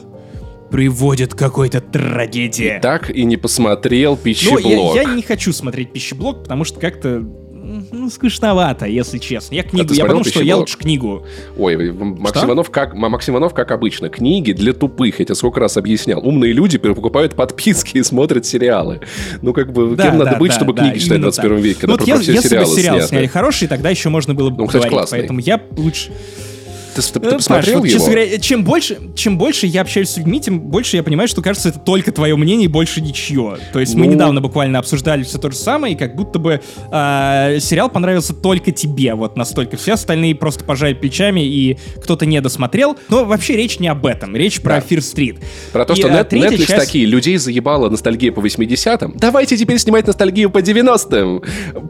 Приводит 0.71 1.33
к 1.33 1.37
какой-то 1.37 1.81
трагедии. 1.81 2.79
Так 2.81 3.09
и 3.09 3.25
не 3.25 3.35
посмотрел 3.35 4.11
Ну, 4.11 4.17
пищеблок. 4.17 4.95
я, 4.95 5.01
я 5.01 5.13
не 5.13 5.23
хочу 5.23 5.51
смотреть 5.51 5.91
пищеблок, 5.91 6.43
потому 6.43 6.63
что 6.63 6.79
как-то 6.79 7.25
ну, 7.91 8.09
скучновато, 8.09 8.85
если 8.85 9.18
честно. 9.18 9.55
Я 9.55 9.64
книгу, 9.64 9.89
А 9.91 9.95
я 9.95 10.05
подумал, 10.05 10.26
что 10.26 10.41
я 10.43 10.57
лучше 10.57 10.77
книгу. 10.77 11.26
Ой, 11.57 11.91
Макс 11.91 12.38
Что? 12.38 12.47
Иванов, 12.47 12.69
как, 12.69 12.93
М- 12.93 12.99
Макс 13.11 13.27
Иванов, 13.30 13.53
как 13.53 13.72
обычно, 13.72 14.09
книги 14.09 14.51
для 14.51 14.73
тупых, 14.73 15.19
я 15.19 15.26
тебе 15.26 15.35
сколько 15.35 15.59
раз 15.59 15.77
объяснял. 15.77 16.19
Умные 16.26 16.53
люди 16.53 16.77
покупают 16.77 17.35
подписки 17.35 17.97
и 17.97 18.03
смотрят 18.03 18.45
сериалы. 18.45 19.01
Ну, 19.41 19.53
как 19.53 19.72
бы, 19.72 19.95
Да, 19.95 20.03
кем 20.03 20.18
надо 20.18 20.31
да, 20.31 20.38
быть, 20.38 20.51
да, 20.51 20.55
чтобы 20.57 20.73
да, 20.73 20.84
книги 20.84 20.99
читать 20.99 21.09
в 21.09 21.11
именно 21.15 21.31
21 21.31 21.55
так. 21.57 21.64
веке, 21.65 21.80
когда 21.81 21.93
Ну, 21.93 21.99
вот 21.99 22.07
если, 22.07 22.23
все 22.23 22.31
если 22.34 22.47
бы 22.47 22.49
сериалы 22.65 22.76
сериал 22.76 22.95
сняты? 22.97 23.07
сняли 23.09 23.26
хороший, 23.27 23.68
тогда 23.68 23.89
еще 23.89 24.09
можно 24.09 24.34
было 24.34 24.49
бы 24.49 24.57
Ну, 24.57 24.68
кстати, 24.68 24.84
поговорить. 24.84 24.97
классный. 25.09 25.19
Поэтому 25.19 25.39
я 25.39 25.61
лучше... 25.77 26.11
Ты, 27.01 27.13
ты- 27.13 27.19
ты 27.19 27.27
Э, 27.27 27.37
посмотрел 27.37 27.81
Паш, 27.81 27.91
его? 27.91 28.05
говоря, 28.05 28.37
чем 28.39 28.63
больше, 28.63 28.97
чем 29.15 29.37
больше 29.37 29.67
я 29.67 29.81
общаюсь 29.81 30.09
с 30.09 30.17
людьми, 30.17 30.39
тем 30.39 30.59
больше 30.59 30.97
я 30.97 31.03
понимаю, 31.03 31.27
что 31.27 31.41
кажется, 31.41 31.69
это 31.69 31.79
только 31.79 32.11
твое 32.11 32.35
мнение 32.35 32.65
и 32.65 32.67
больше 32.67 33.01
ничье. 33.01 33.57
То 33.73 33.79
есть 33.79 33.95
мы 33.95 34.05
Ну. 34.05 34.13
недавно 34.13 34.41
буквально 34.41 34.79
обсуждали 34.79 35.23
все 35.23 35.37
то 35.37 35.49
же 35.51 35.57
самое, 35.57 35.93
и 35.93 35.97
как 35.97 36.15
будто 36.15 36.39
бы 36.39 36.61
э, 36.91 37.57
сериал 37.59 37.89
понравился 37.89 38.33
только 38.33 38.71
тебе, 38.71 39.13
вот 39.13 39.37
настолько. 39.37 39.77
Все 39.77 39.93
остальные 39.93 40.35
просто 40.35 40.63
пожали 40.63 40.93
плечами, 40.93 41.41
и 41.41 41.77
кто-то 42.03 42.25
не 42.25 42.39
досмотрел. 42.41 42.97
Но 43.09 43.25
вообще 43.25 43.55
речь 43.55 43.79
не 43.79 43.87
об 43.87 44.05
этом, 44.05 44.35
речь 44.35 44.61
про 44.61 44.75
Да. 44.77 44.79
Fear 44.87 44.99
Street. 44.99 45.39
Про 45.71 45.85
то, 45.85 45.93
И, 45.93 45.97
что 45.97 46.09
Нет- 46.09 46.29
третья 46.29 46.49
Netflix 46.57 46.65
часть- 46.67 46.85
такие, 46.85 47.05
людей 47.05 47.37
заебала 47.37 47.89
ностальгия 47.89 48.31
по 48.31 48.41
80-м. 48.41 49.13
Давайте 49.17 49.57
теперь 49.57 49.77
снимать 49.79 50.07
ностальгию 50.07 50.49
по 50.49 50.61
90-м. 50.61 51.41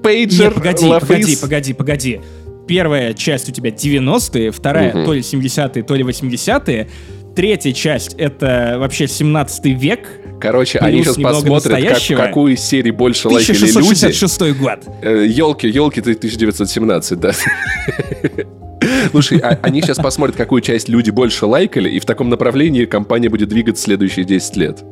Пейджер, 0.02 0.46
Нет, 0.46 0.54
погоди, 0.56 0.86
Лафрис. 0.86 1.10
погоди, 1.10 1.74
погоди, 1.74 1.74
погоди. 1.74 2.22
Первая 2.68 3.14
часть 3.14 3.50
у 3.50 3.52
тебя 3.52 3.70
90-е, 3.72 4.52
вторая 4.52 4.94
Мгм. 4.94 5.06
то 5.06 5.14
ли 5.14 5.22
70-е, 5.22 5.84
то 5.84 5.96
ли 5.96 6.04
80-е. 6.04 6.88
Третья 7.36 7.72
часть 7.72 8.14
это 8.18 8.78
вообще 8.80 9.08
17 9.08 9.74
век. 9.74 10.08
Короче, 10.42 10.80
они 10.80 11.04
сейчас 11.04 11.18
посмотрят, 11.18 11.80
как- 12.18 12.18
какую 12.28 12.54
из 12.54 12.62
серий 12.62 12.92
больше 12.92 13.28
лайкали 13.28 13.58
люди. 13.58 13.72
1666 13.72 14.54
год. 14.54 14.80
Елки, 15.04 15.68
елки, 15.68 16.00
1917, 16.02 17.20
да. 17.20 17.32
Слушай, 19.12 19.40
а- 19.40 19.60
они 19.64 19.82
сейчас 19.82 19.98
посмотрят, 19.98 20.36
какую 20.36 20.62
часть 20.62 20.90
люди 20.90 21.10
больше 21.10 21.46
лайкали, 21.46 21.90
и 21.90 22.00
в 22.00 22.06
таком 22.06 22.30
направлении 22.30 22.86
компания 22.86 23.30
будет 23.30 23.50
двигаться 23.50 23.84
следующие 23.84 24.26
10 24.26 24.56
лет. 24.58 24.84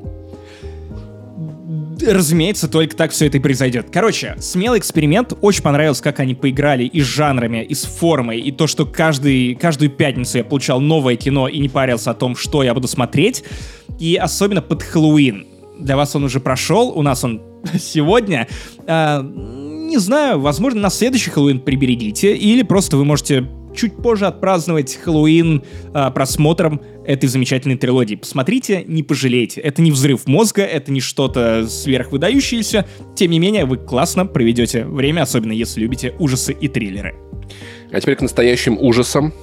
Разумеется, 2.01 2.67
только 2.67 2.95
так 2.95 3.11
все 3.11 3.27
это 3.27 3.37
и 3.37 3.39
произойдет. 3.39 3.87
Короче, 3.91 4.35
смелый 4.39 4.79
эксперимент. 4.79 5.33
Очень 5.41 5.63
понравилось, 5.63 6.01
как 6.01 6.19
они 6.19 6.35
поиграли 6.35 6.83
и 6.83 7.01
с 7.01 7.05
жанрами, 7.05 7.63
и 7.63 7.73
с 7.73 7.83
формой, 7.83 8.39
и 8.39 8.51
то, 8.51 8.67
что 8.67 8.85
каждый, 8.85 9.55
каждую 9.55 9.91
пятницу 9.91 10.37
я 10.37 10.43
получал 10.43 10.81
новое 10.81 11.15
кино 11.15 11.47
и 11.47 11.59
не 11.59 11.69
парился 11.69 12.11
о 12.11 12.13
том, 12.13 12.35
что 12.35 12.63
я 12.63 12.73
буду 12.73 12.87
смотреть. 12.87 13.43
И 13.99 14.15
особенно 14.15 14.61
под 14.61 14.83
Хэллоуин. 14.83 15.45
Для 15.79 15.95
вас 15.95 16.15
он 16.15 16.23
уже 16.23 16.39
прошел, 16.39 16.89
у 16.89 17.01
нас 17.01 17.23
он 17.23 17.41
сегодня. 17.79 18.47
А, 18.87 19.21
не 19.21 19.97
знаю, 19.97 20.39
возможно, 20.39 20.81
на 20.81 20.89
следующий 20.89 21.29
Хэллоуин 21.29 21.59
приберегите, 21.59 22.35
или 22.35 22.63
просто 22.63 22.97
вы 22.97 23.05
можете 23.05 23.47
чуть 23.75 23.95
позже 23.97 24.25
отпраздновать 24.25 24.95
Хэллоуин 24.95 25.63
а, 25.93 26.11
просмотром 26.11 26.81
этой 27.05 27.27
замечательной 27.27 27.77
трилогии. 27.77 28.15
Посмотрите, 28.15 28.83
не 28.87 29.03
пожалеете. 29.03 29.61
Это 29.61 29.81
не 29.81 29.91
взрыв 29.91 30.27
мозга, 30.27 30.63
это 30.63 30.91
не 30.91 31.01
что-то 31.01 31.67
сверхвыдающееся. 31.67 32.85
Тем 33.15 33.31
не 33.31 33.39
менее, 33.39 33.65
вы 33.65 33.77
классно 33.77 34.25
проведете 34.25 34.85
время, 34.85 35.21
особенно 35.21 35.51
если 35.51 35.81
любите 35.81 36.13
ужасы 36.19 36.53
и 36.53 36.67
триллеры. 36.67 37.15
А 37.91 38.01
теперь 38.01 38.15
к 38.15 38.21
настоящим 38.21 38.77
ужасам. 38.79 39.33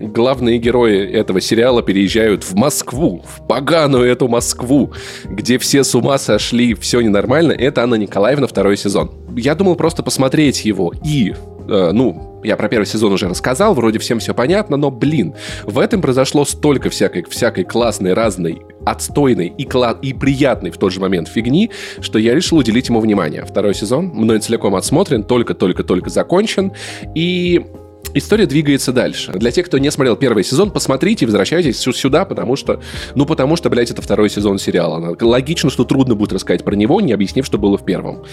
главные 0.00 0.58
герои 0.58 1.10
этого 1.10 1.40
сериала 1.40 1.82
переезжают 1.82 2.44
в 2.44 2.54
Москву, 2.54 3.24
в 3.24 3.46
поганую 3.46 4.04
эту 4.04 4.28
Москву, 4.28 4.92
где 5.24 5.58
все 5.58 5.82
с 5.82 5.94
ума 5.94 6.18
сошли, 6.18 6.74
все 6.74 7.00
ненормально, 7.00 7.52
это 7.52 7.82
Анна 7.82 7.96
Николаевна 7.96 8.46
второй 8.46 8.76
сезон. 8.76 9.10
Я 9.36 9.54
думал 9.54 9.74
просто 9.74 10.02
посмотреть 10.02 10.64
его 10.64 10.92
и 11.04 11.34
э, 11.68 11.90
ну, 11.92 12.27
я 12.42 12.56
про 12.56 12.68
первый 12.68 12.86
сезон 12.86 13.12
уже 13.12 13.28
рассказал, 13.28 13.74
вроде 13.74 13.98
всем 13.98 14.18
все 14.18 14.34
понятно, 14.34 14.76
но, 14.76 14.90
блин, 14.90 15.34
в 15.64 15.78
этом 15.78 16.00
произошло 16.00 16.44
столько 16.44 16.90
всякой, 16.90 17.24
всякой 17.24 17.64
классной, 17.64 18.14
разной, 18.14 18.62
отстойной 18.84 19.48
и, 19.48 19.64
кла- 19.64 19.98
и 20.00 20.12
приятной 20.12 20.70
в 20.70 20.78
тот 20.78 20.92
же 20.92 21.00
момент 21.00 21.28
фигни, 21.28 21.70
что 22.00 22.18
я 22.18 22.34
решил 22.34 22.58
уделить 22.58 22.88
ему 22.88 23.00
внимание. 23.00 23.44
Второй 23.44 23.74
сезон 23.74 24.06
мной 24.06 24.38
целиком 24.40 24.74
отсмотрен, 24.74 25.24
только-только-только 25.24 26.10
закончен, 26.10 26.72
и 27.14 27.66
история 28.14 28.46
двигается 28.46 28.92
дальше. 28.92 29.32
Для 29.32 29.50
тех, 29.50 29.66
кто 29.66 29.78
не 29.78 29.90
смотрел 29.90 30.16
первый 30.16 30.44
сезон, 30.44 30.70
посмотрите 30.70 31.24
и 31.24 31.26
возвращайтесь 31.26 31.78
сюда, 31.78 32.24
потому 32.24 32.56
что, 32.56 32.80
ну, 33.14 33.26
потому 33.26 33.56
что, 33.56 33.70
блядь, 33.70 33.90
это 33.90 34.02
второй 34.02 34.30
сезон 34.30 34.58
сериала. 34.58 35.16
Логично, 35.20 35.70
что 35.70 35.84
трудно 35.84 36.14
будет 36.14 36.32
рассказать 36.32 36.64
про 36.64 36.74
него, 36.74 37.00
не 37.00 37.12
объяснив, 37.12 37.44
что 37.46 37.58
было 37.58 37.78
в 37.78 37.84
первом. 37.84 38.24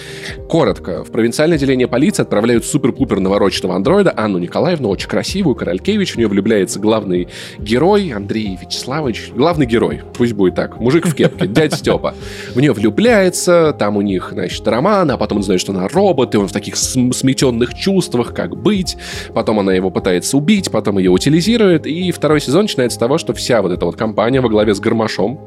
Коротко. 0.49 1.03
В 1.03 1.11
провинциальное 1.11 1.57
отделение 1.57 1.87
полиции 1.87 2.21
отправляют 2.21 2.65
супер-пупер 2.65 3.19
навороченного 3.19 3.75
андроида 3.75 4.13
Анну 4.15 4.37
Николаевну, 4.37 4.89
очень 4.89 5.09
красивую, 5.09 5.55
Королькевич. 5.55 6.13
В 6.13 6.17
нее 6.17 6.27
влюбляется 6.27 6.79
главный 6.79 7.27
герой 7.57 8.11
Андрей 8.11 8.57
Вячеславович. 8.61 9.31
Главный 9.35 9.65
герой, 9.65 10.01
пусть 10.13 10.33
будет 10.33 10.55
так. 10.55 10.79
Мужик 10.79 11.07
в 11.07 11.15
кепке, 11.15 11.47
дядя 11.47 11.75
Степа. 11.75 12.15
В 12.53 12.61
нее 12.61 12.73
влюбляется, 12.73 13.75
там 13.77 13.97
у 13.97 14.01
них, 14.01 14.29
значит, 14.31 14.67
роман, 14.67 15.11
а 15.11 15.17
потом 15.17 15.39
он 15.39 15.43
знает, 15.43 15.61
что 15.61 15.71
она 15.71 15.87
робот, 15.87 16.35
и 16.35 16.37
он 16.37 16.47
в 16.47 16.51
таких 16.51 16.75
сметенных 16.75 17.73
чувствах, 17.73 18.33
как 18.33 18.55
быть. 18.55 18.97
Потом 19.33 19.59
она 19.65 19.73
его 19.73 19.89
пытается 19.89 20.37
убить, 20.37 20.71
потом 20.71 20.97
ее 20.97 21.11
утилизирует, 21.11 21.85
и 21.85 22.11
второй 22.11 22.39
сезон 22.41 22.63
начинается 22.63 22.95
с 22.95 22.99
того, 22.99 23.17
что 23.17 23.33
вся 23.33 23.61
вот 23.61 23.71
эта 23.71 23.85
вот 23.85 23.95
компания 23.95 24.41
во 24.41 24.49
главе 24.49 24.73
с 24.73 24.79
Гармашом 24.79 25.39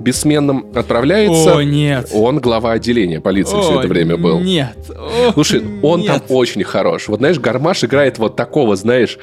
бессменным 0.00 0.66
отправляется. 0.74 1.56
О, 1.56 1.62
нет. 1.62 2.10
Он 2.12 2.38
глава 2.38 2.72
отделения 2.72 3.20
полиции 3.20 3.56
О, 3.56 3.60
все 3.62 3.78
это 3.80 3.88
время 3.88 4.16
был. 4.16 4.40
Нет. 4.40 4.76
О, 4.90 5.32
Слушай, 5.32 5.62
он 5.82 6.00
нет. 6.00 6.08
там 6.08 6.36
очень 6.36 6.64
хорош. 6.64 7.08
Вот 7.08 7.18
знаешь, 7.18 7.38
Гармаш 7.38 7.84
играет 7.84 8.18
вот 8.18 8.36
такого, 8.36 8.76
знаешь, 8.76 9.18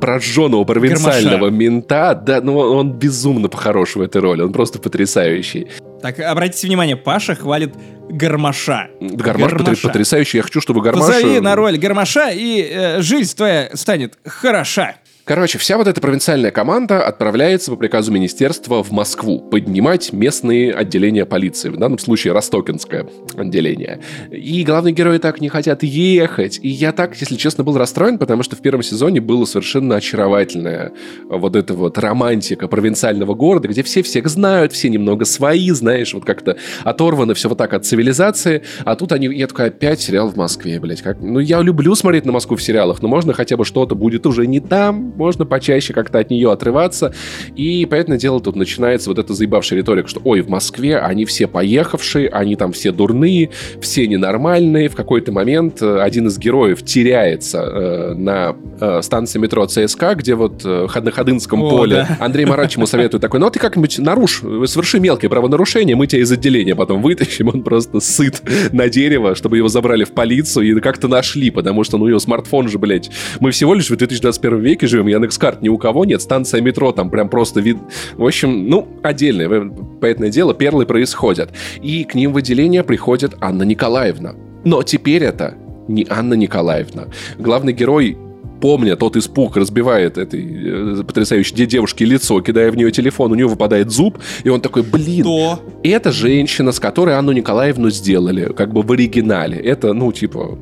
прожженного 0.00 0.64
провинциального 0.64 1.44
Гармаша. 1.44 1.54
мента. 1.54 2.14
Да, 2.14 2.40
ну 2.40 2.58
он 2.58 2.92
безумно 2.92 3.48
похож 3.48 3.96
в 3.96 4.00
этой 4.00 4.20
роли. 4.20 4.42
Он 4.42 4.52
просто 4.52 4.78
потрясающий. 4.78 5.68
Так, 6.02 6.18
обратите 6.20 6.66
внимание, 6.66 6.96
Паша 6.96 7.34
хвалит 7.34 7.74
Гармаша. 8.08 8.90
Гармаш 9.00 9.52
Гармаша. 9.52 9.88
потрясающий. 9.88 10.38
Я 10.38 10.42
хочу, 10.42 10.60
чтобы 10.60 10.80
Гармаш... 10.80 11.06
Позови 11.06 11.40
на 11.40 11.54
роль 11.54 11.78
Гармаша, 11.78 12.30
и 12.30 12.62
э, 12.62 13.02
жизнь 13.02 13.36
твоя 13.36 13.70
станет 13.74 14.18
хороша. 14.24 14.96
Короче, 15.30 15.58
вся 15.58 15.78
вот 15.78 15.86
эта 15.86 16.00
провинциальная 16.00 16.50
команда 16.50 17.06
отправляется 17.06 17.70
по 17.70 17.76
приказу 17.76 18.10
министерства 18.10 18.82
в 18.82 18.90
Москву 18.90 19.38
поднимать 19.38 20.12
местные 20.12 20.72
отделения 20.72 21.24
полиции, 21.24 21.68
в 21.68 21.76
данном 21.76 22.00
случае 22.00 22.32
Ростокинское 22.32 23.06
отделение. 23.36 24.00
И 24.32 24.64
главные 24.64 24.92
герои 24.92 25.18
так 25.18 25.40
не 25.40 25.48
хотят 25.48 25.84
ехать. 25.84 26.58
И 26.60 26.68
я 26.68 26.90
так, 26.90 27.14
если 27.20 27.36
честно, 27.36 27.62
был 27.62 27.78
расстроен, 27.78 28.18
потому 28.18 28.42
что 28.42 28.56
в 28.56 28.58
первом 28.58 28.82
сезоне 28.82 29.20
было 29.20 29.44
совершенно 29.44 29.94
очаровательная 29.94 30.94
вот 31.28 31.54
эта 31.54 31.74
вот 31.74 31.96
романтика 31.96 32.66
провинциального 32.66 33.34
города, 33.34 33.68
где 33.68 33.84
все 33.84 34.02
всех 34.02 34.26
знают, 34.26 34.72
все 34.72 34.88
немного 34.88 35.24
свои, 35.26 35.70
знаешь, 35.70 36.12
вот 36.12 36.24
как-то 36.24 36.56
оторвано 36.82 37.34
все 37.34 37.48
вот 37.48 37.58
так 37.58 37.72
от 37.72 37.86
цивилизации. 37.86 38.64
А 38.84 38.96
тут 38.96 39.12
они, 39.12 39.28
я 39.28 39.46
такой, 39.46 39.66
опять 39.66 40.00
сериал 40.00 40.28
в 40.28 40.34
Москве, 40.34 40.80
блядь. 40.80 41.02
Как... 41.02 41.20
Ну, 41.20 41.38
я 41.38 41.62
люблю 41.62 41.94
смотреть 41.94 42.24
на 42.24 42.32
Москву 42.32 42.56
в 42.56 42.62
сериалах, 42.64 43.00
но 43.00 43.06
можно 43.06 43.32
хотя 43.32 43.56
бы 43.56 43.64
что-то 43.64 43.94
будет 43.94 44.26
уже 44.26 44.48
не 44.48 44.58
там, 44.58 45.19
можно 45.20 45.44
почаще 45.44 45.92
как-то 45.92 46.18
от 46.18 46.30
нее 46.30 46.50
отрываться. 46.50 47.14
И, 47.54 47.86
понятное 47.86 48.18
дело, 48.18 48.40
тут 48.40 48.56
начинается 48.56 49.10
вот 49.10 49.18
эта 49.18 49.34
заебавшая 49.34 49.78
риторика, 49.78 50.08
что, 50.08 50.20
ой, 50.24 50.40
в 50.40 50.48
Москве 50.48 50.98
они 50.98 51.26
все 51.26 51.46
поехавшие, 51.46 52.28
они 52.30 52.56
там 52.56 52.72
все 52.72 52.90
дурные, 52.90 53.50
все 53.80 54.08
ненормальные. 54.08 54.88
В 54.88 54.96
какой-то 54.96 55.30
момент 55.30 55.82
э, 55.82 56.00
один 56.00 56.28
из 56.28 56.38
героев 56.38 56.82
теряется 56.82 57.58
э, 57.58 58.14
на 58.14 58.56
э, 58.80 59.02
станции 59.02 59.38
метро 59.38 59.66
ЦСКА, 59.66 60.14
где 60.14 60.34
вот 60.34 60.62
э, 60.64 60.86
на 61.00 61.10
Ходынском 61.10 61.62
О, 61.62 61.70
поле. 61.70 62.06
Да. 62.08 62.24
Андрей 62.24 62.46
Марач 62.46 62.76
ему 62.76 62.86
советует 62.86 63.20
такой, 63.20 63.40
ну 63.40 63.46
а 63.46 63.50
ты 63.50 63.58
как-нибудь 63.58 63.98
нарушь, 63.98 64.38
соверши 64.38 65.00
мелкие 65.00 65.28
правонарушения, 65.28 65.94
мы 65.96 66.06
тебя 66.06 66.22
из 66.22 66.32
отделения 66.32 66.74
потом 66.74 67.02
вытащим. 67.02 67.48
Он 67.48 67.62
просто 67.62 68.00
сыт 68.00 68.42
на 68.72 68.88
дерево, 68.88 69.34
чтобы 69.34 69.58
его 69.58 69.68
забрали 69.68 70.04
в 70.04 70.12
полицию 70.12 70.76
и 70.76 70.80
как-то 70.80 71.08
нашли, 71.08 71.50
потому 71.50 71.84
что, 71.84 71.98
ну, 71.98 72.06
его 72.06 72.18
смартфон 72.18 72.68
же, 72.68 72.78
блядь, 72.78 73.10
мы 73.38 73.50
всего 73.50 73.74
лишь 73.74 73.90
в 73.90 73.96
2021 73.96 74.60
веке 74.60 74.86
живем, 74.86 75.06
Яндекс.Карт 75.10 75.62
ни 75.62 75.68
у 75.68 75.78
кого 75.78 76.04
нет, 76.04 76.22
станция 76.22 76.60
метро 76.60 76.92
там 76.92 77.10
прям 77.10 77.28
просто 77.28 77.60
вид... 77.60 77.78
В 78.14 78.24
общем, 78.24 78.68
ну, 78.68 78.88
отдельное, 79.02 79.70
понятное 80.00 80.30
дело, 80.30 80.54
перлы 80.54 80.86
происходят. 80.86 81.50
И 81.82 82.04
к 82.04 82.14
ним 82.14 82.32
в 82.32 82.36
отделение 82.36 82.82
приходит 82.82 83.34
Анна 83.40 83.62
Николаевна. 83.62 84.34
Но 84.64 84.82
теперь 84.82 85.24
это 85.24 85.54
не 85.88 86.06
Анна 86.08 86.34
Николаевна. 86.34 87.06
Главный 87.38 87.72
герой 87.72 88.16
помня 88.60 88.96
тот 88.96 89.16
испуг, 89.16 89.56
разбивает 89.56 90.18
этой 90.18 91.00
э, 91.00 91.02
потрясающей 91.02 91.66
девушке 91.66 92.04
лицо, 92.04 92.40
кидая 92.40 92.70
в 92.70 92.76
нее 92.76 92.90
телефон, 92.90 93.32
у 93.32 93.34
нее 93.34 93.48
выпадает 93.48 93.90
зуб, 93.90 94.18
и 94.44 94.48
он 94.48 94.60
такой, 94.60 94.82
блин, 94.82 95.22
Кто? 95.22 95.60
это 95.82 96.12
женщина, 96.12 96.72
с 96.72 96.78
которой 96.78 97.16
Анну 97.16 97.32
Николаевну 97.32 97.90
сделали, 97.90 98.52
как 98.52 98.72
бы 98.72 98.82
в 98.82 98.92
оригинале. 98.92 99.58
Это, 99.58 99.92
ну, 99.92 100.12
типа, 100.12 100.58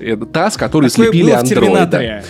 это 0.00 0.26
та, 0.26 0.50
с 0.50 0.56
которой 0.56 0.90
Такое 0.90 1.06
слепили 1.06 1.30
андроида. 1.30 2.24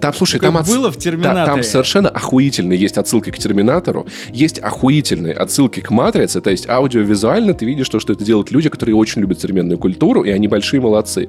Там, 0.00 0.14
слушай, 0.14 0.40
там, 0.40 0.56
от... 0.56 0.66
было 0.66 0.90
в 0.90 0.96
Терминаторе. 0.96 1.46
там 1.46 1.62
совершенно 1.62 2.08
охуительные 2.08 2.78
есть 2.78 2.98
отсылки 2.98 3.30
к 3.30 3.38
Терминатору, 3.38 4.06
есть 4.32 4.58
охуительные 4.58 5.34
отсылки 5.34 5.80
к 5.80 5.90
Матрице, 5.90 6.40
то 6.40 6.50
есть 6.50 6.68
аудиовизуально 6.68 7.54
ты 7.54 7.64
видишь 7.64 7.88
то, 7.88 8.00
что 8.00 8.12
это 8.12 8.24
делают 8.24 8.50
люди, 8.50 8.68
которые 8.68 8.94
очень 8.96 9.20
любят 9.20 9.40
современную 9.40 9.78
культуру, 9.78 10.22
и 10.22 10.30
они 10.30 10.48
большие 10.48 10.80
молодцы. 10.80 11.28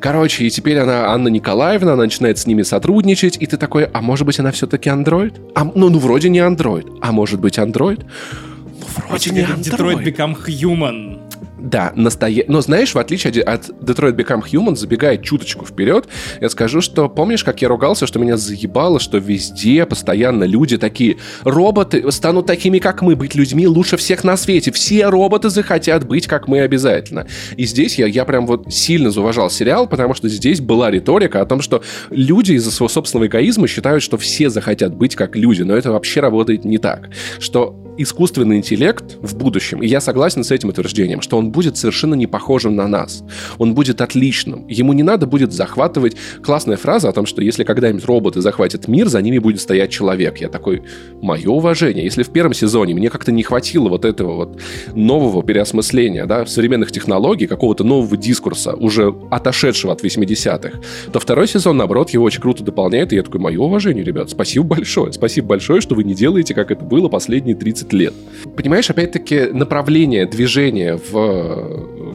Короче, 0.00 0.44
и 0.44 0.50
теперь 0.50 0.78
она, 0.78 1.12
Анна 1.12 1.28
Николаевна, 1.28 1.92
она 1.92 2.02
начинает 2.02 2.38
с 2.38 2.46
ними 2.46 2.62
сотрудничать, 2.62 3.36
и 3.40 3.46
ты 3.46 3.56
такой, 3.56 3.84
а 3.84 4.02
может 4.02 4.26
быть 4.26 4.38
она 4.40 4.50
все-таки 4.50 4.90
андроид? 4.90 5.34
А, 5.54 5.64
ну, 5.64 5.88
ну, 5.88 5.98
вроде 5.98 6.28
не 6.28 6.40
андроид. 6.40 6.86
А 7.00 7.12
может 7.12 7.40
быть 7.40 7.58
андроид? 7.58 8.00
Ну, 8.00 9.06
вроде 9.08 9.30
не 9.30 9.40
андроид. 9.40 9.62
Детройт 9.62 9.98
Become 10.00 10.36
Human. 10.46 11.20
Да, 11.62 11.92
настоя... 11.94 12.44
Но 12.48 12.60
знаешь, 12.60 12.92
в 12.92 12.98
отличие 12.98 13.42
от 13.44 13.68
Detroit 13.68 14.16
Become 14.16 14.42
Human, 14.50 14.74
забегая 14.74 15.16
чуточку 15.16 15.64
вперед, 15.64 16.08
я 16.40 16.48
скажу, 16.48 16.80
что 16.80 17.08
помнишь, 17.08 17.44
как 17.44 17.62
я 17.62 17.68
ругался, 17.68 18.08
что 18.08 18.18
меня 18.18 18.36
заебало, 18.36 18.98
что 18.98 19.18
везде 19.18 19.86
постоянно 19.86 20.42
люди 20.42 20.76
такие, 20.76 21.18
роботы 21.44 22.10
станут 22.10 22.46
такими, 22.46 22.80
как 22.80 23.00
мы, 23.00 23.14
быть 23.14 23.36
людьми 23.36 23.68
лучше 23.68 23.96
всех 23.96 24.24
на 24.24 24.36
свете. 24.36 24.72
Все 24.72 25.06
роботы 25.06 25.50
захотят 25.50 26.04
быть, 26.04 26.26
как 26.26 26.48
мы 26.48 26.62
обязательно. 26.62 27.28
И 27.56 27.64
здесь 27.64 27.96
я, 27.96 28.06
я 28.06 28.24
прям 28.24 28.48
вот 28.48 28.72
сильно 28.72 29.12
зауважал 29.12 29.48
сериал, 29.48 29.86
потому 29.86 30.14
что 30.14 30.28
здесь 30.28 30.60
была 30.60 30.90
риторика 30.90 31.40
о 31.40 31.46
том, 31.46 31.60
что 31.60 31.82
люди 32.10 32.54
из-за 32.54 32.72
своего 32.72 32.88
собственного 32.88 33.28
эгоизма 33.28 33.68
считают, 33.68 34.02
что 34.02 34.16
все 34.16 34.50
захотят 34.50 34.96
быть 34.96 35.14
как 35.14 35.36
люди, 35.36 35.62
но 35.62 35.76
это 35.76 35.92
вообще 35.92 36.18
работает 36.18 36.64
не 36.64 36.78
так. 36.78 37.10
Что 37.38 37.78
искусственный 37.98 38.56
интеллект 38.56 39.18
в 39.20 39.36
будущем, 39.36 39.82
и 39.82 39.86
я 39.86 40.00
согласен 40.00 40.44
с 40.44 40.50
этим 40.50 40.70
утверждением, 40.70 41.20
что 41.20 41.36
он 41.38 41.51
будет 41.52 41.76
совершенно 41.76 42.14
не 42.14 42.26
похожим 42.26 42.74
на 42.74 42.88
нас. 42.88 43.22
Он 43.58 43.74
будет 43.74 44.00
отличным. 44.00 44.66
Ему 44.68 44.92
не 44.92 45.02
надо 45.02 45.26
будет 45.26 45.52
захватывать... 45.52 46.16
Классная 46.42 46.76
фраза 46.76 47.08
о 47.08 47.12
том, 47.12 47.26
что 47.26 47.42
если 47.42 47.64
когда-нибудь 47.64 48.04
роботы 48.04 48.40
захватят 48.40 48.88
мир, 48.88 49.08
за 49.08 49.22
ними 49.22 49.38
будет 49.38 49.60
стоять 49.60 49.90
человек. 49.90 50.38
Я 50.38 50.48
такой, 50.48 50.82
мое 51.20 51.48
уважение. 51.48 52.04
Если 52.04 52.22
в 52.22 52.30
первом 52.30 52.54
сезоне 52.54 52.94
мне 52.94 53.10
как-то 53.10 53.32
не 53.32 53.42
хватило 53.42 53.88
вот 53.88 54.04
этого 54.04 54.34
вот 54.34 54.60
нового 54.94 55.42
переосмысления, 55.42 56.26
да, 56.26 56.46
современных 56.46 56.90
технологий, 56.90 57.46
какого-то 57.46 57.84
нового 57.84 58.16
дискурса, 58.16 58.74
уже 58.74 59.14
отошедшего 59.30 59.92
от 59.92 60.02
80-х, 60.04 60.80
то 61.12 61.20
второй 61.20 61.46
сезон, 61.46 61.76
наоборот, 61.76 62.10
его 62.10 62.24
очень 62.24 62.40
круто 62.40 62.64
дополняет, 62.64 63.12
и 63.12 63.16
я 63.16 63.22
такой, 63.22 63.40
мое 63.40 63.60
уважение, 63.60 64.04
ребят, 64.04 64.30
спасибо 64.30 64.64
большое. 64.64 65.12
Спасибо 65.12 65.48
большое, 65.48 65.80
что 65.80 65.94
вы 65.94 66.04
не 66.04 66.14
делаете, 66.14 66.54
как 66.54 66.70
это 66.70 66.84
было 66.84 67.08
последние 67.08 67.54
30 67.54 67.92
лет. 67.92 68.14
Понимаешь, 68.56 68.88
опять-таки, 68.90 69.46
направление 69.52 70.26
движения 70.26 70.98
в 71.10 71.41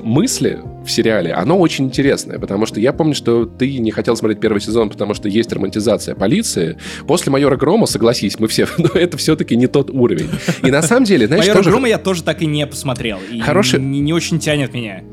мысли 0.04 0.60
в 0.86 0.90
сериале, 0.90 1.34
оно 1.34 1.58
очень 1.58 1.86
интересное, 1.86 2.40
потому 2.40 2.66
что 2.66 2.80
я 2.80 2.94
помню, 2.94 3.14
что 3.14 3.46
ты 3.46 3.78
не 3.80 3.92
хотел 3.92 4.16
смотреть 4.16 4.40
первый 4.40 4.60
сезон, 4.60 4.90
потому 4.90 5.14
что 5.14 5.28
есть 5.28 5.52
романтизация 5.52 6.16
полиции. 6.16 6.78
После 7.08 7.32
«Майора 7.32 7.58
Грома», 7.58 7.86
согласись, 7.86 8.40
мы 8.40 8.48
все, 8.48 8.68
но 8.78 8.90
это 8.94 9.18
все-таки 9.18 9.56
не 9.56 9.68
тот 9.68 9.90
уровень. 9.90 10.30
И 10.64 10.72
на 10.72 10.82
самом 10.82 11.06
деле, 11.06 11.28
знаешь, 11.28 11.44
«Майора 11.44 11.58
тоже... 11.58 11.70
Грома» 11.72 11.90
я 11.90 11.98
тоже 11.98 12.24
так 12.24 12.42
и 12.42 12.46
не 12.46 12.66
посмотрел. 12.66 13.20
И 13.32 13.40
Хороший... 13.40 13.80
не, 13.80 14.00
не 14.00 14.14
очень 14.14 14.40
тянет 14.40 14.74
меня. 14.74 15.04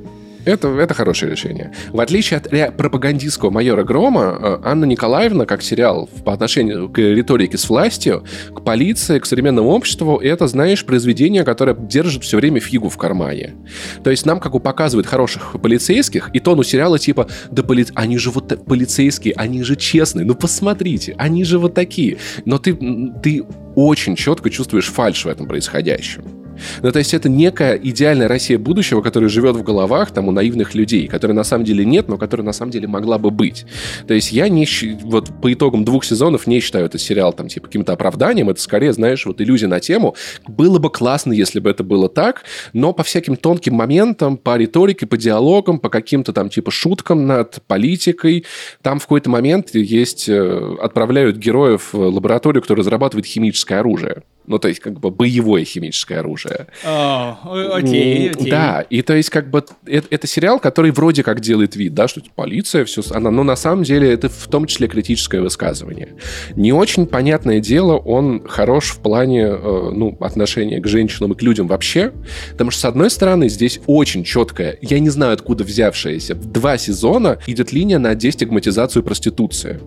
Это, 0.44 0.68
это 0.68 0.94
хорошее 0.94 1.32
решение. 1.32 1.72
В 1.90 2.00
отличие 2.00 2.38
от 2.38 2.76
пропагандистского 2.76 3.50
майора 3.50 3.84
Грома, 3.84 4.38
э, 4.40 4.58
Анна 4.64 4.84
Николаевна, 4.84 5.46
как 5.46 5.62
сериал 5.62 6.08
по 6.24 6.32
отношению 6.32 6.88
к 6.88 6.98
риторике 6.98 7.58
с 7.58 7.68
властью, 7.68 8.24
к 8.54 8.62
полиции, 8.62 9.18
к 9.18 9.26
современному 9.26 9.70
обществу, 9.70 10.18
это, 10.18 10.46
знаешь, 10.46 10.84
произведение, 10.84 11.44
которое 11.44 11.74
держит 11.74 12.24
все 12.24 12.36
время 12.36 12.60
фигу 12.60 12.88
в 12.88 12.96
кармане. 12.96 13.54
То 14.02 14.10
есть 14.10 14.26
нам, 14.26 14.40
как 14.40 14.52
бы 14.52 14.60
показывают 14.60 15.06
хороших 15.06 15.56
полицейских, 15.60 16.30
и 16.32 16.40
тон 16.40 16.58
у 16.58 16.62
сериала 16.62 16.98
типа, 16.98 17.28
да 17.50 17.62
поли... 17.62 17.86
они 17.94 18.18
же 18.18 18.30
вот 18.30 18.64
полицейские, 18.66 19.34
они 19.34 19.62
же 19.62 19.76
честные, 19.76 20.26
ну 20.26 20.34
посмотрите, 20.34 21.14
они 21.18 21.44
же 21.44 21.58
вот 21.58 21.74
такие. 21.74 22.18
Но 22.44 22.58
ты, 22.58 22.74
ты 23.22 23.44
очень 23.74 24.16
четко 24.16 24.50
чувствуешь 24.50 24.86
фальш 24.86 25.24
в 25.24 25.28
этом 25.28 25.46
происходящем. 25.46 26.43
Ну, 26.82 26.92
то 26.92 26.98
есть 26.98 27.14
это 27.14 27.28
некая 27.28 27.76
идеальная 27.76 28.28
Россия 28.28 28.58
будущего, 28.58 29.02
которая 29.02 29.28
живет 29.28 29.56
в 29.56 29.62
головах 29.62 30.10
там 30.10 30.28
у 30.28 30.30
наивных 30.30 30.74
людей, 30.74 31.06
которой 31.08 31.32
на 31.32 31.44
самом 31.44 31.64
деле 31.64 31.84
нет, 31.84 32.08
но 32.08 32.18
которая 32.18 32.44
на 32.44 32.52
самом 32.52 32.70
деле 32.72 32.88
могла 32.88 33.18
бы 33.18 33.30
быть. 33.30 33.66
То 34.06 34.14
есть 34.14 34.32
я 34.32 34.48
не 34.48 34.66
вот 35.02 35.30
по 35.40 35.52
итогам 35.52 35.84
двух 35.84 36.04
сезонов 36.04 36.46
не 36.46 36.60
считаю 36.60 36.86
этот 36.86 37.00
сериал 37.00 37.32
там 37.32 37.48
типа 37.48 37.66
каким-то 37.66 37.92
оправданием, 37.92 38.50
это 38.50 38.60
скорее, 38.60 38.92
знаешь, 38.92 39.26
вот 39.26 39.40
иллюзия 39.40 39.66
на 39.66 39.80
тему. 39.80 40.14
Было 40.46 40.78
бы 40.78 40.90
классно, 40.90 41.32
если 41.32 41.60
бы 41.60 41.70
это 41.70 41.84
было 41.84 42.08
так, 42.08 42.44
но 42.72 42.92
по 42.92 43.02
всяким 43.02 43.36
тонким 43.36 43.74
моментам, 43.74 44.36
по 44.36 44.56
риторике, 44.56 45.06
по 45.06 45.16
диалогам, 45.16 45.78
по 45.78 45.88
каким-то 45.88 46.32
там 46.32 46.48
типа 46.48 46.70
шуткам 46.70 47.26
над 47.26 47.62
политикой, 47.66 48.44
там 48.82 48.98
в 48.98 49.02
какой-то 49.02 49.30
момент 49.30 49.74
есть, 49.74 50.28
э, 50.28 50.76
отправляют 50.80 51.36
героев 51.36 51.90
в 51.92 51.98
лабораторию, 51.98 52.62
которая 52.62 52.80
разрабатывает 52.80 53.26
химическое 53.26 53.80
оружие. 53.80 54.22
Ну, 54.46 54.58
то 54.58 54.68
есть, 54.68 54.80
как 54.80 55.00
бы 55.00 55.10
боевое 55.10 55.64
химическое 55.64 56.18
оружие. 56.18 56.66
О, 56.84 57.38
окей, 57.72 58.30
окей. 58.30 58.50
Да, 58.50 58.82
и 58.82 59.00
то 59.02 59.14
есть, 59.14 59.30
как 59.30 59.50
бы, 59.50 59.64
это, 59.86 60.06
это 60.10 60.26
сериал, 60.26 60.58
который 60.58 60.90
вроде 60.90 61.22
как 61.22 61.40
делает 61.40 61.76
вид, 61.76 61.94
да, 61.94 62.08
что 62.08 62.20
полиция, 62.34 62.84
все, 62.84 63.02
она, 63.10 63.30
но 63.30 63.42
на 63.42 63.56
самом 63.56 63.84
деле 63.84 64.12
это 64.12 64.28
в 64.28 64.46
том 64.48 64.66
числе 64.66 64.86
критическое 64.88 65.40
высказывание. 65.40 66.16
Не 66.56 66.72
очень 66.72 67.06
понятное 67.06 67.60
дело, 67.60 67.96
он 67.96 68.46
хорош 68.46 68.90
в 68.90 68.98
плане, 68.98 69.44
э, 69.44 69.90
ну, 69.92 70.16
отношения 70.20 70.80
к 70.80 70.86
женщинам 70.86 71.32
и 71.32 71.34
к 71.36 71.42
людям 71.42 71.66
вообще, 71.66 72.12
потому 72.52 72.70
что, 72.70 72.80
с 72.80 72.84
одной 72.84 73.10
стороны, 73.10 73.48
здесь 73.48 73.80
очень 73.86 74.24
четкая, 74.24 74.76
я 74.82 74.98
не 74.98 75.08
знаю, 75.08 75.32
откуда 75.32 75.64
взявшаяся, 75.64 76.34
в 76.34 76.52
два 76.52 76.76
сезона 76.76 77.38
идет 77.46 77.72
линия 77.72 77.98
на 77.98 78.14
дестигматизацию 78.14 79.02
проституции. 79.02 79.80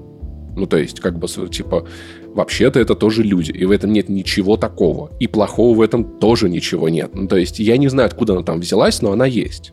Ну, 0.58 0.66
то 0.66 0.78
есть, 0.78 1.00
как 1.00 1.20
бы, 1.20 1.28
типа, 1.28 1.88
вообще-то 2.34 2.80
это 2.80 2.96
тоже 2.96 3.24
люди, 3.24 3.52
и 3.52 3.66
в 3.66 3.72
этом 3.72 3.92
нет 3.94 4.10
ничего 4.10 4.58
такого. 4.58 5.12
И 5.20 5.28
плохого 5.28 5.76
в 5.78 5.82
этом 5.82 6.04
тоже 6.04 6.50
ничего 6.50 6.90
нет. 6.90 7.12
Ну, 7.14 7.28
то 7.28 7.38
есть, 7.38 7.60
я 7.60 7.78
не 7.78 7.88
знаю, 7.88 8.08
откуда 8.08 8.34
она 8.34 8.44
там 8.44 8.60
взялась, 8.60 9.02
но 9.02 9.12
она 9.12 9.26
есть. 9.26 9.72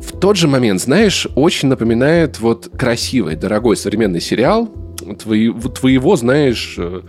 В 0.00 0.18
тот 0.18 0.36
же 0.36 0.48
момент, 0.48 0.80
знаешь, 0.80 1.28
очень 1.36 1.68
напоминает 1.68 2.40
вот 2.40 2.70
красивый, 2.76 3.36
дорогой 3.36 3.76
современный 3.76 4.20
сериал, 4.20 4.68
твоего, 5.22 5.68
твоего 5.68 6.16
знаешь, 6.16 6.74
э, 6.76 7.02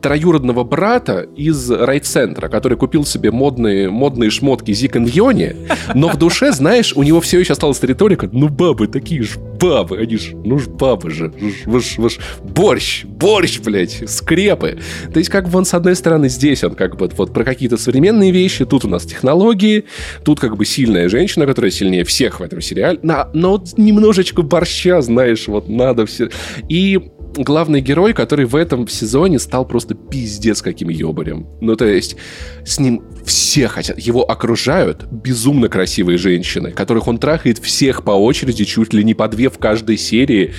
троюродного 0.00 0.64
брата 0.64 1.26
из 1.36 1.70
райцентра, 1.70 2.48
который 2.48 2.76
купил 2.78 3.04
себе 3.04 3.30
модные, 3.30 3.90
модные 3.90 4.30
шмотки 4.30 4.72
Зиканьоне, 4.72 5.56
но 5.94 6.08
в 6.08 6.16
душе, 6.16 6.52
знаешь, 6.52 6.92
у 6.94 7.02
него 7.02 7.20
все 7.20 7.40
еще 7.40 7.52
осталась 7.52 7.82
риторика, 7.82 8.28
ну 8.32 8.48
бабы 8.48 8.86
такие 8.86 9.22
же 9.22 9.38
бабы, 9.38 9.98
они 9.98 10.16
ж, 10.16 10.30
ну 10.44 10.58
ж 10.58 10.68
бабы 10.68 11.10
же, 11.10 11.32
вы 11.66 11.80
ж, 11.80 11.96
ж, 11.98 12.18
борщ, 12.42 13.04
борщ, 13.04 13.58
блядь, 13.60 14.08
скрепы. 14.08 14.78
То 15.12 15.18
есть 15.18 15.30
как 15.30 15.48
бы 15.48 15.58
он 15.58 15.64
с 15.64 15.74
одной 15.74 15.96
стороны 15.96 16.28
здесь, 16.28 16.62
он 16.62 16.74
как 16.74 16.96
бы 16.96 17.10
вот 17.16 17.32
про 17.32 17.44
какие-то 17.44 17.76
современные 17.76 18.30
вещи, 18.30 18.64
тут 18.64 18.84
у 18.84 18.88
нас 18.88 19.04
технологии, 19.04 19.84
тут 20.24 20.38
как 20.40 20.56
бы 20.56 20.64
сильная 20.64 21.08
женщина, 21.08 21.46
которая 21.46 21.70
сильнее 21.70 22.04
всех 22.04 22.40
в 22.40 22.42
этом 22.42 22.60
сериале, 22.60 23.00
но, 23.02 23.28
но 23.32 23.62
немножечко 23.76 24.42
борща, 24.42 25.00
знаешь, 25.00 25.48
вот 25.48 25.68
надо 25.68 26.06
все. 26.06 26.30
И 26.68 27.00
главный 27.42 27.80
герой, 27.80 28.12
который 28.12 28.44
в 28.44 28.56
этом 28.56 28.86
сезоне 28.88 29.38
стал 29.38 29.66
просто 29.66 29.94
пиздец 29.94 30.62
каким 30.62 30.88
ебарем. 30.88 31.46
Ну, 31.60 31.76
то 31.76 31.84
есть, 31.84 32.16
с 32.64 32.78
ним 32.78 33.02
все 33.24 33.68
хотят, 33.68 33.98
его 33.98 34.28
окружают 34.28 35.04
безумно 35.10 35.68
красивые 35.68 36.18
женщины, 36.18 36.72
которых 36.72 37.08
он 37.08 37.18
трахает 37.18 37.58
всех 37.58 38.04
по 38.04 38.10
очереди, 38.12 38.64
чуть 38.64 38.92
ли 38.92 39.04
не 39.04 39.14
по 39.14 39.28
две 39.28 39.50
в 39.50 39.58
каждой 39.58 39.96
серии. 39.96 40.54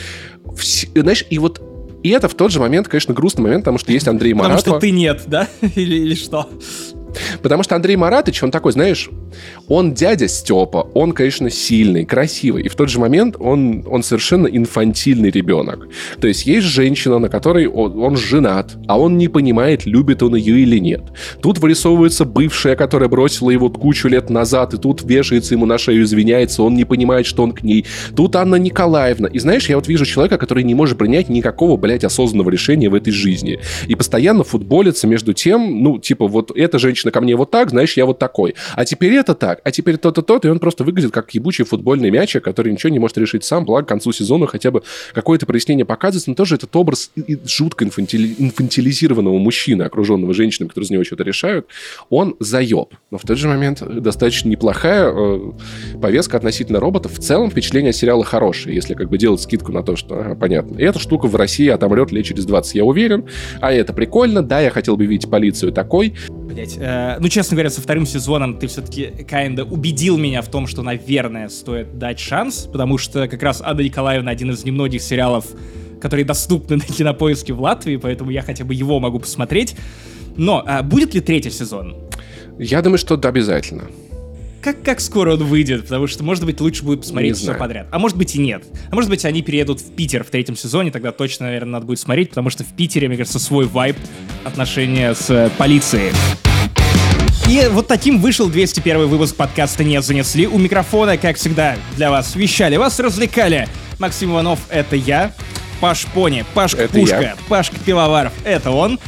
Все, 0.56 0.88
знаешь, 0.95 1.26
и 1.30 1.39
вот 1.39 1.61
и 2.01 2.10
это 2.10 2.30
в 2.30 2.34
тот 2.34 2.51
же 2.51 2.60
момент, 2.60 2.88
конечно, 2.88 3.14
грустный 3.14 3.43
момент, 3.43 3.64
потому 3.64 3.77
что 3.77 3.91
есть 3.91 4.07
Андрей 4.07 4.34
Маратов. 4.34 4.64
Потому 4.64 4.77
что 4.77 4.81
ты 4.81 4.91
нет, 4.91 5.23
да? 5.27 5.47
или, 5.76 5.95
или 5.95 6.15
что? 6.15 6.49
Потому 7.41 7.64
что 7.64 7.76
Андрей 7.76 7.95
Маратович, 7.95 8.44
он 8.44 8.52
такой, 8.52 8.72
знаешь, 8.72 9.10
он 9.68 9.94
дядя 9.94 10.27
Степа, 10.27 10.88
он, 10.94 11.11
конечно, 11.11 11.49
сильный, 11.49 12.06
красивый, 12.06 12.64
и 12.64 12.69
в 12.69 12.76
тот 12.76 12.90
же 12.90 12.99
момент 12.99 13.36
он, 13.40 13.86
он 13.88 14.03
совершенно 14.03 14.48
инфантильный 14.48 15.30
ребенок. 15.30 15.88
То 16.19 16.27
есть 16.27 16.45
есть 16.45 16.68
женщина, 16.68 17.19
на 17.19 17.30
которой 17.30 17.68
он, 17.68 17.99
он 17.99 18.18
женат, 18.18 18.76
а 18.88 18.99
он 18.99 19.18
не 19.18 19.27
понимает, 19.27 19.86
любит 19.86 20.23
он 20.23 20.36
ее 20.36 20.60
или 20.60 20.80
нет. 20.80 21.02
Тут 21.41 21.60
вырисовывается 21.60 22.26
бывшая, 22.26 22.76
которая 22.76 23.10
бросила 23.10 23.49
его 23.49 23.69
кучу 23.69 24.07
лет 24.07 24.30
назад, 24.30 24.73
и 24.73 24.77
тут 24.77 25.03
вешается 25.03 25.53
ему 25.53 25.65
на 25.65 25.77
шею, 25.77 26.03
извиняется, 26.03 26.64
он 26.64 26.76
не 26.76 26.86
понимает, 26.86 27.26
что 27.26 27.44
он 27.44 27.52
к 27.52 27.64
ней. 27.64 27.86
Тут 28.15 28.36
Анна 28.36 28.56
Николаевна. 28.56 29.27
И 29.27 29.40
знаешь, 29.40 29.69
я 29.69 29.76
вот 29.76 29.88
вижу 29.88 30.06
человека, 30.06 30.38
который 30.38 30.64
не 30.64 30.76
может 30.76 30.98
принять 30.98 31.30
никакого, 31.30 31.77
блядь, 31.77 32.03
осознанного 32.03 32.49
решения 32.49 32.90
в 32.90 32.95
этой 32.95 33.11
жизни. 33.11 33.60
И 33.88 33.95
постоянно 33.95 34.44
футболится 34.44 35.07
между 35.07 35.34
тем, 35.34 35.84
ну, 35.84 35.99
типа, 35.99 36.27
вот 36.27 36.52
эта 36.56 36.80
женщина 36.80 36.98
ко 37.07 37.21
мне 37.21 37.35
вот 37.35 37.51
так, 37.51 37.69
знаешь, 37.69 37.95
я 37.97 38.05
вот 38.05 38.19
такой. 38.19 38.55
А 38.76 38.85
теперь 38.85 39.13
это 39.13 39.35
так, 39.35 39.61
а 39.63 39.71
теперь 39.71 39.97
то-то, 39.97 40.21
то-то, 40.21 40.47
и 40.47 40.51
он 40.51 40.59
просто 40.59 40.84
выглядит 40.84 41.11
как 41.11 41.34
ебучий 41.34 41.65
футбольный 41.65 42.09
мячик, 42.09 42.43
который 42.43 42.71
ничего 42.71 42.89
не 42.89 42.99
может 42.99 43.17
решить 43.17 43.43
сам, 43.43 43.65
благо 43.65 43.85
к 43.85 43.89
концу 43.89 44.11
сезона 44.11 44.47
хотя 44.47 44.71
бы 44.71 44.84
какое-то 45.13 45.45
прояснение 45.45 45.85
показывается, 45.85 46.30
но 46.30 46.35
тоже 46.35 46.55
этот 46.55 46.76
образ 46.76 47.11
жутко 47.45 47.85
инфантили... 47.85 48.35
инфантилизированного 48.38 49.38
мужчины, 49.38 49.84
окруженного 49.84 50.34
женщинами, 50.34 50.69
которые 50.69 50.88
за 50.88 50.93
него 50.93 51.03
что-то 51.03 51.23
решают, 51.23 51.67
он 52.09 52.35
заеб. 52.39 52.93
Но 53.11 53.17
в 53.17 53.23
тот 53.23 53.38
же 53.38 53.47
момент 53.47 53.81
достаточно 53.81 54.49
неплохая 54.49 55.11
э, 55.11 55.51
повестка 56.01 56.38
относительно 56.38 56.80
роботов. 56.80 57.13
В 57.13 57.19
целом 57.19 57.49
впечатление 57.49 57.93
сериала 57.93 58.23
хорошее, 58.23 58.76
если 58.76 58.93
как 58.93 59.09
бы 59.09 59.17
делать 59.17 59.41
скидку 59.41 59.71
на 59.71 59.84
то, 59.84 59.95
что, 59.95 60.19
ага, 60.19 60.35
понятно, 60.35 60.77
и 60.77 60.84
эта 60.84 60.99
штука 60.99 61.27
в 61.27 61.35
России 61.35 61.67
отомрет 61.67 62.11
лет 62.11 62.26
через 62.26 62.45
20, 62.45 62.76
я 62.76 62.85
уверен, 62.85 63.26
а 63.61 63.71
это 63.71 63.93
прикольно, 63.93 64.43
да, 64.43 64.61
я 64.61 64.69
хотел 64.69 64.97
бы 64.97 65.05
видеть 65.05 65.30
полицию 65.30 65.71
такой. 65.71 66.15
Блять, 66.30 66.77
э, 66.90 67.18
ну, 67.20 67.28
честно 67.30 67.56
говоря, 67.56 67.70
со 67.70 67.82
вторым 67.82 68.06
сезоном 68.06 68.57
ты 68.57 68.68
все-таки 68.68 69.11
kinda 69.30 69.64
убедил 69.64 70.18
меня 70.18 70.41
в 70.41 70.49
том, 70.49 70.68
что, 70.68 70.82
наверное, 70.82 71.49
стоит 71.49 71.98
дать 71.98 72.20
шанс, 72.20 72.68
потому 72.72 72.98
что 72.98 73.28
как 73.28 73.41
раз 73.44 73.61
Ада 73.64 73.84
Николаевна 73.84 74.32
один 74.32 74.52
из 74.52 74.64
немногих 74.66 75.02
сериалов, 75.02 75.45
которые 76.02 76.26
доступны 76.26 76.76
на 76.78 76.84
кинопоиске 76.84 77.53
в 77.53 77.61
Латвии, 77.61 77.98
поэтому 77.98 78.32
я 78.32 78.41
хотя 78.41 78.66
бы 78.66 78.74
его 78.74 78.99
могу 78.99 79.20
посмотреть. 79.20 79.76
Но 80.38 80.64
а 80.66 80.84
будет 80.84 81.14
ли 81.14 81.22
третий 81.22 81.52
сезон? 81.52 81.95
Я 82.57 82.82
думаю, 82.82 82.98
что 82.98 83.16
да, 83.18 83.30
обязательно. 83.30 83.84
Как, 84.61 84.82
как 84.82 84.99
скоро 84.99 85.34
он 85.34 85.44
выйдет? 85.44 85.84
Потому 85.84 86.07
что, 86.07 86.24
может 86.24 86.45
быть, 86.45 86.60
лучше 86.60 86.84
будет 86.84 87.02
посмотреть 87.02 87.38
все 87.38 87.53
подряд. 87.53 87.88
А 87.91 87.99
может 87.99 88.18
быть 88.18 88.36
и 88.36 88.40
нет. 88.40 88.64
А 88.91 88.95
может 88.95 89.10
быть, 89.10 89.24
они 89.24 89.41
переедут 89.41 89.80
в 89.80 89.91
Питер 89.94 90.24
в 90.24 90.30
третьем 90.30 90.57
сезоне, 90.57 90.91
тогда 90.91 91.11
точно, 91.11 91.45
наверное, 91.45 91.74
надо 91.74 91.86
будет 91.86 91.99
смотреть, 91.99 92.30
потому 92.30 92.49
что 92.49 92.66
в 92.66 92.74
Питере, 92.76 93.07
мне 93.07 93.18
кажется, 93.18 93.40
свой 93.40 93.66
вайб 93.66 93.95
отношения 94.44 95.14
с 95.14 95.30
э, 95.30 95.49
полицией. 95.57 96.11
И 97.49 97.67
вот 97.67 97.88
таким 97.88 98.21
вышел 98.21 98.47
201 98.47 99.07
выпуск 99.07 99.35
подкаста 99.35 99.84
«Не 99.84 100.03
занесли». 100.03 100.45
У 100.45 100.59
микрофона, 100.59 101.17
как 101.17 101.38
всегда, 101.38 101.77
для 101.95 102.11
вас 102.11 102.35
вещали, 102.35 102.77
вас 102.77 102.99
развлекали. 102.99 103.67
Максим 103.97 104.34
Иванов— 104.34 104.59
это 104.69 104.95
я. 104.95 105.34
Паш 105.81 106.05
Пони, 106.13 106.45
Пашка 106.53 106.84
это 106.84 106.93
Пушка, 106.93 107.21
я. 107.21 107.35
Пашка 107.47 107.76
Пивоваров— 107.84 108.34
это 108.45 108.69
он. 108.69 108.99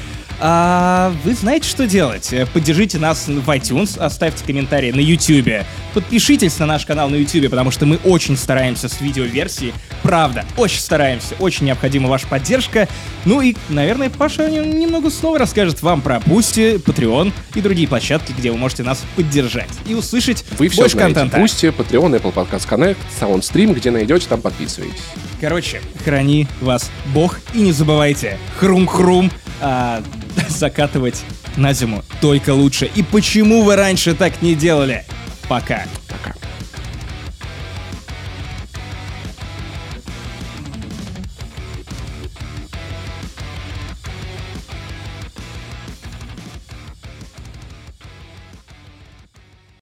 А, 0.44 1.14
вы 1.24 1.36
знаете, 1.36 1.70
что 1.70 1.86
делать? 1.86 2.34
Поддержите 2.52 2.98
нас 2.98 3.28
в 3.28 3.48
iTunes, 3.48 4.00
оставьте 4.00 4.44
комментарии 4.44 4.92
на 4.92 5.00
YouTube, 5.00 5.64
подпишитесь 5.94 6.58
на 6.58 6.66
наш 6.66 6.84
канал 6.88 7.12
на 7.12 7.16
YouTube, 7.16 7.52
потому 7.52 7.70
что 7.70 7.86
мы 7.86 7.98
очень 8.04 8.36
стараемся 8.36 8.90
с 8.90 9.02
видеоверсией. 9.02 9.72
Правда, 10.02 10.44
очень 10.58 10.80
стараемся, 10.80 11.36
очень 11.38 11.68
необходима 11.68 12.10
ваша 12.10 12.26
поддержка. 12.26 12.88
Ну 13.26 13.40
и, 13.42 13.56
наверное, 13.70 14.10
Паша 14.10 14.50
немного 14.50 15.12
снова 15.12 15.38
расскажет 15.38 15.84
вам 15.84 16.02
про 16.02 16.16
Boosty, 16.18 16.84
Patreon 16.84 17.32
и 17.54 17.62
другие 17.62 17.88
площадки, 17.88 18.34
где 18.36 18.50
вы 18.50 18.58
можете 18.58 18.82
нас 18.82 19.04
поддержать 19.16 19.70
и 19.86 19.94
услышать 19.94 20.44
вы 20.58 20.70
все 20.70 20.82
больше 20.82 20.98
знаете. 20.98 21.20
контента. 21.20 21.38
Boosty, 21.38 21.72
Patreon, 21.72 22.20
Apple 22.20 22.34
Podcast 22.34 22.68
Connect, 22.68 22.98
SoundStream, 23.20 23.76
где 23.76 23.92
найдете, 23.92 24.26
там 24.28 24.42
подписывайтесь. 24.42 25.04
Короче, 25.40 25.82
храни 26.04 26.48
вас 26.62 26.90
Бог 27.14 27.40
и 27.54 27.60
не 27.62 27.74
забывайте, 27.74 28.40
хрум-хрум, 28.60 29.32
а, 29.62 30.04
закатывать 30.50 31.24
на 31.56 31.74
зиму 31.74 32.04
только 32.20 32.54
лучше. 32.54 32.90
И 32.94 33.04
почему 33.04 33.64
вы 33.64 33.76
раньше 33.76 34.14
так 34.16 34.42
не 34.42 34.56
делали? 34.56 35.06
Пока. 35.48 35.84